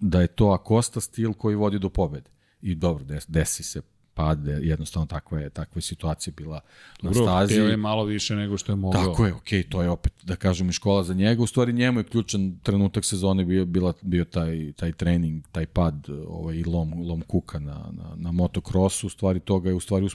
da 0.00 0.20
je 0.20 0.26
to 0.26 0.50
Akosta 0.50 1.00
stil 1.00 1.32
koji 1.32 1.56
vodi 1.56 1.78
do 1.78 1.88
pobede. 1.88 2.30
I 2.62 2.74
dobro, 2.74 3.04
desi 3.28 3.62
se 3.62 3.82
pad, 4.14 4.46
jednostavno 4.62 5.06
takva 5.06 5.40
je, 5.40 5.50
takva 5.50 5.78
je 5.78 5.82
situacija 5.82 6.34
bila 6.36 6.60
Dobro, 7.02 7.20
na 7.20 7.26
stazi. 7.26 7.56
Dobro, 7.56 7.70
je 7.70 7.76
malo 7.76 8.04
više 8.04 8.36
nego 8.36 8.58
što 8.58 8.72
je 8.72 8.76
mogao. 8.76 9.04
Tako 9.04 9.26
je, 9.26 9.32
okej, 9.32 9.62
okay, 9.62 9.68
to 9.68 9.82
je 9.82 9.90
opet, 9.90 10.12
da 10.22 10.36
kažem, 10.36 10.68
i 10.68 10.72
škola 10.72 11.04
za 11.04 11.14
njega. 11.14 11.42
U 11.42 11.46
stvari 11.46 11.72
njemu 11.72 12.00
je 12.00 12.04
ključan 12.04 12.58
trenutak 12.62 13.04
sezone 13.04 13.44
bio, 13.44 13.66
bila, 13.66 13.92
bio 14.02 14.24
taj, 14.24 14.72
taj 14.72 14.92
trening, 14.92 15.44
taj 15.52 15.66
pad 15.66 16.06
ovaj, 16.28 16.56
i 16.56 16.64
lom, 16.64 16.92
lom 17.08 17.20
kuka 17.20 17.58
na, 17.58 17.86
na, 17.92 18.14
na 18.16 18.32
motokrosu. 18.32 19.06
U 19.06 19.10
stvari 19.10 19.40
toga 19.40 19.68
je 19.68 19.74
u 19.74 19.80
stvari 19.80 20.08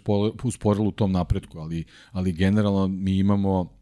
usporilo 0.44 0.88
u 0.88 0.92
tom 0.92 1.12
napretku, 1.12 1.60
ali, 1.60 1.86
ali 2.12 2.32
generalno 2.32 2.88
mi 2.88 3.18
imamo 3.18 3.78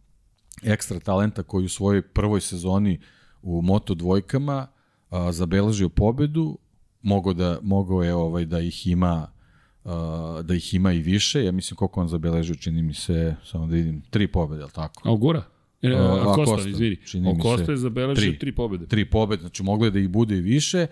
ekstra 0.63 0.99
talenta 0.99 1.43
koji 1.43 1.65
u 1.65 1.69
svojoj 1.69 2.01
prvoj 2.01 2.41
sezoni 2.41 2.99
u 3.41 3.61
moto 3.61 3.93
dvojkama 3.93 4.67
a, 5.09 5.31
zabeležio 5.31 5.89
pobedu, 5.89 6.57
mogao 7.01 7.33
da 7.33 7.59
mogao 7.61 8.03
je 8.03 8.13
ovaj 8.13 8.45
da 8.45 8.59
ih 8.59 8.87
ima 8.87 9.34
da 10.43 10.55
ih 10.55 10.73
ima 10.73 10.93
i 10.93 10.99
više. 10.99 11.43
Ja 11.43 11.51
mislim 11.51 11.77
koliko 11.77 12.01
on 12.01 12.07
zabeležio, 12.07 12.55
čini 12.55 12.81
mi 12.81 12.93
se, 12.93 13.35
samo 13.43 13.67
da 13.67 13.75
vidim, 13.75 14.01
tri 14.09 14.27
pobede, 14.27 14.63
al 14.63 14.69
tako? 14.69 15.09
Augura? 15.09 15.43
E, 15.81 15.93
uh, 15.93 16.35
Kosta, 16.35 16.55
Kosta, 16.55 16.69
izvini. 16.69 16.95
Čini 17.05 17.39
Kosta 17.41 17.71
je 17.71 17.77
zabeležio 17.77 18.31
tri, 18.31 18.39
tri 18.39 18.51
pobede. 18.51 18.85
Tri 18.85 19.05
pobede, 19.05 19.41
znači 19.41 19.63
mogle 19.63 19.91
da 19.91 19.99
ih 19.99 20.09
bude 20.09 20.37
i 20.37 20.41
više 20.41 20.87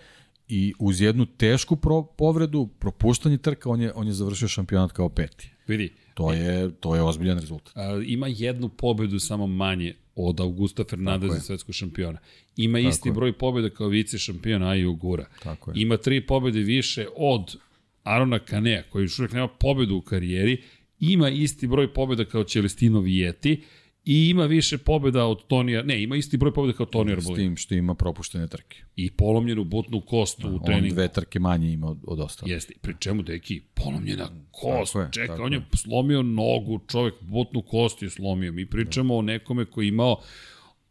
i 0.48 0.74
uz 0.80 1.02
jednu 1.02 1.26
tešku 1.26 1.76
pro, 1.76 2.04
povredu, 2.04 2.68
propuštanje 2.80 3.38
trka, 3.38 3.70
on 3.70 3.82
je, 3.82 3.94
on 3.96 4.08
je 4.08 4.14
završio 4.14 4.48
šampionat 4.48 4.92
kao 4.92 5.10
peti. 5.10 5.50
Vidi. 5.68 5.94
To 6.14 6.34
je, 6.34 6.72
to 6.72 6.96
je 6.96 7.02
ozbiljan 7.02 7.40
rezultat. 7.40 7.78
A, 7.78 8.02
ima 8.06 8.28
jednu 8.28 8.70
pobedu 8.70 9.20
samo 9.20 9.48
manje 9.48 9.96
od 10.16 10.40
Augusta 10.40 10.84
Fernandeza 10.90 11.40
svetskog 11.40 11.76
šampiona. 11.76 12.20
Ima 12.58 12.78
Tako 12.78 12.90
isti 12.90 13.10
je. 13.10 13.14
broj 13.14 13.34
pobjeda 13.34 13.70
kao 13.70 13.88
vice 13.88 14.18
šampion 14.18 14.64
Aji 14.64 14.86
Ugura. 14.86 15.26
Tako 15.44 15.72
je. 15.72 15.82
Ima 15.82 15.98
tri 15.98 16.26
pobjede 16.26 16.60
više 16.60 17.08
od 17.16 17.58
Arona 18.04 18.40
Kanea, 18.40 18.84
koji 18.90 19.04
još 19.04 19.20
uvijek 19.20 19.34
nema 19.34 19.48
pobedu 19.48 19.96
u 19.96 20.02
karijeri. 20.02 20.62
Ima 21.00 21.30
isti 21.30 21.68
broj 21.68 21.94
pobjeda 21.94 22.26
kao 22.26 22.44
Celestino 22.44 23.00
Vieti 23.00 23.62
i 24.06 24.30
ima 24.30 24.46
više 24.46 24.78
pobjeda 24.78 25.26
od 25.26 25.48
Tonija, 25.48 25.84
ne, 25.84 26.04
ima 26.04 26.16
isti 26.16 26.38
broj 26.38 26.54
pobjeda 26.54 26.78
kao 26.78 26.86
Toni 26.86 27.12
Arbolino. 27.12 27.36
S 27.36 27.38
tim 27.38 27.58
što 27.58 27.76
ima 27.76 27.96
propuštene 27.96 28.48
trke. 28.48 28.84
I 28.96 29.12
polomljenu 29.12 29.64
butnu 29.64 30.02
kostu 30.02 30.50
da, 30.50 30.56
u 30.56 30.60
treningu. 30.66 30.88
On 30.88 30.96
dve 30.96 31.08
trke 31.08 31.40
manje 31.40 31.72
ima 31.72 31.88
od, 31.88 31.98
od 32.08 32.20
ostalih. 32.20 32.54
Jeste, 32.54 32.74
pri 32.82 32.96
čemu, 33.00 33.22
deki, 33.22 33.62
polomljena 33.74 34.30
kost, 34.52 34.94
tako 34.94 35.12
čeka, 35.12 35.28
tako 35.28 35.44
on 35.44 35.54
je 35.54 35.62
slomio 35.76 36.22
nogu, 36.22 36.80
čovjek 36.88 37.16
butnu 37.22 37.62
kost 37.62 38.02
je 38.04 38.10
slomio. 38.10 38.52
Mi 38.52 38.66
pričamo 38.66 39.14
da. 39.14 39.18
o 39.18 39.22
nekome 39.22 39.66
koji 39.66 39.86
je 39.86 39.90
imao 39.90 40.22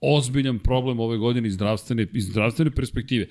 ozbiljan 0.01 0.59
problem 0.59 1.01
ove 1.01 1.19
godine 1.19 1.49
iz 1.49 1.55
zdravstvene, 1.55 2.07
iz 2.13 2.25
zdravstvene 2.25 2.71
perspektive 2.71 3.27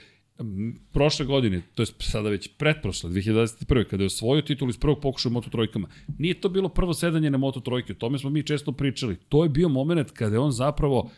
prošle 0.91 1.25
godine, 1.25 1.61
to 1.75 1.81
je 1.81 1.87
sada 1.99 2.29
već 2.29 2.49
pretprošle, 2.57 3.09
2021. 3.09 3.83
kada 3.83 4.03
je 4.03 4.07
osvojio 4.07 4.41
titul 4.41 4.69
iz 4.69 4.77
prvog 4.77 4.99
pokušaja 5.01 5.29
u 5.29 5.33
Moto 5.33 5.49
Trojkama, 5.49 5.87
nije 6.17 6.41
to 6.41 6.49
bilo 6.49 6.69
prvo 6.69 6.93
sedanje 6.93 7.29
na 7.29 7.37
Moto 7.37 7.59
Trojke, 7.59 7.93
o 7.93 7.95
tome 7.95 8.19
smo 8.19 8.29
mi 8.29 8.43
često 8.43 8.71
pričali. 8.71 9.15
To 9.29 9.43
je 9.43 9.49
bio 9.49 9.69
moment 9.69 10.11
kada 10.11 10.35
je 10.35 10.39
on 10.39 10.51
zapravo 10.51 11.09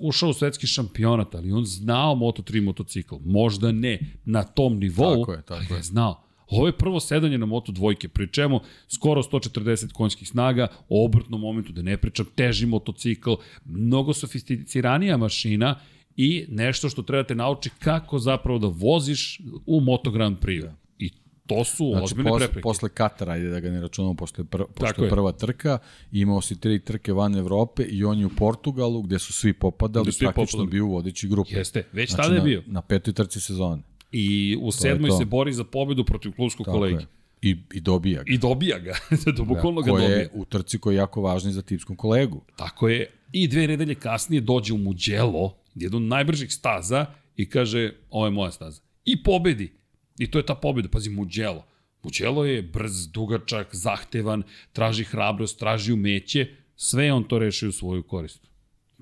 ušao 0.00 0.30
u 0.30 0.32
svetski 0.32 0.66
šampionat, 0.66 1.34
ali 1.34 1.52
on 1.52 1.64
znao 1.64 2.14
Moto3 2.14 2.60
motocikl. 2.60 3.14
Možda 3.24 3.72
ne 3.72 3.98
na 4.24 4.42
tom 4.42 4.78
nivou, 4.78 5.20
tako 5.20 5.32
je, 5.32 5.42
tako 5.42 5.64
ali 5.70 5.78
je 5.78 5.82
znao. 5.82 6.22
Ovo 6.50 6.66
je 6.66 6.78
prvo 6.78 7.00
sedanje 7.00 7.38
na 7.38 7.46
Moto 7.46 7.72
dvojke, 7.72 8.08
pri 8.08 8.28
čemu 8.32 8.60
skoro 8.88 9.22
140 9.22 9.92
konjskih 9.92 10.28
snaga, 10.28 10.66
obrtnom 10.88 11.40
momentu, 11.40 11.72
da 11.72 11.82
ne 11.82 11.96
pričam, 11.96 12.26
teži 12.34 12.66
motocikl, 12.66 13.30
mnogo 13.64 14.14
sofisticiranija 14.14 15.16
mašina 15.16 15.80
i 16.20 16.46
nešto 16.48 16.88
što 16.88 17.02
trebate 17.02 17.34
nauči 17.34 17.70
kako 17.78 18.18
zapravo 18.18 18.58
da 18.58 18.66
voziš 18.66 19.40
u 19.66 19.80
Moto 19.80 20.10
Grand 20.10 20.36
Prix. 20.38 20.62
Da. 20.62 20.74
I 20.98 21.10
to 21.46 21.64
su 21.64 21.90
znači, 21.90 22.04
ozbiljne 22.04 22.30
posle, 22.30 22.46
prepreke. 22.46 22.62
Posle 22.62 22.88
Katara, 22.88 23.32
ajde 23.32 23.48
da 23.48 23.60
ga 23.60 23.70
ne 23.70 23.80
računamo, 23.80 24.14
posle, 24.14 24.44
pr, 24.44 24.62
posle 24.74 25.08
prva 25.08 25.32
trka, 25.32 25.78
imao 26.12 26.40
si 26.40 26.60
tri 26.60 26.78
trke 26.78 27.12
van 27.12 27.36
Evrope 27.36 27.82
i 27.82 28.04
on 28.04 28.18
je 28.18 28.26
u 28.26 28.30
Portugalu 28.30 29.02
gde 29.02 29.18
su 29.18 29.32
svi 29.32 29.52
popadali, 29.52 30.12
svi 30.12 30.24
praktično 30.24 30.58
popadali. 30.58 30.70
bio 30.70 30.86
u 30.86 30.90
vodeći 30.90 31.28
grupi. 31.28 31.54
Jeste, 31.54 31.84
već 31.92 32.10
znači, 32.10 32.22
tada 32.22 32.34
je 32.34 32.40
bio. 32.40 32.62
Na, 32.66 32.72
na 32.72 32.82
petoj 32.82 33.14
trci 33.14 33.40
sezone. 33.40 33.82
I 34.12 34.56
u 34.60 34.66
to 34.66 34.72
sedmoj 34.72 35.10
se 35.10 35.24
bori 35.24 35.52
za 35.52 35.64
pobedu 35.64 36.04
protiv 36.04 36.32
klubskog 36.32 36.66
kolegi. 36.66 37.02
Je. 37.02 37.06
I, 37.42 37.56
I 37.72 37.80
dobija 37.80 38.22
ga. 38.22 38.32
I 38.32 38.38
dobija 38.38 38.78
ga. 38.78 38.94
da, 39.36 39.42
bukvalno 39.42 39.80
ga 39.80 39.90
dobija. 39.90 40.08
je 40.08 40.30
u 40.34 40.44
trci 40.44 40.78
koji 40.78 40.94
je 40.94 40.98
jako 40.98 41.22
važni 41.22 41.52
za 41.52 41.62
tipskom 41.62 41.96
kolegu. 41.96 42.40
Tako 42.56 42.88
je. 42.88 43.10
I 43.32 43.48
dve 43.48 43.66
nedelje 43.66 43.94
kasnije 43.94 44.40
dođe 44.40 44.72
u 44.72 44.78
Mugello, 44.78 45.54
jednu 45.82 45.96
od 45.96 46.02
najbržih 46.02 46.52
staza 46.52 47.06
i 47.36 47.50
kaže, 47.50 47.92
ovo 48.10 48.26
je 48.26 48.30
moja 48.30 48.50
staza. 48.50 48.82
I 49.04 49.22
pobedi. 49.22 49.72
I 50.18 50.30
to 50.30 50.38
je 50.38 50.46
ta 50.46 50.54
pobeda. 50.54 50.88
Pazi, 50.88 51.10
Mugello. 51.10 51.64
Mugello 52.02 52.44
je 52.44 52.62
brz, 52.62 53.08
dugačak, 53.08 53.74
zahtevan, 53.74 54.42
traži 54.72 55.04
hrabrost, 55.04 55.58
traži 55.58 55.92
umeće. 55.92 56.46
Sve 56.76 57.12
on 57.12 57.24
to 57.24 57.38
reši 57.38 57.66
u 57.66 57.72
svoju 57.72 58.02
korist. 58.02 58.46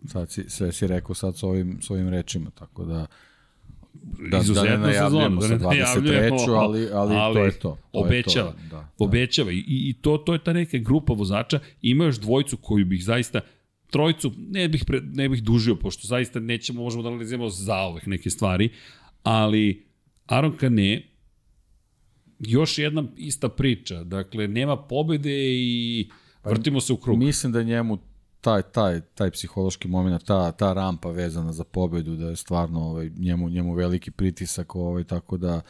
Sad 0.07 0.31
si, 0.31 0.45
sve 0.49 0.72
si 0.72 0.87
rekao 0.87 1.14
sad 1.14 1.37
s 1.37 1.43
ovim, 1.43 1.79
s 1.83 1.91
ovim 1.91 2.09
rečima, 2.09 2.51
tako 2.51 2.85
da 2.85 3.07
da, 4.31 4.41
da 4.55 4.62
ne 4.62 4.79
najavljujemo 4.79 5.41
sa 5.41 5.59
23. 5.59 6.57
Ali, 6.57 6.89
ali, 6.93 7.16
ali 7.16 7.35
to 7.35 7.45
je 7.45 7.53
to. 7.53 7.59
to 7.59 7.79
obećava. 7.93 8.49
Je 8.49 8.53
to, 8.53 8.62
da, 8.70 8.77
da. 8.77 8.89
Obećava. 8.99 9.53
I, 9.53 9.64
I 9.66 9.95
to, 10.01 10.18
to 10.18 10.33
je 10.33 10.39
ta 10.39 10.53
neka 10.53 10.79
grupa 10.79 11.12
vozača. 11.12 11.61
Ima 11.83 12.05
još 12.05 12.16
dvojcu 12.16 12.57
koju 12.57 12.85
bih 12.85 13.05
zaista 13.05 13.41
trojicu 13.91 14.32
ne 14.37 14.68
bih, 14.68 14.84
pre, 14.87 15.01
ne 15.01 15.28
bih 15.28 15.43
dužio, 15.43 15.76
pošto 15.76 16.09
zaista 16.09 16.41
nećemo, 16.41 16.82
možemo 16.82 17.03
da 17.03 17.09
analiziramo 17.09 17.49
za 17.49 17.76
ovih 17.76 18.09
neke 18.09 18.30
stvari, 18.30 18.70
ali 19.22 19.87
Aron 20.26 20.57
Kane, 20.57 21.03
još 22.39 22.78
jedna 22.78 23.05
ista 23.16 23.49
priča, 23.49 24.05
dakle, 24.05 24.49
nema 24.49 24.76
pobede 24.76 25.55
i 25.55 26.09
pa 26.43 26.51
vrtimo 26.51 26.80
se 26.80 26.93
u 26.93 26.97
krug. 26.97 27.18
Mislim 27.18 27.53
da 27.53 27.62
njemu 27.62 27.99
taj, 28.41 28.62
taj, 28.62 29.01
taj 29.01 29.30
psihološki 29.30 29.89
moment, 29.89 30.24
ta, 30.24 30.53
ta 30.53 30.72
rampa 30.72 31.11
vezana 31.11 31.53
za 31.53 31.64
pobedu, 31.64 32.16
da 32.16 32.28
je 32.28 32.37
stvarno 32.37 32.80
ovaj, 32.80 33.11
njemu, 33.18 33.49
njemu 33.49 33.74
veliki 33.74 34.11
pritisak, 34.11 34.76
ovaj, 34.76 35.05
tako 35.05 35.37
da 35.37 35.61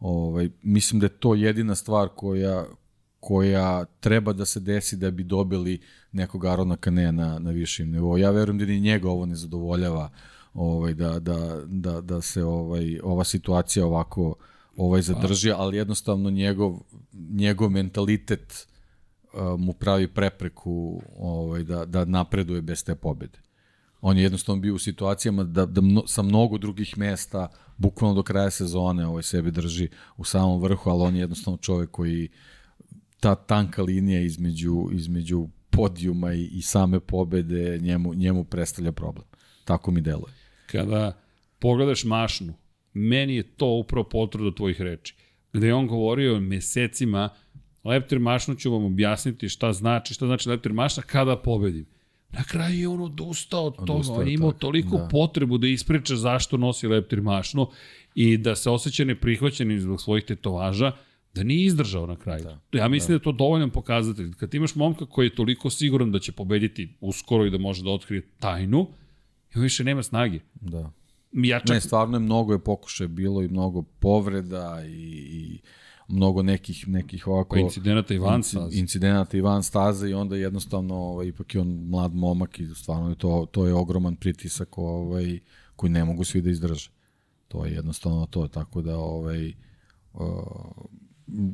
ovaj, 0.00 0.48
mislim 0.62 1.00
da 1.00 1.06
je 1.06 1.18
to 1.18 1.34
jedina 1.34 1.74
stvar 1.74 2.08
koja, 2.08 2.64
koja 3.20 3.84
treba 3.84 4.32
da 4.32 4.44
se 4.44 4.60
desi 4.60 4.96
da 4.96 5.10
bi 5.10 5.24
dobili 5.24 5.80
nekog 6.14 6.44
Arona 6.44 6.76
Kanea 6.76 7.12
na, 7.12 7.38
na 7.38 7.50
višim 7.50 7.90
nivou. 7.90 8.18
Ja 8.18 8.30
verujem 8.30 8.58
da 8.58 8.64
ni 8.64 8.80
njega 8.80 9.10
ovo 9.10 9.26
ne 9.26 9.36
zadovoljava 9.36 10.10
ovaj, 10.54 10.94
da, 10.94 11.18
da, 11.18 11.60
da, 11.66 12.00
da 12.00 12.20
se 12.20 12.44
ovaj, 12.44 13.00
ova 13.02 13.24
situacija 13.24 13.86
ovako 13.86 14.34
ovaj 14.76 15.02
zadrži, 15.02 15.50
ali 15.50 15.76
jednostavno 15.76 16.30
njegov, 16.30 16.78
njegov 17.12 17.70
mentalitet 17.70 18.66
uh, 19.32 19.60
mu 19.60 19.72
pravi 19.72 20.08
prepreku 20.08 21.02
ovaj, 21.18 21.62
da, 21.62 21.84
da 21.84 22.04
napreduje 22.04 22.62
bez 22.62 22.84
te 22.84 22.94
pobede. 22.94 23.38
On 24.00 24.16
je 24.16 24.22
jednostavno 24.22 24.60
bio 24.60 24.74
u 24.74 24.78
situacijama 24.78 25.44
da, 25.44 25.66
da 25.66 25.80
mno, 25.80 26.06
sa 26.06 26.22
mnogo 26.22 26.58
drugih 26.58 26.98
mesta, 26.98 27.48
bukvalno 27.76 28.14
do 28.14 28.22
kraja 28.22 28.50
sezone, 28.50 29.06
ovaj 29.06 29.22
sebe 29.22 29.50
drži 29.50 29.88
u 30.16 30.24
samom 30.24 30.62
vrhu, 30.62 30.90
ali 30.90 31.02
on 31.02 31.14
je 31.14 31.20
jednostavno 31.20 31.56
čovek 31.56 31.90
koji 31.90 32.28
ta 33.20 33.34
tanka 33.34 33.82
linija 33.82 34.20
između, 34.20 34.88
između 34.92 35.48
podijuma 35.76 36.34
i, 36.34 36.44
i 36.44 36.62
same 36.62 37.00
pobede 37.00 37.78
njemu, 37.78 38.14
njemu 38.14 38.44
predstavlja 38.44 38.92
problem. 38.92 39.24
Tako 39.64 39.90
mi 39.90 40.00
deluje. 40.00 40.32
Kada 40.66 41.18
pogledaš 41.58 42.04
mašnu, 42.04 42.54
meni 42.92 43.36
je 43.36 43.42
to 43.42 43.66
upravo 43.66 44.08
potvrda 44.08 44.54
tvojih 44.54 44.80
reči. 44.80 45.14
Gde 45.52 45.66
je 45.66 45.74
on 45.74 45.86
govorio 45.86 46.40
mesecima, 46.40 47.28
leptir 47.84 48.18
mašnu 48.18 48.54
ću 48.54 48.72
vam 48.72 48.84
objasniti 48.84 49.48
šta 49.48 49.72
znači, 49.72 50.14
šta 50.14 50.26
znači 50.26 50.48
leptir 50.48 50.72
mašna 50.72 51.02
kada 51.02 51.36
pobedim. 51.36 51.86
Na 52.30 52.44
kraju 52.44 52.80
je 52.80 52.88
on 52.88 53.00
odustao 53.00 53.66
od 53.66 53.76
toga, 53.86 54.12
on 54.12 54.28
je 54.28 54.34
imao 54.34 54.52
toliko 54.52 54.96
da. 54.96 55.08
potrebu 55.10 55.58
da 55.58 55.66
ispriča 55.66 56.16
zašto 56.16 56.56
nosi 56.56 56.88
leptir 56.88 57.20
mašnu 57.20 57.66
i 58.14 58.36
da 58.36 58.54
se 58.54 58.70
osjeća 58.70 59.04
neprihvaćenim 59.04 59.80
zbog 59.80 60.00
svojih 60.00 60.24
tetovaža, 60.24 60.92
da 61.34 61.42
nije 61.42 61.66
izdržao 61.66 62.06
na 62.06 62.16
kraju. 62.16 62.44
Da, 62.44 62.78
ja 62.78 62.88
mislim 62.88 63.06
da. 63.06 63.12
da 63.12 63.14
je 63.14 63.22
to 63.22 63.32
dovoljan 63.32 63.70
pokazatelj. 63.70 64.34
Kad 64.34 64.54
imaš 64.54 64.74
momka 64.74 65.06
koji 65.06 65.26
je 65.26 65.34
toliko 65.34 65.70
siguran 65.70 66.12
da 66.12 66.18
će 66.18 66.32
pobediti 66.32 66.96
uskoro 67.00 67.46
i 67.46 67.50
da 67.50 67.58
može 67.58 67.82
da 67.82 67.90
otkrije 67.90 68.22
tajnu, 68.38 68.86
i 69.54 69.58
više 69.58 69.84
nema 69.84 70.02
snage. 70.02 70.40
Da. 70.54 70.90
Ja 71.32 71.60
čak... 71.60 71.68
Ne, 71.68 71.80
stvarno 71.80 72.16
je 72.16 72.20
mnogo 72.20 72.52
je 72.52 72.58
pokušaj 72.58 73.08
bilo 73.08 73.42
i 73.42 73.48
mnogo 73.48 73.82
povreda 73.82 74.82
i, 74.86 74.90
i 75.32 75.60
mnogo 76.08 76.42
nekih 76.42 76.88
nekih 76.88 77.26
ovako 77.26 77.54
pa 77.56 77.60
incidenata 77.60 78.14
i 78.14 78.18
van 78.18 78.42
staze. 78.42 78.78
Incidenata 78.78 79.36
i 79.36 79.40
van 79.40 79.62
staze 79.62 80.10
i 80.10 80.14
onda 80.14 80.36
jednostavno 80.36 80.94
ovaj 80.94 81.26
ipak 81.26 81.54
je 81.54 81.60
on 81.60 81.68
mlad 81.68 82.14
momak 82.14 82.60
i 82.60 82.66
stvarno 82.74 83.08
je 83.08 83.14
to 83.14 83.46
to 83.52 83.66
je 83.66 83.74
ogroman 83.74 84.16
pritisak 84.16 84.78
ovaj 84.78 85.38
koji 85.76 85.90
ne 85.90 86.04
mogu 86.04 86.24
svi 86.24 86.42
da 86.42 86.50
izdrže. 86.50 86.90
To 87.48 87.64
je 87.64 87.72
jednostavno 87.72 88.26
to 88.26 88.48
tako 88.48 88.82
da 88.82 88.98
ovaj 88.98 89.52
uh, 90.12 90.22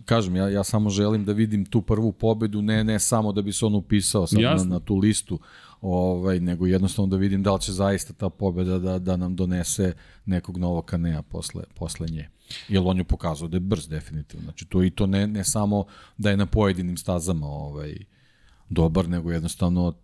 kažem, 0.05 0.37
ja, 0.37 0.49
ja 0.49 0.65
samo 0.65 0.91
želim 0.91 1.25
da 1.25 1.33
vidim 1.33 1.65
tu 1.65 1.83
prvu 1.83 2.13
pobedu, 2.13 2.63
ne, 2.63 2.85
ne 2.85 2.99
samo 2.99 3.33
da 3.33 3.43
bi 3.43 3.53
se 3.53 3.67
on 3.67 3.75
upisao 3.75 4.27
sad 4.27 4.41
na, 4.41 4.65
na 4.65 4.81
tu 4.81 4.97
listu, 4.97 5.39
ovaj, 5.81 6.41
nego 6.41 6.67
jednostavno 6.67 7.11
da 7.11 7.17
vidim 7.17 7.43
da 7.43 7.55
li 7.55 7.61
će 7.61 7.73
zaista 7.73 8.13
ta 8.13 8.31
pobeda 8.31 8.79
da, 8.79 8.99
da 8.99 9.17
nam 9.17 9.37
donese 9.37 9.93
nekog 10.27 10.57
novog 10.57 10.85
kanea 10.85 11.23
posle, 11.23 11.63
posle 11.75 12.07
nje. 12.11 12.29
Jer 12.69 12.83
on 12.85 12.99
ju 12.99 13.05
pokazao 13.05 13.49
da 13.49 13.57
je 13.57 13.61
brz 13.61 13.89
definitivno. 13.89 14.45
Znači 14.45 14.65
to 14.65 14.83
i 14.83 14.91
to 14.91 15.07
ne, 15.07 15.27
ne 15.27 15.45
samo 15.45 15.85
da 16.19 16.31
je 16.31 16.37
na 16.37 16.47
pojedinim 16.47 16.97
stazama 16.97 17.47
ovaj, 17.47 17.97
dobar, 18.69 19.09
nego 19.09 19.33
jednostavno 19.33 19.95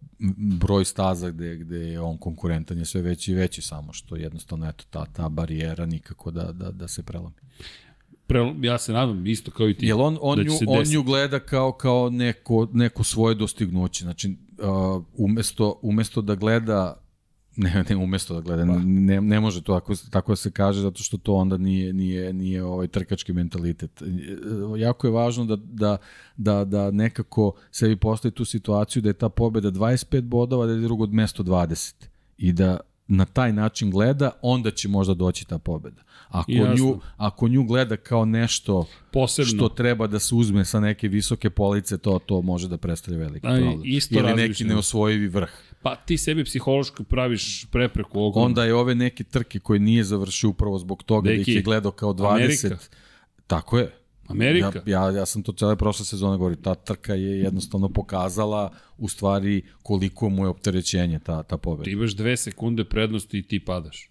broj 0.60 0.84
staza 0.84 1.30
gde, 1.30 1.56
gde 1.56 1.78
je 1.78 2.00
on 2.00 2.18
konkurentan 2.18 2.78
je 2.78 2.84
sve 2.84 3.02
veći 3.02 3.32
i 3.32 3.34
veći, 3.34 3.62
samo 3.62 3.92
što 3.92 4.16
jednostavno 4.16 4.68
eto, 4.68 4.84
ta, 4.90 5.06
ta 5.06 5.28
barijera 5.28 5.86
nikako 5.86 6.30
da, 6.30 6.52
da, 6.52 6.70
da 6.70 6.88
se 6.88 7.02
prelami. 7.02 7.34
Pre, 8.26 8.54
ja 8.60 8.78
se 8.78 8.92
nadam 8.92 9.26
isto 9.26 9.50
kao 9.50 9.68
i 9.68 9.74
ti. 9.74 9.86
Jel 9.86 10.00
on, 10.00 10.18
on, 10.20 10.38
da 10.38 10.44
nju, 10.44 10.50
on 10.66 10.84
nju 10.92 11.02
gleda 11.02 11.38
kao, 11.40 11.72
kao 11.72 12.10
neko, 12.10 12.68
neko 12.72 13.04
svoje 13.04 13.34
dostignuće. 13.34 14.04
Znači, 14.04 14.36
uh, 14.58 15.04
umesto, 15.14 15.78
umesto 15.82 16.22
da 16.22 16.34
gleda 16.34 17.06
Ne, 17.56 17.84
ne 17.88 17.96
umesto 17.96 18.34
da 18.34 18.40
gleda, 18.40 18.66
pa. 18.66 18.78
ne, 18.84 19.20
ne 19.20 19.40
može 19.40 19.62
to 19.62 19.74
tako, 19.74 19.94
tako 20.10 20.32
da 20.32 20.36
se 20.36 20.50
kaže, 20.50 20.80
zato 20.80 21.02
što 21.02 21.16
to 21.18 21.34
onda 21.34 21.56
nije, 21.56 21.92
nije, 21.92 22.32
nije 22.32 22.64
ovaj 22.64 22.88
trkački 22.88 23.32
mentalitet. 23.32 24.02
Jako 24.78 25.06
je 25.06 25.10
važno 25.10 25.44
da, 25.44 25.56
da, 25.56 25.96
da, 26.36 26.64
da 26.64 26.90
nekako 26.90 27.52
sebi 27.70 27.96
postavi 27.96 28.34
tu 28.34 28.44
situaciju 28.44 29.02
da 29.02 29.08
je 29.08 29.12
ta 29.12 29.28
pobeda 29.28 29.70
25 29.70 30.20
bodova, 30.20 30.66
da 30.66 30.72
je 30.72 30.80
drugo 30.80 31.06
mesto 31.06 31.42
20. 31.42 31.94
I 32.38 32.52
da 32.52 32.80
na 33.08 33.24
taj 33.24 33.52
način 33.52 33.90
gleda, 33.90 34.30
onda 34.42 34.70
će 34.70 34.88
možda 34.88 35.14
doći 35.14 35.44
ta 35.44 35.58
pobeda. 35.58 36.02
Ako, 36.28 36.52
nju, 36.52 37.00
ako 37.16 37.48
nju 37.48 37.64
gleda 37.64 37.96
kao 37.96 38.24
nešto 38.24 38.86
Posebno. 39.12 39.52
što 39.52 39.68
treba 39.68 40.06
da 40.06 40.18
se 40.18 40.34
uzme 40.34 40.64
sa 40.64 40.80
neke 40.80 41.08
visoke 41.08 41.50
police, 41.50 41.98
to 41.98 42.18
to 42.26 42.42
može 42.42 42.68
da 42.68 42.76
predstavlja 42.76 43.18
veliki 43.18 43.46
problem. 43.46 43.80
Isto 43.84 44.18
Ili 44.18 44.34
neki 44.34 44.64
neosvojivi 44.64 45.28
vrh. 45.28 45.50
Pa 45.82 45.96
ti 45.96 46.18
sebi 46.18 46.44
psihološki 46.44 47.04
praviš 47.04 47.66
prepreku 47.70 48.18
ovog. 48.20 48.36
Onda 48.36 48.64
je 48.64 48.74
ove 48.74 48.94
neke 48.94 49.24
trke 49.24 49.58
koje 49.58 49.80
nije 49.80 50.04
završio 50.04 50.50
upravo 50.50 50.78
zbog 50.78 51.02
toga 51.02 51.28
Deki, 51.28 51.44
da 51.44 51.50
ih 51.50 51.56
je 51.56 51.62
gledao 51.62 51.92
kao 51.92 52.12
20. 52.12 52.34
Amerika. 52.34 52.78
Tako 53.46 53.78
je. 53.78 54.05
Amerika. 54.28 54.82
Ja, 54.86 55.02
ja, 55.02 55.10
ja 55.10 55.26
sam 55.26 55.42
to 55.42 55.52
cele 55.52 55.76
prošle 55.76 56.04
sezone 56.04 56.36
govorio, 56.36 56.56
ta 56.56 56.74
trka 56.74 57.14
je 57.14 57.40
jednostavno 57.40 57.88
pokazala 57.88 58.72
u 58.98 59.08
stvari 59.08 59.62
koliko 59.82 60.28
mu 60.28 60.44
je 60.44 60.48
opterećenje 60.48 61.18
ta, 61.18 61.42
ta 61.42 61.56
pobeda. 61.56 61.84
Ti 61.84 61.90
imaš 61.90 62.12
dve 62.12 62.36
sekunde 62.36 62.84
prednosti 62.84 63.38
i 63.38 63.42
ti 63.42 63.64
padaš. 63.64 64.10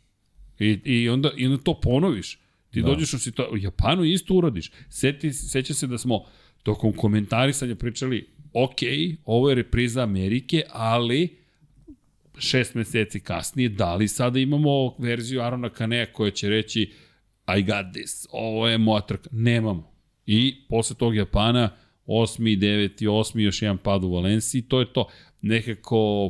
I, 0.60 0.80
i, 0.86 1.10
onda, 1.10 1.32
i 1.38 1.46
onda 1.46 1.58
to 1.64 1.80
ponoviš. 1.82 2.40
Ti 2.72 2.82
da. 2.82 2.88
dođeš 2.88 3.14
u 3.14 3.20
situaciju, 3.20 3.54
u 3.54 3.58
Japanu 3.58 4.04
isto 4.04 4.34
uradiš. 4.34 4.72
Seti, 4.90 5.34
seća 5.34 5.74
se 5.74 5.88
da 5.88 5.98
smo 5.98 6.26
tokom 6.64 6.94
komentarisanja 6.94 7.76
pričali, 7.76 8.30
ok, 8.54 8.80
ovo 9.26 9.50
je 9.50 9.56
repriza 9.56 10.04
Amerike, 10.04 10.64
ali 10.70 11.38
šest 12.38 12.76
meseci 12.76 13.20
kasnije, 13.20 13.70
da 13.70 13.96
li 13.96 14.08
sada 14.08 14.40
imamo 14.40 14.96
verziju 14.98 15.42
Arona 15.42 15.70
Kanea 15.70 16.06
koja 16.06 16.32
će 16.32 16.50
reći 16.50 16.92
I 17.58 17.64
got 17.64 17.94
this, 17.94 18.28
ovo 18.32 18.68
je 18.68 18.78
moja 18.78 19.02
trka. 19.02 19.30
Nemamo. 19.32 19.95
I 20.26 20.66
posle 20.70 20.96
tog 20.96 21.16
Japana, 21.16 21.70
osmi, 22.06 22.56
deveti, 22.56 23.08
osmi, 23.08 23.44
još 23.44 23.62
jedan 23.62 23.78
pad 23.78 24.04
u 24.04 24.12
Valenciji, 24.12 24.62
to 24.62 24.80
je 24.80 24.94
to. 24.94 25.08
Nekako 25.42 26.30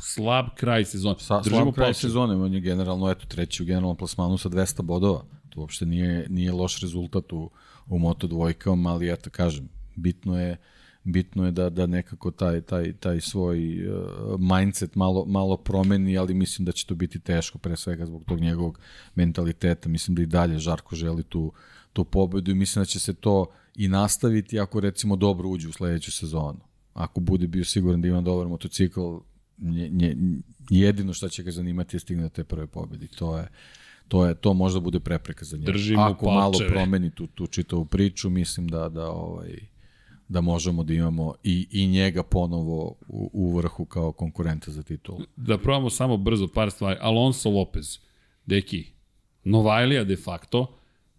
slab 0.00 0.46
kraj 0.56 0.84
sezone. 0.84 1.18
Sa, 1.18 1.40
Držimo 1.40 1.62
slab 1.62 1.74
kraj 1.74 1.94
sezone, 1.94 2.36
on 2.36 2.54
je 2.54 2.60
generalno, 2.60 3.10
eto, 3.10 3.26
treći 3.26 3.62
u 3.62 3.66
generalnom 3.66 3.96
plasmanu 3.96 4.38
sa 4.38 4.48
200 4.48 4.82
bodova. 4.82 5.24
To 5.48 5.60
uopšte 5.60 5.86
nije, 5.86 6.26
nije 6.28 6.52
loš 6.52 6.80
rezultat 6.80 7.32
u, 7.32 7.50
u 7.86 7.98
Moto 7.98 8.26
dvojkama, 8.26 8.90
ali 8.90 9.12
eto, 9.12 9.30
kažem, 9.30 9.68
bitno 9.96 10.40
je 10.40 10.56
bitno 11.04 11.46
je 11.46 11.52
da 11.52 11.70
da 11.70 11.86
nekako 11.86 12.30
taj 12.30 12.60
taj 12.60 12.92
taj 12.92 13.20
svoj 13.20 13.88
uh, 13.88 14.40
mindset 14.40 14.94
malo 14.94 15.24
malo 15.24 15.56
promeni, 15.56 16.18
ali 16.18 16.34
mislim 16.34 16.64
da 16.64 16.72
će 16.72 16.86
to 16.86 16.94
biti 16.94 17.20
teško 17.20 17.58
pre 17.58 17.76
svega 17.76 18.06
zbog 18.06 18.24
tog 18.24 18.40
njegovog 18.40 18.80
mentaliteta. 19.14 19.88
Mislim 19.88 20.14
da 20.14 20.22
i 20.22 20.26
dalje 20.26 20.58
Žarko 20.58 20.96
želi 20.96 21.22
tu 21.22 21.52
tu 21.92 22.04
pobedu 22.04 22.50
i 22.50 22.54
mislim 22.54 22.80
da 22.80 22.86
će 22.86 23.00
se 23.00 23.14
to 23.14 23.46
i 23.74 23.88
nastaviti 23.88 24.60
ako 24.60 24.80
recimo 24.80 25.16
dobro 25.16 25.48
uđe 25.48 25.68
u 25.68 25.72
sledeću 25.72 26.12
sezonu. 26.12 26.60
Ako 26.94 27.20
bude 27.20 27.46
bio 27.46 27.64
siguran 27.64 28.00
da 28.00 28.08
ima 28.08 28.20
dobar 28.20 28.48
motocikl, 28.48 29.00
nje, 29.58 29.88
nje, 29.88 30.16
jedino 30.70 31.12
što 31.12 31.28
će 31.28 31.42
ga 31.42 31.50
zanimati 31.50 31.96
je 31.96 32.00
stigne 32.00 32.22
do 32.22 32.28
te 32.28 32.44
prve 32.44 32.66
pobede. 32.66 33.06
To 33.06 33.38
je 33.38 33.48
to 34.08 34.26
je 34.26 34.34
to 34.34 34.54
možda 34.54 34.80
bude 34.80 35.00
prepreka 35.00 35.44
za 35.44 35.56
njega. 35.56 35.72
Držimo 35.72 36.02
Ako 36.02 36.26
palčeve. 36.26 36.68
malo 36.68 36.72
promeni 36.72 37.10
tu 37.10 37.26
tu 37.26 37.46
čitavu 37.46 37.84
priču, 37.84 38.30
mislim 38.30 38.68
da 38.68 38.88
da 38.88 39.10
ovaj 39.10 39.58
da 40.28 40.40
možemo 40.40 40.84
da 40.84 40.94
imamo 40.94 41.34
i, 41.42 41.66
i 41.70 41.86
njega 41.86 42.22
ponovo 42.22 42.94
u, 43.08 43.30
u 43.32 43.56
vrhu 43.56 43.84
kao 43.84 44.12
konkurenta 44.12 44.70
za 44.70 44.82
titulu. 44.82 45.18
Da 45.36 45.58
probamo 45.58 45.90
samo 45.90 46.16
brzo 46.16 46.48
par 46.54 46.70
stvari. 46.70 46.98
Alonso 47.00 47.50
Lopez, 47.50 47.98
deki, 48.46 48.86
Novajlija 49.44 50.04
de 50.04 50.16
facto, 50.16 50.78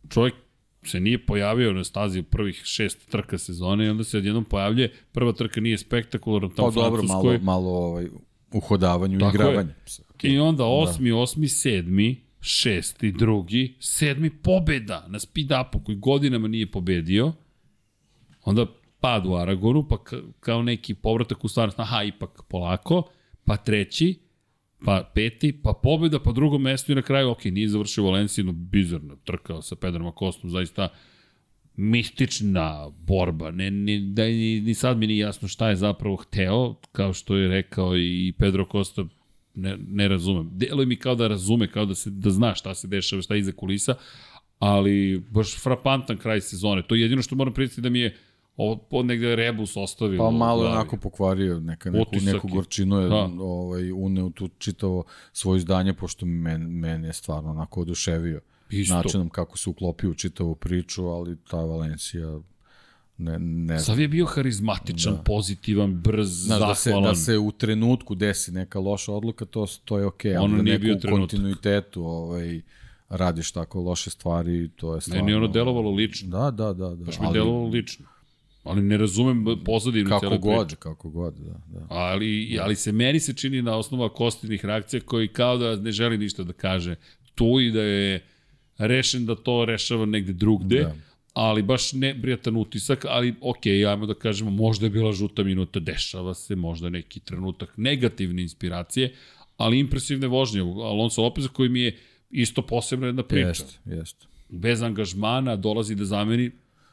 čovjek 0.09 0.35
se 0.84 0.99
nije 0.99 1.26
pojavio 1.26 1.73
na 1.73 1.84
stazi 1.84 2.19
u 2.19 2.23
prvih 2.23 2.61
šest 2.65 3.10
trka 3.10 3.38
sezone 3.38 3.85
i 3.85 3.89
onda 3.89 4.03
se 4.03 4.18
odjednom 4.18 4.45
pojavlje, 4.45 4.91
prva 5.11 5.34
trka 5.34 5.61
nije 5.61 5.77
spektakularna 5.77 6.49
tamo 6.49 6.72
pa, 6.72 6.81
dobro, 6.81 7.03
malo, 7.03 7.38
malo 7.41 7.69
ovaj, 7.69 8.07
uhodavanju 8.53 9.19
i 9.19 9.30
igravanju. 9.30 9.69
Okay. 9.85 10.34
I 10.34 10.38
onda 10.38 10.64
da. 10.64 10.69
osmi, 10.69 11.10
da. 11.10 11.15
osmi, 11.15 11.47
sedmi, 11.47 12.23
šesti, 12.41 13.11
drugi, 13.11 13.76
sedmi 13.80 14.30
pobeda 14.30 15.06
na 15.07 15.19
speed-upu 15.19 15.84
koji 15.84 15.97
godinama 15.97 16.47
nije 16.47 16.72
pobedio, 16.72 17.34
onda 18.45 18.65
pad 18.99 19.26
u 19.26 19.35
Aragonu, 19.35 19.88
pa 19.88 19.97
kao 20.39 20.64
neki 20.64 20.93
povratak 20.93 21.43
u 21.43 21.47
stvarnost, 21.47 21.80
aha, 21.80 22.03
ipak 22.03 22.41
polako, 22.49 23.03
pa 23.43 23.57
treći, 23.57 24.19
pa 24.85 25.11
peti, 25.15 25.51
pa 25.64 25.73
pobjeda, 25.84 26.19
pa 26.19 26.31
drugo 26.31 26.57
mesto 26.57 26.91
i 26.91 26.95
na 26.95 27.01
kraju, 27.01 27.30
ok, 27.30 27.45
nije 27.45 27.68
završio 27.68 28.03
Valencijinu, 28.03 28.51
bizarno, 28.51 29.15
trkao 29.15 29.61
sa 29.61 29.76
Pedrom 29.76 30.11
Kostom, 30.11 30.49
zaista 30.49 30.89
mistična 31.76 32.89
borba, 32.89 33.51
ne, 33.51 33.72
ne, 33.72 33.99
da, 33.99 34.23
ni, 34.23 34.61
ni 34.61 34.73
sad 34.73 34.97
mi 34.97 35.07
nije 35.07 35.18
jasno 35.18 35.47
šta 35.47 35.69
je 35.69 35.76
zapravo 35.76 36.15
hteo, 36.15 36.76
kao 36.91 37.14
što 37.14 37.35
je 37.35 37.47
rekao 37.47 37.97
i 37.97 38.34
Pedro 38.38 38.68
Costa, 38.72 39.06
ne, 39.56 39.77
ne 39.88 40.07
razumem. 40.07 40.49
Deluje 40.53 40.85
mi 40.85 40.95
kao 40.95 41.15
da 41.15 41.27
razume, 41.27 41.72
kao 41.72 41.85
da, 41.85 41.95
se, 41.95 42.10
da 42.10 42.30
zna 42.30 42.56
šta 42.56 42.76
se 42.76 42.88
dešava, 42.88 43.22
šta 43.22 43.34
je 43.34 43.39
iza 43.39 43.51
kulisa, 43.51 43.95
ali 44.60 45.23
baš 45.30 45.56
frapantan 45.64 46.18
kraj 46.18 46.41
sezone. 46.41 46.81
To 46.88 46.95
je 46.95 47.01
jedino 47.01 47.22
što 47.22 47.35
moram 47.35 47.53
priznati 47.53 47.81
da 47.81 47.89
mi 47.89 47.99
je 47.99 48.18
Ovo 48.60 49.03
negde 49.03 49.36
Rebus 49.36 49.77
ostavio. 49.77 50.18
Pa 50.18 50.31
malo 50.31 50.64
je 50.64 50.69
onako 50.69 50.98
pokvario, 50.98 51.60
neka, 51.60 51.91
neku, 51.91 52.02
Otisak 52.02 52.34
neku 52.34 52.48
gorčinu 52.48 52.99
je 52.99 53.10
da. 53.10 53.30
ovaj, 53.40 53.91
uneo 53.91 54.30
tu 54.30 54.49
čitavo 54.57 55.03
svoje 55.34 55.57
izdanje, 55.57 55.94
pošto 55.94 56.26
men, 56.26 56.61
men 56.61 57.06
je 57.06 57.14
stvarno 57.14 57.49
onako 57.49 57.81
oduševio 57.81 58.41
Isto. 58.69 58.95
načinom 58.95 59.30
kako 59.30 59.57
se 59.57 59.69
uklopio 59.69 60.10
u 60.10 60.14
čitavu 60.14 60.56
priču, 60.56 61.06
ali 61.06 61.38
ta 61.49 61.57
Valencija 61.57 62.40
ne, 63.18 63.40
ne 63.40 63.80
Sav 63.80 63.99
je 63.99 64.07
bio 64.07 64.26
harizmatičan, 64.26 65.14
da. 65.14 65.22
pozitivan, 65.22 65.95
brz, 65.95 66.30
Znaš, 66.30 66.60
zahvalan. 66.60 67.03
Da 67.03 67.15
se, 67.15 67.22
da 67.22 67.26
se 67.26 67.38
u 67.38 67.52
trenutku 67.52 68.15
desi 68.15 68.52
neka 68.52 68.80
loša 68.80 69.14
odluka, 69.14 69.45
to, 69.45 69.65
to 69.86 69.99
je 69.99 70.06
okej, 70.06 70.31
okay, 70.31 70.44
ono 70.44 70.57
da 70.57 70.64
nije 70.64 70.80
bio 70.80 70.95
u 70.95 70.99
trenutak. 70.99 71.22
kontinuitetu 71.22 72.06
ovaj, 72.06 72.61
radiš 73.10 73.52
tako 73.52 73.81
loše 73.81 74.10
stvari, 74.10 74.69
to 74.76 74.95
je 74.95 75.02
stvarno... 75.02 75.26
Meni 75.26 75.38
ono 75.38 75.48
delovalo 75.48 75.91
lično. 75.91 76.30
Da, 76.30 76.52
da, 76.52 76.73
da. 76.73 76.90
da. 76.95 77.06
Baš 77.06 77.19
mi 77.19 77.26
ali, 77.26 77.34
delovalo 77.34 77.68
lično. 77.68 78.06
Ali 78.69 78.81
ne 78.81 78.97
razumem 78.97 79.45
pozadinu 79.65 80.09
kako 80.09 80.37
god, 80.37 80.67
priče. 80.67 80.79
Kako 80.79 81.09
god, 81.09 81.33
da. 81.33 81.61
da. 81.67 81.85
Ali, 81.89 82.57
ali 82.61 82.75
se 82.75 82.91
meni 82.91 83.19
se 83.19 83.33
čini 83.33 83.61
na 83.61 83.77
osnovu 83.77 84.09
kostivnih 84.09 84.65
reakcija 84.65 85.01
koji 85.01 85.27
kao 85.27 85.57
da 85.57 85.75
ne 85.75 85.91
želi 85.91 86.17
ništa 86.17 86.43
da 86.43 86.53
kaže 86.53 86.95
tu 87.35 87.59
i 87.59 87.71
da 87.71 87.81
je 87.81 88.23
rešen 88.77 89.25
da 89.25 89.35
to 89.35 89.65
rešava 89.65 90.05
negde 90.05 90.33
drugde. 90.33 90.79
Da 90.79 90.95
ali 91.33 91.61
baš 91.63 91.93
ne 91.93 92.21
prijatan 92.21 92.55
utisak, 92.57 93.05
ali 93.05 93.35
ok, 93.41 93.65
ajmo 93.65 94.05
da 94.05 94.13
kažemo, 94.13 94.51
možda 94.51 94.85
je 94.85 94.89
bila 94.89 95.11
žuta 95.11 95.43
minuta, 95.43 95.79
dešava 95.79 96.33
se, 96.33 96.55
možda 96.55 96.89
neki 96.89 97.19
trenutak 97.19 97.77
negativne 97.77 98.41
inspiracije, 98.41 99.13
ali 99.57 99.79
impresivne 99.79 100.27
vožnje. 100.27 100.61
Alonso 100.61 101.21
Lopez 101.21 101.47
koji 101.47 101.69
mi 101.69 101.79
je 101.79 101.97
isto 102.29 102.61
posebna 102.61 103.07
jedna 103.07 103.23
priča. 103.23 103.47
Jeste, 103.47 103.79
jeste. 103.85 104.25
Bez 104.49 104.81
angažmana 104.81 105.55
dolazi 105.55 105.95
da 105.95 106.05
zameni 106.05 106.51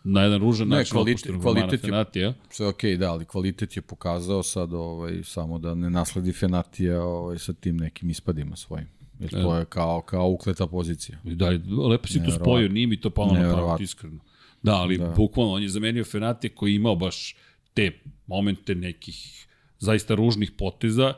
na 0.09 0.23
jedan 0.23 0.41
ružan 0.41 0.69
ne, 0.69 0.77
način 0.77 0.93
kvalite, 0.93 1.33
kvalitet 1.43 1.73
je, 1.73 1.79
Fenatija. 1.79 2.35
Sve 2.51 2.67
okej, 2.67 2.91
okay, 2.91 2.99
da, 2.99 3.13
ali 3.13 3.25
kvalitet 3.25 3.77
je 3.77 3.83
pokazao 3.83 4.43
sad 4.43 4.75
ovaj, 4.75 5.23
samo 5.25 5.59
da 5.59 5.75
ne 5.75 5.91
nasledi 5.91 6.33
Fenatija 6.33 7.03
ovaj, 7.03 7.39
sa 7.39 7.53
tim 7.53 7.77
nekim 7.77 8.11
ispadima 8.11 8.57
svojim. 8.57 8.87
Jer 9.19 9.31
to 9.31 9.57
je 9.57 9.65
kao, 9.65 10.01
kao 10.01 10.29
ukleta 10.29 10.67
pozicija. 10.67 11.19
Da, 11.25 11.49
lepo 11.89 12.09
si 12.09 12.25
tu 12.25 12.31
spojio, 12.31 12.69
nije 12.69 12.87
mi 12.87 13.01
to 13.01 13.11
palo 13.11 13.33
na 13.35 13.53
pamet, 13.53 13.81
iskreno. 13.81 14.19
Da, 14.63 14.75
ali 14.75 14.99
da. 14.99 15.15
bukvalno 15.17 15.53
on 15.53 15.63
je 15.63 15.69
zamenio 15.69 16.05
Fenatija 16.05 16.51
koji 16.55 16.73
je 16.73 16.77
imao 16.77 16.97
baš 16.97 17.37
te 17.75 17.93
momente 18.27 18.75
nekih 18.75 19.47
zaista 19.79 20.15
ružnih 20.15 20.51
poteza, 20.59 21.15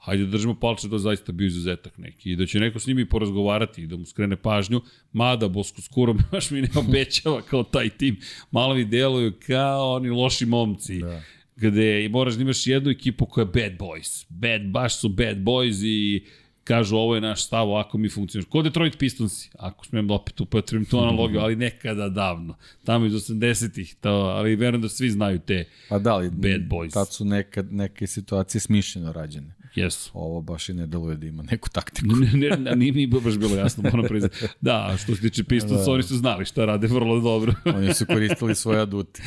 hajde 0.00 0.24
da 0.24 0.30
držimo 0.30 0.54
palče 0.54 0.88
da 0.88 0.98
zaista 0.98 1.32
bio 1.32 1.46
izuzetak 1.46 1.98
neki 1.98 2.32
i 2.32 2.36
da 2.36 2.46
će 2.46 2.60
neko 2.60 2.78
s 2.78 2.86
njimi 2.86 3.08
porazgovarati 3.08 3.82
i 3.82 3.86
da 3.86 3.96
mu 3.96 4.06
skrene 4.06 4.36
pažnju, 4.36 4.80
mada 5.12 5.48
Bosko 5.48 5.82
Skuro 5.82 6.14
baš 6.32 6.50
mi 6.50 6.60
ne 6.60 6.68
obećava 6.76 7.42
kao 7.42 7.62
taj 7.62 7.88
tim. 7.88 8.20
Malo 8.50 8.74
mi 8.74 8.84
deluju 8.84 9.32
kao 9.46 9.94
oni 9.94 10.10
loši 10.10 10.46
momci. 10.46 10.98
Da 10.98 11.22
gde 11.60 12.08
moraš 12.08 12.34
da 12.34 12.42
imaš 12.42 12.66
jednu 12.66 12.90
ekipu 12.90 13.26
koja 13.26 13.42
je 13.42 13.46
bad 13.46 13.78
boys. 13.78 14.26
Bad, 14.28 14.66
baš 14.70 15.00
su 15.00 15.08
bad 15.08 15.36
boys 15.36 15.84
i 15.84 16.24
kažu 16.64 16.96
ovo 16.96 17.14
je 17.14 17.20
naš 17.20 17.46
stav, 17.46 17.68
ovako 17.68 17.98
mi 17.98 18.08
funkcioniš. 18.08 18.48
Ko 18.48 18.62
Detroit 18.62 18.98
Pistonsi, 18.98 19.50
ako 19.58 19.86
smem 19.86 20.08
da 20.08 20.14
opet 20.14 20.40
upotrebim 20.40 20.84
tu 20.84 20.98
analogiju, 20.98 21.40
ali 21.40 21.56
nekada 21.56 22.08
davno. 22.08 22.56
Tamo 22.84 23.06
iz 23.06 23.12
80-ih, 23.12 23.94
to, 24.00 24.10
ali 24.10 24.56
verujem 24.56 24.82
da 24.82 24.88
svi 24.88 25.10
znaju 25.10 25.38
te 25.38 25.64
pa 25.88 25.98
da, 25.98 26.14
ali, 26.14 26.30
bad 26.30 26.60
boys. 26.68 26.92
Tad 26.92 27.12
su 27.12 27.24
nekad, 27.24 27.72
neke 27.72 28.06
situacije 28.06 28.60
smišljeno 28.60 29.12
rađene. 29.12 29.54
Jesu. 29.74 30.10
Ovo 30.14 30.40
baš 30.40 30.68
i 30.68 30.74
ne 30.74 30.86
deluje 30.86 31.16
da 31.16 31.26
ima 31.26 31.42
neku 31.42 31.68
taktiku. 31.68 32.16
ne, 32.16 32.48
ne, 32.48 32.56
ne, 32.56 32.76
nije 32.76 32.92
mi 32.92 33.06
baš 33.06 33.38
bilo 33.38 33.56
jasno, 33.56 33.90
moram 33.92 34.06
priznati. 34.08 34.36
Da, 34.60 34.96
što 35.02 35.14
se 35.14 35.20
tiče 35.20 35.44
Pistons, 35.44 35.84
da. 35.84 35.92
oni 35.92 36.02
su 36.02 36.16
znali 36.16 36.44
šta 36.44 36.64
rade 36.64 36.86
vrlo 36.86 37.20
dobro. 37.20 37.54
oni 37.76 37.94
su 37.94 38.06
koristili 38.06 38.54
svoje 38.54 38.80
adute. 38.80 39.22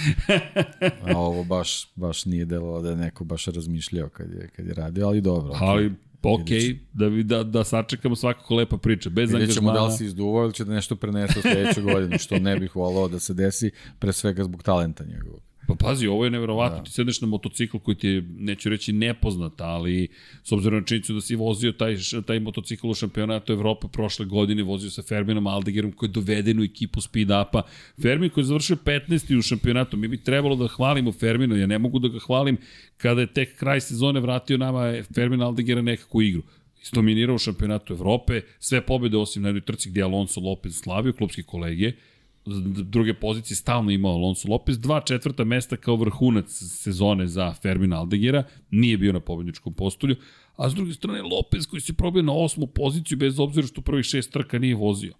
A 1.08 1.18
ovo 1.18 1.44
baš, 1.44 1.88
baš 1.96 2.26
nije 2.26 2.46
delovalo 2.46 2.82
da 2.82 2.90
je 2.90 2.96
neko 2.96 3.24
baš 3.24 3.46
razmišljao 3.46 4.10
kad 4.10 4.32
je, 4.32 4.50
kad 4.56 4.66
je 4.68 4.74
radio, 4.74 5.08
ali 5.08 5.22
dobro. 5.22 5.54
Ali 5.62 5.92
ok, 6.24 6.50
da, 6.94 7.10
da, 7.10 7.44
da 7.44 7.64
sačekamo 7.64 8.16
svakako 8.16 8.56
lepa 8.56 8.78
priča, 8.78 9.10
bez 9.10 9.30
Vidjet 9.30 9.42
angažmana. 9.42 9.46
Vidjet 9.46 9.56
ćemo 9.56 9.74
da 9.74 9.94
li 9.94 9.98
se 9.98 10.06
izduvao 10.06 10.44
ili 10.44 10.54
će 10.54 10.66
da 10.66 10.74
nešto 10.74 10.96
prenese 10.96 11.40
u 11.40 11.42
sledeću 11.42 11.82
godinu, 11.84 12.18
što 12.18 12.40
ne 12.40 12.60
bih 12.60 12.76
volao 12.76 13.08
da 13.08 13.20
se 13.20 13.34
desi, 13.34 13.72
pre 14.00 14.14
svega 14.14 14.44
zbog 14.44 14.64
talenta 14.64 15.04
njegovog. 15.06 15.42
Pa 15.68 15.76
pazi, 15.76 16.08
ovo 16.08 16.24
je 16.24 16.32
neverovatno, 16.32 16.78
da. 16.78 16.84
ti 16.84 16.92
sedneš 16.92 17.22
na 17.22 17.28
motocikl 17.28 17.78
koji 17.78 17.96
ti 17.96 18.08
je, 18.08 18.24
neću 18.38 18.70
reći 18.70 18.94
nepoznat, 18.94 19.62
ali 19.62 20.08
s 20.44 20.52
obzirom 20.52 20.80
na 20.80 20.86
činjenicu 20.86 21.14
da 21.14 21.22
si 21.22 21.36
vozio 21.36 21.72
taj, 21.72 21.96
taj 22.26 22.40
motocikl 22.40 22.90
u 22.90 22.94
šampionatu 22.94 23.54
Evrope 23.54 23.88
prošle 23.88 24.26
godine, 24.26 24.64
vozio 24.64 24.90
sa 24.90 25.02
Ferminom 25.02 25.48
Aldegerom 25.48 25.92
koji 25.92 26.10
je 26.10 26.14
doveden 26.14 26.60
u 26.60 26.64
ekipu 26.64 27.02
speed 27.02 27.28
upa. 27.28 27.62
Fermin 28.02 28.30
koji 28.30 28.42
je 28.42 28.46
završio 28.46 28.76
15. 28.86 29.38
u 29.38 29.42
šampionatu, 29.42 29.98
mi 29.98 30.08
bi 30.08 30.24
trebalo 30.24 30.56
da 30.56 30.68
hvalimo 30.68 31.12
Fermina, 31.12 31.58
ja 31.58 31.68
ne 31.68 31.80
mogu 31.80 32.00
da 32.00 32.08
ga 32.08 32.20
hvalim 32.20 32.58
kada 32.98 33.22
je 33.22 33.34
tek 33.34 33.58
kraj 33.58 33.82
sezone 33.82 34.20
vratio 34.20 34.58
nama 34.58 34.94
Fermin 35.16 35.42
Aldegera 35.42 35.82
nekakvu 35.82 36.22
igru 36.22 36.44
dominirao 36.92 37.36
u 37.36 37.40
šampionatu 37.40 37.94
Evrope, 37.94 38.42
sve 38.60 38.82
pobede 38.82 39.18
osim 39.18 39.42
na 39.42 39.48
jednoj 39.48 39.62
trci 39.62 39.90
gdje 39.90 40.04
Alonso 40.04 40.40
Lopez 40.40 40.76
slavio, 40.76 41.14
klubski 41.14 41.44
kolege, 41.44 41.92
druge 42.84 43.14
pozicije 43.14 43.58
stalno 43.58 43.92
imao 43.92 44.12
Alonso 44.12 44.48
Lopez, 44.50 44.80
dva 44.80 45.02
četvrta 45.02 45.44
mesta 45.44 45.78
kao 45.78 45.96
vrhunac 45.96 46.50
sezone 46.50 47.28
za 47.28 47.54
Fermin 47.54 47.94
Aldegira, 47.94 48.44
nije 48.72 48.98
bio 48.98 49.14
na 49.14 49.20
pobedničkom 49.20 49.74
postolju, 49.74 50.16
a 50.56 50.70
s 50.70 50.74
druge 50.74 50.94
strane 50.94 51.22
Lopez 51.22 51.68
koji 51.68 51.82
se 51.82 51.94
probio 51.94 52.22
na 52.22 52.34
osmu 52.34 52.68
poziciju 52.68 53.18
bez 53.18 53.40
obzira 53.40 53.68
što 53.68 53.82
prvih 53.82 54.06
šest 54.06 54.32
trka 54.32 54.60
nije 54.60 54.76
vozio. 54.76 55.14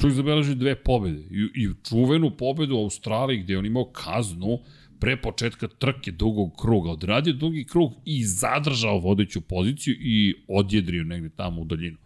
Čovjek 0.00 0.16
zabeleži 0.16 0.54
dve 0.54 0.74
pobede 0.74 1.20
i, 1.30 1.48
i 1.54 1.68
čuvenu 1.88 2.30
pobedu 2.36 2.76
u 2.76 2.82
Australiji 2.82 3.42
gde 3.42 3.58
on 3.58 3.66
imao 3.66 3.84
kaznu 3.84 4.58
pre 5.00 5.16
početka 5.20 5.68
trke 5.68 6.10
dugog 6.10 6.52
kruga. 6.60 6.90
Odradio 6.90 7.32
dugi 7.32 7.64
krug 7.64 7.92
i 8.04 8.24
zadržao 8.24 8.98
vodeću 8.98 9.40
poziciju 9.40 9.94
i 10.00 10.34
odjedrio 10.48 11.04
negde 11.04 11.28
tamo 11.28 11.60
u 11.60 11.64
daljinu. 11.64 11.96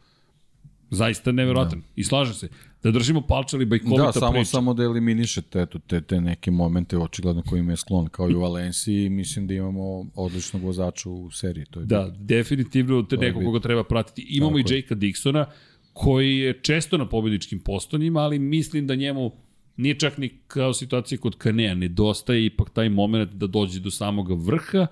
Zaista 0.91 1.33
neverovatan. 1.33 1.81
Da. 1.81 1.87
I 1.97 2.05
slaže 2.05 2.35
se 2.35 2.49
da 2.85 2.91
držimo 2.91 3.21
palče 3.21 3.57
ali 3.57 3.65
bajkovita 3.65 4.03
da, 4.03 4.13
samo, 4.13 4.33
priča. 4.33 4.45
samo 4.45 4.75
da 4.75 4.83
eliminišete 4.83 5.61
eto, 5.61 5.79
te, 5.79 6.01
te 6.01 6.21
neke 6.21 6.51
momente 6.51 6.99
očigledno 6.99 7.43
kojima 7.43 7.73
je 7.73 7.77
sklon 7.77 8.09
kao 8.09 8.31
i 8.31 8.35
u 8.35 8.41
Valenciji 8.41 9.09
mislim 9.09 9.47
da 9.47 9.55
imamo 9.55 10.07
odličnog 10.15 10.63
vozača 10.63 11.11
u 11.11 11.31
seriji. 11.31 11.65
To 11.71 11.81
je 11.81 11.87
da, 11.87 12.03
bit. 12.03 12.21
definitivno 12.21 13.03
te 13.03 13.17
neko 13.17 13.41
koga 13.41 13.61
treba 13.61 13.85
pratiti. 13.85 14.27
Imamo 14.29 14.59
Tako 14.59 14.73
i 14.73 14.77
Jakea 14.77 14.97
Dixona 14.97 15.45
koji 15.93 16.39
je 16.39 16.61
često 16.63 16.99
na 16.99 17.09
pobjedičkim 17.09 17.61
postonjima, 17.61 18.21
ali 18.21 18.39
mislim 18.39 18.87
da 18.87 18.95
njemu 18.95 19.33
nije 19.77 19.99
čak 19.99 20.19
ni 20.19 20.29
kao 20.47 20.73
situacija 20.73 21.19
kod 21.19 21.37
Kanea, 21.37 21.75
nedostaje 21.75 22.47
ipak 22.47 22.71
taj 22.71 22.89
moment 22.89 23.31
da 23.33 23.47
dođe 23.47 23.81
do 23.81 23.91
samog 23.91 24.47
vrha 24.47 24.87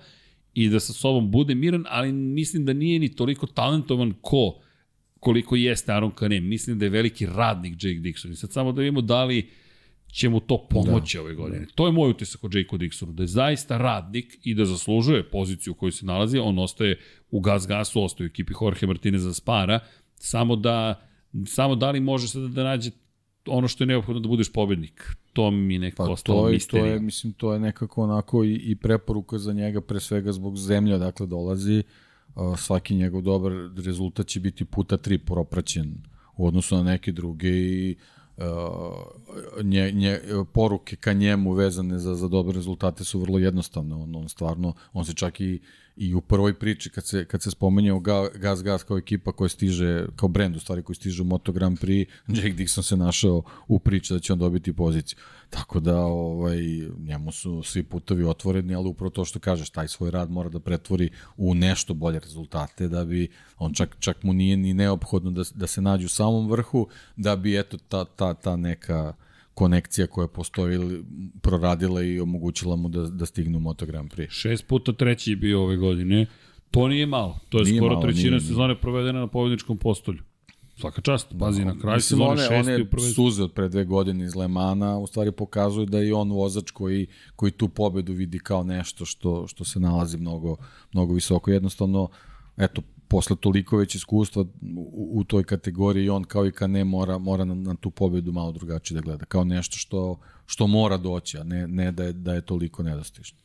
i 0.53 0.69
da 0.69 0.79
sa 0.79 0.93
sobom 0.93 1.31
bude 1.31 1.55
miran, 1.55 1.85
ali 1.89 2.11
mislim 2.11 2.65
da 2.65 2.73
nije 2.73 2.99
ni 2.99 3.15
toliko 3.15 3.47
talentovan 3.47 4.13
ko 4.21 4.59
koliko 5.23 5.55
jeste 5.55 5.93
Aaron 5.93 6.11
Kane. 6.11 6.39
Mislim 6.39 6.79
da 6.79 6.85
je 6.85 6.89
veliki 6.89 7.25
radnik 7.25 7.73
Jake 7.73 7.99
Dixon. 7.99 8.31
I 8.31 8.35
sad 8.35 8.51
samo 8.51 8.71
da 8.71 8.81
vidimo 8.81 9.01
da 9.01 9.23
li 9.23 9.49
će 10.11 10.29
mu 10.29 10.39
to 10.39 10.67
pomoći 10.69 11.17
da, 11.17 11.21
ove 11.21 11.33
godine. 11.33 11.59
Da. 11.59 11.71
To 11.75 11.85
je 11.85 11.91
moj 11.91 12.09
utisak 12.09 12.43
o 12.43 12.49
Jakeu 12.53 12.79
Dixonu, 12.79 13.13
da 13.13 13.23
je 13.23 13.27
zaista 13.27 13.77
radnik 13.77 14.37
i 14.43 14.53
da 14.53 14.65
zaslužuje 14.65 15.29
poziciju 15.29 15.73
u 15.73 15.75
kojoj 15.75 15.91
se 15.91 16.05
nalazi. 16.05 16.37
On 16.37 16.59
ostaje 16.59 16.99
u 17.31 17.39
gas 17.39 17.67
gasu, 17.67 18.03
ostaje 18.03 18.25
u 18.25 18.29
ekipi 18.29 18.53
Jorge 18.61 18.87
Martineza 18.87 19.33
Spara, 19.33 19.79
samo 20.15 20.55
da 20.55 21.01
samo 21.45 21.75
da 21.75 21.91
li 21.91 21.99
može 21.99 22.27
sada 22.27 22.47
da 22.47 22.63
nađe 22.63 22.91
ono 23.45 23.67
što 23.67 23.83
je 23.83 23.87
neophodno 23.87 24.19
da 24.19 24.27
budeš 24.27 24.51
pobednik. 24.51 25.15
To 25.33 25.51
mi 25.51 25.79
nekako 25.79 26.05
pa, 26.05 26.11
ostalo 26.11 26.41
to 26.41 26.47
je, 26.47 26.53
misterija. 26.53 26.85
To 26.85 26.91
je, 26.91 26.99
mislim, 26.99 27.33
to 27.33 27.53
je 27.53 27.59
nekako 27.59 28.03
onako 28.03 28.43
i, 28.43 28.53
i 28.53 28.75
preporuka 28.75 29.37
za 29.37 29.53
njega, 29.53 29.81
pre 29.81 29.99
svega 29.99 30.31
zbog 30.31 30.57
zemlja, 30.57 30.97
dakle 30.97 31.27
dolazi, 31.27 31.79
uh, 31.79 31.85
svaki 32.57 32.95
njegov 32.95 33.21
dobar 33.21 33.51
rezultat 33.85 34.27
će 34.27 34.39
biti 34.39 34.65
puta 34.65 34.97
tri 34.97 35.17
propraćen 35.17 35.95
u 36.37 36.47
odnosu 36.47 36.75
na 36.75 36.83
neke 36.83 37.11
druge 37.11 37.49
i 37.49 37.95
nje, 39.63 39.91
nje, 39.91 40.19
poruke 40.53 40.95
ka 40.95 41.13
njemu 41.13 41.53
vezane 41.53 41.99
za, 41.99 42.15
za 42.15 42.27
dobre 42.27 42.55
rezultate 42.55 43.03
su 43.03 43.19
vrlo 43.19 43.39
jednostavne. 43.39 43.95
On, 43.95 44.15
on 44.15 44.29
stvarno, 44.29 44.73
on 44.93 45.05
se 45.05 45.13
čak 45.13 45.41
i 45.41 45.59
I 45.95 46.13
u 46.13 46.21
prvoj 46.21 46.53
priči 46.53 46.89
kad 46.89 47.05
se, 47.05 47.25
kad 47.25 47.41
se 47.41 47.51
spomenjao 47.51 47.99
Gas 48.35 48.63
Gas 48.63 48.83
kao 48.83 48.97
ekipa 48.97 49.31
koja 49.31 49.49
stiže, 49.49 50.07
kao 50.15 50.29
brend 50.29 50.55
u 50.55 50.59
stvari 50.59 50.81
koji 50.81 50.95
stiže 50.95 51.21
u 51.21 51.25
Moto 51.25 51.51
Grand 51.51 51.77
Prix, 51.79 52.07
Jake 52.35 52.53
Dixon 52.53 52.81
se 52.81 52.97
našao 52.97 53.43
u 53.67 53.79
priči 53.79 54.13
da 54.13 54.19
će 54.19 54.33
on 54.33 54.39
dobiti 54.39 54.73
poziciju. 54.73 55.17
Tako 55.49 55.79
da 55.79 55.97
ovaj, 55.97 56.57
njemu 56.97 57.31
su 57.31 57.63
svi 57.63 57.83
putovi 57.83 58.23
otvoreni, 58.23 58.75
ali 58.75 58.89
upravo 58.89 59.09
to 59.09 59.25
što 59.25 59.39
kažeš, 59.39 59.69
taj 59.69 59.87
svoj 59.87 60.11
rad 60.11 60.31
mora 60.31 60.49
da 60.49 60.59
pretvori 60.59 61.09
u 61.37 61.53
nešto 61.55 61.93
bolje 61.93 62.19
rezultate, 62.19 62.87
da 62.87 63.05
bi, 63.05 63.27
on 63.57 63.73
čak, 63.73 63.95
čak 63.99 64.23
mu 64.23 64.33
nije 64.33 64.57
ni 64.57 64.73
neophodno 64.73 65.31
da, 65.31 65.43
da 65.55 65.67
se 65.67 65.81
nađe 65.81 66.05
u 66.05 66.09
samom 66.09 66.49
vrhu, 66.49 66.87
da 67.15 67.35
bi 67.35 67.59
eto 67.59 67.77
ta, 67.77 68.05
ta, 68.05 68.22
ta 68.33 68.55
neka 68.55 69.13
konekcija 69.53 70.07
koja 70.07 70.27
postoji 70.27 71.03
proradila 71.41 72.01
i 72.01 72.19
omogućila 72.19 72.75
mu 72.75 72.89
da, 72.89 73.01
da 73.01 73.25
stigne 73.25 73.57
u 73.57 73.59
Moto 73.59 73.85
Grand 73.85 74.11
Prix. 74.11 74.29
Šest 74.29 74.67
puta 74.67 74.93
treći 74.93 75.31
je 75.31 75.35
bio 75.35 75.63
ove 75.63 75.77
godine. 75.77 76.25
To 76.71 76.87
nije 76.87 77.05
malo. 77.05 77.39
To 77.49 77.57
je 77.57 77.63
nije 77.63 77.77
skoro 77.77 77.93
malo, 77.93 78.01
trećina 78.01 78.37
nije, 78.37 78.41
sezone 78.41 78.75
provedena 78.75 79.19
na 79.19 79.27
pobedničkom 79.27 79.77
postolju. 79.77 80.23
Svaka 80.75 81.01
čast, 81.01 81.33
pazi, 81.39 81.65
na 81.65 81.79
kraju 81.79 82.01
sezone 82.01 82.25
one, 82.25 82.41
šesti 82.41 82.71
one 82.71 82.81
u 82.81 82.85
prvoj... 82.85 83.09
suze 83.09 83.43
od 83.43 83.53
pre 83.53 83.69
dve 83.69 83.85
godine 83.85 84.25
iz 84.25 84.35
Lemana 84.35 84.97
u 84.97 85.07
stvari 85.07 85.31
pokazuju 85.31 85.85
da 85.85 85.99
je 85.99 86.13
on 86.13 86.31
vozač 86.31 86.71
koji, 86.71 87.07
koji 87.35 87.51
tu 87.51 87.69
pobedu 87.69 88.13
vidi 88.13 88.39
kao 88.39 88.63
nešto 88.63 89.05
što, 89.05 89.47
što 89.47 89.63
se 89.63 89.79
nalazi 89.79 90.17
mnogo, 90.17 90.55
mnogo 90.93 91.13
visoko. 91.13 91.51
Jednostavno, 91.51 92.09
eto, 92.57 92.81
posle 93.13 93.35
toliko 93.35 93.77
već 93.77 93.95
iskustva 93.95 94.41
u, 94.75 95.11
u 95.13 95.23
toj 95.23 95.43
kategoriji 95.43 96.09
on 96.09 96.23
kao 96.23 96.47
i 96.47 96.51
Kane 96.51 96.83
mora, 96.83 97.17
mora 97.17 97.45
na, 97.45 97.55
na 97.55 97.75
tu 97.75 97.89
pobedu 97.89 98.31
malo 98.31 98.51
drugačije 98.51 98.95
da 98.95 99.01
gleda, 99.01 99.25
kao 99.25 99.43
nešto 99.43 99.77
što, 99.77 100.19
što 100.45 100.67
mora 100.67 100.97
doći, 100.97 101.37
a 101.37 101.43
ne, 101.43 101.67
ne 101.67 101.91
da, 101.91 102.03
je, 102.03 102.13
da 102.13 102.33
je 102.33 102.41
toliko 102.41 102.83
nedostižno. 102.83 103.37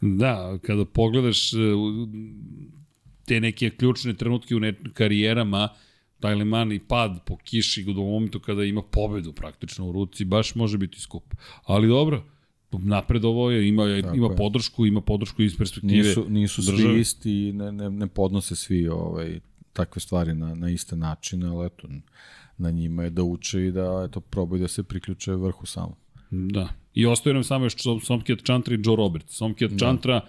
Da, 0.00 0.58
kada 0.62 0.84
pogledaš 0.84 1.52
e, 1.52 1.56
te 3.24 3.40
neke 3.40 3.70
ključne 3.70 4.14
trenutke 4.14 4.56
u 4.56 4.60
ne, 4.60 4.74
karijerama, 4.94 5.68
taj 6.20 6.34
Le 6.34 6.44
Mans 6.44 6.74
i 6.74 6.78
pad 6.78 7.18
po 7.26 7.36
kiši 7.36 7.84
u 7.90 7.94
momentu 7.94 8.40
kada 8.40 8.64
ima 8.64 8.82
pobedu 8.82 9.32
praktično 9.32 9.88
u 9.88 9.92
ruci, 9.92 10.24
baš 10.24 10.54
može 10.54 10.78
biti 10.78 11.00
skup. 11.00 11.34
Ali 11.64 11.88
dobro, 11.88 12.22
napredovo 12.78 13.50
je, 13.50 13.68
ima, 13.68 13.82
Tako 14.02 14.16
ima 14.16 14.26
je. 14.26 14.36
podršku, 14.36 14.86
ima 14.86 15.00
podršku 15.00 15.42
iz 15.42 15.56
perspektive 15.58 16.08
Nisu, 16.08 16.26
nisu 16.28 16.62
države. 16.62 16.92
svi 16.92 17.00
isti, 17.00 17.52
ne, 17.52 17.72
ne, 17.72 17.90
ne 17.90 18.06
podnose 18.06 18.56
svi 18.56 18.88
ovaj, 18.88 19.40
takve 19.72 20.00
stvari 20.00 20.34
na, 20.34 20.54
na 20.54 20.70
iste 20.70 20.96
načine, 20.96 21.46
ali 21.46 21.66
eto, 21.66 21.88
na 22.58 22.70
njima 22.70 23.02
je 23.02 23.10
da 23.10 23.22
uče 23.22 23.66
i 23.66 23.70
da 23.70 24.06
eto, 24.08 24.20
probaju 24.20 24.62
da 24.62 24.68
se 24.68 24.82
priključe 24.82 25.32
vrhu 25.32 25.66
samo. 25.66 25.96
Da. 26.30 26.68
I 26.94 27.06
ostaje 27.06 27.34
nam 27.34 27.44
samo 27.44 27.64
još 27.64 27.74
Somkijat 28.04 28.40
Chantra 28.44 28.74
i 28.74 28.78
Joe 28.84 28.96
Roberts. 28.96 29.36
Somkijat 29.36 29.70
da. 29.72 29.78
Chantra 29.78 30.20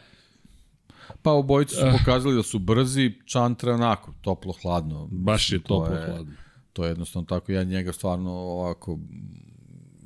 Pa 1.21 1.31
obojice 1.31 1.75
su 1.75 1.81
pokazali 1.99 2.35
da 2.35 2.43
su 2.43 2.59
brzi, 2.59 3.13
Chantra 3.27 3.73
onako, 3.73 4.13
toplo, 4.21 4.53
hladno. 4.61 5.07
Baš 5.11 5.51
je 5.51 5.59
toplo, 5.59 5.87
to 5.87 5.93
je, 5.93 6.05
hladno. 6.05 6.33
To 6.73 6.83
je 6.83 6.89
jednostavno 6.89 7.25
tako, 7.25 7.51
ja 7.51 7.63
njega 7.63 7.93
stvarno 7.93 8.31
ovako 8.31 8.99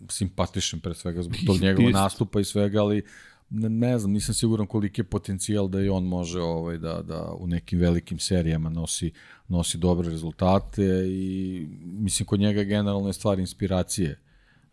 simpatišem 0.09 0.79
pre 0.79 0.93
svega 0.93 1.23
zbog 1.23 1.38
tog 1.45 1.61
njegovog 1.61 1.91
nastupa 1.91 2.39
i 2.39 2.43
svega, 2.45 2.81
ali 2.81 3.03
ne, 3.49 3.69
ne 3.69 3.99
znam, 3.99 4.11
nisam 4.11 4.35
siguran 4.35 4.67
koliki 4.67 5.01
je 5.01 5.05
potencijal 5.05 5.67
da 5.67 5.81
i 5.81 5.89
on 5.89 6.03
može 6.03 6.41
ovaj, 6.41 6.77
da, 6.77 7.01
da 7.01 7.34
u 7.39 7.47
nekim 7.47 7.79
velikim 7.79 8.19
serijama 8.19 8.69
nosi, 8.69 9.11
nosi 9.47 9.77
dobre 9.77 10.09
rezultate 10.09 10.84
i 11.07 11.67
mislim 11.84 12.25
kod 12.25 12.39
njega 12.39 12.63
generalno 12.63 13.07
je 13.09 13.13
stvar 13.13 13.39
inspiracije 13.39 14.19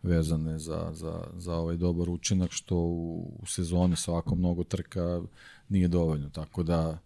vezane 0.03 0.59
za, 0.59 0.89
za, 0.93 1.27
za 1.37 1.55
ovaj 1.55 1.77
dobar 1.77 2.09
učinak 2.09 2.51
što 2.51 2.75
u, 2.75 3.31
u 3.41 3.45
sezoni 3.45 3.95
sa 3.95 4.11
ovako 4.11 4.35
mnogo 4.35 4.63
trka 4.63 5.21
nije 5.69 5.87
dovoljno, 5.87 6.29
tako 6.29 6.63
da 6.63 6.99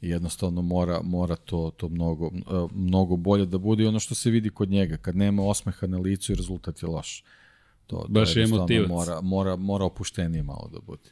jednostavno 0.00 0.62
mora, 0.62 1.00
mora 1.02 1.36
to, 1.36 1.72
to 1.76 1.88
mnogo, 1.88 2.30
mnogo 2.72 3.16
bolje 3.16 3.46
da 3.46 3.58
bude 3.58 3.84
i 3.84 3.86
ono 3.86 4.00
što 4.00 4.14
se 4.14 4.30
vidi 4.30 4.50
kod 4.50 4.70
njega, 4.70 4.96
kad 4.96 5.16
nema 5.16 5.42
osmeha 5.42 5.86
na 5.86 5.98
licu 5.98 6.32
i 6.32 6.34
rezultat 6.34 6.82
je 6.82 6.88
loš. 6.88 7.24
To, 7.88 8.06
Baš 8.08 8.36
je 8.36 8.44
emotivac. 8.44 8.88
Mora, 8.88 9.20
mora, 9.20 9.56
mora 9.56 9.84
opuštenije 9.84 10.42
malo 10.42 10.70
da 10.72 10.80
bude. 10.80 11.10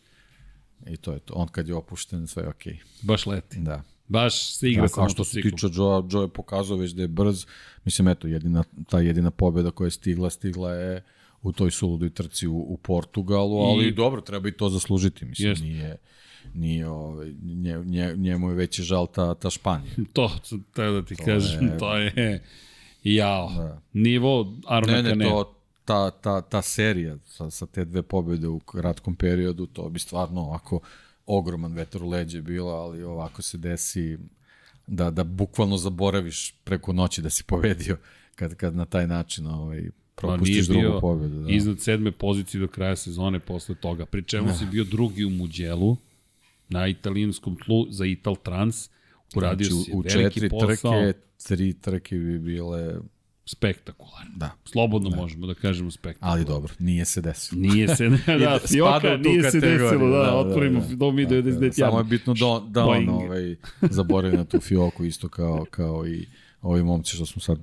I 0.86 0.97
to 0.97 1.12
je 1.12 1.19
to. 1.19 1.35
On 1.35 1.48
kad 1.48 1.69
je 1.69 1.74
opušten, 1.74 2.27
sve 2.27 2.43
je 2.43 2.48
okej. 2.48 2.73
Okay. 2.73 3.07
Baš 3.07 3.27
leti. 3.27 3.61
Da. 3.61 3.82
Baš 4.09 4.57
se 4.57 4.70
igra 4.70 4.89
sa 4.89 5.09
što 5.09 5.24
se 5.24 5.40
tiče 5.40 5.66
Joe, 5.73 6.03
Joe 6.11 6.24
je 6.24 6.28
pokazao 6.28 6.77
već 6.77 6.93
da 6.93 7.03
je 7.03 7.09
brz. 7.09 7.47
Mislim, 7.85 8.09
eto, 8.09 8.28
jedina, 8.28 8.65
ta 8.89 9.01
jedina 9.01 9.31
pobjeda 9.31 9.70
koja 9.70 9.86
je 9.86 9.90
stigla, 9.90 10.31
stigla 10.31 10.73
je 10.73 11.05
u 11.43 11.53
toj 11.53 11.70
suludoj 11.70 12.11
trci 12.11 12.47
u, 12.47 12.59
u 12.59 12.77
Portugalu, 12.77 13.59
ali 13.59 13.89
I... 13.89 13.94
dobro, 13.94 14.20
treba 14.20 14.48
i 14.48 14.53
to 14.53 14.69
zaslužiti. 14.69 15.24
Mislim, 15.24 15.48
jest. 15.48 15.62
nije 15.62 15.97
nije 16.55 16.89
ovaj 16.89 17.32
nje, 17.43 17.82
nje, 17.85 18.15
njemu 18.16 18.48
je 18.48 18.55
veći 18.55 18.82
žal 18.82 19.07
ta 19.07 19.35
ta 19.35 19.51
Španija. 19.51 19.93
To 20.12 20.31
treba 20.73 20.93
da 20.93 21.07
ti 21.07 21.16
to 21.16 21.24
kažem, 21.24 21.66
je, 21.66 21.78
to 21.78 21.97
je 21.97 22.43
jao. 23.03 23.53
Da. 23.57 23.82
Nivo 23.93 24.55
Armaka 24.66 25.03
ne, 25.03 25.15
ne, 25.16 25.24
to 25.24 25.57
ta, 25.87 26.11
ta, 26.11 26.41
ta 26.41 26.63
serija 26.63 27.17
sa, 27.25 27.51
sa 27.51 27.67
te 27.67 27.85
dve 27.85 28.03
pobjede 28.03 28.49
u 28.49 28.59
kratkom 28.59 29.15
periodu, 29.17 29.67
to 29.67 29.89
bi 29.89 29.99
stvarno 29.99 30.41
ovako 30.41 30.81
ogroman 31.27 31.73
vetar 31.73 32.03
u 32.03 32.09
leđe 32.09 32.43
bilo, 32.43 32.71
ali 32.71 33.03
ovako 33.03 33.43
se 33.43 33.59
desi 33.59 34.19
da, 34.87 35.11
da 35.11 35.25
bukvalno 35.25 35.77
zaboraviš 35.77 36.53
preko 36.65 36.93
noći 36.93 37.23
da 37.23 37.31
si 37.31 37.45
pobedio 37.45 37.97
kad, 38.35 38.55
kad 38.55 38.77
na 38.77 38.85
taj 38.85 39.07
način 39.07 39.47
ovaj, 39.47 39.91
propustiš 40.15 40.67
drugu 40.67 41.01
pobedu. 41.01 41.43
Da. 41.43 41.51
Iznad 41.51 41.81
sedme 41.81 42.13
pozicije 42.13 42.61
do 42.61 42.69
kraja 42.69 42.97
sezone 42.97 43.41
posle 43.41 43.75
toga, 43.75 44.07
pri 44.07 44.23
čemu 44.23 44.55
si 44.59 44.67
bio 44.67 44.85
drugi 44.85 45.25
u 45.25 45.31
Muđelu, 45.31 45.97
na 46.69 46.89
italijanskom 46.89 47.57
tlu 47.57 47.87
za 47.91 48.07
Ital 48.07 48.37
Trans, 48.37 48.91
uradio 49.37 49.69
znači, 49.69 49.85
si 49.85 49.93
u 49.95 50.01
veliki 50.01 50.49
posao. 50.49 50.91
U 50.91 50.95
četiri 50.95 51.13
trke, 51.13 51.21
tri 51.49 51.73
trke 51.73 52.17
bi 52.17 52.39
bile 52.39 52.95
spektakularno. 53.47 54.32
Da. 54.36 54.51
Slobodno 54.64 55.10
da. 55.10 55.16
možemo 55.16 55.47
da 55.47 55.55
kažemo 55.55 55.90
spektakularno. 55.90 56.32
Ali 56.32 56.44
dobro, 56.44 56.73
nije 56.78 57.05
se 57.05 57.20
desilo. 57.20 57.60
Nije 57.60 57.97
se, 57.97 58.09
da, 58.40 58.59
Fioka 58.68 59.16
nije 59.16 59.51
se 59.51 59.60
desilo, 59.60 60.10
da, 60.10 60.18
da, 60.18 60.24
da 60.24 60.36
otvorimo 60.36 60.81
da, 60.81 60.86
da, 60.86 60.97
da, 60.97 61.10
mi 61.10 61.27
99 61.27 61.66
da, 61.66 61.73
Samo 61.73 61.98
je 61.98 62.05
bitno 62.05 62.35
da, 62.35 62.66
da 62.68 62.85
on 62.85 63.09
ovaj, 63.09 63.56
zaboravi 63.81 64.36
na 64.36 64.44
tu 64.44 64.60
Fioku 64.60 65.05
isto 65.05 65.28
kao, 65.28 65.66
kao 65.70 66.06
i 66.06 66.27
ovi 66.62 66.82
momci 66.82 67.16
što 67.16 67.27
smo 67.27 67.43
sad 67.43 67.59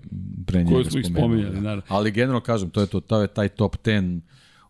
pre 0.45 0.63
njega 0.63 0.89
smo 0.89 0.99
ih 0.99 1.05
spominjali, 1.05 1.61
naravno. 1.61 1.83
Ali 1.87 2.11
generalno 2.11 2.41
kažem, 2.41 2.69
to 2.69 2.81
je 2.81 2.87
to, 2.87 2.99
to 2.99 3.21
je 3.21 3.27
taj 3.27 3.49
top 3.49 3.77
10 3.77 4.19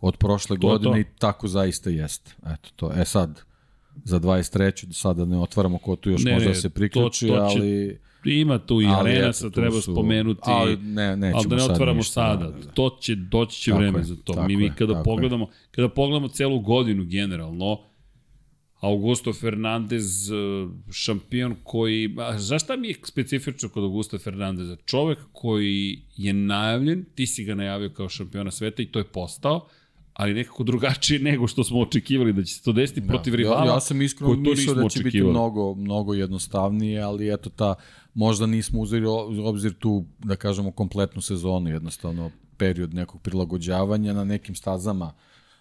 od 0.02 0.18
prošle 0.18 0.58
to 0.60 0.68
godine 0.68 0.94
to. 0.94 1.00
i 1.00 1.06
tako 1.20 1.48
zaista 1.48 1.90
jeste. 1.90 2.32
Eto 2.46 2.70
to. 2.76 2.92
E 2.96 3.06
sad, 3.06 3.42
za 4.04 4.20
23. 4.20 4.94
sada 4.94 5.26
ne 5.26 5.38
otvaramo 5.38 5.78
ko 5.78 5.96
tu 5.96 6.10
još 6.10 6.24
ne, 6.24 6.34
može 6.34 6.48
da 6.48 6.56
se 6.56 6.70
priključi, 6.70 7.28
to, 7.28 7.36
to 7.36 7.50
će, 7.50 7.60
ali 7.60 8.00
ima 8.26 8.60
tu 8.60 8.82
i 8.82 8.86
ali 8.86 9.12
arena, 9.12 9.34
sad 9.34 9.54
treba 9.54 9.82
su, 9.82 9.92
spomenuti, 9.92 10.42
ali, 10.44 10.78
ne, 10.78 11.18
nećemo 11.18 11.38
ali 11.38 11.48
da 11.48 11.56
ne 11.56 11.64
otvaramo 11.64 12.04
sada. 12.04 12.46
sada. 12.46 12.72
To 12.74 12.98
će, 13.02 13.16
doći 13.16 13.62
će 13.62 13.72
tako 13.72 13.82
vreme 13.82 14.00
je, 14.00 14.04
za 14.04 14.16
to. 14.16 14.48
Mi, 14.48 14.58
mi 14.58 14.72
kada 14.78 14.94
je, 14.94 15.04
pogledamo, 15.04 15.46
je. 15.46 15.52
kada 15.72 15.90
pogledamo 15.90 16.28
celu 16.28 16.60
godinu 16.60 17.06
generalno, 17.06 17.80
Augusto 18.80 19.34
Fernandez, 19.34 20.32
e, 20.32 20.34
šampion 20.92 21.56
koji... 21.64 22.16
A 22.20 22.40
zašta 22.40 22.76
mi 22.76 22.88
je 22.88 22.96
specifično 23.04 23.70
kod 23.70 23.84
Augusto 23.84 24.18
Fernandeza? 24.20 24.76
Čovek 24.86 25.20
koji 25.32 26.00
je 26.18 26.34
najavljen, 26.34 27.06
ti 27.16 27.28
si 27.28 27.44
ga 27.44 27.56
najavio 27.56 27.90
kao 27.90 28.10
šampiona 28.10 28.52
sveta 28.52 28.82
i 28.82 28.86
to 28.86 29.00
je 29.00 29.06
postao, 29.06 29.68
ali 30.14 30.34
nekako 30.34 30.64
drugačije 30.64 31.20
nego 31.30 31.48
što 31.48 31.64
smo 31.64 31.80
očekivali 31.80 32.34
da 32.34 32.44
će 32.44 32.54
se 32.54 32.64
to 32.64 32.72
desiti 32.72 33.02
da. 33.02 33.08
protiv 33.08 33.36
rivala. 33.36 33.66
Ja, 33.66 33.74
ja 33.74 33.80
sam 33.80 34.02
iskreno 34.02 34.34
mislio 34.36 34.74
da 34.74 34.82
će 34.82 34.86
očekivali. 34.86 35.12
biti 35.12 35.24
mnogo, 35.24 35.76
mnogo 35.76 36.14
jednostavnije, 36.14 37.02
ali 37.02 37.34
eto 37.34 37.50
ta, 37.50 37.76
možda 38.14 38.46
nismo 38.46 38.82
uzeli 38.82 39.06
obzir 39.44 39.74
tu, 39.74 40.06
da 40.20 40.36
kažemo, 40.36 40.72
kompletnu 40.72 41.22
sezonu, 41.22 41.70
jednostavno 41.70 42.32
period 42.58 42.94
nekog 42.94 43.22
prilagođavanja 43.22 44.14
na 44.14 44.24
nekim 44.24 44.56
stazama 44.56 45.14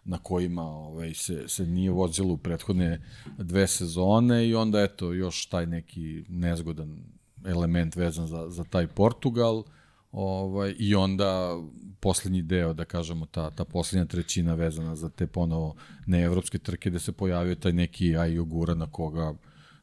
na 0.04 0.18
kojima 0.18 0.62
ovaj, 0.62 1.14
se, 1.14 1.48
se 1.48 1.66
nije 1.66 1.90
vozilo 1.90 2.34
u 2.34 2.36
prethodne 2.36 3.02
dve 3.38 3.66
sezone 3.66 4.48
i 4.48 4.54
onda 4.54 4.82
eto 4.82 5.12
još 5.12 5.46
taj 5.46 5.66
neki 5.66 6.24
nezgodan 6.28 6.98
element 7.44 7.96
vezan 7.96 8.26
za, 8.26 8.50
za 8.50 8.64
taj 8.64 8.86
Portugal 8.86 9.64
ovaj, 10.12 10.74
i 10.78 10.94
onda 10.94 11.60
poslednji 12.00 12.42
deo, 12.42 12.72
da 12.72 12.84
kažemo, 12.84 13.26
ta, 13.26 13.50
ta 13.50 13.64
poslednja 13.64 14.04
trećina 14.04 14.54
vezana 14.54 14.96
za 14.96 15.08
te 15.08 15.26
ponovo 15.26 15.74
neevropske 16.06 16.58
trke 16.58 16.90
gde 16.90 16.98
se 16.98 17.12
pojavio 17.12 17.54
taj 17.54 17.72
neki 17.72 18.16
aj 18.16 18.36
na 18.76 18.86
koga 18.86 19.34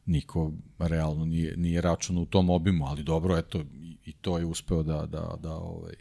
niko 0.06 0.52
realno 0.78 1.24
nije, 1.24 1.56
nije 1.56 1.80
račun 1.80 2.18
u 2.18 2.26
tom 2.26 2.50
obimu, 2.50 2.86
ali 2.86 3.02
dobro, 3.02 3.38
eto, 3.38 3.58
i, 3.58 3.96
i 4.04 4.12
to 4.12 4.38
je 4.38 4.44
uspeo 4.44 4.82
da, 4.82 5.06
da, 5.06 5.36
da, 5.42 5.54
ovaj, 5.54 5.94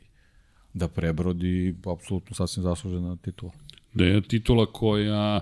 da 0.74 0.88
prebrodi 0.88 1.76
apsolutno 1.86 2.36
sasvim 2.36 2.64
zaslužena 2.64 3.16
titula. 3.16 3.52
Da 3.94 4.06
je 4.06 4.22
titula 4.22 4.66
koja 4.66 5.42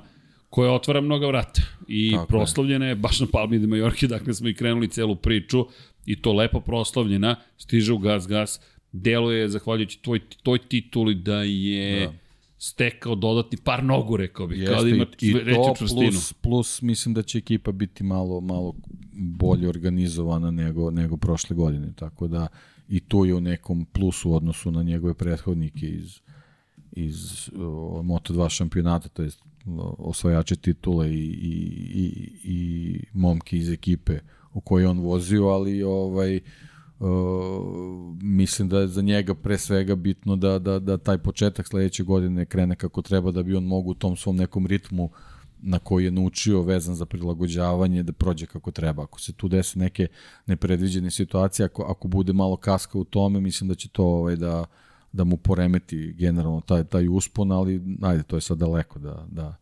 koja 0.49 0.72
otvara 0.72 1.01
mnoga 1.01 1.27
vrata 1.27 1.61
i 1.88 2.11
Tako 2.11 2.26
proslavljena 2.27 2.85
je. 2.85 2.89
je 2.89 2.95
baš 2.95 3.19
na 3.19 3.27
Palmi 3.31 3.59
de 3.59 3.68
Majorki, 3.68 4.07
dakle 4.07 4.34
smo 4.34 4.47
i 4.49 4.53
krenuli 4.53 4.88
celu 4.88 5.15
priču 5.15 5.65
i 6.05 6.22
to 6.22 6.34
lepo 6.34 6.59
proslavljena, 6.59 7.35
stiže 7.57 7.93
u 7.93 7.97
gas 7.97 8.27
gas, 8.27 8.59
deluje, 8.91 9.49
zahvaljujući 9.49 10.01
tvoj, 10.01 10.19
toj 10.43 10.59
tituli, 10.59 11.15
da 11.15 11.43
je 11.43 12.05
da. 12.05 12.14
stekao 12.57 13.15
dodatni 13.15 13.57
par 13.64 13.84
nogu, 13.84 14.18
rekao 14.18 14.47
bih, 14.47 14.59
Jeste, 14.59 14.73
kao 14.73 14.84
da 14.84 14.89
ima 14.89 15.05
i, 15.22 15.27
i 15.27 15.53
to 15.53 15.73
plus, 15.77 16.34
plus 16.34 16.81
mislim 16.81 17.14
da 17.14 17.22
će 17.22 17.38
ekipa 17.38 17.72
biti 17.72 18.03
malo, 18.03 18.41
malo 18.41 18.73
bolje 19.14 19.69
organizovana 19.69 20.51
nego, 20.51 20.91
nego 20.91 21.18
prošle 21.18 21.55
godine, 21.55 21.93
tako 21.95 22.27
da 22.27 22.47
i 22.89 22.99
to 22.99 23.26
je 23.26 23.35
u 23.35 23.41
nekom 23.41 23.85
plusu 23.85 24.31
u 24.31 24.35
odnosu 24.35 24.72
na 24.72 24.84
njegove 24.84 25.14
prethodnike 25.14 25.89
iz, 25.89 26.19
iz 26.91 27.49
o, 27.55 28.01
Moto2 28.03 28.49
šampionata, 28.49 29.09
to 29.09 29.23
je 29.23 29.30
osvajače 29.97 30.55
titule 30.55 31.14
i, 31.14 31.23
i, 31.23 31.72
i, 31.93 32.39
i 32.43 32.99
momke 33.14 33.57
iz 33.57 33.69
ekipe 33.69 34.19
u 34.53 34.61
kojoj 34.61 34.85
on 34.85 34.99
vozio, 34.99 35.47
ali 35.47 35.84
ovaj 35.84 36.35
Uh, 36.35 36.66
mislim 38.21 38.69
da 38.69 38.79
je 38.79 38.87
za 38.87 39.01
njega 39.01 39.35
pre 39.35 39.57
svega 39.57 39.95
bitno 39.95 40.35
da, 40.35 40.59
da, 40.59 40.79
da 40.79 40.97
taj 40.97 41.17
početak 41.17 41.67
sledeće 41.67 42.03
godine 42.03 42.45
krene 42.45 42.75
kako 42.75 43.01
treba 43.01 43.31
da 43.31 43.43
bi 43.43 43.55
on 43.55 43.63
mogu 43.63 43.91
u 43.91 43.93
tom 43.93 44.15
svom 44.15 44.35
nekom 44.35 44.67
ritmu 44.67 45.09
na 45.61 45.79
koji 45.79 46.05
je 46.05 46.11
naučio 46.11 46.61
vezan 46.61 46.95
za 46.95 47.05
prilagođavanje 47.05 48.03
da 48.03 48.11
prođe 48.13 48.45
kako 48.45 48.71
treba. 48.71 49.03
Ako 49.03 49.19
se 49.19 49.33
tu 49.33 49.47
desi 49.47 49.79
neke 49.79 50.07
nepredviđene 50.45 51.11
situacije, 51.11 51.65
ako, 51.65 51.83
ako 51.83 52.07
bude 52.07 52.33
malo 52.33 52.57
kaska 52.57 52.97
u 52.97 53.03
tome, 53.03 53.39
mislim 53.39 53.67
da 53.67 53.75
će 53.75 53.89
to 53.89 54.03
ovaj, 54.03 54.35
da, 54.35 54.65
da 55.11 55.23
mu 55.23 55.37
poremeti 55.37 56.13
generalno 56.13 56.61
taj, 56.61 56.83
taj 56.83 57.07
uspon, 57.07 57.51
ali 57.51 57.97
ajde, 58.01 58.23
to 58.23 58.37
je 58.37 58.41
sad 58.41 58.57
daleko 58.57 58.99
da, 58.99 59.25
da, 59.31 59.55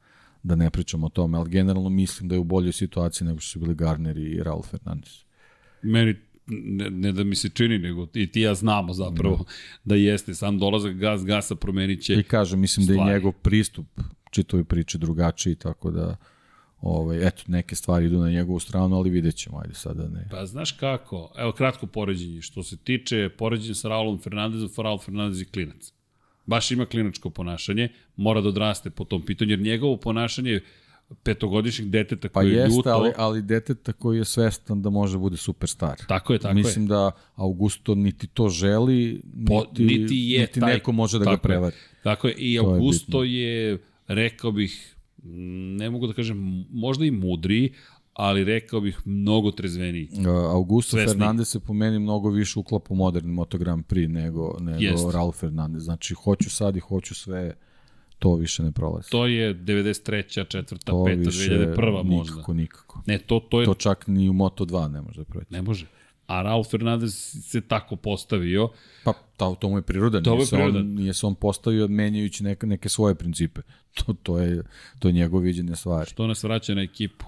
da 0.43 0.55
ne 0.55 0.69
pričamo 0.69 1.05
o 1.05 1.09
tome, 1.09 1.37
ali 1.37 1.49
generalno 1.49 1.89
mislim 1.89 2.29
da 2.29 2.35
je 2.35 2.39
u 2.39 2.43
boljoj 2.43 2.71
situaciji 2.71 3.27
nego 3.27 3.39
što 3.39 3.51
su 3.51 3.59
bili 3.59 3.75
Garner 3.75 4.17
i 4.17 4.43
Raul 4.43 4.61
Fernandez. 4.63 5.13
Meni 5.81 6.15
ne, 6.47 6.89
ne 6.89 7.11
da 7.11 7.23
mi 7.23 7.35
se 7.35 7.49
čini, 7.49 7.79
nego 7.79 8.07
i 8.13 8.31
ti 8.31 8.41
ja 8.41 8.53
znamo 8.53 8.93
zapravo 8.93 9.35
mm. 9.35 9.45
da 9.83 9.95
jeste. 9.95 10.33
Sam 10.33 10.59
dolazak 10.59 10.95
gas 10.95 11.25
gasa 11.25 11.55
promenit 11.55 12.03
će 12.03 12.13
I 12.13 12.23
kažem, 12.23 12.59
mislim 12.59 12.83
stvari. 12.83 12.99
da 12.99 13.05
je 13.05 13.13
njegov 13.13 13.31
pristup 13.31 13.85
čitoj 14.31 14.63
priči 14.63 14.97
drugačiji, 14.97 15.55
tako 15.55 15.91
da 15.91 16.17
ovaj, 16.81 17.27
eto, 17.27 17.43
neke 17.47 17.75
stvari 17.75 18.05
idu 18.05 18.19
na 18.19 18.29
njegovu 18.29 18.59
stranu, 18.59 18.95
ali 18.95 19.09
vidjet 19.09 19.35
ćemo, 19.35 19.59
ajde 19.59 19.73
sada 19.73 20.07
ne. 20.07 20.27
Pa 20.31 20.45
znaš 20.45 20.71
kako, 20.71 21.31
evo 21.37 21.51
kratko 21.51 21.87
poređenje, 21.87 22.41
što 22.41 22.63
se 22.63 22.77
tiče 22.77 23.29
poređenja 23.37 23.75
sa 23.75 23.89
Raulom 23.89 24.19
Fernandezom, 24.19 24.69
Raul 24.77 24.97
Fernandez 24.97 25.39
je 25.39 25.45
klinac. 25.45 25.93
Baš 26.45 26.71
ima 26.71 26.85
klinačko 26.85 27.29
ponašanje, 27.29 27.89
mora 28.15 28.41
da 28.41 28.49
odraste 28.49 28.89
po 28.89 29.03
tom 29.03 29.25
pitanju, 29.25 29.51
jer 29.51 29.59
njegovo 29.59 29.97
ponašanje 29.97 30.61
petogodišnjeg 31.23 31.89
deteta 31.89 32.29
pa 32.29 32.39
koji 32.39 32.51
je 32.51 32.57
jeste, 32.57 32.75
ljuto. 32.75 32.89
ali, 32.89 33.11
ali 33.17 33.41
deteta 33.41 33.93
koji 33.93 34.17
je 34.17 34.25
svestan 34.25 34.81
da 34.81 34.89
može 34.89 35.17
bude 35.17 35.37
superstar. 35.37 35.97
Tako 36.07 36.33
je, 36.33 36.39
tako 36.39 36.55
Mislim 36.55 36.85
je. 36.85 36.87
da 36.87 37.11
Augusto 37.35 37.95
niti 37.95 38.27
to 38.27 38.49
želi, 38.49 39.21
niti, 39.33 39.45
po, 39.47 39.65
niti, 39.77 40.15
je 40.15 40.41
niti 40.41 40.59
taj, 40.59 40.73
neko 40.73 40.91
može 40.91 41.19
da 41.19 41.25
ga 41.25 41.37
prevari. 41.37 41.75
Je, 41.75 42.01
tako 42.03 42.27
je, 42.27 42.35
i 42.37 42.57
to 42.57 42.65
Augusto 42.65 43.23
je, 43.23 43.41
je, 43.41 43.77
rekao 44.07 44.51
bih, 44.51 44.95
ne 45.77 45.89
mogu 45.89 46.07
da 46.07 46.13
kažem, 46.13 46.65
možda 46.71 47.05
i 47.05 47.11
mudriji, 47.11 47.73
ali 48.13 48.43
rekao 48.43 48.81
bih 48.81 49.01
mnogo 49.05 49.51
trezveniji. 49.51 50.09
Uh, 50.11 50.27
Augusto 50.27 50.91
Svesni. 50.91 51.07
Fernandez 51.07 51.47
se 51.47 51.59
po 51.59 51.73
meni 51.73 51.99
mnogo 51.99 52.29
više 52.29 52.59
uklapa 52.59 52.93
u 52.93 52.95
moderni 52.95 53.31
Moto 53.31 53.57
Grand 53.57 53.85
Prix 53.85 54.07
nego, 54.11 54.57
nego 54.59 54.83
Jest. 54.83 55.13
Raul 55.13 55.31
Fernandez. 55.31 55.83
Znači, 55.83 56.13
hoću 56.13 56.49
sad 56.49 56.75
i 56.75 56.79
hoću 56.79 57.15
sve 57.15 57.53
to 58.19 58.35
više 58.35 58.63
ne 58.63 58.71
prolazi. 58.71 59.09
To 59.09 59.27
je 59.27 59.55
93. 59.55 60.47
četvrta, 60.47 60.91
to 60.91 60.97
5. 60.97 61.23
2001. 61.23 62.03
možda. 62.03 62.33
Nikako, 62.33 62.53
nikako. 62.53 63.01
Ne, 63.05 63.17
to, 63.17 63.39
to 63.49 63.61
je... 63.61 63.65
To 63.65 63.73
čak 63.73 64.07
ni 64.07 64.29
u 64.29 64.33
Moto2 64.33 64.91
ne 64.91 65.01
može 65.01 65.19
da 65.19 65.25
proći. 65.25 65.53
Ne 65.53 65.61
može. 65.61 65.85
A 66.27 66.41
Raul 66.41 66.63
Fernandez 66.63 67.13
se 67.43 67.61
tako 67.61 67.95
postavio. 67.95 68.69
Pa 69.03 69.13
to, 69.37 69.55
to 69.59 69.69
mu 69.69 69.77
je 69.77 69.81
priroda. 69.81 70.21
To 70.21 70.33
nije, 70.35 70.45
se 70.45 70.55
on, 70.55 70.93
nije 70.93 71.13
se 71.13 71.25
on 71.25 71.35
postavio 71.35 71.87
menjajući 71.87 72.43
neke, 72.43 72.67
neke 72.67 72.89
svoje 72.89 73.15
principe. 73.15 73.61
To, 73.93 74.13
to, 74.23 74.39
je, 74.39 74.63
to 74.99 75.07
je 75.07 75.11
njegov 75.11 75.41
viđenje 75.41 75.75
stvari. 75.75 76.09
Što 76.09 76.27
nas 76.27 76.43
vraća 76.43 76.75
na 76.75 76.81
ekipu? 76.81 77.25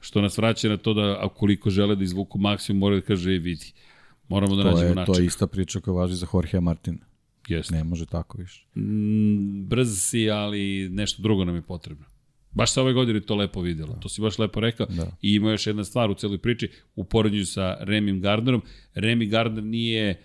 Što 0.00 0.20
nas 0.20 0.38
vraća 0.38 0.68
na 0.68 0.76
to 0.76 0.94
da 0.94 1.26
ukoliko 1.26 1.70
žele 1.70 1.96
da 1.96 2.04
izvuku 2.04 2.38
maksimum, 2.38 2.80
moraju 2.80 3.00
da 3.00 3.06
kaže, 3.06 3.34
i 3.34 3.38
vidi, 3.38 3.72
moramo 4.28 4.56
da 4.56 4.62
to 4.62 4.70
nađemo 4.70 4.94
način. 4.94 5.14
To 5.14 5.20
je 5.20 5.26
ista 5.26 5.46
priča 5.46 5.80
koja 5.80 5.94
važi 5.94 6.14
za 6.14 6.26
Jorge 6.34 6.60
Martina. 6.60 7.07
Jeste. 7.48 7.74
Ne 7.74 7.84
može 7.84 8.06
tako 8.06 8.38
više. 8.38 8.66
Mm, 8.76 9.68
brz 9.68 9.98
si, 9.98 10.30
ali 10.30 10.88
nešto 10.88 11.22
drugo 11.22 11.44
nam 11.44 11.54
je 11.54 11.62
potrebno. 11.62 12.04
Baš 12.50 12.72
se 12.72 12.80
ove 12.80 12.92
godine 12.92 13.20
to 13.20 13.34
lepo 13.34 13.60
videlo. 13.60 13.94
Da. 13.94 14.00
To 14.00 14.08
si 14.08 14.20
baš 14.20 14.38
lepo 14.38 14.60
rekao. 14.60 14.86
Da. 14.86 15.16
I 15.22 15.34
ima 15.34 15.50
još 15.50 15.66
jedna 15.66 15.84
stvar 15.84 16.10
u 16.10 16.14
celoj 16.14 16.38
priči 16.38 16.70
u 16.96 17.04
poređenju 17.04 17.46
sa 17.46 17.76
Remim 17.80 18.20
Gardnerom. 18.20 18.62
Remi 18.94 19.26
Gardner 19.26 19.64
nije 19.64 20.22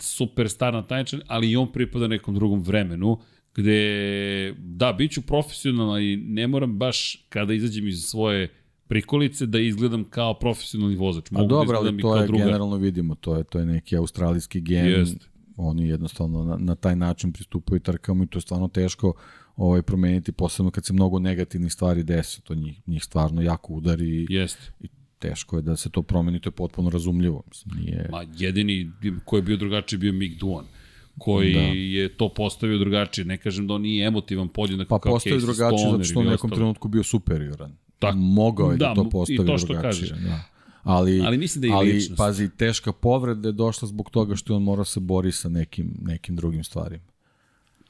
superstar 0.00 0.74
na 0.74 0.86
taj 0.86 0.98
način, 0.98 1.20
ali 1.26 1.50
i 1.50 1.56
on 1.56 1.72
pripada 1.72 2.08
nekom 2.08 2.34
drugom 2.34 2.62
vremenu 2.62 3.18
gde, 3.54 4.54
da, 4.58 4.92
bit 4.92 5.12
ću 5.12 5.22
profesionalan 5.22 6.02
i 6.02 6.16
ne 6.16 6.46
moram 6.46 6.78
baš 6.78 7.26
kada 7.28 7.54
izađem 7.54 7.88
iz 7.88 8.04
svoje 8.04 8.48
prikolice 8.88 9.46
da 9.46 9.58
izgledam 9.58 10.04
kao 10.04 10.38
profesionalni 10.38 10.96
vozač. 10.96 11.30
Mogu 11.30 11.44
A 11.44 11.48
da 11.48 11.54
dobro, 11.54 11.82
da 11.82 11.88
ali 11.88 12.00
to 12.00 12.16
je 12.16 12.26
druga. 12.26 12.44
generalno 12.44 12.76
vidimo, 12.76 13.14
to 13.14 13.36
je, 13.36 13.44
to 13.44 13.58
je 13.58 13.66
neki 13.66 13.96
australijski 13.96 14.60
gen. 14.60 14.86
Jest. 14.86 15.28
Oni 15.58 15.88
jednostavno 15.88 16.44
na, 16.44 16.56
na 16.56 16.74
taj 16.74 16.96
način 16.96 17.32
pristupaju 17.32 17.80
trkama 17.80 18.24
i 18.24 18.26
to 18.26 18.38
je 18.38 18.42
stvarno 18.42 18.68
teško 18.68 19.12
ovaj, 19.56 19.82
promeniti, 19.82 20.32
posebno 20.32 20.70
kad 20.70 20.84
se 20.84 20.92
mnogo 20.92 21.18
negativnih 21.18 21.72
stvari 21.72 22.02
desi, 22.02 22.42
to 22.42 22.54
njih, 22.54 22.80
njih 22.86 23.04
stvarno 23.04 23.42
jako 23.42 23.72
udari 23.72 24.26
Jest. 24.30 24.58
i 24.80 24.88
teško 25.18 25.56
je 25.56 25.62
da 25.62 25.76
se 25.76 25.90
to 25.90 26.02
promeni, 26.02 26.40
to 26.40 26.48
je 26.48 26.52
potpuno 26.52 26.90
razumljivo. 26.90 27.42
Mislim, 27.48 27.84
nije... 27.84 28.08
Ma 28.10 28.24
jedini 28.36 28.90
koji 29.24 29.38
je 29.38 29.42
bio 29.42 29.56
drugačiji 29.56 29.98
bio 29.98 30.12
Mick 30.12 30.40
Duan 30.40 30.64
koji 31.18 31.54
da. 31.54 31.60
je 31.60 32.08
to 32.16 32.28
postavio 32.34 32.78
drugačije. 32.78 33.24
Ne 33.24 33.38
kažem 33.38 33.66
da 33.66 33.74
on 33.74 33.82
nije 33.82 34.06
emotivan 34.06 34.48
podjednak 34.48 34.88
pa 34.88 34.98
kao 34.98 35.12
postavio 35.12 35.40
drugačije 35.40 35.90
zato 35.90 36.04
što 36.04 36.20
u 36.20 36.24
nekom 36.24 36.50
trenutku 36.50 36.88
bio 36.88 37.02
superioran. 37.02 37.76
Tak, 37.98 38.14
Mogao 38.16 38.70
je 38.70 38.76
da, 38.76 38.86
da 38.86 38.94
to 38.94 39.10
postavi 39.10 39.48
drugačije. 39.66 40.12
Da. 40.12 40.57
Ali, 40.82 41.22
ali 41.26 41.38
mislim 41.38 41.60
da 41.60 41.66
je 41.66 41.72
ali, 41.74 41.92
ličnost. 41.92 42.18
pazi, 42.18 42.48
teška 42.56 42.92
povreda 42.92 43.48
je 43.48 43.52
došla 43.52 43.88
zbog 43.88 44.10
toga 44.10 44.36
što 44.36 44.56
on 44.56 44.62
mora 44.62 44.84
se 44.84 45.00
bori 45.00 45.32
sa 45.32 45.48
nekim, 45.48 45.94
nekim 46.00 46.36
drugim 46.36 46.64
stvarima 46.64 47.04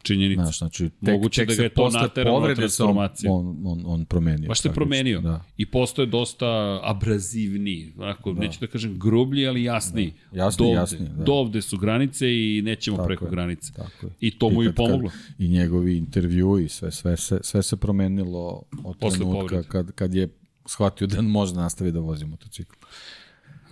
činjenica. 0.03 0.43
Znaš, 0.43 0.59
znači, 0.59 0.91
tek, 1.05 1.15
Moguće 1.15 1.41
tek 1.41 1.49
da 1.49 1.55
ga 1.55 1.63
je 1.63 1.69
to 1.69 1.91
nateralo 1.91 2.49
na 2.49 2.55
transformaciju. 2.55 3.33
On, 3.33 3.57
on, 3.65 3.83
on 3.87 4.05
promenio. 4.05 4.49
Baš 4.49 4.61
se 4.61 4.73
promenio. 4.73 5.21
Da. 5.21 5.45
I 5.57 5.67
postoje 5.67 6.07
dosta 6.07 6.81
abrazivni, 6.83 7.93
onako, 7.99 8.33
da. 8.33 8.41
neću 8.41 8.61
da 8.61 8.67
kažem 8.67 8.99
grublji, 8.99 9.47
ali 9.47 9.63
jasni. 9.63 10.15
Da. 10.33 10.39
Jasni, 10.39 10.65
dovde, 10.65 10.75
jasni. 10.75 11.09
Da. 11.17 11.25
Dovde 11.25 11.63
su 11.63 11.79
granice 11.79 12.27
i 12.29 12.63
nećemo 12.63 12.97
tako 12.97 13.07
preko 13.07 13.25
je, 13.25 13.31
granice. 13.31 13.73
Tako 13.73 14.07
je. 14.07 14.13
I 14.21 14.39
to 14.39 14.51
mu 14.51 14.63
je 14.63 14.73
pomoglo. 14.73 15.11
Kad, 15.11 15.21
I 15.39 15.49
njegovi 15.49 15.97
intervju 15.97 16.59
i 16.59 16.69
sve, 16.69 16.91
sve, 16.91 17.17
se, 17.17 17.41
sve 17.43 17.63
se 17.63 17.77
promenilo 17.77 18.63
od 18.85 18.97
Posle 18.99 19.19
trenutka 19.19 19.63
kad, 19.63 19.93
kad 19.93 20.15
je 20.15 20.29
shvatio 20.69 21.07
da 21.07 21.23
može 21.23 21.55
da 21.55 21.61
nastavi 21.61 21.93
da 21.93 22.01
vozi 22.01 22.27
motocikl 22.27 22.75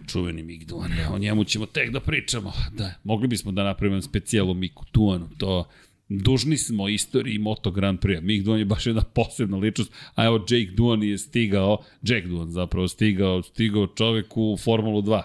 čuveni 0.06 0.42
Mik 0.42 0.66
Duan. 0.66 0.92
O 1.12 1.18
njemu 1.18 1.44
ćemo 1.44 1.66
tek 1.66 1.90
da 1.90 2.00
pričamo. 2.00 2.52
Da, 2.72 2.94
mogli 3.04 3.28
bismo 3.28 3.52
da 3.52 3.64
napravimo 3.64 4.02
specijalu 4.02 4.54
Miku 4.54 4.84
Duanu. 4.92 5.28
To 5.38 5.68
dužni 6.08 6.56
smo 6.56 6.88
istoriji 6.88 7.38
Moto 7.38 7.70
Grand 7.70 7.98
Prix. 8.00 8.20
Mick 8.20 8.44
Duan 8.44 8.58
je 8.58 8.64
baš 8.64 8.86
jedna 8.86 9.02
posebna 9.02 9.56
ličnost, 9.56 9.92
a 10.14 10.24
evo 10.24 10.36
Jake 10.36 10.72
Duan 10.76 11.02
je 11.02 11.18
stigao, 11.18 11.78
Jack 12.02 12.26
Duan 12.26 12.50
zapravo 12.50 12.88
stigao, 12.88 13.42
stigao 13.42 13.86
čovek 13.86 14.36
u 14.36 14.56
Formulu 14.64 15.02
2. 15.02 15.22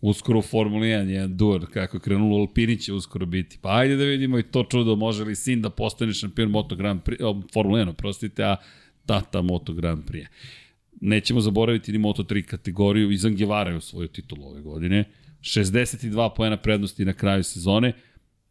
Uskoro 0.00 0.38
u 0.38 0.42
Formuli 0.42 0.86
1 0.86 1.08
je 1.08 1.28
Duan, 1.28 1.66
kako 1.72 1.96
je 1.96 2.00
krenulo 2.00 2.38
Alpini 2.38 2.78
će 2.78 2.92
uskoro 2.92 3.26
biti. 3.26 3.58
Pa 3.62 3.76
ajde 3.76 3.96
da 3.96 4.04
vidimo 4.04 4.38
i 4.38 4.42
to 4.42 4.64
čudo, 4.70 4.96
može 4.96 5.24
li 5.24 5.36
sin 5.36 5.62
da 5.62 5.70
postane 5.70 6.12
šampion 6.12 6.50
Moto 6.50 6.76
Grand 6.76 7.02
Prix, 7.02 7.24
o, 7.24 7.42
Formula 7.54 7.78
1, 7.78 7.92
prostite, 7.92 8.44
a 8.44 8.56
tata 9.06 9.42
Moto 9.42 9.72
Grand 9.72 10.04
Prix. 10.04 10.26
Nećemo 11.00 11.40
zaboraviti 11.40 11.92
ni 11.92 11.98
Moto 11.98 12.22
3 12.22 12.42
kategoriju, 12.42 13.10
Izan 13.10 13.36
Guevara 13.36 13.70
je 13.70 13.76
osvojio 13.76 14.08
titulu 14.08 14.46
ove 14.46 14.60
godine, 14.60 15.04
62 15.40 16.30
poena 16.36 16.56
prednosti 16.56 17.04
na 17.04 17.12
kraju 17.12 17.44
sezone, 17.44 17.92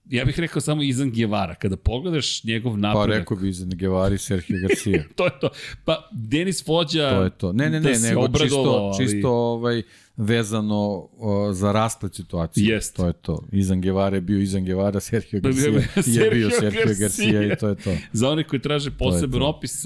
ja 0.09 0.25
bih 0.25 0.39
rekao 0.39 0.61
samo 0.61 0.81
Izan 0.81 1.11
Guevara. 1.11 1.55
Kada 1.55 1.77
pogledaš 1.77 2.43
njegov 2.43 2.77
napredak... 2.77 3.09
Pa 3.09 3.17
rekao 3.19 3.37
bi 3.37 3.49
Izan 3.49 3.69
Guevara 3.69 4.15
i 4.15 4.17
Sergio 4.17 4.57
Garcia. 4.61 5.03
to 5.15 5.25
je 5.25 5.31
to. 5.41 5.49
Pa 5.85 6.09
Denis 6.11 6.65
Fođa... 6.65 7.09
To 7.09 7.23
je 7.23 7.29
to. 7.29 7.53
Ne, 7.53 7.69
ne, 7.69 7.79
ne, 7.81 7.93
da 7.93 7.99
nego 7.99 8.27
čisto, 8.39 8.59
ali... 8.59 8.97
čisto 8.97 9.29
ovaj, 9.29 9.81
vezano 10.17 11.09
o, 11.17 11.53
za 11.53 11.71
rasplet 11.71 12.15
situacije. 12.15 12.73
Jest. 12.73 12.95
To 12.95 13.07
je 13.07 13.13
to. 13.13 13.43
Izan 13.51 13.81
Guevara 13.81 14.17
je 14.17 14.21
bio 14.21 14.39
Izan 14.39 14.65
Guevara, 14.65 14.99
Sergio 14.99 15.39
Garcia 15.43 16.23
je 16.23 16.31
bio 16.31 16.49
Sergio 16.49 16.95
Garcia. 16.99 17.53
I 17.53 17.55
to 17.59 17.67
je 17.67 17.75
to. 17.75 17.97
Za 18.13 18.29
one 18.29 18.43
koji 18.43 18.61
traže 18.61 18.91
poseban 18.91 19.41
opis, 19.41 19.83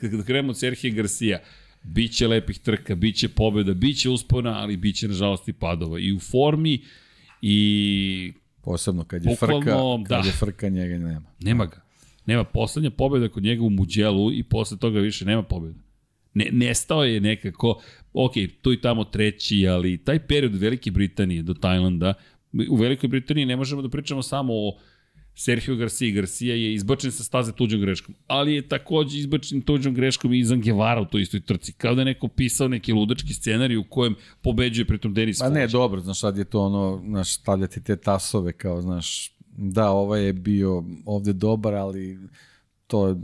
kada 0.00 0.22
krenemo 0.22 0.50
od 0.50 0.58
Sergio 0.58 0.94
Garcia, 0.94 1.38
biće 1.82 2.28
lepih 2.28 2.58
trka, 2.58 2.94
biće 2.94 3.28
pobjeda, 3.28 3.74
biće 3.74 4.10
uspona, 4.10 4.58
ali 4.58 4.76
biće 4.76 5.08
nažalost 5.08 5.48
i 5.48 5.52
padova. 5.52 5.98
I 5.98 6.12
u 6.12 6.18
formi 6.20 6.80
i 7.42 8.32
Posebno 8.62 9.04
kad 9.04 9.24
je 9.24 9.30
Bukvalno, 9.30 9.98
frka, 9.98 10.14
kad 10.14 10.22
da. 10.22 10.28
je 10.28 10.32
frka 10.32 10.68
njega 10.68 10.98
nema. 10.98 11.22
Nema 11.40 11.66
ga. 11.66 11.82
Nema 12.26 12.44
poslednja 12.44 12.90
pobjeda 12.90 13.28
kod 13.28 13.42
njega 13.42 13.62
u 13.62 13.70
Muđelu 13.70 14.32
i 14.32 14.42
posle 14.42 14.78
toga 14.78 15.00
više 15.00 15.24
nema 15.24 15.42
pobjeda. 15.42 15.78
Ne, 16.34 16.48
nestao 16.52 17.04
je 17.04 17.20
nekako, 17.20 17.82
ok, 18.12 18.32
tu 18.62 18.72
i 18.72 18.80
tamo 18.80 19.04
treći, 19.04 19.68
ali 19.68 20.04
taj 20.04 20.18
period 20.18 20.54
od 20.54 20.60
Velike 20.60 20.90
Britanije 20.90 21.42
do 21.42 21.54
Tajlanda, 21.54 22.14
u 22.68 22.76
Velikoj 22.76 23.08
Britaniji 23.08 23.46
ne 23.46 23.56
možemo 23.56 23.82
da 23.82 23.88
pričamo 23.88 24.22
samo 24.22 24.52
o 24.54 24.78
Sergio 25.40 25.76
Garcia. 25.76 26.14
Garcia 26.14 26.54
je 26.54 26.74
izbačen 26.74 27.12
sa 27.12 27.24
staze 27.24 27.52
tuđom 27.52 27.80
greškom, 27.80 28.14
ali 28.26 28.54
je 28.54 28.68
takođe 28.68 29.18
izbačen 29.18 29.62
tuđom 29.62 29.94
greškom 29.94 30.32
i 30.32 30.38
Izan 30.38 30.60
Guevara 30.60 31.00
u 31.00 31.04
toj 31.04 31.22
istoj 31.22 31.40
trci. 31.40 31.72
Kao 31.72 31.94
da 31.94 32.00
je 32.00 32.04
neko 32.04 32.28
pisao 32.28 32.68
neki 32.68 32.92
ludački 32.92 33.34
scenarij 33.34 33.76
u 33.76 33.84
kojem 33.84 34.14
pobeđuje 34.40 34.84
pritom 34.84 35.14
Denis 35.14 35.38
Pa 35.38 35.48
ne, 35.48 35.66
dobro, 35.66 36.00
znaš, 36.00 36.20
sad 36.20 36.38
je 36.38 36.44
to 36.44 36.60
ono, 36.60 37.02
znaš, 37.08 37.34
stavljati 37.34 37.82
te 37.82 37.96
tasove 37.96 38.52
kao, 38.52 38.82
znaš, 38.82 39.32
da, 39.56 39.90
ovaj 39.90 40.24
je 40.24 40.32
bio 40.32 40.84
ovde 41.04 41.32
dobar, 41.32 41.74
ali 41.74 42.18
to 42.86 43.16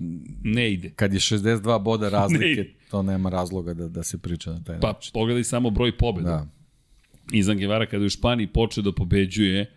ne 0.45 0.73
ide. 0.73 0.91
Kad 0.91 1.13
je 1.13 1.21
62 1.21 1.83
boda 1.83 2.09
razlike, 2.19 2.63
ne 2.63 2.75
to 2.91 3.03
nema 3.03 3.31
razloga 3.31 3.75
da, 3.75 3.89
da 3.89 4.03
se 4.03 4.19
priča 4.19 4.53
na 4.53 4.65
taj 4.65 4.81
pa, 4.81 4.87
način. 4.87 5.11
Pa 5.13 5.19
pogledaj 5.19 5.45
samo 5.45 5.71
broj 5.71 5.97
pobjeda. 5.97 6.31
Da. 6.31 6.47
Izan 7.33 7.59
Guevara 7.59 7.87
kada 7.87 8.03
je 8.03 8.07
u 8.07 8.11
Španiji 8.11 8.47
počeo 8.47 8.83
da 8.83 8.93
pobeđuje, 8.93 9.73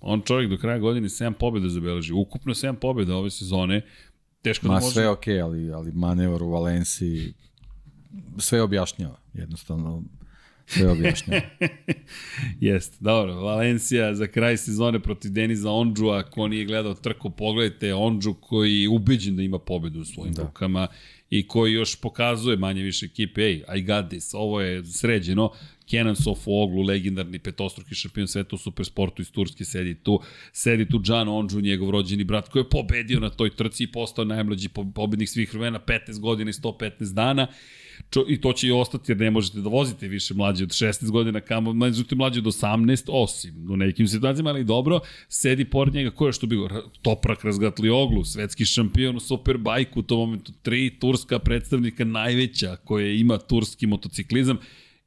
On 0.00 0.22
čovjek 0.22 0.50
do 0.50 0.56
kraja 0.56 0.78
godine 0.78 1.08
7 1.08 1.32
pobjeda 1.32 1.68
zabeleži. 1.68 2.12
Ukupno 2.12 2.54
7 2.54 2.74
pobjeda 2.74 3.16
ove 3.16 3.30
sezone. 3.30 3.82
Teško 4.42 4.68
Ma, 4.68 4.74
da 4.74 4.80
može... 4.80 4.92
sve 4.92 5.02
je 5.02 5.08
okej, 5.08 5.34
okay, 5.34 5.44
ali, 5.44 5.72
ali 5.72 5.92
manevar 5.92 6.42
u 6.42 6.50
Valenciji 6.50 7.32
sve 8.38 8.62
objašnjava. 8.62 9.20
Jednostavno, 9.34 10.02
sve 10.66 10.90
objašnjava. 10.90 11.42
Jest, 12.60 12.96
dobro. 13.00 13.34
Valencija 13.34 14.14
za 14.14 14.26
kraj 14.26 14.56
sezone 14.56 15.00
protiv 15.00 15.32
Deniza 15.32 15.70
Ondžua, 15.70 16.18
ako 16.18 16.48
nije 16.48 16.64
gledao 16.64 16.94
trku, 16.94 17.30
pogledajte 17.30 17.94
Ondžu 17.94 18.34
koji 18.34 18.80
je 18.80 18.88
ubeđen 18.88 19.36
da 19.36 19.42
ima 19.42 19.58
pobedu 19.58 20.00
u 20.00 20.04
svojim 20.04 20.34
da. 20.34 20.42
rukama 20.42 20.86
i 21.30 21.48
koji 21.48 21.72
još 21.72 22.00
pokazuje 22.00 22.56
manje 22.56 22.82
više 22.82 23.06
ekipe, 23.06 23.40
ej, 23.40 23.64
I 23.76 23.82
got 23.82 24.08
this, 24.08 24.34
ovo 24.34 24.60
je 24.60 24.84
sređeno, 24.84 25.52
Kenan 25.90 26.16
Sofoglu, 26.16 26.82
legendarni 26.82 27.38
petostruki 27.38 27.94
šampion 27.94 28.28
sveta 28.28 28.56
u 28.56 28.58
supersportu 28.58 29.22
iz 29.22 29.32
Turske, 29.32 29.64
sedi 29.64 29.94
tu. 29.94 30.20
Sedi 30.52 30.88
tu 30.88 31.00
Džan 31.02 31.28
Ondžu, 31.28 31.60
njegov 31.60 31.90
rođeni 31.90 32.24
brat, 32.24 32.48
koji 32.48 32.60
je 32.60 32.68
pobedio 32.70 33.20
na 33.20 33.30
toj 33.30 33.50
trci 33.56 33.84
i 33.84 33.92
postao 33.92 34.24
najmlađi 34.24 34.68
pobednik 34.94 35.28
svih 35.28 35.54
vremena, 35.54 35.80
15 35.86 36.20
godina 36.20 36.50
i 36.50 36.52
115 36.52 37.14
dana. 37.14 37.46
Čo, 38.10 38.24
I 38.28 38.40
to 38.40 38.52
će 38.52 38.68
i 38.68 38.72
ostati 38.72 39.12
jer 39.12 39.18
ne 39.18 39.30
možete 39.30 39.60
da 39.60 39.68
vozite 39.68 40.08
više 40.08 40.34
mlađe 40.34 40.64
od 40.64 40.70
16 40.70 41.10
godina, 41.10 41.40
kamo, 41.40 41.72
međutim 41.72 42.18
mlađe 42.18 42.40
od 42.40 42.46
18, 42.46 43.04
osim 43.08 43.70
u 43.70 43.76
nekim 43.76 44.08
situacijama, 44.08 44.50
ali 44.50 44.64
dobro, 44.64 45.00
sedi 45.28 45.64
pored 45.64 45.94
njega, 45.94 46.10
ko 46.10 46.26
je 46.26 46.32
što 46.32 46.46
bio? 46.46 46.68
Toprak 47.02 47.44
razgatli 47.44 47.90
oglu, 47.90 48.24
svetski 48.24 48.64
šampion 48.64 49.16
u 49.16 49.20
Superbajku, 49.20 50.00
u 50.00 50.02
tom 50.02 50.18
momentu 50.18 50.52
tri 50.62 50.98
turska 51.00 51.38
predstavnika 51.38 52.04
najveća 52.04 52.76
koje 52.76 53.20
ima 53.20 53.38
turski 53.38 53.86
motociklizam 53.86 54.58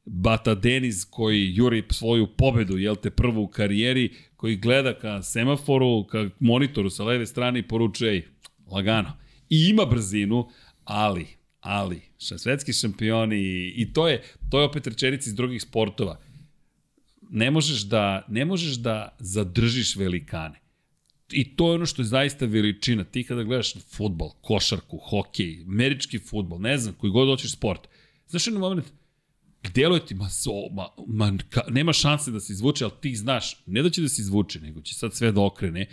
Bata 0.06 0.56
Deniz 0.56 1.06
koji 1.10 1.56
juri 1.56 1.84
svoju 1.92 2.28
pobedu, 2.38 2.78
jel 2.78 2.96
te, 2.96 3.10
prvu 3.10 3.44
u 3.44 3.48
karijeri, 3.48 4.14
koji 4.36 4.56
gleda 4.56 4.94
ka 5.00 5.22
semaforu, 5.22 6.04
ka 6.08 6.30
monitoru 6.40 6.90
sa 6.90 7.04
leve 7.04 7.26
strane 7.26 7.60
i 7.60 7.68
poručuje, 7.68 8.12
ej, 8.12 8.22
lagano. 8.72 9.18
I 9.50 9.68
ima 9.70 9.86
brzinu, 9.86 10.50
ali, 10.84 11.28
ali, 11.60 12.02
svetski 12.18 12.74
šampioni 12.74 13.36
i, 13.36 13.74
i 13.78 13.94
to 13.94 14.08
je, 14.08 14.24
to 14.50 14.60
je 14.60 14.66
opet 14.66 14.88
rečenica 14.88 15.30
iz 15.30 15.36
drugih 15.36 15.62
sportova. 15.62 16.20
Ne 17.30 17.52
možeš 17.52 17.82
da, 17.82 18.26
ne 18.28 18.46
možeš 18.46 18.76
da 18.76 19.16
zadržiš 19.20 19.96
velikane. 19.96 20.60
I 21.32 21.56
to 21.56 21.70
je 21.70 21.76
ono 21.76 21.86
što 21.86 22.02
je 22.02 22.06
zaista 22.06 22.46
veličina. 22.46 23.04
Ti 23.04 23.24
kada 23.24 23.44
gledaš 23.44 23.74
futbol, 23.96 24.30
košarku, 24.42 24.98
hokej, 24.98 25.64
američki 25.68 26.20
futbol, 26.20 26.62
ne 26.62 26.78
znam, 26.78 26.96
koji 26.98 27.12
god 27.12 27.28
hoćeš 27.28 27.52
sport. 27.52 27.88
Znaš 28.28 28.48
jedan 28.48 28.60
moment, 28.60 28.86
deluje 29.70 30.06
ti, 30.06 30.16
ma, 30.16 30.30
so, 30.30 30.52
ma, 30.72 30.88
ma 31.08 31.38
ka, 31.50 31.62
nema 31.70 31.94
šanse 31.94 32.32
da 32.32 32.40
se 32.40 32.54
izvuče, 32.54 32.84
ali 32.84 32.94
ti 33.02 33.16
znaš, 33.16 33.64
ne 33.66 33.84
da 33.84 33.90
će 33.90 34.02
da 34.02 34.10
se 34.10 34.22
izvuče, 34.22 34.60
nego 34.60 34.82
će 34.82 34.96
sad 34.96 35.14
sve 35.16 35.32
da 35.32 35.42
okrene, 35.42 35.88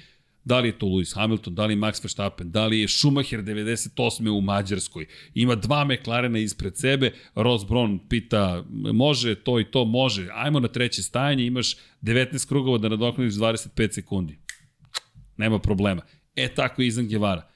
Da 0.45 0.59
li 0.61 0.69
je 0.69 0.79
to 0.79 0.87
Lewis 0.87 1.15
Hamilton, 1.15 1.55
da 1.55 1.67
li 1.67 1.75
je 1.75 1.79
Max 1.79 2.05
Verstappen, 2.05 2.51
da 2.51 2.67
li 2.67 2.81
je 2.81 2.89
Schumacher 2.89 3.43
98. 3.43 4.31
u 4.31 4.41
Mađarskoj. 4.41 5.07
Ima 5.35 5.55
dva 5.55 5.85
McLarena 5.85 6.39
ispred 6.39 6.77
sebe, 6.77 7.13
Ross 7.35 7.65
Brown 7.65 7.99
pita, 8.09 8.65
može 8.93 9.35
to 9.35 9.61
i 9.61 9.65
to, 9.65 9.85
može, 9.85 10.29
ajmo 10.33 10.61
na 10.61 10.69
treće 10.69 11.03
stajanje, 11.03 11.47
imaš 11.47 11.77
19 12.03 12.49
krugova 12.49 12.79
da 12.79 12.89
nadoknadiš 12.89 13.35
25 13.35 13.93
sekundi. 13.93 14.39
Nema 15.37 15.59
problema. 15.59 16.03
E 16.37 16.49
tako 16.55 16.83
je 16.83 16.89
Izan 16.89 17.09
Gevara. 17.09 17.49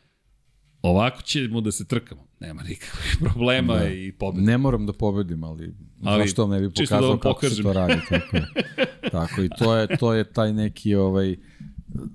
Ovako 0.83 1.23
ćemo 1.23 1.61
da 1.61 1.73
se 1.73 1.89
trkamo. 1.89 2.29
Nema 2.47 2.63
nikakvih 2.63 3.17
problema 3.25 3.75
da. 3.75 3.89
i 3.89 4.13
pobedi. 4.13 4.47
Ne 4.47 4.59
moram 4.59 4.87
da 4.87 4.93
pobedim, 4.93 5.45
ali, 5.45 5.75
ali 6.03 6.23
zašto 6.23 6.47
ne 6.47 6.61
bi 6.61 6.67
da 6.67 6.73
pokazao 6.75 7.15
da 7.15 7.21
kako 7.21 7.51
se 7.51 7.63
to 7.63 7.73
radi. 7.73 8.01
Tako, 8.09 8.37
tako 9.19 9.43
i 9.43 9.49
to 9.59 9.77
je, 9.77 9.97
to 9.97 10.15
je 10.15 10.25
taj 10.25 10.53
neki 10.53 10.95
ovaj 10.95 11.37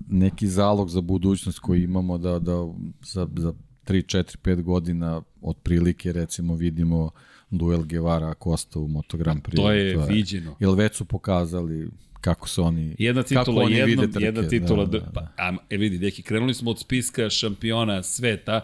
neki 0.09 0.47
zalog 0.47 0.89
za 0.89 1.01
budućnost 1.01 1.59
koji 1.59 1.83
imamo 1.83 2.17
da, 2.17 2.39
da 2.39 2.67
za, 3.01 3.27
za 3.37 3.53
3, 3.85 4.17
4, 4.17 4.37
5 4.43 4.61
godina 4.61 5.21
otprilike 5.41 6.11
recimo 6.11 6.55
vidimo 6.55 7.11
duel 7.49 7.83
Guevara 7.83 8.33
Costa 8.43 8.79
u 8.79 8.87
Moto 8.87 9.17
Grand 9.17 9.41
Prix. 9.41 9.55
To 9.55 9.71
je, 9.71 9.93
to 9.93 10.01
je 10.01 10.07
viđeno. 10.07 10.55
Jel 10.59 10.73
već 10.73 10.95
su 10.95 11.05
pokazali 11.05 11.89
kako 12.21 12.47
su 12.47 12.63
oni 12.63 12.95
jedna 12.99 13.23
titula 13.23 13.45
kako 13.45 13.59
oni 13.59 13.75
jednom, 13.75 13.99
vide 13.99 14.11
trke. 14.11 14.25
jedna 14.25 14.47
titula 14.47 14.85
da, 14.85 14.99
da, 14.99 15.05
da. 15.05 15.11
Pa, 15.11 15.43
a, 15.43 15.55
e 15.69 15.77
vidi 15.77 15.97
deki 15.97 16.21
krenuli 16.21 16.53
smo 16.53 16.71
od 16.71 16.79
spiska 16.79 17.29
šampiona 17.29 18.03
sveta 18.03 18.61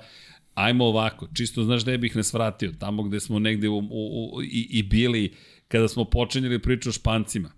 ajmo 0.56 0.86
ovako 0.86 1.27
čisto 1.34 1.64
znaš 1.64 1.88
je 1.88 1.98
bih 1.98 2.15
nas 2.15 2.34
vratio 2.34 2.73
tamo 2.80 3.03
gde 3.03 3.19
smo 3.19 3.40
negde 3.40 3.69
u, 3.69 3.77
u, 3.77 4.32
u, 4.34 4.44
i, 4.44 4.68
i 4.69 4.84
bili 4.84 5.34
kada 5.68 5.88
smo 5.88 6.06
počinjeli 6.06 6.60
priču 6.60 6.90
o 6.90 6.91
špancima 6.91 7.52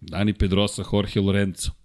Dani 0.00 0.32
Pedrosa, 0.32 0.84
Jorge 0.92 1.20
Lorenzo 1.20 1.82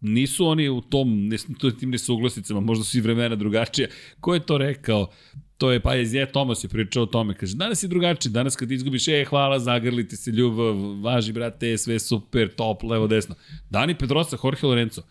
nisu 0.00 0.46
oni 0.46 0.68
u 0.68 0.80
tom, 0.80 1.28
ne, 1.28 1.36
tim 1.78 1.90
nesuglasicama, 1.90 2.60
možda 2.60 2.84
su 2.84 2.98
i 2.98 3.00
vremena 3.00 3.36
drugačija. 3.36 3.88
Ko 4.20 4.34
je 4.34 4.40
to 4.40 4.58
rekao? 4.58 5.10
To 5.56 5.70
je, 5.72 5.80
pa 5.80 5.94
je 5.94 6.06
Zje 6.06 6.32
Tomas 6.32 6.64
je 6.64 6.68
pričao 6.68 7.02
o 7.02 7.06
tome, 7.06 7.34
kaže, 7.34 7.56
danas 7.56 7.82
je 7.82 7.88
drugačije, 7.88 8.32
danas 8.32 8.56
kad 8.56 8.70
izgubiš, 8.70 9.08
e, 9.08 9.24
hvala, 9.24 9.58
zagrlite 9.58 10.16
se, 10.16 10.30
ljubav, 10.30 11.00
važi, 11.02 11.32
brate, 11.32 11.78
sve 11.78 11.98
super, 11.98 12.54
top, 12.54 12.82
levo, 12.82 13.06
desno. 13.06 13.34
Dani 13.70 13.98
Pedrosa, 13.98 14.36
Jorge 14.44 14.66
Lorenzo, 14.66 15.02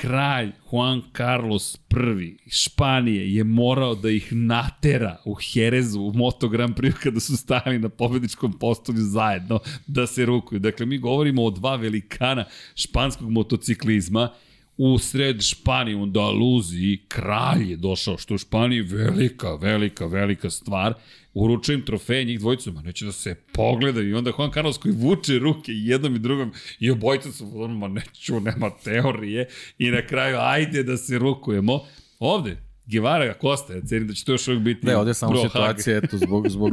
kralj 0.00 0.52
Juan 0.70 1.02
Carlos 1.16 1.78
I 2.20 2.50
Španije 2.50 3.34
je 3.34 3.44
morao 3.44 3.94
da 3.94 4.10
ih 4.10 4.32
natera 4.32 5.16
u 5.24 5.36
Jerezu 5.54 6.00
u 6.00 6.12
Moto 6.12 6.48
Grand 6.48 6.76
Prix 6.76 6.92
kada 7.02 7.20
su 7.20 7.36
stajali 7.36 7.78
na 7.78 7.88
pobedničkom 7.88 8.52
postolju 8.52 9.02
zajedno 9.02 9.60
da 9.86 10.06
se 10.06 10.26
rukuju. 10.26 10.58
Dakle, 10.58 10.86
mi 10.86 10.98
govorimo 10.98 11.44
o 11.44 11.50
dva 11.50 11.76
velikana 11.76 12.44
španskog 12.74 13.30
motociklizma 13.30 14.30
u 14.76 14.98
sred 14.98 15.42
Španije, 15.42 15.96
u 15.96 16.02
Andaluziji, 16.02 17.04
kralj 17.08 17.70
je 17.70 17.76
došao, 17.76 18.18
što 18.18 18.34
u 18.34 18.38
Španiji 18.38 18.80
velika, 18.80 19.54
velika, 19.54 20.06
velika 20.06 20.50
stvar 20.50 20.94
uručuju 21.44 21.78
im 21.78 21.84
trofeje 21.84 22.24
njih 22.24 22.38
dvojicu, 22.40 22.72
ma 22.72 22.82
neće 22.82 23.04
da 23.04 23.12
se 23.12 23.34
pogledaju 23.52 24.10
i 24.10 24.14
onda 24.14 24.32
Juan 24.38 24.52
Carlos 24.52 24.78
koji 24.78 24.94
vuče 24.94 25.38
ruke 25.38 25.72
jednom 25.72 26.16
i 26.16 26.18
drugom 26.18 26.52
i 26.78 26.90
obojica 26.90 27.32
su, 27.32 27.68
ma 27.68 27.88
neću, 27.88 28.40
nema 28.40 28.70
teorije 28.84 29.48
i 29.78 29.90
na 29.90 30.06
kraju 30.06 30.36
ajde 30.40 30.82
da 30.82 30.96
se 30.96 31.18
rukujemo. 31.18 31.80
Ovde, 32.18 32.56
Guevara 32.86 33.34
Costa, 33.40 33.74
ja 33.74 33.80
cenim 33.80 34.08
da 34.08 34.14
će 34.14 34.24
to 34.24 34.32
još 34.32 34.48
uvijek 34.48 34.62
biti 34.62 34.86
Ne, 34.86 34.96
ovde 34.96 35.10
je 35.10 35.14
samo 35.14 35.42
situacija, 35.48 35.96
eto, 35.96 36.18
zbog, 36.18 36.48
zbog 36.48 36.72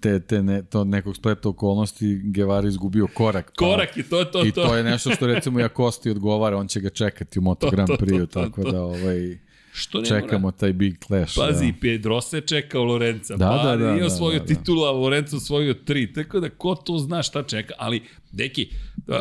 te, 0.00 0.20
te 0.20 0.42
ne, 0.42 0.62
to 0.62 0.84
nekog 0.84 1.16
spleta 1.16 1.48
okolnosti 1.48 2.20
Guevara 2.24 2.68
izgubio 2.68 3.06
korak. 3.14 3.52
Pa, 3.58 3.64
korak 3.64 3.96
i 3.96 4.02
to 4.02 4.24
to, 4.24 4.40
to. 4.40 4.46
I 4.46 4.52
to 4.52 4.76
je 4.76 4.84
nešto 4.84 5.10
što 5.10 5.26
recimo 5.26 5.60
Jakosti 5.60 6.10
odgovara, 6.10 6.56
on 6.56 6.68
će 6.68 6.80
ga 6.80 6.90
čekati 6.90 7.38
u 7.38 7.42
Moto 7.42 7.70
Grand 7.70 7.88
Prix, 7.88 8.32
tako 8.32 8.70
da 8.70 8.82
ovaj 8.82 9.45
Što 9.76 10.00
ne 10.00 10.06
Čekamo 10.06 10.38
mora... 10.38 10.56
taj 10.56 10.72
big 10.72 10.94
clash. 11.06 11.36
Pazi, 11.36 11.72
da. 11.72 11.78
Pedro 11.80 12.20
se 12.20 12.40
čekao 12.40 12.84
Lorenza. 12.84 13.36
Da, 13.36 13.48
pa, 13.48 13.70
da, 13.70 13.76
da, 13.76 13.90
nije 13.90 14.00
da, 14.00 14.06
osvojio 14.06 14.38
da, 14.38 14.44
da, 14.44 14.54
titulu, 14.54 14.84
a 14.84 14.90
Lorenzo 14.90 15.36
osvojio 15.36 15.74
tri. 15.74 16.12
Tako 16.12 16.40
da 16.40 16.48
ko 16.48 16.74
to 16.74 16.98
zna 16.98 17.22
šta 17.22 17.42
čeka. 17.42 17.74
Ali, 17.78 18.02
deki, 18.32 18.68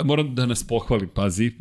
moram 0.04 0.36
da 0.36 0.46
nas 0.46 0.64
pohvalim. 0.68 1.10
Pazi, 1.10 1.52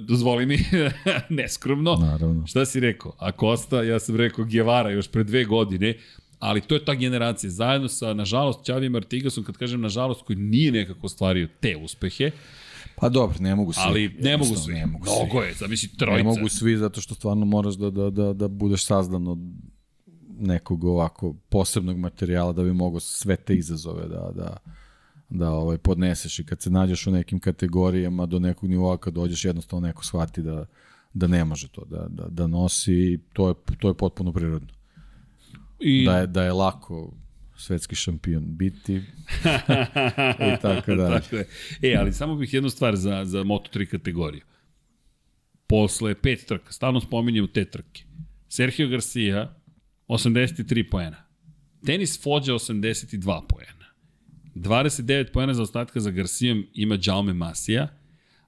dozvoli 0.00 0.46
mi, 0.46 0.58
neskromno. 1.38 1.94
Naravno. 1.94 2.46
Šta 2.46 2.64
si 2.64 2.80
rekao? 2.80 3.12
A 3.18 3.30
Costa, 3.40 3.82
ja 3.82 3.98
sam 3.98 4.16
rekao 4.16 4.44
Guevara 4.44 4.90
još 4.90 5.08
pre 5.08 5.24
dve 5.24 5.44
godine, 5.44 5.94
ali 6.38 6.60
to 6.60 6.74
je 6.74 6.84
ta 6.84 6.94
generacija. 6.94 7.50
Zajedno 7.50 7.88
sa, 7.88 8.14
nažalost, 8.14 8.66
Čavijem 8.66 8.94
Artigasom, 8.94 9.44
kad 9.44 9.56
kažem 9.56 9.80
nažalost, 9.80 10.22
koji 10.22 10.36
nije 10.36 10.72
nekako 10.72 11.06
ostvario 11.06 11.48
te 11.60 11.76
uspehe, 11.76 12.30
Pa 12.96 13.08
dobro, 13.08 13.36
ne 13.40 13.54
mogu 13.54 13.72
svi. 13.72 13.82
Ali 13.84 14.16
ne 14.20 14.36
mogu 14.36 14.56
svi. 14.56 14.74
Ne 14.74 14.86
mogu 14.86 15.04
Mnogo 15.04 15.40
svi. 15.40 15.48
je, 15.48 15.54
zamisli 15.54 15.88
trojica. 15.88 16.16
Ne 16.16 16.22
mogu 16.22 16.48
svi 16.48 16.76
zato 16.76 17.00
što 17.00 17.14
stvarno 17.14 17.44
moraš 17.44 17.74
da, 17.74 17.90
da, 17.90 18.10
da, 18.10 18.32
da 18.32 18.48
budeš 18.48 18.86
sazdan 18.86 19.28
od 19.28 19.38
nekog 20.38 20.84
ovako 20.84 21.34
posebnog 21.48 21.98
materijala 21.98 22.52
da 22.52 22.62
bi 22.62 22.72
mogo 22.72 23.00
sve 23.00 23.36
te 23.36 23.54
izazove 23.54 24.08
da, 24.08 24.30
da, 24.34 24.56
da 25.28 25.50
ovaj, 25.50 25.78
podneseš 25.78 26.38
i 26.38 26.44
kad 26.44 26.62
se 26.62 26.70
nađeš 26.70 27.06
u 27.06 27.10
nekim 27.10 27.40
kategorijama 27.40 28.26
do 28.26 28.38
nekog 28.38 28.70
nivoa 28.70 28.96
kad 28.96 29.14
dođeš 29.14 29.44
jednostavno 29.44 29.86
neko 29.86 30.04
shvati 30.04 30.42
da, 30.42 30.66
da 31.14 31.26
ne 31.26 31.44
može 31.44 31.68
to 31.68 31.84
da, 31.84 32.06
da, 32.08 32.28
da 32.28 32.46
nosi 32.46 33.20
to 33.32 33.48
je, 33.48 33.54
to 33.78 33.88
je 33.88 33.94
potpuno 33.94 34.32
prirodno. 34.32 34.68
I... 35.80 36.04
Da, 36.06 36.18
je, 36.18 36.26
da 36.26 36.42
je 36.44 36.52
lako 36.52 37.12
svetski 37.56 37.94
šampion 37.94 38.44
biti 38.56 38.94
i 40.54 40.60
tako 40.62 40.94
da. 40.94 41.20
tako 41.20 41.36
je. 41.36 41.48
E, 41.82 41.96
ali 41.98 42.12
samo 42.12 42.36
bih 42.36 42.54
jednu 42.54 42.70
stvar 42.70 42.96
za, 42.96 43.24
za 43.24 43.44
Moto3 43.44 43.86
kategoriju. 43.86 44.42
Posle 45.66 46.14
pet 46.14 46.44
trka, 46.46 46.72
stalno 46.72 47.00
spominjem 47.00 47.48
te 47.48 47.64
trke. 47.64 48.02
Sergio 48.48 48.88
Garcia, 48.88 49.54
83 50.08 50.90
poena. 50.90 51.16
Tenis 51.86 52.22
Fođa, 52.22 52.52
82 52.52 53.40
poena. 53.48 53.82
29 54.54 55.32
poena 55.32 55.54
za 55.54 55.62
ostatka 55.62 56.00
za 56.00 56.10
Garcijom 56.10 56.66
ima 56.74 56.98
Jaume 57.02 57.32
Masija. 57.32 57.88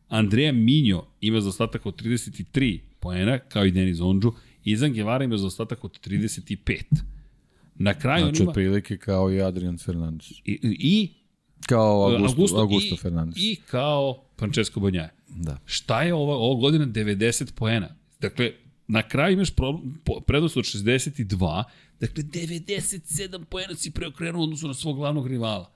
Andrea 0.09 0.53
Minjo 0.53 1.07
ima 1.21 1.41
za 1.41 1.49
ostatak 1.49 1.87
od 1.87 2.03
33 2.03 2.81
poena, 3.01 3.39
kao 3.39 3.65
i 3.67 3.71
Denis 3.71 4.01
Ondžu. 4.01 4.33
Izan 4.65 4.93
Guevara 4.93 5.25
ima 5.25 5.37
za 5.37 5.47
ostatak 5.47 5.85
od 5.85 6.01
35. 6.07 6.83
Na 7.75 7.95
kraju 7.95 8.25
znači, 8.25 8.37
on 8.37 8.43
ima... 8.43 8.51
otprilike 8.51 8.99
kao 8.99 9.33
i 9.33 9.43
Adrian 9.43 9.79
Fernandez. 9.79 10.31
I, 10.45 10.59
i 10.63 11.15
kao 11.67 12.03
Augusto, 12.03 12.35
Augusto, 12.35 12.61
Augusto 12.61 12.95
i, 12.95 12.99
Fernandez. 12.99 13.37
I 13.39 13.57
kao 13.71 14.25
Francesco 14.39 14.81
Bonjaje. 14.81 15.15
Da. 15.29 15.59
Šta 15.65 16.03
je 16.03 16.15
ova, 16.15 16.37
ova 16.37 16.61
godina 16.61 16.87
90 16.87 17.53
poena? 17.55 17.89
Dakle, 18.21 18.53
na 18.87 19.09
kraju 19.09 19.33
imaš 19.33 19.49
prednost 20.27 20.57
od 20.57 20.65
62, 20.65 21.65
dakle 22.01 22.25
97 22.25 23.45
poena 23.45 23.75
si 23.75 23.91
preokrenuo 23.91 24.43
odnosu 24.43 24.69
na 24.69 24.75
svog 24.75 24.97
glavnog 24.97 25.27
rivala. 25.27 25.71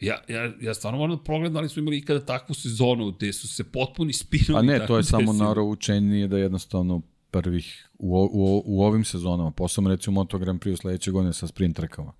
Ja, 0.00 0.22
ja, 0.28 0.52
ja 0.60 0.74
stvarno 0.74 0.98
moram 0.98 1.16
da 1.16 1.22
pogledam 1.22 1.52
da 1.52 1.60
li 1.60 1.68
su 1.68 1.80
imali 1.80 1.98
ikada 1.98 2.24
takvu 2.24 2.54
sezonu 2.54 3.12
gde 3.12 3.32
su 3.32 3.48
se 3.48 3.64
potpuni 3.64 4.12
spinovi. 4.12 4.58
A 4.58 4.62
ne, 4.62 4.86
to 4.86 4.96
je 4.96 5.04
samo 5.14 5.32
naro 5.32 5.64
učenije 5.64 6.28
da 6.28 6.38
jednostavno 6.38 7.02
prvih 7.30 7.88
u, 7.98 8.28
u, 8.32 8.62
u 8.66 8.82
ovim 8.82 9.04
sezonama, 9.04 9.50
posebno 9.50 9.90
recimo 9.90 10.14
Moto 10.14 10.38
Grand 10.38 10.60
Prix 10.60 10.80
sledeće 10.80 11.10
godine 11.10 11.32
sa 11.32 11.46
sprint 11.46 11.76
trkama. 11.76 12.12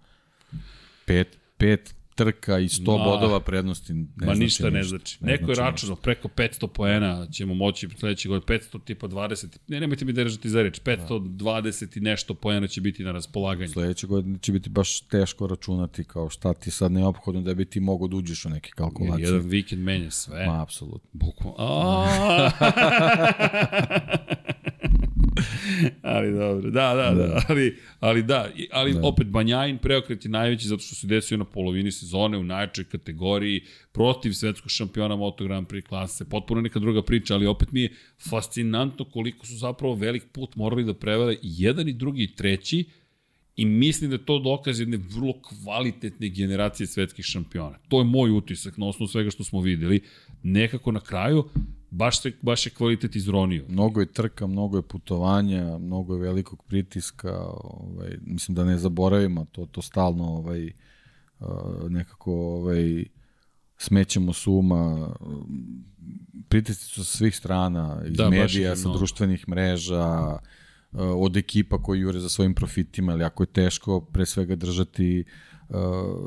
Pet, 1.06 1.38
pet 1.56 1.94
trka 2.24 2.58
i 2.58 2.68
100 2.68 2.98
Ma, 2.98 3.04
bodova 3.04 3.40
prednosti 3.40 3.94
ne 3.94 4.06
ma 4.16 4.24
znači 4.24 4.40
ništa 4.40 4.70
ne 4.70 4.82
znači. 4.82 5.18
Ne 5.20 5.32
Neko 5.32 5.44
znači 5.44 5.60
je 5.60 5.64
računao 5.64 5.96
preko 5.96 6.28
500 6.28 6.66
poena 6.66 7.26
ćemo 7.32 7.54
moći 7.54 7.88
sledeće 7.98 8.28
godine 8.28 8.58
500 8.58 8.84
tipa 8.84 9.08
20. 9.08 9.56
Ne, 9.68 9.80
nemojte 9.80 10.04
mi 10.04 10.12
držati 10.12 10.50
za 10.50 10.62
reč. 10.62 10.80
520 10.80 11.96
i 11.96 12.00
nešto 12.00 12.34
poena 12.34 12.66
će 12.66 12.80
biti 12.80 13.04
na 13.04 13.12
raspolaganju. 13.12 13.68
Sledeće 13.68 14.06
godine 14.06 14.38
će 14.38 14.52
biti 14.52 14.70
baš 14.70 15.00
teško 15.00 15.46
računati 15.46 16.04
kao 16.04 16.30
šta 16.30 16.54
ti 16.54 16.70
sad 16.70 16.92
neophodno 16.92 17.40
da 17.40 17.54
bi 17.54 17.64
ti 17.64 17.80
mogo 17.80 18.08
da 18.08 18.16
uđeš 18.16 18.44
u 18.44 18.48
neke 18.48 18.70
kalkulacije. 18.74 19.26
Jedan 19.26 19.48
vikend 19.48 19.82
menja 19.82 20.10
sve. 20.10 20.46
Ma, 20.46 20.62
apsolutno. 20.62 21.10
Bukvalno. 21.12 21.56
ali 26.02 26.32
dobro, 26.32 26.70
da, 26.70 26.94
da, 26.94 27.14
da, 27.14 27.26
da, 27.26 27.42
ali, 27.48 27.76
ali 28.00 28.22
da, 28.22 28.48
ali 28.72 28.92
da. 28.92 29.00
opet 29.02 29.26
Banjajin 29.26 29.78
preokret 29.78 30.24
je 30.24 30.30
najveći 30.30 30.68
zato 30.68 30.82
što 30.82 30.94
se 30.94 31.06
desio 31.06 31.38
na 31.38 31.44
polovini 31.44 31.92
sezone 31.92 32.38
u 32.38 32.44
najčoj 32.44 32.84
kategoriji 32.84 33.60
protiv 33.92 34.32
svetskog 34.32 34.70
šampiona 34.70 35.16
Moto 35.16 35.44
Grand 35.44 35.66
Prix 35.66 35.88
klase, 35.88 36.24
potpuno 36.24 36.60
neka 36.60 36.78
druga 36.78 37.02
priča, 37.02 37.34
ali 37.34 37.46
opet 37.46 37.72
mi 37.72 37.82
je 37.82 37.92
fascinantno 38.30 39.04
koliko 39.04 39.46
su 39.46 39.56
zapravo 39.56 39.94
velik 39.94 40.22
put 40.32 40.56
morali 40.56 40.84
da 40.84 40.94
prevale 40.94 41.34
i 41.34 41.38
jedan 41.42 41.88
i 41.88 41.92
drugi 41.92 42.22
i 42.22 42.34
treći, 42.34 42.84
I 43.60 43.64
mislim 43.64 44.10
da 44.10 44.16
je 44.16 44.24
to 44.24 44.38
dokaz 44.38 44.80
jedne 44.80 44.96
vrlo 44.96 45.34
kvalitetne 45.42 46.28
generacije 46.28 46.86
svetskih 46.86 47.24
šampiona. 47.24 47.78
To 47.88 47.98
je 47.98 48.04
moj 48.04 48.30
utisak 48.30 48.76
na 48.76 48.86
osnovu 48.86 49.08
svega 49.08 49.30
što 49.30 49.44
smo 49.44 49.60
videli. 49.60 50.00
Nekako 50.42 50.92
na 50.92 51.00
kraju 51.00 51.44
baš, 51.90 52.22
se, 52.22 52.32
baš 52.42 52.66
je 52.66 52.70
kvalitet 52.70 53.16
izronio. 53.16 53.64
Mnogo 53.68 54.00
je 54.00 54.12
trka, 54.12 54.46
mnogo 54.46 54.78
je 54.78 54.82
putovanja, 54.82 55.78
mnogo 55.78 56.14
je 56.14 56.20
velikog 56.20 56.64
pritiska, 56.64 57.36
ovaj, 57.62 58.18
mislim 58.22 58.54
da 58.54 58.64
ne 58.64 58.78
zaboravimo 58.78 59.46
to, 59.52 59.66
to 59.66 59.82
stalno 59.82 60.24
ovaj, 60.24 60.70
uh, 61.40 61.90
nekako 61.90 62.32
ovaj, 62.32 63.04
smećemo 63.78 64.32
suma, 64.32 65.14
pritisci 66.48 66.84
su 66.84 67.04
sa 67.04 67.16
svih 67.16 67.36
strana, 67.36 68.02
iz 68.06 68.16
da, 68.16 68.30
medija, 68.30 68.76
sa 68.76 68.92
društvenih 68.92 69.48
mreža, 69.48 70.38
od 70.92 71.36
ekipa 71.36 71.82
koji 71.82 72.00
jure 72.00 72.20
za 72.20 72.28
svojim 72.28 72.54
profitima, 72.54 73.12
ali 73.12 73.24
ako 73.24 73.42
je 73.42 73.46
teško 73.46 74.00
pre 74.00 74.26
svega 74.26 74.56
držati 74.56 75.24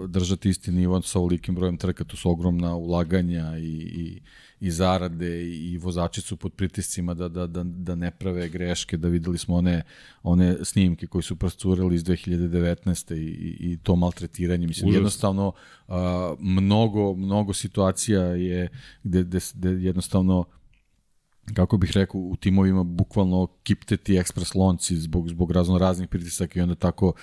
držati 0.08 0.50
isti 0.50 0.72
nivo 0.72 1.02
sa 1.02 1.20
ovolikim 1.20 1.56
brojem 1.56 1.78
trka, 1.78 2.04
to 2.04 2.18
su 2.18 2.30
ogromna 2.30 2.76
ulaganja 2.76 3.58
i, 3.58 3.72
i, 3.72 4.22
i 4.60 4.72
zarade 4.72 5.44
i 5.44 5.78
vozači 5.78 6.22
su 6.22 6.38
pod 6.38 6.54
pritiscima 6.54 7.14
da, 7.14 7.28
da, 7.30 7.48
da, 7.48 7.64
da 7.64 7.96
ne 7.96 8.12
prave 8.12 8.50
greške, 8.50 8.98
da 8.98 9.08
videli 9.08 9.38
smo 9.38 9.56
one, 9.56 9.82
one 10.24 10.56
snimke 10.64 11.08
koji 11.08 11.22
su 11.22 11.36
proscurili 11.36 11.96
iz 11.96 12.04
2019. 12.04 13.16
i, 13.16 13.72
i, 13.72 13.78
to 13.84 13.96
maltretiranje. 13.96 14.68
Mislim, 14.68 14.90
Užas. 14.90 14.98
jednostavno 14.98 15.48
uh, 15.88 15.96
mnogo, 16.40 17.16
mnogo 17.16 17.54
situacija 17.54 18.22
je 18.22 18.70
gde, 19.04 19.24
gde, 19.24 19.40
gde 19.54 19.70
jednostavno 19.70 20.46
kako 21.54 21.78
bih 21.78 21.92
rekao, 21.94 22.22
u 22.22 22.36
timovima 22.36 22.84
bukvalno 22.84 23.48
kipteti 23.64 24.18
ekspres 24.18 24.56
lonci 24.56 24.98
zbog, 24.98 25.30
zbog 25.30 25.52
razno 25.52 25.78
raznih 25.78 26.08
pritisaka 26.08 26.60
i 26.60 26.64
onda 26.64 26.76
tako 26.76 27.14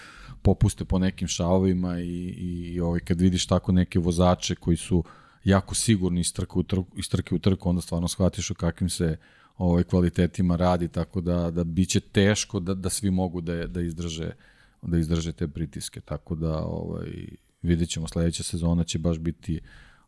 popuste 0.42 0.84
po 0.84 0.98
nekim 0.98 1.28
šavovima 1.28 2.00
i, 2.00 2.04
i, 2.04 2.72
i 2.74 2.80
ovaj, 2.80 3.00
kad 3.00 3.20
vidiš 3.20 3.46
tako 3.46 3.72
neke 3.72 3.98
vozače 3.98 4.54
koji 4.54 4.76
su 4.76 4.98
uh, 4.98 5.04
jako 5.44 5.74
sigurni 5.74 6.20
iz 6.20 6.32
trke 6.32 6.58
u 6.58 6.62
trku, 6.62 6.98
iz 6.98 7.08
trke 7.08 7.34
u 7.34 7.38
trku 7.38 7.68
onda 7.68 7.82
stvarno 7.82 8.08
shvatiš 8.08 8.50
o 8.50 8.54
kakvim 8.54 8.90
se 8.90 9.16
ovaj, 9.58 9.84
kvalitetima 9.84 10.56
radi, 10.56 10.88
tako 10.88 11.20
da, 11.20 11.50
da 11.50 11.64
biće 11.64 12.00
teško 12.00 12.60
da, 12.60 12.74
da 12.74 12.90
svi 12.90 13.10
mogu 13.10 13.40
da, 13.40 13.66
da 13.66 13.80
izdrže 13.80 14.32
da 14.82 14.98
izdrže 14.98 15.32
te 15.32 15.48
pritiske, 15.48 16.00
tako 16.00 16.34
da 16.34 16.58
ovaj, 16.58 17.10
vidjet 17.62 17.88
ćemo 17.88 18.08
sledeća 18.08 18.42
sezona 18.42 18.84
će 18.84 18.98
baš 18.98 19.18
biti 19.18 19.60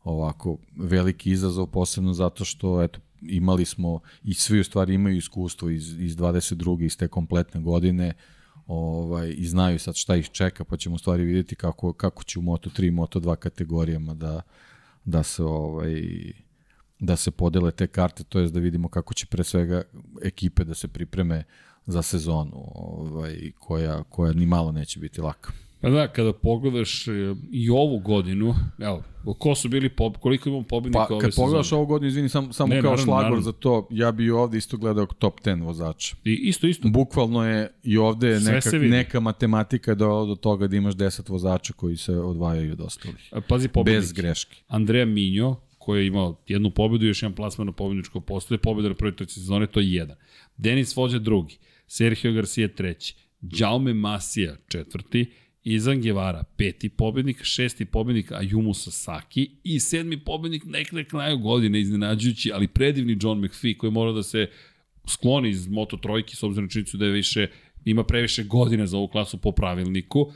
ovako 0.04 0.56
veliki 0.76 1.30
izazov, 1.30 1.66
posebno 1.66 2.12
zato 2.12 2.44
što 2.44 2.82
eto, 2.82 3.00
imali 3.22 3.64
smo 3.64 4.00
i 4.24 4.34
svi 4.34 4.60
u 4.60 4.64
stvari 4.64 4.94
imaju 4.94 5.16
iskustvo 5.16 5.70
iz, 5.70 6.00
iz 6.00 6.16
22. 6.16 6.84
iz 6.84 6.96
te 6.96 7.08
kompletne 7.08 7.60
godine 7.60 8.12
ovaj, 8.66 9.34
i 9.36 9.46
znaju 9.46 9.78
sad 9.78 9.96
šta 9.96 10.16
ih 10.16 10.28
čeka, 10.28 10.64
pa 10.64 10.76
ćemo 10.76 10.94
u 10.94 10.98
stvari 10.98 11.24
vidjeti 11.24 11.54
kako, 11.54 11.92
kako 11.92 12.24
će 12.24 12.38
u 12.38 12.42
Moto3 12.42 12.88
i 12.88 12.90
Moto2 12.90 13.36
kategorijama 13.36 14.14
da, 14.14 14.42
da 15.04 15.22
se 15.22 15.42
ovaj 15.42 16.02
da 16.98 17.16
se 17.16 17.30
podele 17.30 17.72
te 17.72 17.86
karte, 17.86 18.24
to 18.24 18.38
jest 18.38 18.54
da 18.54 18.60
vidimo 18.60 18.88
kako 18.88 19.14
će 19.14 19.26
pre 19.26 19.44
svega 19.44 19.82
ekipe 20.22 20.64
da 20.64 20.74
se 20.74 20.88
pripreme 20.88 21.44
za 21.86 22.02
sezonu, 22.02 22.70
ovaj, 22.74 23.52
koja, 23.58 24.02
koja 24.02 24.32
ni 24.32 24.46
malo 24.46 24.72
neće 24.72 25.00
biti 25.00 25.20
laka. 25.20 25.52
Pa 25.80 25.90
da, 25.90 26.08
kada 26.08 26.32
pogledaš 26.32 27.08
e, 27.08 27.34
i 27.50 27.70
ovu 27.70 27.98
godinu, 27.98 28.54
evo, 28.78 29.02
ko 29.38 29.54
su 29.54 29.68
bili, 29.68 29.88
po, 29.88 30.12
koliko 30.12 30.48
imamo 30.48 30.64
pobednika 30.64 31.06
pa, 31.08 31.14
ove 31.14 31.20
kad 31.20 31.34
pogledaš 31.36 31.72
ovu 31.72 31.86
godinu, 31.86 32.08
izvini, 32.08 32.28
sam, 32.28 32.52
samo 32.52 32.74
ne, 32.74 32.80
kao 32.80 32.90
naravno, 32.90 33.04
šlagor 33.04 33.22
naravno. 33.22 33.42
za 33.42 33.52
to, 33.52 33.88
ja 33.90 34.12
bi 34.12 34.30
ovde 34.30 34.58
isto 34.58 34.76
gledao 34.76 35.06
top 35.06 35.40
10 35.40 35.62
vozača. 35.62 36.16
I 36.24 36.34
isto, 36.34 36.66
isto. 36.66 36.88
Bukvalno 36.88 37.46
je 37.46 37.70
i 37.82 37.98
ovde 37.98 38.40
neka, 38.40 38.70
neka 38.78 39.20
matematika 39.20 39.94
da 39.94 40.04
do 40.04 40.36
toga 40.40 40.66
da 40.66 40.76
imaš 40.76 40.94
10 40.94 41.30
vozača 41.30 41.72
koji 41.72 41.96
se 41.96 42.12
odvajaju 42.12 42.72
od 42.72 42.80
ostalih. 42.80 43.32
Pazi 43.48 43.68
pobednik. 43.68 44.00
Bez 44.00 44.12
greške. 44.12 44.56
Andreja 44.68 45.06
Minjo, 45.06 45.56
koji 45.78 46.00
je 46.00 46.06
imao 46.06 46.42
jednu 46.46 46.70
pobedu 46.70 47.04
i 47.04 47.08
još 47.08 47.22
jedan 47.22 47.34
plasman 47.34 47.66
na 47.66 47.72
pobedničko 47.72 48.20
postoje, 48.20 48.58
pobeda 48.58 48.88
na 48.88 48.94
prvoj 48.94 49.16
trci 49.16 49.34
sezone, 49.34 49.66
to 49.66 49.80
je 49.80 49.92
jedan. 49.92 50.16
Denis 50.56 50.96
Vođa 50.96 51.18
drugi, 51.18 51.58
Sergio 51.86 52.32
Garcia 52.32 52.68
treći, 52.68 53.16
Jaume 53.42 53.94
Masija 53.94 54.56
četvrti, 54.68 55.32
Izan 55.64 56.00
Guevara, 56.00 56.44
peti 56.56 56.88
pobednik, 56.88 57.42
šesti 57.42 57.84
pobednik 57.84 58.30
Ayumu 58.30 58.74
Sasaki 58.74 59.50
i 59.64 59.80
sedmi 59.80 60.16
pobednik 60.24 60.64
nek 60.64 60.92
na 60.92 61.04
kraju 61.04 61.38
godine, 61.38 61.80
iznenađujući, 61.80 62.52
ali 62.52 62.68
predivni 62.68 63.18
John 63.20 63.44
McPhee 63.44 63.78
koji 63.78 63.92
mora 63.92 64.12
da 64.12 64.22
se 64.22 64.50
skloni 65.08 65.48
iz 65.48 65.68
Moto 65.68 65.96
trojki 65.96 66.36
s 66.36 66.42
obzirom 66.42 66.64
na 66.64 66.70
činjenicu 66.70 66.96
da 66.96 67.04
je 67.04 67.12
više, 67.12 67.46
ima 67.84 68.04
previše 68.04 68.44
godina 68.44 68.86
za 68.86 68.96
ovu 68.96 69.08
klasu 69.08 69.38
po 69.38 69.52
pravilniku, 69.52 70.32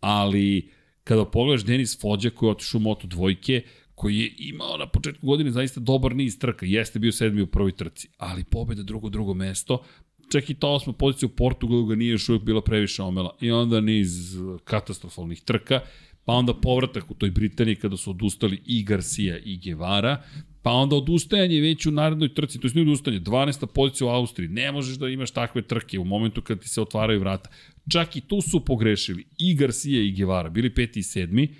ali 0.00 0.70
kada 1.04 1.24
pogledaš 1.24 1.64
Denis 1.64 2.00
Fođa 2.00 2.30
koji 2.30 2.48
je 2.48 2.50
otišao 2.50 2.78
u 2.78 2.82
Moto 2.82 3.06
dvojke, 3.06 3.62
koji 3.94 4.18
je 4.18 4.34
imao 4.38 4.76
na 4.76 4.86
početku 4.86 5.26
godine 5.26 5.50
zaista 5.50 5.80
dobar 5.80 6.16
niz 6.16 6.38
trka, 6.38 6.66
jeste 6.66 6.98
bio 6.98 7.12
sedmi 7.12 7.42
u 7.42 7.46
prvoj 7.46 7.72
trci, 7.72 8.08
ali 8.18 8.44
pobeda 8.44 8.82
drugo, 8.82 9.08
drugo 9.08 9.34
mesto, 9.34 9.84
čak 10.30 10.50
i 10.50 10.54
ta 10.54 10.68
osma 10.68 10.92
pozicija 10.92 11.26
u 11.26 11.36
Portugalu 11.36 11.86
ga 11.86 11.94
nije 11.94 12.10
još 12.10 12.28
uvijek 12.28 12.44
bila 12.44 12.62
previše 12.62 13.02
omela. 13.02 13.36
I 13.40 13.50
onda 13.50 13.80
niz 13.80 14.36
katastrofalnih 14.64 15.40
trka, 15.40 15.80
pa 16.24 16.32
onda 16.32 16.54
povratak 16.54 17.10
u 17.10 17.14
toj 17.14 17.30
Britaniji 17.30 17.76
kada 17.76 17.96
su 17.96 18.10
odustali 18.10 18.62
i 18.66 18.84
Garcia 18.84 19.38
i 19.38 19.58
Guevara, 19.64 20.22
pa 20.62 20.70
onda 20.70 20.96
odustajanje 20.96 21.60
već 21.60 21.86
u 21.86 21.90
narednoj 21.90 22.34
trci, 22.34 22.60
to 22.60 22.66
je 22.68 22.74
nije 22.74 22.82
odustajanje, 22.82 23.20
12. 23.20 23.66
pozicija 23.66 24.06
u 24.06 24.10
Austriji, 24.10 24.48
ne 24.48 24.72
možeš 24.72 24.96
da 24.96 25.08
imaš 25.08 25.30
takve 25.30 25.62
trke 25.62 25.98
u 25.98 26.04
momentu 26.04 26.42
kad 26.42 26.60
ti 26.60 26.68
se 26.68 26.80
otvaraju 26.80 27.20
vrata. 27.20 27.50
Čak 27.92 28.16
i 28.16 28.20
tu 28.20 28.40
su 28.40 28.64
pogrešili 28.64 29.24
i 29.38 29.54
Garcia 29.54 30.02
i 30.02 30.12
Guevara, 30.12 30.50
bili 30.50 30.74
peti 30.74 31.00
i 31.00 31.02
sedmi, 31.02 31.54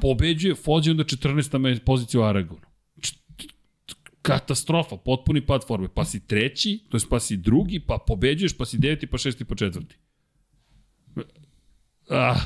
pobeđuje 0.00 0.54
Fođe 0.54 0.90
onda 0.90 1.04
14. 1.04 1.78
pozicija 1.84 2.20
u 2.20 2.24
Aragonu 2.24 2.75
katastrofa, 4.26 4.96
potpuni 4.96 5.40
pad 5.46 5.66
forme. 5.66 5.88
Pa 5.94 6.04
si 6.04 6.26
treći, 6.26 6.78
to 6.90 6.96
je 6.96 7.00
pa 7.10 7.20
si 7.20 7.36
drugi, 7.36 7.80
pa 7.80 7.98
pobeđuješ, 8.06 8.56
pa 8.56 8.64
si 8.64 8.78
deveti, 8.78 9.06
pa 9.06 9.18
šesti, 9.18 9.44
pa 9.44 9.54
četvrti. 9.54 9.96
Ah, 12.10 12.40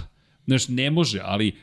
znaš, 0.46 0.68
ne 0.68 0.90
može, 0.90 1.20
ali 1.24 1.56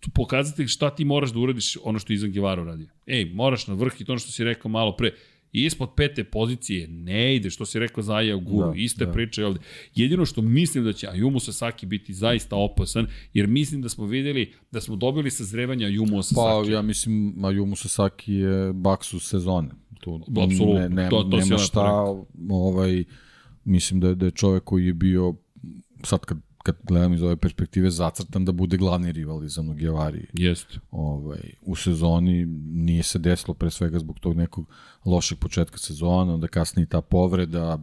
tu 0.00 0.10
pokazati 0.10 0.68
šta 0.68 0.90
ti 0.94 1.04
moraš 1.04 1.32
da 1.32 1.38
uradiš 1.38 1.76
ono 1.82 1.98
što 1.98 2.12
je 2.12 2.14
Izan 2.14 2.32
Gevaro 2.32 2.64
radio. 2.64 2.86
Ej, 3.06 3.24
moraš 3.24 3.66
na 3.66 3.74
vrh 3.74 4.00
i 4.00 4.04
to 4.04 4.12
ono 4.12 4.18
što 4.18 4.32
si 4.32 4.44
rekao 4.44 4.70
malo 4.70 4.96
pre, 4.96 5.14
I 5.52 5.64
ispod 5.64 5.88
pete 5.96 6.24
pozicije 6.24 6.88
ne 6.88 7.36
ide, 7.36 7.50
što 7.50 7.66
si 7.66 7.78
rekao 7.78 8.02
za 8.02 8.14
Aja 8.14 8.36
Guru, 8.36 8.70
da, 8.70 8.72
iste 8.76 9.06
da. 9.06 9.12
priče 9.12 9.44
ovde. 9.44 9.60
Jedino 9.94 10.24
što 10.24 10.42
mislim 10.42 10.84
da 10.84 10.92
će 10.92 11.06
Ayumu 11.06 11.40
Sasaki 11.40 11.86
biti 11.86 12.14
zaista 12.14 12.56
opasan, 12.56 13.06
jer 13.34 13.46
mislim 13.46 13.82
da 13.82 13.88
smo 13.88 14.06
videli 14.06 14.52
da 14.70 14.80
smo 14.80 14.96
dobili 14.96 15.30
sazrevanje 15.30 15.86
Ayumu 15.86 16.22
Sasaki. 16.22 16.68
Pa 16.68 16.72
ja 16.72 16.82
mislim 16.82 17.34
Ayumu 17.36 17.76
Sasaki 17.76 18.34
je 18.34 18.72
baksu 18.72 19.20
sezone. 19.20 19.68
Tu 20.00 20.20
Absolutno, 20.42 20.74
ne, 20.74 20.88
ne, 20.88 21.08
to, 21.10 21.22
to 21.22 21.36
nema 21.36 21.58
šta, 21.58 22.04
ovaj, 22.50 23.04
mislim 23.64 24.00
da 24.00 24.08
je, 24.08 24.14
da 24.14 24.26
je 24.26 24.30
čovek 24.30 24.64
koji 24.64 24.86
je 24.86 24.94
bio 24.94 25.34
sad 26.04 26.20
kad 26.20 26.47
kad 26.62 26.76
gledam 26.82 27.14
iz 27.14 27.22
ove 27.22 27.36
perspektive, 27.36 27.90
zacrtan 27.90 28.44
da 28.44 28.52
bude 28.52 28.76
glavni 28.76 29.12
rival 29.12 29.40
za 29.46 29.62
Nogiavari. 29.62 30.26
Jeste. 30.32 30.78
Ovaj, 30.90 31.52
u 31.62 31.76
sezoni 31.76 32.46
nije 32.72 33.02
se 33.02 33.18
desilo 33.18 33.54
pre 33.54 33.70
svega 33.70 33.98
zbog 33.98 34.20
tog 34.20 34.36
nekog 34.36 34.66
lošeg 35.04 35.38
početka 35.38 35.78
sezona, 35.78 36.34
onda 36.34 36.48
kasnije 36.48 36.86
ta 36.86 37.00
povreda, 37.00 37.78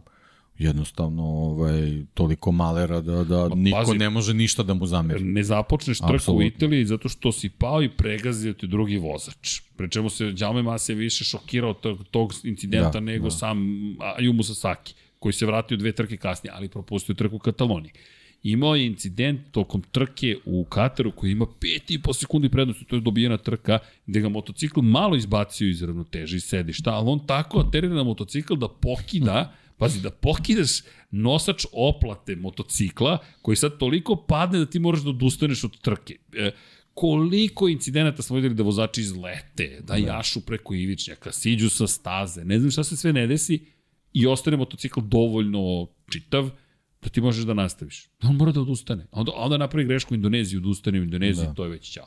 jednostavno 0.58 1.22
ovaj, 1.22 2.04
toliko 2.14 2.52
malera 2.52 3.00
da, 3.00 3.24
da 3.24 3.48
Ma, 3.48 3.54
niko 3.54 3.78
pazi, 3.78 3.98
ne 3.98 4.10
može 4.10 4.34
ništa 4.34 4.62
da 4.62 4.74
mu 4.74 4.86
zameri. 4.86 5.24
Ne 5.24 5.42
započneš 5.42 5.98
trku 5.98 6.32
u 6.32 6.42
Italiji 6.42 6.84
zato 6.84 7.08
što 7.08 7.32
si 7.32 7.48
pao 7.48 7.82
i 7.82 7.88
pregazio 7.88 8.52
te 8.52 8.66
drugi 8.66 8.98
vozač. 8.98 9.60
Pre 9.76 9.88
čemu 9.90 10.10
se 10.10 10.34
Jaume 10.38 10.62
Masi 10.62 10.94
više 10.94 11.24
šokirao 11.24 11.74
tog, 11.74 12.04
tog 12.10 12.32
incidenta 12.44 12.90
da, 12.90 13.00
nego 13.00 13.24
da. 13.24 13.30
sam 13.30 13.58
Ayumu 14.18 14.42
Sasaki 14.42 14.94
koji 15.18 15.32
se 15.32 15.46
vratio 15.46 15.76
dve 15.76 15.92
trke 15.92 16.16
kasnije, 16.16 16.52
ali 16.56 16.68
propustio 16.68 17.14
trku 17.14 17.36
u 17.36 17.38
Kataloniji 17.38 17.92
imao 18.42 18.76
je 18.76 18.86
incident 18.86 19.40
tokom 19.50 19.82
trke 19.82 20.36
u 20.44 20.64
Kataru 20.64 21.12
koji 21.12 21.32
ima 21.32 21.46
5,5 21.60 22.14
sekundi 22.14 22.48
prednosti, 22.48 22.84
to 22.84 22.96
je 22.96 23.00
dobijena 23.00 23.36
trka, 23.36 23.78
gde 24.06 24.20
ga 24.20 24.28
motocikl 24.28 24.80
malo 24.80 25.16
izbacio 25.16 25.68
iz 25.68 25.82
ravnoteže 25.82 26.36
i 26.36 26.40
sedišta, 26.40 26.90
ali 26.90 27.10
on 27.10 27.26
tako 27.26 27.60
aterira 27.60 27.94
na 27.94 28.02
motocikl 28.02 28.54
da 28.54 28.68
pokida 28.68 29.52
Pazi, 29.78 30.00
da 30.00 30.10
pokidaš 30.10 30.82
nosač 31.10 31.66
oplate 31.72 32.36
motocikla, 32.36 33.18
koji 33.42 33.56
sad 33.56 33.78
toliko 33.78 34.16
padne 34.16 34.58
da 34.58 34.66
ti 34.66 34.78
moraš 34.78 35.02
da 35.02 35.10
odustaneš 35.10 35.64
od 35.64 35.80
trke. 35.80 36.16
E, 36.32 36.50
koliko 36.94 37.68
incidenata 37.68 38.22
smo 38.22 38.36
videli 38.36 38.54
da 38.54 38.62
vozači 38.62 39.00
izlete, 39.00 39.80
da, 39.80 39.94
da 39.94 39.96
jašu 39.96 40.40
preko 40.40 40.74
ivičnjaka, 40.74 41.32
siđu 41.32 41.70
sa 41.70 41.86
staze, 41.86 42.44
ne 42.44 42.58
znam 42.58 42.70
šta 42.70 42.84
se 42.84 42.96
sve 42.96 43.12
ne 43.12 43.26
desi 43.26 43.60
i 44.12 44.26
ostane 44.26 44.56
motocikl 44.56 45.00
dovoljno 45.00 45.88
čitav, 46.10 46.50
da 47.06 47.10
ti 47.10 47.20
možeš 47.20 47.44
da 47.44 47.54
nastaviš. 47.54 48.08
On 48.22 48.36
mora 48.36 48.52
da 48.52 48.60
odustane. 48.60 49.06
Onda, 49.12 49.32
onda 49.34 49.56
napravi 49.56 49.86
grešku 49.86 50.14
u 50.14 50.16
Indoneziji, 50.16 50.58
odustane 50.58 51.00
u 51.00 51.02
Indoneziji, 51.02 51.46
da. 51.46 51.54
to 51.54 51.64
je 51.64 51.70
već 51.70 51.90
ćao. 51.90 52.06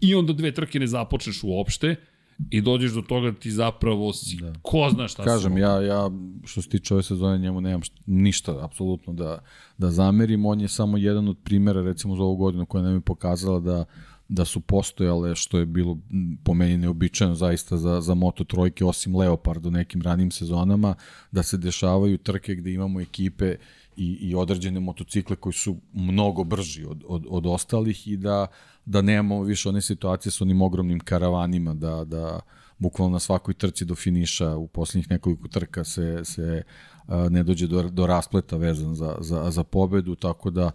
I 0.00 0.14
onda 0.14 0.32
dve 0.32 0.54
trke 0.54 0.80
ne 0.80 0.86
započneš 0.86 1.42
uopšte 1.42 1.96
i 2.50 2.60
dođeš 2.60 2.92
do 2.92 3.02
toga 3.02 3.30
da 3.30 3.38
ti 3.38 3.50
zapravo 3.50 4.12
si, 4.12 4.36
da. 4.36 4.52
ko 4.62 4.88
zna 4.94 5.08
šta 5.08 5.24
Kažem, 5.24 5.58
ja, 5.58 5.82
ja 5.82 6.10
što 6.44 6.62
se 6.62 6.68
tiče 6.68 6.94
ove 6.94 7.02
sezone 7.02 7.38
njemu 7.38 7.60
nemam 7.60 7.82
šta, 7.82 7.96
ništa 8.06 8.64
apsolutno 8.64 9.12
da, 9.12 9.38
da 9.78 9.90
zamerim. 9.90 10.46
On 10.46 10.60
je 10.60 10.68
samo 10.68 10.98
jedan 10.98 11.28
od 11.28 11.38
primera 11.44 11.82
recimo 11.82 12.16
za 12.16 12.22
ovu 12.22 12.36
godinu 12.36 12.66
koja 12.66 12.82
nam 12.82 12.94
je 12.94 13.00
pokazala 13.00 13.60
da 13.60 13.84
da 14.30 14.44
su 14.44 14.60
postojale, 14.60 15.34
što 15.34 15.58
je 15.58 15.66
bilo 15.66 15.98
po 16.44 16.54
meni 16.54 16.76
neobičajno 16.76 17.34
zaista 17.34 17.76
za, 17.76 18.00
za 18.00 18.14
Moto 18.14 18.44
trojke, 18.44 18.84
osim 18.84 19.16
Leopard 19.16 19.66
u 19.66 19.70
nekim 19.70 20.02
ranim 20.02 20.30
sezonama, 20.30 20.94
da 21.32 21.42
se 21.42 21.58
dešavaju 21.58 22.18
trke 22.18 22.54
gde 22.54 22.72
imamo 22.72 23.00
ekipe 23.00 23.56
i, 24.00 24.18
i 24.20 24.34
određene 24.34 24.80
motocikle 24.80 25.36
koji 25.36 25.52
su 25.52 25.76
mnogo 25.92 26.44
brži 26.44 26.84
od, 26.84 27.04
od, 27.08 27.26
od 27.28 27.46
ostalih 27.46 28.08
i 28.08 28.16
da, 28.16 28.46
da 28.84 29.02
nemamo 29.02 29.42
više 29.42 29.68
one 29.68 29.80
situacije 29.80 30.32
sa 30.32 30.44
onim 30.44 30.62
ogromnim 30.62 31.00
karavanima, 31.00 31.74
da, 31.74 32.04
da 32.04 32.40
bukvalno 32.78 33.12
na 33.12 33.18
svakoj 33.18 33.54
trci 33.54 33.84
do 33.84 33.94
finiša 33.94 34.56
u 34.56 34.66
poslednjih 34.68 35.10
nekoliko 35.10 35.48
trka 35.48 35.84
se, 35.84 36.20
se 36.24 36.62
ne 37.30 37.42
dođe 37.42 37.66
do, 37.66 37.82
do 37.82 38.06
raspleta 38.06 38.56
vezan 38.56 38.94
za, 38.94 39.16
za, 39.20 39.50
za 39.50 39.64
pobedu, 39.64 40.14
tako 40.14 40.50
da 40.50 40.70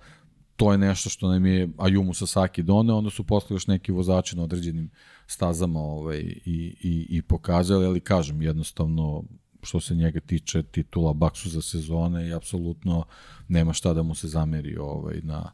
to 0.56 0.72
je 0.72 0.78
nešto 0.78 1.10
što 1.10 1.30
nam 1.30 1.46
je 1.46 1.68
Ayumu 1.68 2.14
Sasaki 2.14 2.64
doneo, 2.64 2.98
onda 2.98 3.10
su 3.10 3.24
posle 3.24 3.56
još 3.56 3.68
neki 3.68 3.92
vozači 3.92 4.38
na 4.38 4.44
određenim 4.44 4.90
stazama 5.28 5.80
ovaj, 5.80 6.20
i, 6.20 6.76
i, 6.82 7.08
i 7.10 7.22
pokazali, 7.22 7.86
ali 7.86 8.00
kažem, 8.00 8.42
jednostavno 8.42 9.24
što 9.66 9.80
se 9.80 9.96
njega 9.96 10.20
tiče 10.20 10.64
titula 10.64 11.14
baksu 11.14 11.50
za 11.50 11.62
sezone 11.62 12.28
i 12.28 12.34
apsolutno 12.34 13.06
nema 13.48 13.74
šta 13.74 13.94
da 13.94 14.04
mu 14.04 14.16
se 14.16 14.28
zameri 14.28 14.78
ovaj, 14.78 15.22
na, 15.24 15.52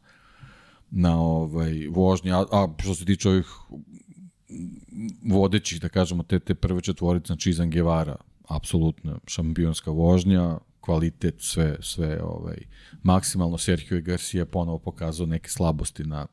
na 0.91 1.21
ovaj, 1.21 1.88
vožnji, 1.88 2.31
a, 2.31 2.45
a 2.51 2.67
što 2.79 2.95
se 2.95 3.05
tiče 3.05 3.29
ovih 3.29 3.47
vodećih, 5.23 5.81
da 5.81 5.89
kažemo, 5.89 6.23
te, 6.23 6.39
te 6.39 6.55
prve 6.55 6.81
četvorice, 6.81 7.27
znači 7.27 7.49
Izan 7.49 7.69
Guevara, 7.69 8.15
apsolutno 8.47 9.19
šampionska 9.27 9.91
vožnja, 9.91 10.57
kvalitet, 10.81 11.35
sve, 11.39 11.77
sve 11.79 12.23
ovaj, 12.23 12.57
maksimalno. 13.03 13.57
Sergio 13.57 14.01
Garcia 14.01 14.45
ponovo 14.45 14.79
pokazao 14.79 15.25
neke 15.25 15.49
slabosti 15.49 16.03
na 16.03 16.27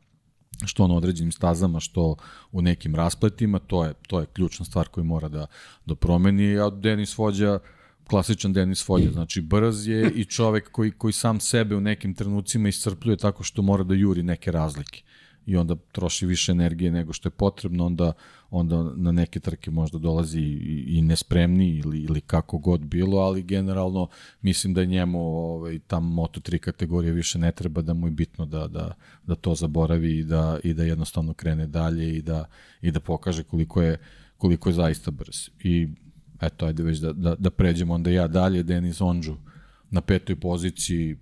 što 0.66 0.88
na 0.88 0.94
određenim 0.94 1.32
stazama, 1.32 1.80
što 1.80 2.16
u 2.52 2.62
nekim 2.62 2.94
raspletima, 2.94 3.58
to 3.58 3.84
je, 3.84 3.94
to 4.06 4.20
je 4.20 4.26
ključna 4.26 4.64
stvar 4.64 4.88
koju 4.88 5.04
mora 5.04 5.28
da, 5.28 5.46
da 5.86 5.94
promeni, 5.94 6.58
a 6.58 6.70
Denis 6.70 7.18
Vođa, 7.18 7.58
klasičan 8.06 8.52
Denis 8.52 8.88
Vođa, 8.88 9.10
znači 9.12 9.40
brz 9.40 9.86
je 9.86 10.10
i 10.10 10.24
čovek 10.24 10.70
koji, 10.72 10.90
koji 10.90 11.12
sam 11.12 11.40
sebe 11.40 11.76
u 11.76 11.80
nekim 11.80 12.14
trenucima 12.14 12.68
iscrpljuje 12.68 13.16
tako 13.16 13.42
što 13.42 13.62
mora 13.62 13.84
da 13.84 13.94
juri 13.94 14.22
neke 14.22 14.52
razlike 14.52 15.02
i 15.46 15.56
onda 15.56 15.76
troši 15.92 16.26
više 16.26 16.52
energije 16.52 16.90
nego 16.90 17.12
što 17.12 17.26
je 17.26 17.30
potrebno, 17.30 17.86
onda, 17.86 18.12
onda 18.50 18.92
na 18.96 19.12
neke 19.12 19.40
trke 19.40 19.70
možda 19.70 19.98
dolazi 19.98 20.40
i, 20.40 20.84
i 20.88 21.02
nespremni 21.02 21.68
ili, 21.68 22.00
ili 22.00 22.20
kako 22.20 22.58
god 22.58 22.80
bilo, 22.80 23.18
ali 23.18 23.42
generalno 23.42 24.08
mislim 24.42 24.74
da 24.74 24.84
njemu 24.84 25.18
ovaj, 25.18 25.78
tam 25.78 26.04
Moto3 26.04 26.58
kategorija 26.58 27.12
više 27.12 27.38
ne 27.38 27.52
treba 27.52 27.82
da 27.82 27.94
mu 27.94 28.06
je 28.06 28.10
bitno 28.10 28.46
da, 28.46 28.66
da, 28.66 28.94
da 29.26 29.34
to 29.34 29.54
zaboravi 29.54 30.18
i 30.18 30.24
da, 30.24 30.58
i 30.64 30.74
da 30.74 30.84
jednostavno 30.84 31.34
krene 31.34 31.66
dalje 31.66 32.16
i 32.16 32.22
da, 32.22 32.44
i 32.80 32.90
da 32.90 33.00
pokaže 33.00 33.42
koliko 33.42 33.82
je, 33.82 33.98
koliko 34.36 34.68
je 34.68 34.74
zaista 34.74 35.10
brz. 35.10 35.50
I 35.64 35.88
eto, 36.40 36.66
ajde 36.66 36.82
već 36.82 36.98
da, 36.98 37.12
da, 37.12 37.34
da 37.34 37.50
pređemo 37.50 37.94
onda 37.94 38.10
ja 38.10 38.28
dalje, 38.28 38.62
Denis 38.62 39.00
Onđu 39.00 39.36
na 39.90 40.00
petoj 40.00 40.36
poziciji, 40.36 41.16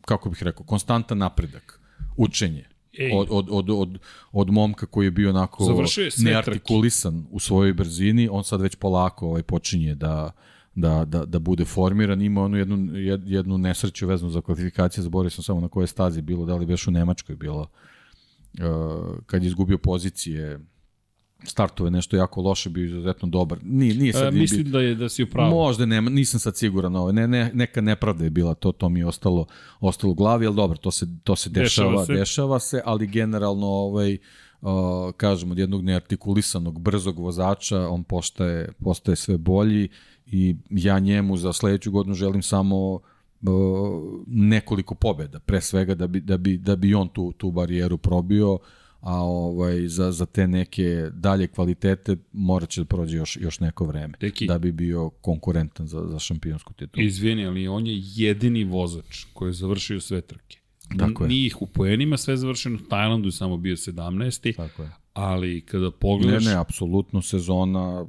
kako 0.00 0.30
bih 0.30 0.42
rekao, 0.42 0.64
konstantan 0.64 1.18
napredak, 1.18 1.80
učenje, 2.16 2.64
Ej. 2.98 3.12
Od, 3.14 3.28
od, 3.30 3.46
od, 3.50 3.70
od, 3.70 3.98
od 4.32 4.50
momka 4.50 4.86
koji 4.86 5.06
je 5.06 5.10
bio 5.10 5.30
onako 5.30 5.84
neartikulisan 6.18 7.26
u 7.30 7.40
svojoj 7.40 7.72
brzini, 7.72 8.28
on 8.32 8.44
sad 8.44 8.60
već 8.60 8.76
polako 8.76 9.26
ovaj, 9.26 9.42
počinje 9.42 9.94
da, 9.94 10.32
da, 10.74 11.04
da, 11.04 11.24
da 11.24 11.38
bude 11.38 11.64
formiran. 11.64 12.22
Ima 12.22 12.42
onu 12.42 12.56
jednu, 12.56 12.98
jednu 13.26 13.58
nesreću 13.58 14.06
vezanu 14.06 14.30
za 14.30 14.40
kvalifikacije, 14.40 15.02
zaboravio 15.02 15.30
sam 15.30 15.44
samo 15.44 15.60
na 15.60 15.68
koje 15.68 15.86
stazi 15.86 16.22
bilo, 16.22 16.46
da 16.46 16.56
li 16.56 16.66
već 16.66 16.86
u 16.86 16.90
Nemačkoj 16.90 17.36
bilo, 17.36 17.60
uh, 17.60 19.18
kad 19.26 19.42
je 19.42 19.46
izgubio 19.46 19.78
pozicije 19.78 20.60
startove 21.44 21.90
nešto 21.90 22.16
jako 22.16 22.40
loše, 22.40 22.70
bio 22.70 22.84
izuzetno 22.84 23.28
dobar. 23.28 23.58
Nije, 23.62 23.94
nije 23.94 24.12
sad, 24.12 24.34
e, 24.34 24.38
mislim 24.38 24.64
bi, 24.64 24.70
da 24.70 24.80
je 24.80 24.94
da 24.94 25.08
si 25.08 25.22
upravo. 25.22 25.50
Možda 25.50 25.86
nema, 25.86 26.10
nisam 26.10 26.40
sad 26.40 26.56
siguran 26.56 26.96
ovo. 26.96 27.12
Ne, 27.12 27.28
ne, 27.28 27.50
neka 27.54 27.80
nepravda 27.80 28.24
je 28.24 28.30
bila, 28.30 28.54
to 28.54 28.72
to 28.72 28.88
mi 28.88 29.00
je 29.00 29.06
ostalo 29.06 29.46
ostalo 29.80 30.10
u 30.10 30.14
glavi, 30.14 30.46
al 30.46 30.54
dobro, 30.54 30.78
to 30.78 30.90
se 30.90 31.06
to 31.24 31.36
se 31.36 31.50
dešava, 31.50 31.90
dešava 31.90 32.06
se, 32.06 32.12
dešava 32.12 32.60
se 32.60 32.82
ali 32.84 33.06
generalno 33.06 33.66
ovaj 33.66 34.18
uh, 34.60 34.70
kažemo 35.16 35.52
od 35.52 35.58
jednog 35.58 35.84
neartikulisanog 35.84 36.80
brzog 36.80 37.18
vozača, 37.18 37.88
on 37.88 38.04
postaje 38.04 38.72
postaje 38.72 39.16
sve 39.16 39.38
bolji 39.38 39.88
i 40.26 40.56
ja 40.70 40.98
njemu 40.98 41.36
za 41.36 41.52
sledeću 41.52 41.90
godinu 41.90 42.14
želim 42.14 42.42
samo 42.42 42.92
uh, 42.94 43.00
nekoliko 44.26 44.94
pobeda, 44.94 45.38
pre 45.38 45.60
svega 45.60 45.94
da 45.94 46.06
bi, 46.06 46.20
da 46.20 46.36
bi, 46.36 46.56
da 46.56 46.76
bi 46.76 46.94
on 46.94 47.08
tu, 47.08 47.32
tu 47.32 47.50
barijeru 47.50 47.98
probio, 47.98 48.58
a 49.00 49.22
ovaj, 49.22 49.88
za, 49.88 50.12
za 50.12 50.26
te 50.26 50.46
neke 50.46 51.10
dalje 51.12 51.46
kvalitete 51.46 52.16
morat 52.32 52.68
će 52.68 52.80
da 52.80 52.84
prođe 52.84 53.16
još, 53.16 53.38
još 53.40 53.60
neko 53.60 53.86
vreme 53.86 54.14
Deki, 54.20 54.46
da 54.46 54.58
bi 54.58 54.72
bio 54.72 55.10
konkurentan 55.10 55.86
za, 55.86 56.06
za 56.06 56.18
šampionsku 56.18 56.72
titulu. 56.72 57.04
Izvini, 57.04 57.46
ali 57.46 57.68
on 57.68 57.86
je 57.86 58.02
jedini 58.14 58.64
vozač 58.64 59.24
koji 59.32 59.48
je 59.48 59.52
završio 59.52 60.00
sve 60.00 60.20
trke. 60.20 60.58
Tako 60.98 61.24
je. 61.24 61.28
Nije 61.28 61.46
ih 61.46 61.62
u 61.62 61.66
poenima 61.66 62.16
sve 62.16 62.36
završeno, 62.36 62.76
u 62.76 62.88
Tajlandu 62.88 63.28
je 63.28 63.32
samo 63.32 63.56
bio 63.56 63.76
17. 63.76 64.56
Tako 64.56 64.82
je. 64.82 64.90
Ali 65.12 65.60
kada 65.60 65.90
pogledaš... 65.90 66.44
Ne, 66.44 66.50
ne, 66.50 66.56
apsolutno 66.56 67.22
sezona 67.22 68.06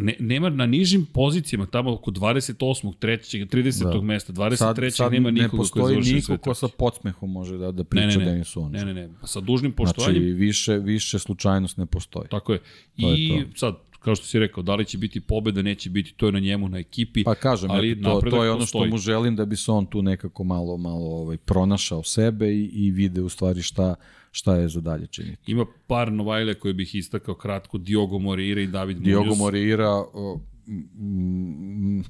ne, 0.00 0.16
nema 0.18 0.50
na 0.50 0.66
nižim 0.66 1.06
pozicijama, 1.06 1.66
tamo 1.66 1.92
oko 1.92 2.10
28. 2.10 2.92
3. 3.00 3.46
30. 3.46 3.92
Da. 3.92 4.00
mesta, 4.00 4.32
23. 4.32 4.56
Sad, 4.56 4.76
sad 4.94 5.12
nema 5.12 5.30
nikoga 5.30 5.68
ko 5.72 5.78
je 5.78 5.94
završio 5.94 6.14
niko 6.14 6.36
ko 6.36 6.54
sa 6.54 6.68
podsmehom 6.68 7.32
može 7.32 7.58
da, 7.58 7.72
da 7.72 7.84
priča 7.84 8.06
ne, 8.06 8.16
ne, 8.16 8.24
ne. 8.24 8.30
Denisu. 8.30 8.68
Ne, 8.68 8.84
ne, 8.84 8.94
ne, 8.94 9.08
sa 9.24 9.40
dužnim 9.40 9.72
poštovanjem. 9.72 10.22
Znači, 10.22 10.32
više, 10.32 10.78
više 10.78 11.18
slučajnost 11.18 11.76
ne 11.76 11.86
postoji. 11.86 12.28
Tako 12.28 12.52
je. 12.52 12.58
To 12.58 12.64
I 12.96 13.28
je 13.28 13.50
to. 13.50 13.58
sad, 13.58 13.74
kao 14.04 14.14
što 14.14 14.26
si 14.26 14.38
rekao, 14.38 14.62
da 14.62 14.74
li 14.74 14.84
će 14.84 14.98
biti 14.98 15.20
pobeda, 15.20 15.62
neće 15.62 15.90
biti, 15.90 16.14
to 16.16 16.26
je 16.26 16.32
na 16.32 16.40
njemu, 16.40 16.68
na 16.68 16.78
ekipi. 16.78 17.24
Pa 17.24 17.34
kažem, 17.34 17.70
ali 17.70 18.02
to, 18.02 18.20
to 18.30 18.44
je 18.44 18.50
ono 18.50 18.60
postoji. 18.60 18.88
što 18.88 18.90
mu 18.90 18.98
želim 18.98 19.36
da 19.36 19.44
bi 19.44 19.56
se 19.56 19.72
on 19.72 19.86
tu 19.86 20.02
nekako 20.02 20.44
malo, 20.44 20.76
malo 20.76 21.04
ovaj, 21.04 21.36
pronašao 21.36 22.02
sebe 22.02 22.52
i, 22.52 22.64
i 22.64 22.90
vide 22.90 23.22
u 23.22 23.28
stvari 23.28 23.62
šta, 23.62 23.94
šta 24.36 24.54
je 24.56 24.68
za 24.68 24.80
dalje 24.80 25.06
činiti. 25.06 25.52
Ima 25.52 25.66
par 25.86 26.12
Novajle 26.12 26.54
koje 26.54 26.74
bih 26.74 26.94
istakao 26.94 27.34
kratko, 27.34 27.78
Diogo 27.78 28.18
Moreira 28.18 28.60
i 28.60 28.66
David 28.66 28.96
Munoz. 28.96 29.06
Diogo 29.06 29.34
Moreira, 29.34 30.04
mm, 30.98 32.00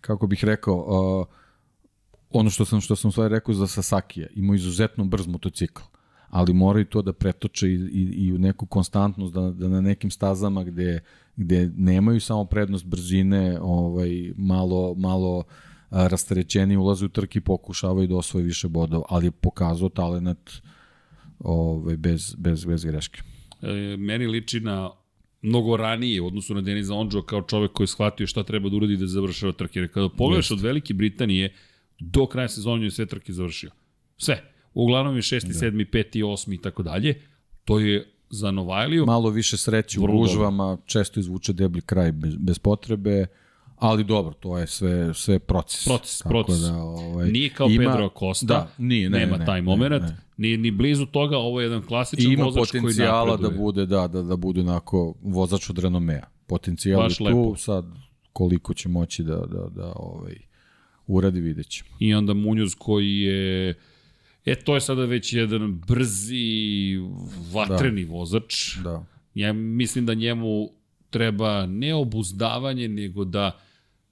kako 0.00 0.26
bih 0.26 0.44
rekao, 0.44 1.26
ono 2.30 2.50
što 2.50 2.64
sam 2.64 2.80
što 2.80 2.96
sam 2.96 3.12
sve 3.12 3.28
rekao 3.28 3.54
za 3.54 3.66
Sasakija, 3.66 4.26
ima 4.34 4.54
izuzetno 4.54 5.04
brz 5.04 5.26
motocikl, 5.26 5.82
ali 6.28 6.52
moraju 6.52 6.84
to 6.84 7.02
da 7.02 7.12
pretoče 7.12 7.68
i, 7.68 7.74
i, 7.74 8.26
i 8.26 8.32
u 8.32 8.38
neku 8.38 8.66
konstantnost, 8.66 9.34
da, 9.34 9.50
da 9.50 9.68
na 9.68 9.80
nekim 9.80 10.10
stazama 10.10 10.64
gde, 10.64 11.00
gde 11.36 11.70
nemaju 11.76 12.20
samo 12.20 12.44
prednost 12.44 12.86
brzine, 12.86 13.58
ovaj, 13.60 14.32
malo, 14.36 14.94
malo 14.94 15.44
rasterećeni 15.90 16.76
ulaze 16.76 17.04
u 17.04 17.08
trki 17.08 17.38
i 17.38 17.42
pokušavaju 17.42 18.08
da 18.08 18.16
osvoje 18.16 18.44
više 18.44 18.68
bodova, 18.68 19.04
ali 19.08 19.26
je 19.26 19.30
pokazao 19.30 19.88
talent 19.88 20.50
uh, 20.50 20.77
ovaj, 21.40 21.96
bez, 21.96 22.34
bez, 22.38 22.64
bez 22.64 22.84
greške. 22.84 23.22
E, 23.62 23.96
meni 23.96 24.26
liči 24.26 24.60
na 24.60 24.90
mnogo 25.42 25.76
ranije 25.76 26.20
u 26.20 26.26
odnosu 26.26 26.54
na 26.54 26.60
Deniza 26.60 26.94
Ondžo 26.94 27.22
kao 27.22 27.42
čovek 27.42 27.72
koji 27.72 27.84
je 27.84 27.88
shvatio 27.88 28.26
šta 28.26 28.42
treba 28.42 28.68
da 28.68 28.76
uradi 28.76 28.96
da 28.96 29.06
završava 29.06 29.52
trke. 29.52 29.80
Jer 29.80 29.92
kada 29.92 30.08
pogledaš 30.08 30.50
od 30.50 30.60
Velike 30.60 30.94
Britanije, 30.94 31.54
do 32.00 32.26
kraja 32.26 32.48
sezona 32.48 32.84
je 32.84 32.90
sve 32.90 33.06
trke 33.06 33.32
završio. 33.32 33.70
Sve. 34.16 34.42
Uglavnom 34.74 35.16
je 35.16 35.22
6. 35.22 35.46
Da. 35.46 35.66
7. 35.66 35.90
5. 35.90 36.24
8. 36.24 36.54
i 36.54 36.62
tako 36.62 36.82
dalje. 36.82 37.20
To 37.64 37.78
je 37.78 38.12
za 38.30 38.50
Novajliju. 38.50 39.06
Malo 39.06 39.30
više 39.30 39.56
sreće 39.56 40.00
u 40.00 40.06
gužvama, 40.06 40.78
često 40.86 41.20
izvuče 41.20 41.52
deblji 41.52 41.80
kraj 41.80 42.12
bez, 42.12 42.36
bez 42.36 42.58
potrebe. 42.58 43.26
Ali 43.78 44.04
dobro, 44.04 44.34
to 44.34 44.58
je 44.58 44.66
sve 44.66 45.14
sve 45.14 45.38
proces. 45.38 45.84
Proces, 45.84 46.18
Tako 46.18 46.28
proces. 46.28 46.60
Da, 46.60 46.74
ovaj, 46.74 47.30
nije 47.30 47.48
kao 47.48 47.68
ima, 47.68 47.90
Pedro 47.92 48.10
Costa, 48.18 48.46
da, 48.46 48.70
nije, 48.78 49.10
ne, 49.10 49.18
nema 49.18 49.36
ne, 49.36 49.46
taj 49.46 49.62
moment, 49.62 49.90
ne, 49.90 49.98
ne. 49.98 50.16
Ni, 50.36 50.56
ni 50.56 50.70
blizu 50.70 51.06
toga, 51.06 51.36
ovo 51.36 51.60
je 51.60 51.64
jedan 51.64 51.82
klasičan 51.82 52.32
ima 52.32 52.44
vozač 52.44 52.70
koji 52.70 52.80
napreduje. 52.80 53.06
Ima 53.06 53.12
potencijala 53.12 53.36
da 53.36 53.50
bude, 53.50 53.86
da, 53.86 54.08
da, 54.08 54.22
da 54.22 54.36
bude 54.36 54.60
onako 54.60 55.14
vozač 55.22 55.70
od 55.70 55.78
renomea. 55.78 56.26
Potencijal 56.46 57.02
Baš 57.02 57.12
je 57.12 57.16
tu, 57.16 57.24
lepo. 57.24 57.56
sad 57.56 57.84
koliko 58.32 58.74
će 58.74 58.88
moći 58.88 59.22
da, 59.22 59.36
da, 59.36 59.68
da 59.76 59.92
ovaj, 59.96 60.36
uradi, 61.06 61.40
vidjet 61.40 61.68
ćemo. 61.68 61.90
I 61.98 62.14
onda 62.14 62.34
Munoz 62.34 62.74
koji 62.74 63.20
je 63.20 63.74
E, 64.48 64.54
to 64.54 64.74
je 64.74 64.80
sada 64.80 65.04
već 65.04 65.32
jedan 65.32 65.80
brzi, 65.88 66.96
vatreni 67.52 68.04
da. 68.04 68.12
vozač. 68.12 68.76
Da. 68.84 69.04
Ja 69.34 69.52
mislim 69.52 70.06
da 70.06 70.14
njemu 70.14 70.70
treba 71.10 71.66
ne 71.66 71.94
obuzdavanje, 71.94 72.88
nego 72.88 73.24
da 73.24 73.58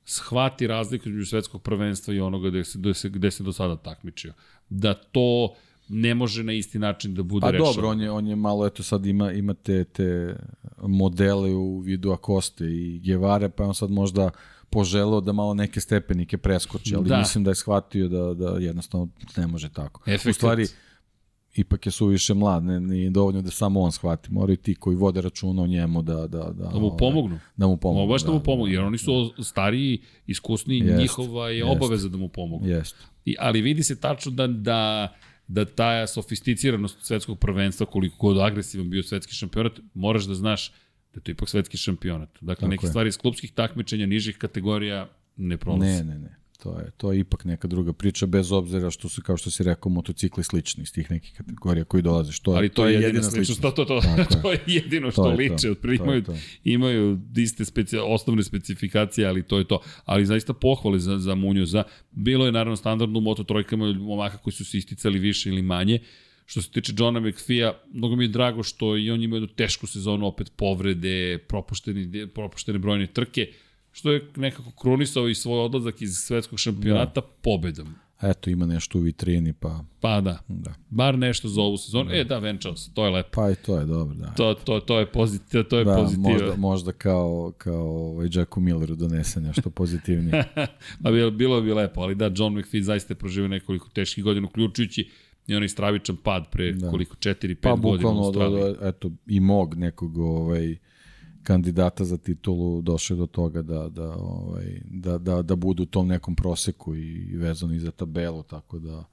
shvati 0.06 0.66
razliku 0.66 1.08
između 1.08 1.26
svetskog 1.26 1.62
prvenstva 1.62 2.14
i 2.14 2.20
onoga 2.20 2.48
gde 2.48 2.64
se, 2.64 2.78
gde 2.78 2.94
se, 2.94 3.08
gde 3.08 3.30
se 3.30 3.42
do 3.42 3.52
sada 3.52 3.76
takmičio. 3.76 4.32
Da 4.68 4.94
to 4.94 5.54
ne 5.88 6.14
može 6.14 6.42
na 6.42 6.52
isti 6.52 6.78
način 6.78 7.14
da 7.14 7.22
bude 7.22 7.46
rešeno. 7.46 7.64
A 7.64 7.72
dobro, 7.72 7.88
on 7.88 8.00
je, 8.00 8.10
on 8.10 8.26
je 8.26 8.36
malo, 8.36 8.66
eto 8.66 8.82
sad 8.82 9.06
ima, 9.06 9.32
ima 9.32 9.54
te, 9.54 9.84
te 9.84 10.36
modele 10.82 11.50
u 11.50 11.78
vidu 11.78 12.12
Akoste 12.12 12.64
i 12.64 13.00
Gevare, 13.04 13.48
pa 13.48 13.64
on 13.64 13.74
sad 13.74 13.90
možda 13.90 14.30
poželeo 14.70 15.20
da 15.20 15.32
malo 15.32 15.54
neke 15.54 15.80
stepenike 15.80 16.38
preskoči, 16.38 16.94
ali 16.96 17.08
da. 17.08 17.18
mislim 17.18 17.44
da 17.44 17.50
je 17.50 17.54
shvatio 17.54 18.08
da, 18.08 18.34
da 18.34 18.58
jednostavno 18.58 19.08
ne 19.36 19.46
može 19.46 19.68
tako. 19.68 20.02
Efekat. 20.06 20.30
U 20.30 20.32
stvari, 20.32 20.66
ipak 21.56 21.86
je 21.86 21.92
suviše 21.92 22.34
mlad, 22.34 22.64
ne, 22.64 22.80
nije 22.80 23.10
dovoljno 23.10 23.42
da 23.42 23.50
samo 23.50 23.80
on 23.80 23.92
shvati, 23.92 24.32
moraju 24.32 24.56
ti 24.56 24.74
koji 24.74 24.96
vode 24.96 25.20
računa 25.20 25.62
o 25.62 25.66
njemu 25.66 26.02
da... 26.02 26.14
Da, 26.14 26.26
da, 26.26 26.50
da 26.52 26.78
mu 26.78 26.86
ovaj, 26.86 26.98
pomognu. 26.98 27.38
Da 27.56 27.66
mu 27.66 27.76
pomognu. 27.76 28.12
baš 28.12 28.22
da, 28.22 28.26
da 28.26 28.32
mu 28.32 28.40
pomognu, 28.40 28.74
jer 28.74 28.82
oni 28.82 28.98
su 28.98 29.32
stariji, 29.42 30.00
iskusni, 30.26 30.78
jest, 30.78 31.00
njihova 31.00 31.48
je 31.50 31.58
jest, 31.58 31.70
obaveza 31.70 32.08
da 32.08 32.16
mu 32.16 32.28
pomognu. 32.28 32.68
Jest. 32.68 32.96
I, 33.24 33.36
ali 33.38 33.60
vidi 33.60 33.82
se 33.82 34.00
tačno 34.00 34.32
da, 34.32 34.46
da 34.46 35.08
da 35.48 35.64
ta 35.64 36.06
sofisticiranost 36.06 36.98
svetskog 37.06 37.38
prvenstva, 37.38 37.86
koliko 37.86 38.16
god 38.18 38.38
agresivan 38.38 38.90
bio 38.90 39.02
svetski 39.02 39.34
šampionat, 39.34 39.72
moraš 39.94 40.24
da 40.24 40.34
znaš 40.34 40.70
da 41.14 41.18
je 41.18 41.22
to 41.22 41.30
ipak 41.30 41.48
svetski 41.48 41.76
šampionat. 41.76 42.28
Dakle, 42.40 42.54
Tako 42.54 42.68
neke 42.68 42.86
je. 42.86 42.90
stvari 42.90 43.08
iz 43.08 43.18
klubskih 43.18 43.52
takmičenja, 43.52 44.06
nižih 44.06 44.38
kategorija 44.38 45.08
ne 45.36 45.56
prolaze. 45.56 46.04
Ne, 46.04 46.04
ne, 46.04 46.18
ne. 46.18 46.36
To 46.62 46.78
je, 46.78 46.90
to 46.96 47.12
je 47.12 47.20
ipak 47.20 47.44
neka 47.44 47.68
druga 47.68 47.92
priča, 47.92 48.26
bez 48.26 48.52
obzira 48.52 48.90
što 48.90 49.08
su, 49.08 49.22
kao 49.22 49.36
što 49.36 49.50
si 49.50 49.62
rekao, 49.62 49.90
motocikli 49.90 50.44
slični 50.44 50.82
iz 50.82 50.92
tih 50.92 51.10
nekih 51.10 51.34
kategorija 51.36 51.84
koji 51.84 52.02
dolaze. 52.02 52.32
Što, 52.32 52.50
Ali 52.50 52.68
to, 52.68 52.74
to 52.74 52.88
je 52.88 52.92
jedina, 52.92 53.06
jedina 53.06 53.30
sličnost. 53.30 53.60
To, 53.60 53.70
to, 53.70 53.84
to, 53.84 54.00
to, 54.00 54.40
to 54.42 54.52
je 54.52 54.60
jedino 54.66 55.10
što 55.10 55.22
to 55.22 55.30
je 55.30 55.36
liče. 55.36 55.74
To. 55.74 55.92
Imaju, 55.92 56.22
to 56.22 56.34
imaju 56.64 57.20
iste 57.36 57.64
speci, 57.64 57.96
osnovne 57.96 58.42
specifikacije, 58.44 59.26
ali 59.26 59.42
to 59.42 59.58
je 59.58 59.64
to. 59.64 59.80
Ali 60.04 60.26
zaista 60.26 60.52
pohvale 60.52 60.98
za, 60.98 61.18
za 61.18 61.36
za 61.64 61.82
Bilo 62.10 62.46
je 62.46 62.52
naravno 62.52 62.76
standardno 62.76 63.18
u 63.18 63.22
Moto 63.22 63.44
trojkama 63.44 63.92
momaka 63.92 64.38
koji 64.38 64.54
su 64.54 64.64
se 64.64 64.78
isticali 64.78 65.18
više 65.18 65.48
ili 65.48 65.62
manje. 65.62 65.98
Što 66.46 66.62
se 66.62 66.70
tiče 66.70 66.92
Johna 66.98 67.20
McPhee-a, 67.20 67.72
mnogo 67.92 68.16
mi 68.16 68.24
je 68.24 68.28
drago 68.28 68.62
što 68.62 68.96
i 68.96 69.10
on 69.10 69.22
ima 69.22 69.36
jednu 69.36 69.48
tešku 69.48 69.86
sezonu, 69.86 70.26
opet 70.26 70.52
povrede, 70.56 71.38
propuštene, 71.38 72.26
propuštene 72.26 72.78
brojne 72.78 73.06
trke 73.06 73.52
što 73.97 74.12
je 74.12 74.31
nekako 74.36 74.70
krunisao 74.70 75.28
i 75.28 75.35
svoj 75.35 75.59
odlazak 75.59 76.02
iz 76.02 76.16
svetskog 76.16 76.59
šampionata 76.59 77.20
da. 77.20 77.27
pobedom. 77.43 77.94
Eto, 78.23 78.51
ima 78.51 78.66
nešto 78.66 78.98
u 78.98 79.01
vitrini, 79.01 79.52
pa... 79.52 79.85
Pa 80.01 80.20
da. 80.20 80.39
da. 80.48 80.74
Bar 80.90 81.18
nešto 81.18 81.48
za 81.48 81.60
ovu 81.60 81.77
sezonu. 81.77 82.10
Da. 82.10 82.16
E, 82.16 82.24
da, 82.24 82.39
venčao 82.39 82.77
se, 82.77 82.90
to 82.94 83.05
je 83.05 83.10
lepo. 83.10 83.28
Pa 83.32 83.51
i 83.51 83.55
to 83.55 83.78
je 83.78 83.86
dobro, 83.86 84.14
da. 84.14 84.27
To, 84.27 84.55
to, 84.55 84.81
to 84.81 84.98
je 84.98 85.06
pozitiv, 85.06 85.62
to 85.62 85.78
je 85.78 85.85
da, 85.85 85.97
pozitiv. 85.97 86.23
Možda, 86.23 86.56
možda 86.56 86.93
kao, 86.93 87.52
kao 87.59 88.10
ovaj 88.10 88.28
Jacku 88.32 88.60
Milleru 88.60 88.94
donese 88.94 89.40
nešto 89.40 89.70
pozitivnije. 89.70 90.44
pa 91.02 91.10
bilo, 91.10 91.31
bilo 91.31 91.60
bi 91.60 91.73
lepo, 91.73 92.01
ali 92.01 92.14
da, 92.14 92.31
John 92.36 92.59
McPhee 92.59 92.82
zaista 92.82 93.12
je 93.12 93.18
proživio 93.18 93.48
nekoliko 93.48 93.89
teških 93.89 94.24
godina, 94.24 94.47
uključujući 94.47 95.10
i 95.47 95.55
onaj 95.55 95.68
stravičan 95.68 96.16
pad 96.16 96.51
pre 96.51 96.73
da. 96.73 96.90
koliko, 96.90 97.16
4-5 97.16 97.56
pa, 97.60 97.74
godina 97.74 98.10
u 98.10 98.24
Australiji. 98.24 98.60
Pa 98.60 98.68
bukvalno, 98.68 98.89
eto, 98.89 99.10
i 99.27 99.40
mog 99.40 99.74
nekog 99.74 100.18
ovaj, 100.18 100.77
kandidata 101.47 102.05
za 102.05 102.16
titulu 102.16 102.82
došle 102.82 103.16
do 103.16 103.27
toga 103.27 103.62
da, 103.62 103.89
da, 103.89 104.14
ovaj, 104.16 104.81
da, 104.85 105.18
da, 105.18 105.43
da 105.43 105.56
budu 105.56 105.82
u 105.82 105.86
tom 105.86 106.09
nekom 106.09 106.35
proseku 106.35 106.97
i 106.97 107.36
vezano 107.36 107.74
i 107.74 107.78
za 107.78 107.90
tabelu, 107.90 108.43
tako 108.43 108.78
da 108.78 109.05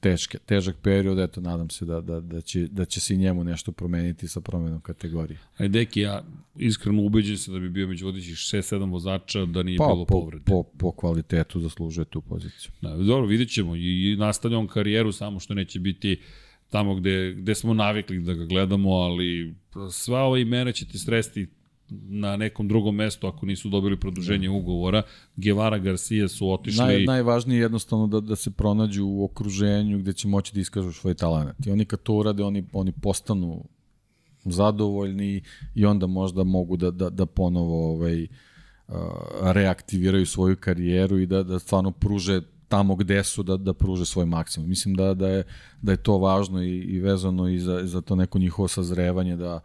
teške, 0.00 0.38
težak 0.38 0.76
period, 0.82 1.18
eto, 1.18 1.40
nadam 1.40 1.70
se 1.70 1.84
da, 1.84 2.00
da, 2.00 2.20
da, 2.20 2.40
će, 2.40 2.66
da 2.66 2.84
će 2.84 3.00
se 3.00 3.14
i 3.14 3.16
njemu 3.16 3.44
nešto 3.44 3.72
promeniti 3.72 4.28
sa 4.28 4.40
promenom 4.40 4.80
kategorije. 4.80 5.38
Ajde, 5.56 5.78
deki, 5.78 6.00
ja 6.00 6.24
iskreno 6.56 7.02
ubeđen 7.02 7.38
sam 7.38 7.54
da 7.54 7.60
bi 7.60 7.70
bio 7.70 7.88
među 7.88 8.06
vodećih 8.06 8.34
6-7 8.34 8.90
vozača 8.90 9.44
da 9.44 9.62
nije 9.62 9.78
pa, 9.78 9.86
bilo 9.86 10.04
po, 10.04 10.20
povrede. 10.20 10.44
Po, 10.44 10.62
po 10.62 10.92
kvalitetu 10.92 11.60
zaslužuje 11.60 12.04
tu 12.04 12.20
poziciju. 12.20 12.70
Da, 12.80 12.96
dobro, 12.96 13.26
vidit 13.26 13.50
ćemo 13.50 13.76
i, 13.76 14.12
i 14.12 14.16
nastavlja 14.16 14.58
on 14.58 14.66
karijeru, 14.66 15.12
samo 15.12 15.40
što 15.40 15.54
neće 15.54 15.80
biti 15.80 16.20
tamo 16.70 16.94
gde, 16.94 17.34
gde 17.34 17.54
smo 17.54 17.74
navikli 17.74 18.20
da 18.20 18.34
ga 18.34 18.44
gledamo, 18.44 18.90
ali 18.90 19.54
sva 19.90 20.22
ova 20.22 20.38
imena 20.38 20.72
će 20.72 20.86
ti 20.86 20.98
sresti 20.98 21.46
na 22.08 22.36
nekom 22.36 22.68
drugom 22.68 22.94
mestu 22.94 23.26
ako 23.26 23.46
nisu 23.46 23.68
dobili 23.68 24.00
produženje 24.00 24.48
da. 24.48 24.52
ugovora. 24.52 25.02
Guevara 25.36 25.78
Garcia 25.78 26.28
su 26.28 26.50
otišli... 26.50 26.84
Naj, 26.84 27.04
najvažnije 27.04 27.58
je 27.58 27.62
jednostavno 27.62 28.06
da, 28.06 28.20
da 28.20 28.36
se 28.36 28.50
pronađu 28.50 29.06
u 29.06 29.24
okruženju 29.24 29.98
gde 29.98 30.12
će 30.12 30.28
moći 30.28 30.54
da 30.54 30.60
iskažu 30.60 30.92
svoj 30.92 31.14
talent. 31.14 31.66
I 31.66 31.70
oni 31.70 31.84
kad 31.84 32.02
to 32.02 32.14
urade, 32.14 32.42
oni, 32.42 32.64
oni 32.72 32.92
postanu 32.92 33.64
zadovoljni 34.44 35.42
i 35.74 35.86
onda 35.86 36.06
možda 36.06 36.44
mogu 36.44 36.76
da, 36.76 36.90
da, 36.90 37.10
da 37.10 37.26
ponovo 37.26 37.92
ovaj, 37.92 38.26
reaktiviraju 39.40 40.26
svoju 40.26 40.56
karijeru 40.56 41.18
i 41.18 41.26
da, 41.26 41.42
da 41.42 41.58
stvarno 41.58 41.90
pruže 41.90 42.40
tamo 42.68 42.96
gde 42.96 43.24
su 43.24 43.42
da, 43.42 43.56
da 43.56 43.74
pruže 43.74 44.06
svoj 44.06 44.26
maksimum. 44.26 44.68
Mislim 44.68 44.94
da, 44.94 45.14
da, 45.14 45.28
je, 45.28 45.44
da 45.82 45.92
je 45.92 45.96
to 45.96 46.18
važno 46.18 46.62
i, 46.62 46.78
i 46.78 47.00
vezano 47.00 47.48
i 47.48 47.58
za, 47.58 47.80
za 47.86 48.00
to 48.00 48.16
neko 48.16 48.38
njihovo 48.38 48.68
sazrevanje 48.68 49.36
da, 49.36 49.60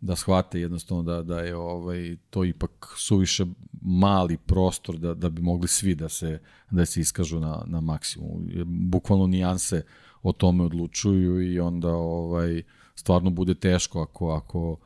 da 0.00 0.16
shvate 0.16 0.60
jednostavno 0.60 1.02
da, 1.02 1.22
da 1.22 1.40
je 1.40 1.56
ovaj, 1.56 2.16
to 2.30 2.44
ipak 2.44 2.94
suviše 2.96 3.44
mali 3.82 4.36
prostor 4.36 4.98
da, 4.98 5.14
da 5.14 5.28
bi 5.28 5.42
mogli 5.42 5.68
svi 5.68 5.94
da 5.94 6.08
se, 6.08 6.40
da 6.70 6.86
se 6.86 7.00
iskažu 7.00 7.40
na, 7.40 7.62
na 7.66 7.80
maksimum. 7.80 8.48
Bukvalno 8.66 9.26
nijanse 9.26 9.82
o 10.22 10.32
tome 10.32 10.64
odlučuju 10.64 11.52
i 11.52 11.60
onda 11.60 11.88
ovaj, 11.94 12.62
stvarno 12.94 13.30
bude 13.30 13.54
teško 13.54 14.02
ako, 14.02 14.30
ako 14.30 14.76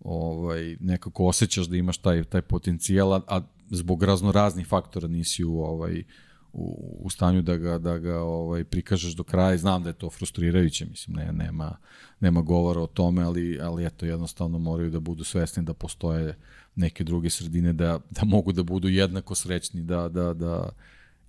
ovaj, 0.00 0.76
nekako 0.80 1.26
osjećaš 1.26 1.66
da 1.66 1.76
imaš 1.76 1.98
taj, 1.98 2.24
taj 2.24 2.42
potencijal, 2.42 3.14
a 3.14 3.40
zbog 3.70 4.02
razno 4.02 4.32
raznih 4.32 4.66
faktora 4.66 5.08
nisi 5.08 5.44
u 5.44 5.60
ovaj, 5.60 6.04
u, 6.52 6.98
u 7.04 7.10
stanju 7.10 7.42
da 7.42 7.56
ga, 7.56 7.78
da 7.78 7.98
ga 7.98 8.18
ovaj, 8.20 8.64
prikažeš 8.64 9.12
do 9.12 9.22
kraja 9.22 9.56
znam 9.56 9.82
da 9.82 9.88
je 9.88 9.98
to 9.98 10.10
frustrirajuće, 10.10 10.86
mislim, 10.86 11.16
ne, 11.16 11.32
nema, 11.32 11.76
nema 12.20 12.40
govora 12.40 12.80
o 12.80 12.86
tome, 12.86 13.22
ali, 13.22 13.58
ali 13.60 13.86
eto, 13.86 14.06
jednostavno 14.06 14.58
moraju 14.58 14.90
da 14.90 15.00
budu 15.00 15.24
svesni 15.24 15.62
da 15.62 15.74
postoje 15.74 16.36
neke 16.74 17.04
druge 17.04 17.30
sredine 17.30 17.72
da, 17.72 18.00
da 18.10 18.24
mogu 18.24 18.52
da 18.52 18.62
budu 18.62 18.88
jednako 18.88 19.34
srećni 19.34 19.82
da, 19.82 20.08
da, 20.08 20.34
da, 20.34 20.68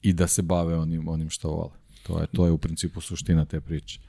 i 0.01 0.13
da 0.13 0.27
se 0.27 0.41
bave 0.41 0.77
onim, 0.77 1.07
onim 1.07 1.29
što 1.29 1.49
vole. 1.49 1.73
To 2.03 2.21
je, 2.21 2.27
to 2.27 2.45
je 2.45 2.51
u 2.51 2.57
principu 2.57 3.01
suština 3.01 3.45
te 3.45 3.61
priče. 3.61 3.99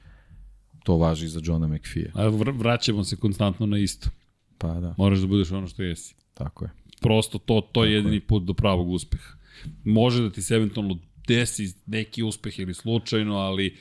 To 0.83 0.97
važi 0.97 1.25
i 1.25 1.29
za 1.29 1.39
Johna 1.43 1.67
McPhee. 1.67 2.11
A 2.13 2.27
vraćamo 2.51 3.03
se 3.03 3.15
konstantno 3.15 3.65
na 3.65 3.77
isto. 3.77 4.09
Pa 4.57 4.73
da. 4.73 4.95
Moraš 4.97 5.19
da 5.19 5.27
budeš 5.27 5.51
ono 5.51 5.67
što 5.67 5.83
jesi. 5.83 6.15
Tako 6.33 6.65
je. 6.65 6.71
Prosto 7.01 7.37
to, 7.37 7.61
to 7.71 7.83
je 7.83 7.93
jedini 7.93 8.15
je. 8.15 8.27
put 8.27 8.43
do 8.43 8.53
pravog 8.53 8.89
uspeha. 8.89 9.34
Može 9.83 10.23
da 10.23 10.29
ti 10.29 10.41
se 10.41 10.55
eventualno 10.55 10.99
desi 11.27 11.73
neki 11.85 12.23
uspeh 12.23 12.59
ili 12.59 12.73
slučajno, 12.73 13.35
ali 13.35 13.77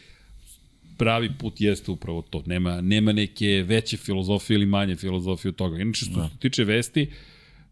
pravi 0.98 1.30
put 1.38 1.60
jeste 1.60 1.90
upravo 1.90 2.22
to. 2.22 2.42
Nema, 2.46 2.80
nema 2.80 3.12
neke 3.12 3.64
veće 3.66 3.96
filozofije 3.96 4.54
ili 4.54 4.66
manje 4.66 4.96
filozofije 4.96 5.48
od 5.48 5.56
toga. 5.56 5.78
Inače, 5.78 6.04
što 6.04 6.20
da. 6.20 6.28
se 6.28 6.36
tiče 6.38 6.64
vesti, 6.64 7.10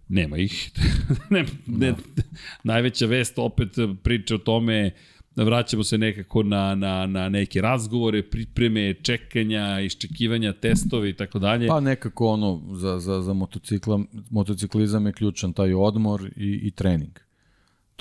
nema 0.08 0.38
ih. 0.38 0.70
ne, 1.30 1.44
ne, 1.66 1.90
da. 1.90 2.22
najveća 2.64 3.06
vest 3.06 3.38
opet 3.38 3.68
priča 4.02 4.34
o 4.34 4.38
tome 4.38 4.90
vraćamo 5.36 5.84
se 5.84 5.98
nekako 5.98 6.42
na, 6.42 6.74
na, 6.74 7.06
na 7.06 7.28
neke 7.28 7.60
razgovore, 7.60 8.22
pripreme, 8.22 8.94
čekanja, 8.94 9.80
iščekivanja, 9.80 10.52
testovi 10.52 11.08
i 11.08 11.12
tako 11.12 11.38
dalje. 11.38 11.68
Pa 11.68 11.80
nekako 11.80 12.26
ono, 12.26 12.62
za, 12.74 12.98
za, 12.98 13.22
za 13.22 13.32
motocikla, 13.32 14.00
motociklizam 14.30 15.06
je 15.06 15.12
ključan 15.12 15.52
taj 15.52 15.74
odmor 15.74 16.30
i, 16.36 16.60
i 16.62 16.70
trening 16.70 17.18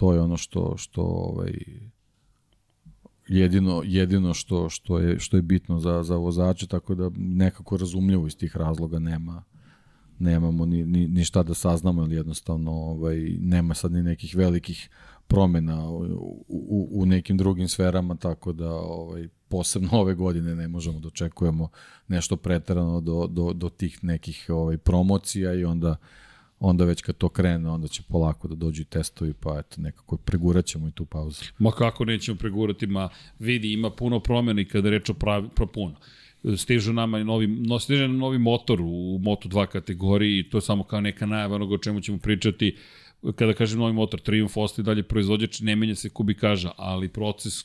to 0.02 0.14
je 0.14 0.22
ono 0.22 0.38
što 0.38 0.74
što 0.78 1.02
ovaj 1.02 1.54
jedino 3.28 3.82
jedino 3.86 4.34
što 4.34 4.70
što 4.70 5.00
je 5.00 5.20
što 5.20 5.38
je 5.38 5.42
bitno 5.42 5.80
za 5.80 6.04
za 6.04 6.16
vozače 6.16 6.68
tako 6.68 6.96
da 6.96 7.10
nekako 7.18 7.78
razumljivo 7.78 8.28
iz 8.28 8.38
tih 8.38 8.58
razloga 8.58 9.00
nema 9.00 9.44
nemamo 10.20 10.66
ni, 10.66 10.86
ni, 10.86 11.08
ni 11.08 11.24
šta 11.24 11.44
da 11.44 11.54
saznamo 11.54 12.04
ili 12.04 12.16
jednostavno 12.16 12.72
ovaj, 12.72 13.18
nema 13.40 13.74
sad 13.74 13.92
ni 13.92 14.04
nekih 14.04 14.36
velikih 14.36 14.90
promena 15.28 15.90
u, 15.90 16.46
u, 16.48 16.90
u 16.92 17.06
nekim 17.06 17.38
drugim 17.38 17.68
sferama, 17.68 18.16
tako 18.16 18.54
da 18.54 18.72
ovaj, 18.74 19.28
posebno 19.48 19.90
ove 20.02 20.14
godine 20.14 20.56
ne 20.56 20.68
možemo 20.68 21.00
da 21.00 21.08
očekujemo 21.08 21.70
nešto 22.08 22.38
pretarano 22.38 23.02
do, 23.02 23.28
do, 23.28 23.54
do 23.54 23.70
tih 23.70 24.04
nekih 24.04 24.46
ovaj, 24.50 24.78
promocija 24.78 25.54
i 25.54 25.66
onda 25.66 25.96
onda 26.62 26.86
već 26.86 27.02
kad 27.02 27.18
to 27.18 27.30
krene, 27.30 27.70
onda 27.70 27.88
će 27.88 28.04
polako 28.10 28.48
da 28.48 28.56
dođu 28.56 28.82
i 28.82 28.86
testovi, 28.86 29.34
pa 29.34 29.60
eto, 29.60 29.82
nekako 29.82 30.18
pregurat 30.18 30.66
ćemo 30.66 30.88
i 30.88 30.92
tu 30.92 31.06
pauzu. 31.06 31.44
Ma 31.60 31.72
kako 31.72 32.06
nećemo 32.06 32.38
pregurati, 32.38 32.88
ma 32.88 33.10
vidi, 33.40 33.74
ima 33.74 33.90
puno 33.90 34.20
promjena 34.20 34.62
i 34.62 34.66
kada 34.66 34.90
reč 34.90 35.10
o 35.10 35.14
pravi, 35.14 35.50
pro 35.56 35.68
puno. 35.68 35.96
Stižu 36.58 36.94
nama 36.94 37.20
i 37.20 37.24
novi, 37.24 37.48
no, 37.48 37.80
stiže 37.80 38.08
nam 38.08 38.18
novi 38.18 38.38
motor 38.38 38.82
u 38.82 39.20
Moto2 39.20 39.66
kategoriji 39.66 40.40
i 40.40 40.50
to 40.50 40.58
je 40.58 40.62
samo 40.62 40.84
kao 40.84 41.02
neka 41.02 41.26
najava 41.26 41.56
onoga 41.56 41.76
o 41.76 41.78
čemu 41.78 42.02
ćemo 42.02 42.18
pričati. 42.18 42.78
Kada 43.36 43.54
kažem 43.54 43.80
novi 43.80 43.94
motor, 43.94 44.20
Triumph 44.20 44.58
ostaje 44.58 44.84
dalje 44.84 45.04
proizvođač, 45.04 45.60
ne 45.60 45.76
menja 45.76 45.96
se 45.96 46.10
kubikaža, 46.10 46.72
ali 46.78 47.10
proces 47.10 47.64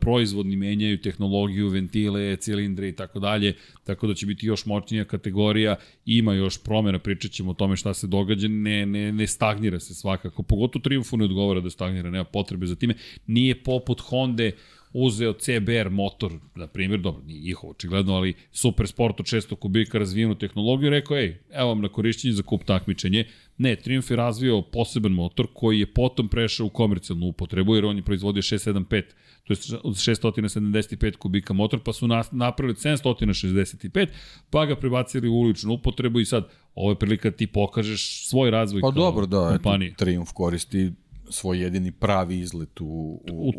proizvodni 0.00 0.56
menjaju 0.56 1.00
tehnologiju, 1.00 1.68
ventile, 1.68 2.36
cilindre 2.36 2.88
i 2.88 2.92
tako 2.92 3.18
dalje, 3.18 3.54
tako 3.84 4.06
da 4.06 4.14
će 4.14 4.26
biti 4.26 4.46
još 4.46 4.66
moćnija 4.66 5.04
kategorija, 5.04 5.76
ima 6.06 6.34
još 6.34 6.62
promjena, 6.62 6.98
pričat 6.98 7.30
ćemo 7.30 7.50
o 7.50 7.54
tome 7.54 7.76
šta 7.76 7.94
se 7.94 8.06
događa, 8.06 8.48
ne, 8.48 8.86
ne, 8.86 9.12
ne 9.12 9.26
stagnira 9.26 9.80
se 9.80 9.94
svakako, 9.94 10.42
pogotovo 10.42 10.82
Triumfu 10.82 11.16
ne 11.16 11.24
odgovara 11.24 11.60
da 11.60 11.70
stagnira, 11.70 12.10
nema 12.10 12.24
potrebe 12.24 12.66
za 12.66 12.76
time, 12.76 12.94
nije 13.26 13.62
poput 13.62 14.00
Honda 14.00 14.50
uzeo 14.94 15.32
CBR 15.32 15.90
motor, 15.90 16.32
na 16.54 16.66
primjer, 16.66 17.00
dobro, 17.00 17.22
nije 17.26 17.40
njihov 17.40 17.70
očigledno, 17.70 18.14
ali 18.14 18.34
super 18.52 18.86
sport 18.88 19.20
od 19.20 19.26
600 19.26 19.54
kubika 19.54 19.98
razvijenu 19.98 20.34
tehnologiju, 20.34 20.90
rekao, 20.90 21.16
ej, 21.18 21.36
evo 21.52 21.68
vam 21.68 21.80
na 21.80 21.88
korišćenje 21.88 22.32
za 22.32 22.42
kup 22.42 22.64
takmičenje. 22.64 23.24
Ne, 23.58 23.76
Triumph 23.76 24.10
je 24.10 24.16
razvio 24.16 24.62
poseban 24.62 25.12
motor 25.12 25.46
koji 25.54 25.80
je 25.80 25.94
potom 25.94 26.28
prešao 26.28 26.66
u 26.66 26.70
komercijalnu 26.70 27.26
upotrebu, 27.26 27.74
jer 27.74 27.84
on 27.84 27.96
je 27.96 28.02
proizvodio 28.02 28.42
675 28.42 29.02
to 29.44 29.52
je 29.52 29.78
od 29.84 29.94
675 29.94 31.16
kubika 31.16 31.52
motor, 31.52 31.80
pa 31.84 31.92
su 31.92 32.08
napravili 32.30 32.74
765, 32.74 34.08
pa 34.50 34.66
ga 34.66 34.76
prebacili 34.76 35.28
u 35.28 35.34
uličnu 35.34 35.74
upotrebu 35.74 36.20
i 36.20 36.24
sad 36.24 36.48
ovo 36.74 36.90
je 36.90 36.98
prilika 36.98 37.30
da 37.30 37.36
ti 37.36 37.46
pokažeš 37.46 38.28
svoj 38.28 38.50
razvoj 38.50 38.80
pa 38.80 38.90
dobro, 38.90 39.26
da, 39.26 39.48
kompanije. 39.48 39.88
Eto, 39.88 40.04
Triumph 40.04 40.32
koristi 40.32 40.92
svoj 41.30 41.60
jedini 41.60 41.92
pravi 41.92 42.38
izlet 42.38 42.80
u, 42.80 42.84
u, 42.84 43.20
u, 43.32 43.52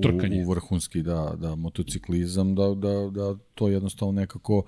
u 0.43 0.49
vrhunski 0.49 1.01
da, 1.01 1.35
da, 1.37 1.55
motociklizam, 1.55 2.55
da, 2.55 2.73
da, 2.75 3.09
da 3.11 3.35
to 3.55 3.67
jednostavno 3.67 4.11
nekako 4.11 4.63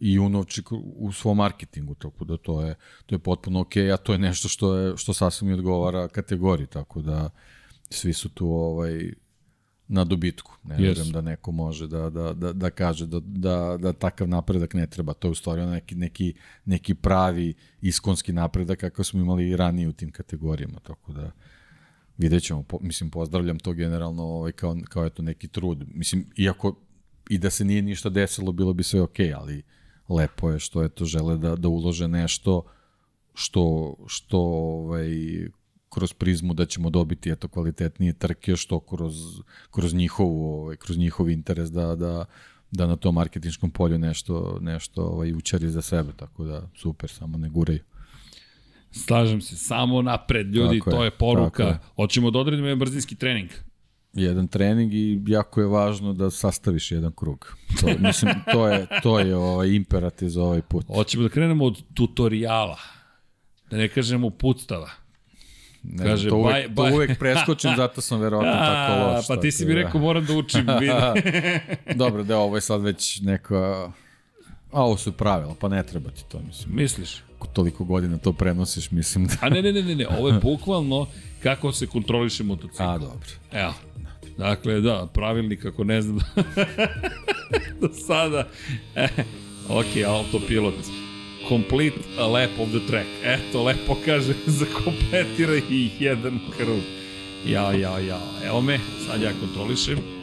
i 0.00 0.18
unovči 0.18 0.62
u 0.96 1.12
svom 1.12 1.36
marketingu, 1.36 1.94
tako 1.94 2.24
da 2.24 2.36
to 2.36 2.60
je, 2.60 2.74
to 3.06 3.14
je 3.14 3.18
potpuno 3.18 3.60
ok, 3.60 3.76
a 3.76 3.96
to 3.96 4.12
je 4.12 4.18
nešto 4.18 4.48
što, 4.48 4.74
je, 4.74 4.96
što 4.96 5.14
sasvim 5.14 5.50
i 5.50 5.54
odgovara 5.54 6.08
kategoriji, 6.08 6.66
tako 6.66 7.02
da 7.02 7.30
svi 7.90 8.12
su 8.12 8.28
tu 8.28 8.50
ovaj, 8.50 9.12
na 9.88 10.04
dobitku. 10.04 10.52
Ne 10.64 10.74
yes. 10.74 10.78
vjerujem 10.78 11.10
da 11.10 11.20
neko 11.20 11.52
može 11.52 11.86
da, 11.86 12.10
da, 12.10 12.32
da, 12.32 12.52
da 12.52 12.70
kaže 12.70 13.06
da, 13.06 13.20
da, 13.20 13.76
da 13.80 13.92
takav 13.92 14.28
napredak 14.28 14.74
ne 14.74 14.86
treba. 14.86 15.12
To 15.12 15.28
je 15.28 15.32
u 15.32 15.34
stvari 15.34 15.66
neki, 15.66 15.94
neki, 15.94 16.34
neki 16.64 16.94
pravi 16.94 17.54
iskonski 17.80 18.32
napredak 18.32 18.78
kakav 18.78 19.04
smo 19.04 19.20
imali 19.20 19.48
i 19.48 19.56
ranije 19.56 19.88
u 19.88 19.92
tim 19.92 20.10
kategorijama. 20.10 20.80
Tako 20.80 21.12
da 21.12 21.30
vidjet 22.18 22.42
ćemo. 22.42 22.62
Po, 22.62 22.78
mislim, 22.80 23.10
pozdravljam 23.10 23.58
to 23.58 23.72
generalno 23.72 24.22
ovaj, 24.22 24.52
kao, 24.52 24.76
kao 24.88 25.06
eto 25.06 25.22
neki 25.22 25.48
trud. 25.48 25.84
Mislim, 25.94 26.26
iako 26.36 26.76
i 27.30 27.38
da 27.38 27.50
se 27.50 27.64
nije 27.64 27.82
ništa 27.82 28.08
desilo, 28.08 28.52
bilo 28.52 28.72
bi 28.72 28.82
sve 28.82 29.00
okej, 29.00 29.26
okay, 29.26 29.36
ali 29.38 29.62
lepo 30.14 30.50
je 30.50 30.58
što 30.58 30.84
eto 30.84 31.04
žele 31.04 31.36
da, 31.36 31.56
da 31.56 31.68
ulože 31.68 32.08
nešto 32.08 32.62
što, 33.34 33.94
što 34.06 34.38
ovaj, 34.38 35.10
kroz 35.88 36.12
prizmu 36.12 36.54
da 36.54 36.66
ćemo 36.66 36.90
dobiti 36.90 37.30
eto 37.30 37.48
kvalitetnije 37.48 38.12
trke 38.12 38.56
što 38.56 38.80
kroz 38.80 39.14
kroz 39.70 39.94
njihovu 39.94 40.60
ovaj 40.60 40.76
kroz 40.76 40.98
njihov 40.98 41.30
interes 41.30 41.70
da 41.70 41.96
da 41.96 42.24
da 42.70 42.86
na 42.86 42.96
tom 42.96 43.14
marketinškom 43.14 43.70
polju 43.70 43.98
nešto 43.98 44.58
nešto 44.60 45.02
ovaj 45.02 45.32
učari 45.32 45.70
za 45.70 45.82
sebe 45.82 46.12
tako 46.16 46.44
da 46.44 46.70
super 46.74 47.10
samo 47.10 47.38
ne 47.38 47.48
guraju 47.48 47.80
Slažem 48.92 49.40
se, 49.40 49.56
samo 49.56 50.02
napred, 50.02 50.54
ljudi, 50.54 50.78
tako 50.78 50.90
to 50.90 51.02
je, 51.02 51.06
je 51.06 51.10
poruka. 51.10 51.62
Je. 51.62 51.78
Hoćemo 51.96 52.30
da 52.30 52.38
odredimo 52.38 52.68
jedan 52.68 52.78
brzinski 52.78 53.14
trening. 53.14 53.50
Jedan 54.12 54.48
trening 54.48 54.94
i 54.94 55.22
jako 55.26 55.60
je 55.60 55.66
važno 55.66 56.12
da 56.12 56.30
sastaviš 56.30 56.90
jedan 56.90 57.12
krug. 57.12 57.56
To, 57.80 57.86
mislim, 57.98 58.34
to 58.52 58.68
je, 58.68 58.86
to 59.02 59.18
je 59.18 59.36
ovaj 59.36 59.68
imperativ 59.68 60.28
za 60.28 60.42
ovaj 60.42 60.62
put. 60.62 60.86
Hoćemo 60.86 61.22
da 61.22 61.28
krenemo 61.28 61.64
od 61.64 61.82
tutoriala. 61.94 62.78
Da 63.70 63.76
ne 63.76 63.88
kažemo 63.88 64.30
putstava. 64.30 64.90
Ne 65.82 66.04
Kaže, 66.04 66.28
to, 66.28 66.36
uvek, 66.36 66.52
baj, 66.52 66.68
baj. 66.68 66.90
to 66.90 66.96
uvek 66.96 67.18
preskočim, 67.18 67.70
zato 67.76 68.00
sam 68.00 68.20
verovatno 68.20 68.52
tako 68.74 69.12
loš. 69.12 69.26
Pa 69.28 69.40
ti 69.40 69.52
si 69.52 69.66
mi 69.66 69.74
da. 69.74 69.80
rekao, 69.82 70.00
moram 70.00 70.26
da 70.26 70.32
učim. 70.32 70.66
Dobro, 72.02 72.22
da 72.22 72.38
ovo 72.38 72.56
je 72.56 72.60
sad 72.60 72.82
već 72.82 73.20
neka... 73.20 73.92
A 74.72 74.82
ovo 74.82 74.96
su 74.96 75.12
pravila, 75.12 75.54
pa 75.60 75.68
ne 75.68 75.82
treba 75.82 76.10
ti 76.10 76.24
to, 76.28 76.40
mislim. 76.46 76.76
Misliš? 76.76 77.22
Ako 77.42 77.50
toliko 77.52 77.84
godina 77.84 78.18
to 78.18 78.32
prenosiš, 78.32 78.90
mislim 78.90 79.26
da... 79.26 79.34
A 79.40 79.48
ne, 79.48 79.62
ne, 79.62 79.72
ne, 79.72 79.82
ne, 79.82 79.94
ne, 79.94 80.06
ovo 80.08 80.28
je 80.28 80.40
bukvalno 80.40 81.06
kako 81.42 81.72
se 81.72 81.86
kontroliše 81.86 82.44
motocikl. 82.44 82.82
A, 82.82 82.98
dobro. 82.98 83.28
Evo. 83.52 83.74
Dakle, 84.38 84.80
da, 84.80 85.08
pravilnik, 85.14 85.64
ako 85.64 85.84
ne 85.84 86.02
znam 86.02 86.18
do 87.80 87.88
sada. 88.06 88.48
E, 88.94 89.08
ok, 89.68 89.86
autopilot 90.06 90.74
complete 91.48 91.98
a 92.18 92.26
lap 92.26 92.50
of 92.58 92.68
the 92.68 92.86
track. 92.88 93.06
Eto, 93.24 93.62
lepo 93.62 93.96
kaže, 94.04 94.34
zakompletira 94.60 95.56
i 95.70 95.90
jedan 95.98 96.40
krug. 96.56 96.80
Ja, 97.46 97.72
ja, 97.72 97.98
ja. 97.98 98.20
Evo 98.44 98.60
me, 98.60 98.78
sad 99.06 99.22
ja 99.22 99.32
kontrolišem. 99.40 100.21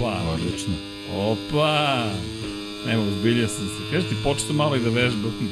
Opa. 0.00 0.16
Odlično. 0.32 0.74
Opa. 1.16 2.04
Evo, 2.92 3.04
zbilja 3.20 3.48
sam 3.48 3.66
se. 3.66 3.90
Kaži 3.90 4.08
ti, 4.08 4.14
počeo 4.24 4.52
malo 4.52 4.76
i 4.76 4.80
da 4.80 4.90
vežbam. 4.90 5.50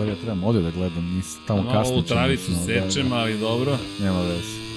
stvari 0.00 0.10
ja 0.10 0.16
trebam 0.16 0.44
ovde 0.44 0.60
da 0.60 0.70
gledam, 0.70 1.04
nis, 1.16 1.36
tamo 1.46 1.62
no, 1.62 1.72
kasnije. 1.72 1.98
Ovu 1.98 2.06
travicu 2.06 2.52
sečem, 2.66 3.02
da, 3.02 3.14
da. 3.14 3.20
ali 3.20 3.38
dobro. 3.38 3.78
Nema 4.00 4.20
veze. 4.22 4.69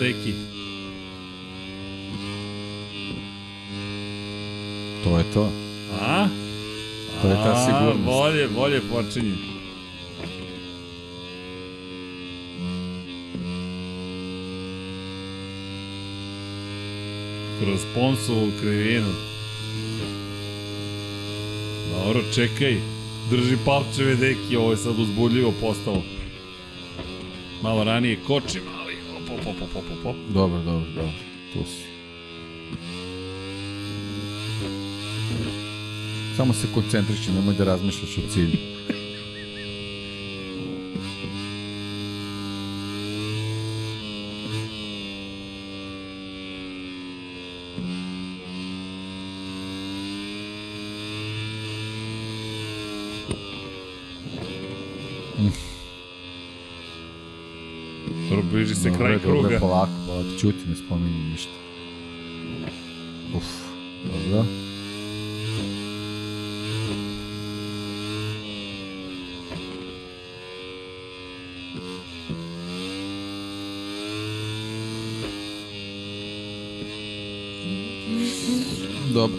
A, 0.00 0.02
deki. 0.02 0.34
To 5.04 5.18
je 5.18 5.24
to. 5.34 5.52
A? 6.00 6.28
To 7.22 7.28
je 7.28 7.34
ta 7.34 7.66
sigurnost. 7.66 8.04
Bolje, 8.04 8.48
bolje 8.48 8.80
počinje. 8.80 9.34
kroz 17.60 17.80
Ponsovu 17.94 18.50
krivinu. 18.60 19.12
Dobro, 21.92 22.22
čekaj. 22.34 22.76
Drži 23.30 23.56
palčeve 23.64 24.14
deki, 24.14 24.56
ovo 24.56 24.70
je 24.70 24.76
sad 24.76 24.98
uzbudljivo 24.98 25.52
postalo. 25.60 26.02
Malo 27.62 27.84
ranije 27.84 28.18
kočim, 28.26 28.62
op, 29.46 29.62
op, 29.62 29.76
op, 29.76 29.84
op, 29.90 30.06
op. 30.06 30.16
Dobro, 30.32 30.58
dobro, 30.58 30.86
dobro. 30.94 31.12
Tu 31.52 31.64
si. 31.64 31.84
Samo 36.36 36.52
se 36.52 36.66
koncentriši, 36.74 37.30
nemoj 37.30 37.54
da 37.54 37.64
razmišljaš 37.64 38.18
o 38.18 38.20
cilju. 38.32 38.58
polako, 60.42 60.52
polako, 60.52 60.56
čuti, 60.56 60.68
ne 60.68 60.76
spominji 60.76 61.30
ništa. 61.30 61.50
Uf, 63.34 63.44
dobro. 64.04 64.44
Dobro. 79.12 79.38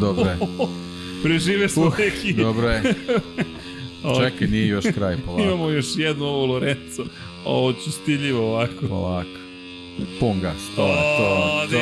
Dobro 0.00 0.30
je. 0.30 0.38
Prežive 1.22 1.68
smo 1.68 1.86
uh, 1.86 1.98
neki. 1.98 2.32
Dobro 2.32 2.68
je. 2.68 2.82
Čekaj, 4.20 4.48
nije 4.48 4.66
još 4.66 4.84
kraj, 4.94 5.16
polako. 5.26 5.42
Imamo 5.42 5.70
još 5.70 5.86
jednu 5.96 6.24
ovo 6.24 6.46
Lorenzo. 6.46 7.04
Ovo 7.44 7.72
ću 7.72 7.92
stiljivo 7.92 8.46
ovako. 8.50 8.86
Ovako. 8.90 9.37
Pun 10.20 10.40
gas, 10.40 10.56
to 10.76 10.86
je 10.86 10.94
to. 11.18 11.66
to. 11.70 11.78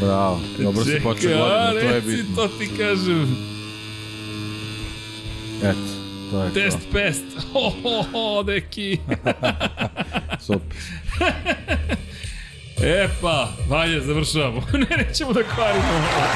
Bravo, 0.06 0.40
dobro 0.58 0.84
si 0.84 1.00
počeo 1.02 1.38
godinu, 1.38 1.80
to 1.80 1.94
je 1.94 2.00
bitno. 2.00 2.36
to 2.36 2.48
ti 2.48 2.68
kažem. 2.78 3.36
Eto, 5.62 5.78
to 6.30 6.42
je 6.42 6.52
Test 6.54 6.78
to. 6.78 6.92
pest. 6.92 7.24
Ho, 7.52 7.70
ho, 7.82 8.02
ho, 8.12 8.42
deki. 8.42 8.98
Super. 10.46 10.76
e 12.82 13.08
pa, 13.20 13.48
Vanja, 13.68 14.00
završavamo. 14.00 14.62
ne, 14.72 14.96
nećemo 14.96 15.32
da 15.32 15.42
kvarimo 15.42 15.84
ovo. 15.88 16.26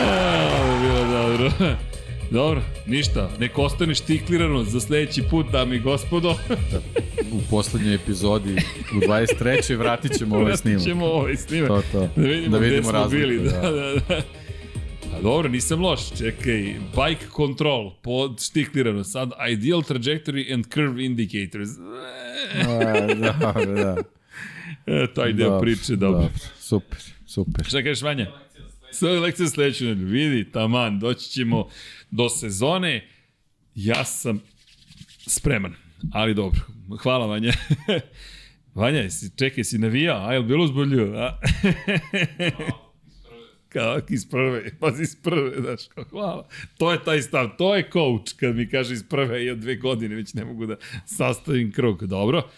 Ovo 0.00 0.72
je 0.72 0.80
bilo 0.80 1.04
dobro. 1.04 1.50
Dobro, 2.30 2.62
ništa, 2.86 3.30
nek 3.38 3.58
ostane 3.58 3.94
štiklirano 3.94 4.64
za 4.64 4.80
sledeći 4.80 5.22
put, 5.30 5.46
dame 5.52 5.76
i 5.76 5.80
gospodo. 5.80 6.34
da, 6.48 6.80
u 7.36 7.40
poslednjoj 7.50 7.94
epizodi, 7.94 8.56
u 8.96 9.00
23. 9.00 9.76
vratit 9.76 10.18
ćemo 10.18 10.36
ovaj 10.36 10.56
snimak. 10.56 10.78
Vratit 10.80 10.92
ćemo 10.92 11.06
ovaj 11.06 11.36
snimak. 11.36 11.68
To, 11.68 11.82
to. 11.92 12.08
Da 12.16 12.22
vidimo, 12.22 12.48
da 12.48 12.58
vidimo 12.58 12.80
gde 12.80 12.82
smo 12.82 12.92
razliku, 12.92 13.28
bili. 13.28 13.44
Da, 13.44 13.60
da, 13.60 13.70
da. 13.70 13.94
da. 14.08 14.22
A 15.16 15.20
dobro, 15.22 15.48
nisam 15.48 15.80
loš. 15.80 16.18
Čekaj, 16.18 16.58
bike 16.96 17.26
control, 17.36 17.92
pod 18.02 18.40
štiklirano. 18.42 19.04
Sad, 19.04 19.30
ideal 19.50 19.82
trajectory 19.82 20.54
and 20.54 20.64
curve 20.74 21.04
indicators. 21.04 21.68
A, 22.68 23.14
da, 23.14 23.64
da. 23.66 23.96
E, 24.86 25.06
taj 25.14 25.32
deo 25.32 25.48
dobro, 25.48 25.60
priče, 25.60 25.96
dobro. 25.96 26.20
dobro. 26.20 26.28
Super, 26.58 26.98
super. 27.26 27.64
Šta 27.64 27.82
kažeš, 27.82 28.02
Vanja? 28.02 28.26
Sve 28.92 29.20
lekcije 29.20 29.48
sledeću 29.48 29.84
nedelju. 29.84 30.08
Vidi, 30.08 30.50
taman, 30.50 30.98
doći 30.98 31.30
ćemo 31.30 31.68
do 32.10 32.28
sezone. 32.28 33.08
Ja 33.74 34.04
sam 34.04 34.40
spreman, 35.26 35.74
ali 36.12 36.34
dobro. 36.34 36.60
Hvala, 37.02 37.26
Vanja. 37.26 37.52
Vanja, 38.74 38.98
jesi, 38.98 39.30
čekaj, 39.36 39.64
si 39.64 39.78
navijao? 39.78 40.26
A, 40.26 40.32
je 40.32 40.38
li 40.38 40.46
bilo 40.46 40.64
uzbolju? 40.64 41.14
A? 41.16 41.40
kao 43.68 44.00
iz 44.08 44.30
prve, 44.30 44.78
pa 44.80 44.92
iz 45.02 45.16
prve, 45.22 45.60
znaš, 45.60 45.88
kao 45.94 46.04
hvala. 46.04 46.48
To 46.78 46.92
je 46.92 47.04
taj 47.04 47.22
stav, 47.22 47.56
to 47.58 47.76
je 47.76 47.90
coach 47.92 48.32
kad 48.36 48.56
mi 48.56 48.68
kaže 48.68 48.94
iz 48.94 49.04
prve, 49.08 49.44
ja 49.44 49.54
dve 49.54 49.76
godine 49.76 50.14
već 50.14 50.34
ne 50.34 50.44
mogu 50.44 50.66
da 50.66 50.76
sastavim 51.06 51.72
krug. 51.72 52.06
Dobro. 52.06 52.50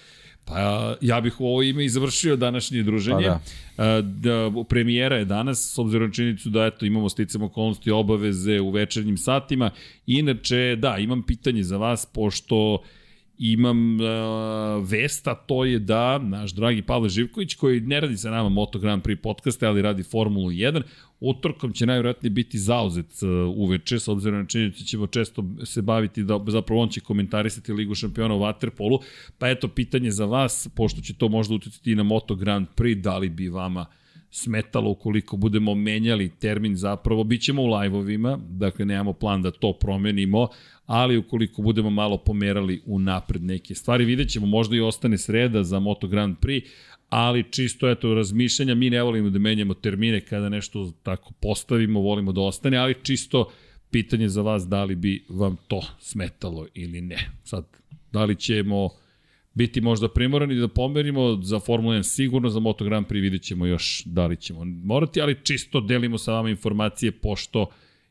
Pa 0.50 0.96
ja 1.00 1.20
bih 1.20 1.40
u 1.40 1.46
ovo 1.46 1.62
ime 1.62 1.84
i 1.84 1.88
završio 1.88 2.36
današnje 2.36 2.82
druženje. 2.82 3.28
Pa 3.76 3.84
da. 3.84 4.02
da. 4.02 4.64
Premijera 4.68 5.16
je 5.16 5.24
danas, 5.24 5.72
s 5.74 5.78
obzirom 5.78 6.08
na 6.08 6.14
činjenicu 6.14 6.50
da 6.50 6.66
eto, 6.66 6.86
imamo 6.86 7.08
sticam 7.08 7.42
okolnosti 7.42 7.90
obaveze 7.90 8.60
u 8.60 8.70
večernjim 8.70 9.18
satima. 9.18 9.70
Inače, 10.06 10.76
da, 10.78 10.98
imam 10.98 11.22
pitanje 11.22 11.62
za 11.62 11.76
vas, 11.76 12.06
pošto 12.06 12.82
imam 13.42 13.94
uh, 13.94 14.88
vesta, 14.90 15.34
to 15.34 15.64
je 15.64 15.78
da 15.78 16.18
naš 16.18 16.52
dragi 16.52 16.82
Pavle 16.82 17.08
Živković, 17.08 17.54
koji 17.54 17.80
ne 17.80 18.00
radi 18.00 18.16
sa 18.16 18.30
nama 18.30 18.48
Moto 18.48 18.78
Grand 18.78 19.02
Prix 19.02 19.16
podcaste, 19.22 19.66
ali 19.66 19.82
radi 19.82 20.02
Formulu 20.02 20.50
1, 20.50 20.82
utorkom 21.20 21.72
će 21.72 21.86
najvjerojatnije 21.86 22.30
biti 22.30 22.58
zauzet 22.58 23.22
uh, 23.22 23.28
uveče, 23.56 23.98
s 23.98 24.08
obzirom 24.08 24.40
na 24.40 24.46
činjenicu 24.46 24.84
ćemo 24.84 25.06
često 25.06 25.44
se 25.64 25.82
baviti 25.82 26.22
da 26.22 26.40
zapravo 26.46 26.82
on 26.82 26.88
će 26.88 27.00
komentarisati 27.00 27.72
Ligu 27.72 27.94
šampiona 27.94 28.34
u 28.34 28.40
Waterpolu, 28.40 28.98
pa 29.38 29.48
eto 29.48 29.68
pitanje 29.68 30.10
za 30.10 30.24
vas, 30.24 30.68
pošto 30.76 31.00
će 31.00 31.14
to 31.14 31.28
možda 31.28 31.54
uticati 31.54 31.92
i 31.92 31.94
na 31.94 32.02
Moto 32.02 32.34
Grand 32.34 32.66
Prix, 32.76 33.00
da 33.00 33.18
li 33.18 33.28
bi 33.28 33.48
vama 33.48 33.86
smetalo 34.30 34.90
ukoliko 34.90 35.36
budemo 35.36 35.74
menjali 35.74 36.28
termin 36.28 36.76
zapravo, 36.76 37.24
bit 37.24 37.42
ćemo 37.42 37.62
u 37.62 37.66
live-ovima, 37.66 38.38
dakle 38.48 38.84
nemamo 38.84 39.12
plan 39.12 39.42
da 39.42 39.50
to 39.50 39.72
promenimo, 39.72 40.48
ali 40.90 41.16
ukoliko 41.16 41.62
budemo 41.62 41.90
malo 41.90 42.18
pomerali 42.18 42.82
u 42.86 42.98
napred 42.98 43.42
neke 43.42 43.74
stvari, 43.74 44.04
vidjet 44.04 44.28
ćemo, 44.28 44.46
možda 44.46 44.76
i 44.76 44.80
ostane 44.80 45.18
sreda 45.18 45.64
za 45.64 45.78
Moto 45.78 46.08
Grand 46.08 46.36
Prix, 46.36 46.66
ali 47.08 47.50
čisto 47.50 47.90
eto 47.90 48.14
razmišljanja, 48.14 48.74
mi 48.74 48.90
ne 48.90 49.02
volimo 49.02 49.30
da 49.30 49.38
menjamo 49.38 49.74
termine 49.74 50.20
kada 50.20 50.48
nešto 50.48 50.92
tako 51.02 51.32
postavimo, 51.40 52.00
volimo 52.00 52.32
da 52.32 52.40
ostane, 52.40 52.76
ali 52.76 52.94
čisto 53.02 53.50
pitanje 53.90 54.28
za 54.28 54.42
vas 54.42 54.68
da 54.68 54.84
li 54.84 54.94
bi 54.94 55.24
vam 55.28 55.56
to 55.68 55.80
smetalo 56.00 56.66
ili 56.74 57.00
ne. 57.00 57.30
Sad, 57.44 57.66
da 58.12 58.24
li 58.24 58.36
ćemo 58.36 58.88
biti 59.54 59.80
možda 59.80 60.08
primorani 60.08 60.54
da 60.54 60.68
pomerimo 60.68 61.42
za 61.42 61.60
Formula 61.60 61.94
1 61.94 62.02
sigurno, 62.02 62.48
za 62.48 62.60
Moto 62.60 62.84
Grand 62.84 63.06
Prix 63.06 63.20
vidjet 63.20 63.42
ćemo 63.42 63.66
još 63.66 64.02
da 64.06 64.26
li 64.26 64.36
ćemo 64.36 64.64
morati, 64.64 65.20
ali 65.20 65.38
čisto 65.42 65.80
delimo 65.80 66.18
sa 66.18 66.32
vama 66.32 66.50
informacije 66.50 67.12
pošto 67.12 67.70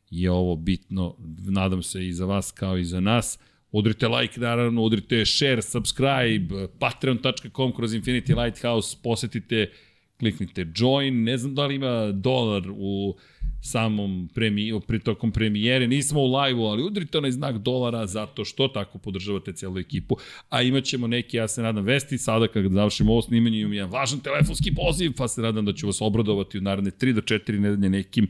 je 0.10 0.32
ovo 0.32 0.56
bitno, 0.56 1.16
nadam 1.40 1.84
se 1.84 2.08
i 2.08 2.14
za 2.14 2.26
vas 2.26 2.52
kao 2.52 2.78
i 2.78 2.84
za 2.84 3.00
nas. 3.00 3.40
Udrite 3.72 4.08
like, 4.08 4.40
naravno, 4.40 4.82
udrite 4.82 5.26
share, 5.26 5.62
subscribe, 5.62 6.68
patreon.com 6.80 7.74
kroz 7.76 7.94
Infinity 7.94 8.44
Lighthouse, 8.44 8.98
posetite, 9.04 9.72
kliknite 10.20 10.66
join, 10.76 11.24
ne 11.24 11.38
znam 11.38 11.56
da 11.56 11.66
li 11.66 11.76
ima 11.76 12.12
dolar 12.12 12.64
u 12.70 13.16
samom 13.62 14.30
premi, 14.34 14.82
pri 14.88 15.00
tokom 15.00 15.32
premijere, 15.32 15.88
nismo 15.88 16.22
u 16.22 16.36
live-u, 16.36 16.64
ali 16.64 16.84
udrite 16.84 17.18
onaj 17.18 17.32
znak 17.32 17.58
dolara 17.58 18.08
zato 18.08 18.46
što 18.46 18.68
tako 18.68 18.98
podržavate 18.98 19.54
celu 19.54 19.80
ekipu, 19.80 20.18
a 20.50 20.62
imat 20.62 20.84
ćemo 20.84 21.08
neki, 21.08 21.38
ja 21.38 21.48
se 21.48 21.62
nadam, 21.62 21.86
vesti, 21.86 22.18
sada 22.18 22.48
kad 22.48 22.72
završimo 22.72 23.12
ovo 23.12 23.22
snimanje 23.22 23.60
imam 23.60 23.74
jedan 23.74 23.92
važan 23.92 24.20
telefonski 24.20 24.76
poziv, 24.76 25.12
pa 25.18 25.28
se 25.28 25.42
nadam 25.42 25.66
da 25.66 25.74
ću 25.74 25.88
vas 25.88 26.02
obradovati 26.02 26.58
u 26.58 26.62
naredne 26.62 26.92
3 26.92 27.14
do 27.14 27.22
4 27.22 27.60
nedelje 27.60 27.90
nekim 27.90 28.28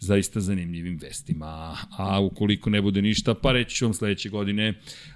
zaista 0.00 0.40
zanimljivim 0.40 0.98
vestima. 1.02 1.76
A 1.98 2.20
ukoliko 2.20 2.70
ne 2.70 2.82
bude 2.82 3.02
ništa, 3.02 3.34
pa 3.34 3.52
reći 3.52 3.76
ću 3.76 3.84
vam 3.84 3.94
sledeće 3.94 4.28
godine, 4.28 4.74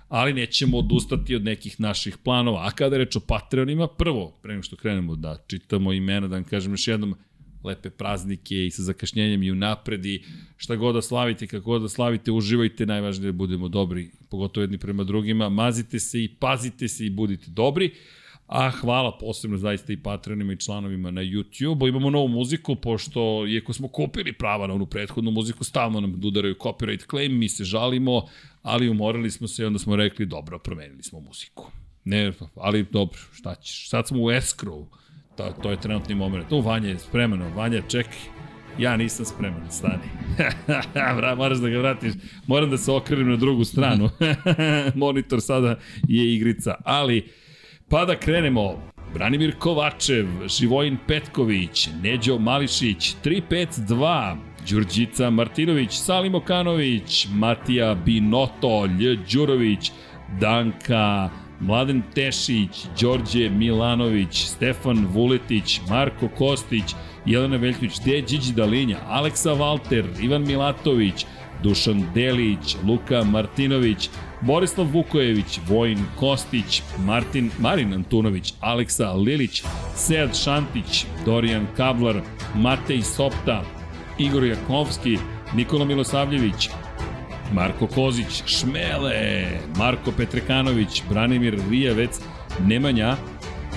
ali 0.09 0.33
nećemo 0.33 0.79
odustati 0.79 1.35
od 1.35 1.45
nekih 1.45 1.81
naših 1.81 2.17
planova. 2.25 2.67
A 2.67 2.71
kada 2.71 2.97
reč 2.97 3.17
o 3.17 3.21
Patreonima, 3.21 3.89
prvo, 3.89 4.39
pre 4.43 4.53
nego 4.53 4.63
što 4.63 4.77
krenemo 4.77 5.17
da 5.17 5.45
čitamo 5.47 5.93
imena, 5.93 6.29
da 6.29 6.37
vam 6.37 6.45
kažem 6.45 6.73
još 6.73 6.89
jednom, 6.89 7.15
lepe 7.65 7.91
praznike 7.91 8.67
i 8.67 8.71
sa 8.71 8.83
zakašnjenjem 8.83 9.43
i 9.43 9.51
unapred 9.51 10.07
i 10.07 10.23
šta 10.57 10.77
god 10.77 10.95
da 10.95 11.03
slavite, 11.03 11.47
kako 11.47 11.65
god 11.65 11.83
da 11.83 11.89
slavite, 11.89 12.33
uživajte, 12.33 12.87
najvažnije 12.87 13.33
da 13.33 13.37
budemo 13.37 13.69
dobri, 13.69 14.11
pogotovo 14.31 14.63
jedni 14.63 14.79
prema 14.79 15.05
drugima, 15.05 15.49
mazite 15.49 16.01
se 16.01 16.25
i 16.25 16.29
pazite 16.29 16.89
se 16.89 17.07
i 17.07 17.11
budite 17.11 17.51
dobri. 17.51 17.95
A 18.47 18.71
hvala 18.71 19.19
posebno 19.19 19.57
zaista 19.57 19.93
i 19.93 19.97
patronima 19.97 20.53
i 20.53 20.57
članovima 20.57 21.11
na 21.11 21.21
YouTube-u. 21.21 21.89
Imamo 21.89 22.11
novu 22.11 22.29
muziku, 22.29 22.77
pošto 22.77 23.47
iako 23.47 23.73
smo 23.73 23.89
kupili 23.89 24.33
prava 24.33 24.67
na 24.67 24.75
onu 24.75 24.87
prethodnu 24.87 25.31
muziku, 25.31 25.65
stalno 25.65 26.01
nam 26.01 26.21
udaraju 26.25 26.55
copyright 26.55 27.07
claim, 27.07 27.39
mi 27.39 27.49
se 27.49 27.65
žalimo, 27.65 28.23
ali 28.63 28.89
umorili 28.89 29.31
smo 29.31 29.49
se 29.49 29.63
i 29.63 29.67
onda 29.67 29.79
smo 29.79 29.97
rekli, 29.97 30.27
dobro, 30.27 30.59
promenili 30.59 31.03
smo 31.03 31.21
muziku. 31.21 31.71
Ne, 32.05 32.33
ali 32.55 32.87
dobro, 32.91 33.19
šta 33.33 33.55
ćeš? 33.55 33.89
Sad 33.89 34.09
smo 34.09 34.23
u 34.23 34.31
escrow, 34.31 34.85
to, 35.37 35.55
to 35.63 35.71
je 35.71 35.81
trenutni 35.81 36.15
moment. 36.15 36.49
Tu 36.49 36.61
Vanja 36.61 36.89
je 36.89 36.99
spremano, 36.99 37.51
Vanja 37.55 37.83
čekaj, 37.89 38.19
ja 38.79 38.97
nisam 38.97 39.27
spreman, 39.27 39.71
stani. 39.71 40.05
Moraš 41.39 41.59
da 41.59 41.69
ga 41.69 41.79
vratiš, 41.79 42.13
moram 42.47 42.71
da 42.71 42.79
se 42.79 42.93
okrenem 42.93 43.29
na 43.29 43.37
drugu 43.37 43.65
stranu. 43.65 44.11
Monitor 44.95 45.41
sada 45.41 45.79
je 46.09 46.35
igrica, 46.35 46.75
ali 46.85 47.29
Pa 47.89 48.05
da 48.05 48.17
krenemo. 48.17 48.83
Branimir 49.15 49.55
Kovačev, 49.59 50.27
Živojin 50.49 50.97
Petković, 51.09 51.89
Neđo 52.03 52.39
Mališić, 52.39 53.15
352, 53.25 54.37
Đurđica 54.71 55.31
Martinović, 55.31 55.93
Salim 55.93 56.35
Okanović, 56.35 57.27
Matija 57.31 57.95
Binoto, 57.95 58.85
Lj 58.85 59.17
Đurović, 59.33 59.91
Danka, 60.41 61.31
Mladen 61.61 62.03
Tešić, 62.15 62.87
Đorđe 63.01 63.51
Milanović, 63.51 64.45
Stefan 64.47 65.07
Vuletić, 65.07 65.81
Marko 65.89 66.29
Kostić, 66.29 66.95
Jelena 67.27 67.57
Veljković, 67.57 68.01
Deđić 68.05 68.45
Dalinja, 68.45 68.99
Aleksa 69.09 69.53
Valter, 69.53 70.05
Ivan 70.23 70.43
Milatović, 70.43 71.27
Dušan 71.63 72.05
Delić, 72.15 72.77
Luka 72.87 73.25
Martinović, 73.25 74.11
Borislav 74.41 74.87
Vukojević, 74.87 75.61
Vojin 75.69 75.99
Kostić, 76.19 76.83
Martin, 76.99 77.51
Marin 77.59 77.95
Antunović, 77.95 78.55
Aleksa 78.61 79.13
Lilić, 79.13 79.63
Sead 79.95 80.37
Šantić, 80.45 81.07
Dorijan 81.25 81.67
Kablar, 81.77 82.21
Matej 82.55 83.03
Sopta, 83.03 83.63
Igor 84.19 84.45
Jakovski, 84.45 85.19
Nikola 85.55 85.85
Milosavljević, 85.85 86.69
Marko 87.53 87.87
Kozić, 87.87 88.43
Šmele, 88.47 89.47
Marko 89.79 90.13
Petrekanović, 90.13 91.03
Branimir 91.11 91.59
Rijavec, 91.71 92.21
Nemanja, 92.67 93.17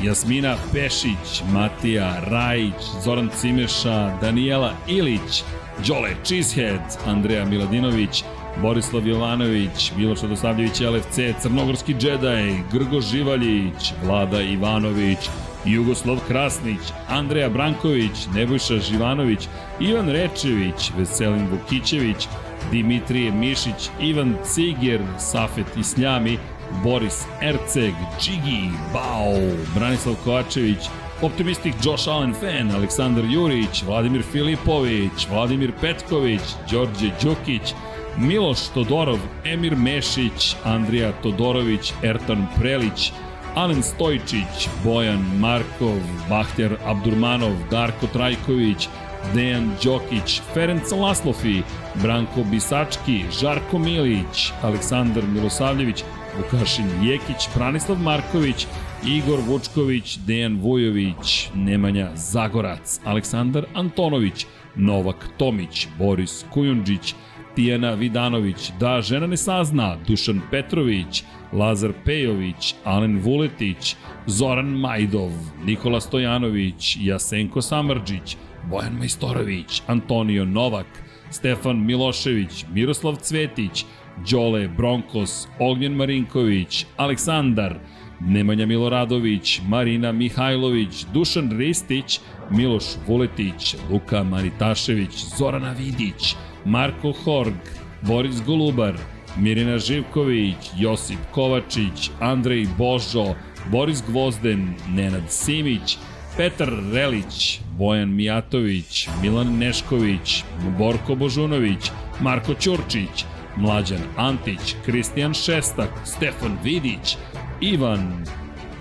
Jasmina 0.03 0.55
Pešić, 0.73 1.43
Matija 1.53 2.19
Rajić, 2.19 2.81
Zoran 3.03 3.29
Cimeša, 3.41 4.17
Daniela 4.21 4.73
Ilić, 4.87 5.43
Đole 5.87 6.15
Cheesehead, 6.23 6.97
Andreja 7.05 7.45
Miladinović, 7.45 8.23
Borislav 8.61 9.07
Jovanović, 9.07 9.91
Miloš 9.97 10.21
Radosavljević, 10.21 10.79
LFC, 10.79 11.41
Crnogorski 11.41 11.95
džedaj, 11.99 12.53
Grgo 12.71 13.01
Živaljić, 13.01 13.93
Vlada 14.03 14.41
Ivanović, 14.41 15.19
Jugoslav 15.65 16.19
Krasnić, 16.27 16.79
Andreja 17.09 17.49
Branković, 17.49 18.27
Nebojša 18.35 18.79
Živanović, 18.79 19.47
Ivan 19.79 20.09
Rečević, 20.09 20.91
Veselin 20.97 21.47
Vukićević, 21.51 22.27
Dimitrije 22.71 23.31
Mišić, 23.31 23.89
Ivan 24.01 24.35
Ciger, 24.45 25.01
Safet 25.17 25.77
Isljami, 25.77 26.37
Boris 26.83 27.25
Erceg, 27.41 27.93
Džigi, 28.21 28.69
Bao, 28.93 29.35
Branislav 29.75 30.15
Kovačević, 30.23 30.89
Optimistik 31.21 31.75
Josh 31.83 32.07
Allen 32.07 32.33
fan, 32.33 32.71
Aleksandar 32.71 33.25
Jurić, 33.25 33.83
Vladimir 33.83 34.23
Filipović, 34.31 35.27
Vladimir 35.29 35.71
Petković, 35.81 36.41
Đorđe 36.71 37.11
Đukić, 37.23 37.73
Miloš 38.17 38.59
Todorov, 38.73 39.19
Emir 39.45 39.75
Mešić, 39.75 40.55
Andrija 40.63 41.11
Todorović, 41.23 41.93
Ertan 42.03 42.47
Prelić, 42.59 43.11
Alen 43.55 43.83
Stojčić, 43.83 44.69
Bojan 44.83 45.25
Markov, 45.39 45.99
Bahter 46.29 46.77
Abdurmanov, 46.85 47.53
Darko 47.71 48.07
Trajković, 48.07 48.87
Dejan 49.33 49.71
Đokić, 49.83 50.41
Ferenc 50.53 50.91
Laslofi, 50.91 51.61
Branko 51.95 52.43
Bisački, 52.43 53.23
Žarko 53.41 53.77
Milić, 53.77 54.51
Aleksandar 54.61 55.23
Milosavljević, 55.23 56.03
Vukašin 56.39 56.85
Jekić, 57.03 57.49
Branislav 57.55 57.97
Marković, 57.99 58.67
Igor 59.05 59.39
Vučković, 59.47 60.17
Dejan 60.17 60.59
Vujović, 60.61 61.49
Nemanja 61.55 62.11
Zagorac, 62.15 62.99
Aleksandar 63.05 63.65
Antonović, 63.73 64.45
Novak 64.75 65.29
Tomić, 65.37 65.87
Boris 65.97 66.45
Kujundžić, 66.51 67.15
Tijana 67.55 67.93
Vidanović, 67.93 68.71
Da 68.79 69.01
žena 69.01 69.27
ne 69.27 69.37
sazna, 69.37 69.97
Dušan 70.07 70.41
Petrović, 70.51 71.23
Lazar 71.53 71.91
Pejović, 72.05 72.75
Alen 72.83 73.19
Vuletić, 73.19 73.95
Zoran 74.25 74.67
Majdov, 74.67 75.31
Nikola 75.65 76.01
Stojanović, 76.01 76.97
Jasenko 77.01 77.61
Samrđić, 77.61 78.37
Bojan 78.69 78.93
Majstorović, 78.93 79.81
Antonio 79.87 80.45
Novak, 80.45 80.87
Stefan 81.31 81.85
Milošević, 81.85 82.65
Miroslav 82.73 83.15
Cvetić, 83.15 83.85
Đole 84.31 84.67
Bronkos, 84.67 85.47
Ognjen 85.59 85.93
Marinković, 85.93 86.85
Aleksandar, 86.97 87.79
Nemanja 88.21 88.65
Miloradović, 88.65 89.61
Marina 89.67 90.11
Mihajlović, 90.11 91.05
Dušan 91.13 91.57
Ristić, 91.57 92.19
Miloš 92.51 92.83
Vuletić, 93.07 93.75
Luka 93.91 94.23
Maritašević, 94.23 95.25
Zorana 95.37 95.71
Vidić, 95.71 96.35
Marko 96.65 97.11
Horg, 97.11 97.55
Boris 98.01 98.41
Golubar, 98.45 98.93
Mirina 99.37 99.77
Živković, 99.77 100.71
Josip 100.77 101.19
Kovačić, 101.31 102.11
Andrej 102.19 102.67
Božo, 102.77 103.35
Boris 103.71 104.03
Gvozden, 104.07 104.73
Nenad 104.89 105.31
Simić, 105.31 105.97
Petar 106.37 106.69
Relić, 106.93 107.59
Bojan 107.77 108.15
Mijatović, 108.15 109.09
Milan 109.21 109.57
Nešković, 109.57 110.43
Borko 110.77 111.15
Božunović, 111.15 111.91
Marko 112.21 112.53
Ćurčić, 112.53 113.25
Mlađan 113.55 114.01
Antić, 114.17 114.75
Kristijan 114.85 115.33
Šestak, 115.33 115.89
Stefan 116.05 116.57
Vidić, 116.63 117.17
Ivan, 117.61 118.25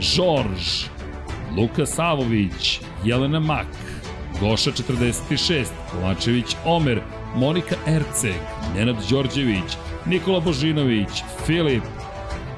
Žorž, 0.01 0.85
Luka 1.57 1.87
Savović, 1.87 2.81
Jelena 3.05 3.41
Mak, 3.41 3.67
Goša 4.41 4.71
46, 4.71 5.65
Kovačević 5.93 6.57
Omer, 6.65 7.01
Monika 7.37 7.75
Erceg, 7.87 8.41
Nenad 8.75 8.97
Đorđević, 9.11 9.77
Nikola 10.07 10.41
Božinović, 10.41 11.23
Filip, 11.47 11.83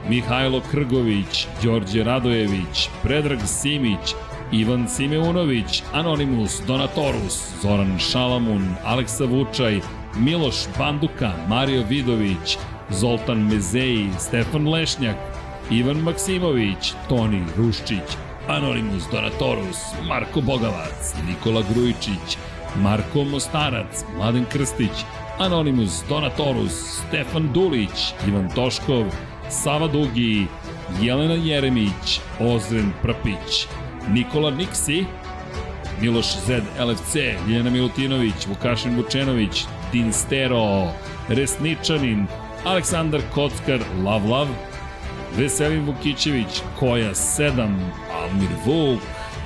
Mihajlo 0.09 0.61
Krgović, 0.71 1.47
Đorđe 1.63 2.05
Radojević, 2.05 2.89
Predrag 3.03 3.39
Simić, 3.47 4.15
Ivan 4.53 4.89
Simeunović, 4.89 5.83
Anonimus, 5.93 6.61
Donatorus, 6.67 7.63
Zoran 7.63 7.99
Šalamun, 7.99 8.75
Aleksa 8.85 9.25
Vučaj, 9.25 9.81
Miloš 10.17 10.55
Banduka, 10.79 11.33
Mario 11.49 11.85
Vidović, 11.89 12.59
Zoltan 12.91 13.39
Mezeji, 13.39 14.11
Stefan 14.19 14.69
Lešnjak, 14.69 15.17
Ivan 15.71 15.97
Maksimović, 15.97 16.93
Toni 17.09 17.45
Ruščić, 17.57 18.17
Anonimus 18.49 19.05
Donatorus, 19.13 19.79
Marko 20.09 20.41
Bogavac, 20.41 21.15
Nikola 21.29 21.63
Grujičić, 21.75 22.39
Marko 22.77 23.25
Mostarac, 23.25 24.05
Mladen 24.17 24.45
Krstić, 24.45 25.05
Anonimus 25.39 26.03
Donatorus, 26.09 26.73
Stefan 26.73 27.53
Dulić, 27.53 28.13
Ivan 28.29 28.51
Toškov, 28.55 29.05
Sava 29.49 29.89
Dugi, 29.89 30.47
Jelena 31.03 31.35
Jeremić, 31.35 32.21
Ozren 32.41 32.93
Prpić, 33.03 33.67
Nikola 34.09 34.51
Niksi, 34.51 35.05
Miloš 36.01 36.27
Zed 36.47 36.65
LFC, 36.79 37.17
Ljena 37.49 37.71
Milutinović, 37.71 38.47
Vukašin 38.47 38.97
Vučenović, 38.97 39.65
Din 39.93 40.13
Stero, 40.13 40.93
Resničanin, 41.29 42.27
Aleksandar 42.65 43.21
Kockar, 43.35 43.81
Lav 44.05 44.27
Lav, 44.29 44.49
Veselin 45.37 45.87
Vukićević, 45.87 46.63
Koja 46.79 47.15
7, 47.15 47.75
Almir 48.13 48.51
Vuk, 48.65 49.01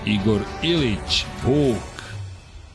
Igor 0.07 0.41
Ilić, 0.63 1.25
Vuk, 1.45 2.05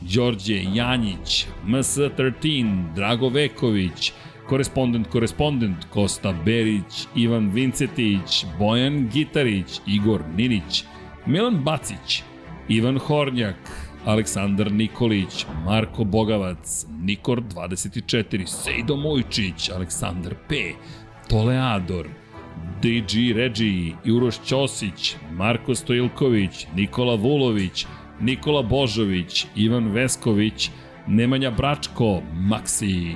Đorđe 0.00 0.62
Janjić, 0.74 1.46
MS13, 1.66 2.94
Drago 2.94 3.28
Veković, 3.28 4.12
Korespondent, 4.48 5.06
korespondent, 5.06 5.84
Kosta 5.90 6.32
Berić, 6.44 7.06
Ivan 7.14 7.50
Vincetić, 7.50 8.44
Bojan 8.58 9.08
Gitarić, 9.12 9.80
Igor 9.86 10.22
Ninić, 10.36 10.84
Milan 11.26 11.64
Bacić, 11.64 12.22
Ivan 12.68 12.98
Hornjak, 12.98 13.79
Aleksandar 14.04 14.72
Nikolić, 14.72 15.46
Marko 15.64 16.04
Bogavac, 16.04 16.86
Nikor 17.02 17.42
24, 17.42 18.46
Sejdo 18.46 18.96
Mojčić, 18.96 19.70
Aleksandar 19.70 20.34
P, 20.48 20.54
Toleador, 21.28 22.08
DG 22.82 23.36
Regi, 23.36 23.94
Uroš 24.12 24.40
Ćosić, 24.44 25.16
Marko 25.32 25.74
Stojilković, 25.74 26.66
Nikola 26.76 27.14
Vulović, 27.14 27.86
Nikola 28.20 28.62
Božović, 28.62 29.46
Ivan 29.56 29.88
Vesković, 29.92 30.70
Nemanja 31.06 31.50
Bračko, 31.50 32.22
Maksi, 32.34 33.14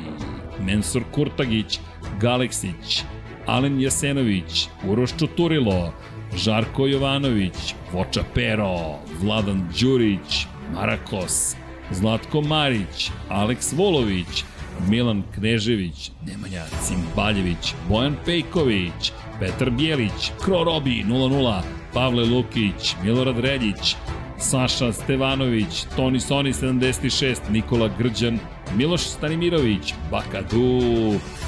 Mensur 0.61 1.03
Kurtagić, 1.13 1.79
Galeksić, 2.21 3.05
Alen 3.47 3.81
Jasenović, 3.81 4.69
Uroš 4.89 5.17
Čuturilo, 5.19 5.93
Žarko 6.37 6.87
Jovanović, 6.87 7.75
Voča 7.93 8.23
Pero, 8.35 8.99
Vladan 9.21 9.69
Đurić, 9.81 10.47
Marakos, 10.75 11.57
Zlatko 11.91 12.41
Marić, 12.41 13.11
Aleks 13.29 13.73
Volović, 13.73 14.45
Milan 14.89 15.23
Knežević, 15.35 16.11
Nemanja 16.27 16.65
Cimbaljević, 16.83 17.75
Bojan 17.89 18.17
Pejković, 18.25 19.13
Petar 19.41 19.71
Bjelić, 19.71 20.33
Kro 20.45 20.65
Robi 20.65 21.05
00, 21.09 21.63
Pavle 21.93 22.25
Lukić, 22.25 22.97
Milorad 23.03 23.39
Reljić, 23.39 23.97
Saša 24.39 24.93
Stevanović, 24.93 25.85
Toni 25.97 26.21
Soni 26.21 26.53
76, 26.53 27.51
Nikola 27.51 27.91
Grđan, 27.99 28.39
Miloš 28.77 29.01
Stanimirović, 29.01 29.95
Bakadu, 30.11 30.81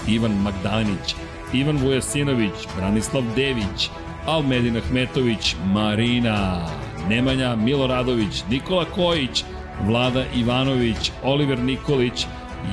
Ivan 0.09 0.33
Magdalenić, 0.43 1.15
Ivan 1.53 1.77
Vujasinović, 1.77 2.53
Branislav 2.77 3.23
Dević, 3.37 3.91
Almedin 4.27 4.77
Ahmetović, 4.77 5.55
Marina, 5.65 6.69
Nemanja 7.09 7.57
Miloradović, 7.57 8.43
Nikola 8.51 8.85
Kojić, 8.85 9.45
Vlada 9.87 10.25
Ivanović, 10.37 11.11
Oliver 11.23 11.59
Nikolić, 11.59 12.27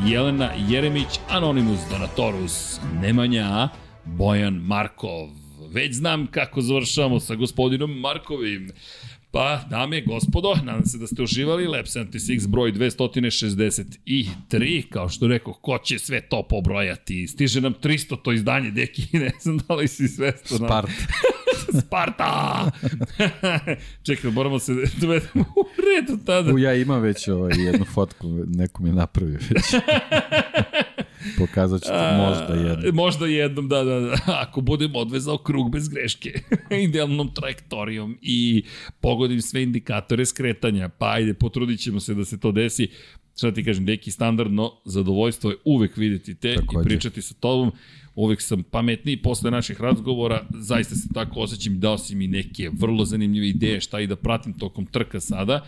Jelena 0.05 0.49
Jeremić, 0.69 1.19
Anonimus 1.29 1.79
Donatorus, 1.89 2.79
Nemanja, 3.01 3.69
Bojan 4.05 4.53
Markov. 4.53 5.29
Već 5.73 5.93
znam 5.95 6.27
kako 6.27 6.61
završavamo 6.61 7.19
sa 7.19 7.35
gospodinom 7.35 7.99
Markovim. 7.99 8.71
Pa, 9.33 9.65
dame 9.69 10.01
gospodo, 10.01 10.55
nadam 10.63 10.85
se 10.85 10.97
da 10.97 11.07
ste 11.07 11.23
uživali. 11.23 11.67
Lab 11.67 11.85
76 11.85 12.47
broj 12.47 12.71
263, 12.71 14.89
kao 14.89 15.09
što 15.09 15.27
rekao, 15.27 15.53
ko 15.53 15.77
će 15.77 15.99
sve 15.99 16.21
to 16.21 16.47
pobrojati? 16.49 17.27
Stiže 17.27 17.61
nam 17.61 17.73
300 17.73 18.21
to 18.23 18.31
izdanje, 18.31 18.71
deki, 18.71 19.07
ne 19.17 19.31
znam 19.41 19.57
da 19.57 19.75
li 19.75 19.87
si 19.87 20.07
svesto. 20.07 20.57
Sparta. 20.65 20.91
Sparta! 21.79 22.71
Čekaj, 24.05 24.31
moramo 24.31 24.59
se 24.59 24.73
dovedemo 25.01 25.45
u 25.55 25.65
redu 25.77 26.17
tada. 26.25 26.53
U, 26.53 26.59
ja 26.59 26.73
imam 26.73 27.01
već 27.01 27.27
ovaj, 27.27 27.51
jednu 27.57 27.85
fotku, 27.85 28.27
neko 28.47 28.83
mi 28.83 28.89
je 28.89 28.93
napravio 28.93 29.39
već. 29.49 29.65
Pokazat 31.37 31.81
ću 31.81 31.91
možda 32.17 32.53
jednom. 32.53 32.95
Možda 32.95 33.25
jednom, 33.25 33.67
da, 33.69 33.83
da, 33.83 33.99
da. 33.99 34.15
Ako 34.47 34.61
budem 34.61 34.95
odvezao 34.95 35.37
krug 35.37 35.71
bez 35.71 35.89
greške, 35.89 36.39
idealnom 36.87 37.33
trajektorijom 37.33 38.17
i 38.21 38.63
pogodim 39.01 39.41
sve 39.41 39.63
indikatore 39.63 40.25
skretanja, 40.25 40.89
pa 40.89 41.11
ajde, 41.11 41.33
potrudit 41.33 41.79
ćemo 41.79 41.99
se 41.99 42.13
da 42.13 42.25
se 42.25 42.39
to 42.39 42.51
desi. 42.51 42.87
Šta 43.37 43.51
ti 43.51 43.63
kažem, 43.63 43.85
deki 43.85 44.11
standardno 44.11 44.71
zadovoljstvo 44.85 45.49
je 45.49 45.57
uvek 45.65 45.97
videti 45.97 46.35
te 46.35 46.55
Takođe. 46.55 46.81
i 46.81 46.83
pričati 46.83 47.21
sa 47.21 47.33
tobom 47.33 47.71
uvek 48.15 48.41
sam 48.41 48.63
pametniji 48.63 49.21
posle 49.21 49.51
naših 49.51 49.81
razgovora, 49.81 50.45
zaista 50.53 50.95
se 50.95 51.07
tako 51.13 51.39
osjećam 51.39 51.73
i 51.73 51.77
dao 51.77 51.97
si 51.97 52.15
mi 52.15 52.27
neke 52.27 52.69
vrlo 52.73 53.05
zanimljive 53.05 53.47
ideje 53.47 53.81
šta 53.81 53.99
i 53.99 54.07
da 54.07 54.15
pratim 54.15 54.53
tokom 54.53 54.85
trka 54.85 55.19
sada. 55.19 55.65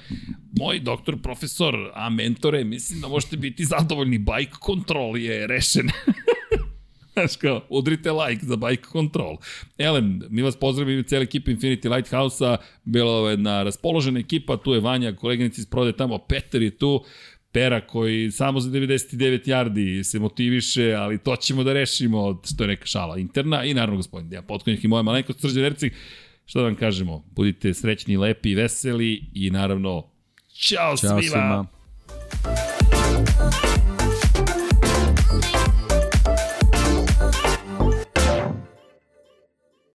Moj 0.59 0.79
doktor, 0.79 1.21
profesor, 1.21 1.75
a 1.93 2.09
mentore, 2.09 2.63
mislim 2.63 3.01
da 3.01 3.07
možete 3.07 3.37
biti 3.37 3.65
zadovoljni, 3.65 4.17
bike 4.17 4.55
control 4.65 5.17
je 5.17 5.47
rešen. 5.47 5.89
Znaš 7.15 7.35
kao, 7.35 7.61
udrite 7.69 8.11
like 8.11 8.45
za 8.45 8.55
bike 8.55 8.83
control. 8.91 9.37
Elem, 9.77 10.21
mi 10.29 10.41
vas 10.41 10.55
pozdravimo 10.55 11.03
cijela 11.03 11.23
ekipa 11.23 11.51
Infinity 11.51 11.95
Lighthouse-a, 11.95 12.57
bila 12.83 13.29
je 13.29 13.33
jedna 13.33 13.63
raspoložena 13.63 14.19
ekipa, 14.19 14.57
tu 14.57 14.73
je 14.73 14.79
Vanja, 14.79 15.15
koleginica 15.15 15.61
iz 15.61 15.65
prode 15.65 15.91
tamo, 15.91 16.17
Peter 16.17 16.61
je 16.61 16.77
tu, 16.77 17.03
Pera 17.55 17.81
koji 17.81 18.31
samo 18.31 18.59
za 18.59 18.69
99 18.69 19.47
yardi 19.47 20.03
se 20.03 20.19
motiviše, 20.19 20.93
ali 20.93 21.17
to 21.17 21.35
ćemo 21.35 21.63
da 21.63 21.73
rešimo, 21.73 22.41
što 22.45 22.63
je 22.63 22.67
neka 22.67 22.85
šala 22.85 23.17
interna 23.17 23.63
i 23.63 23.73
naravno 23.73 23.95
gospodin 23.95 24.29
Dejan 24.29 24.45
Potkonjak 24.47 24.83
i 24.83 24.87
moja 24.87 25.01
malenkost 25.01 25.39
Srđan 25.39 25.65
Ercik. 25.65 25.93
Što 26.45 26.59
da 26.59 26.65
vam 26.65 26.75
kažemo, 26.75 27.23
budite 27.35 27.73
srećni, 27.73 28.17
lepi, 28.17 28.55
veseli 28.55 29.23
i 29.33 29.49
naravno, 29.49 30.03
čao, 30.53 30.97
čao 30.97 31.21
svima! 31.21 31.21
svima. 31.21 31.65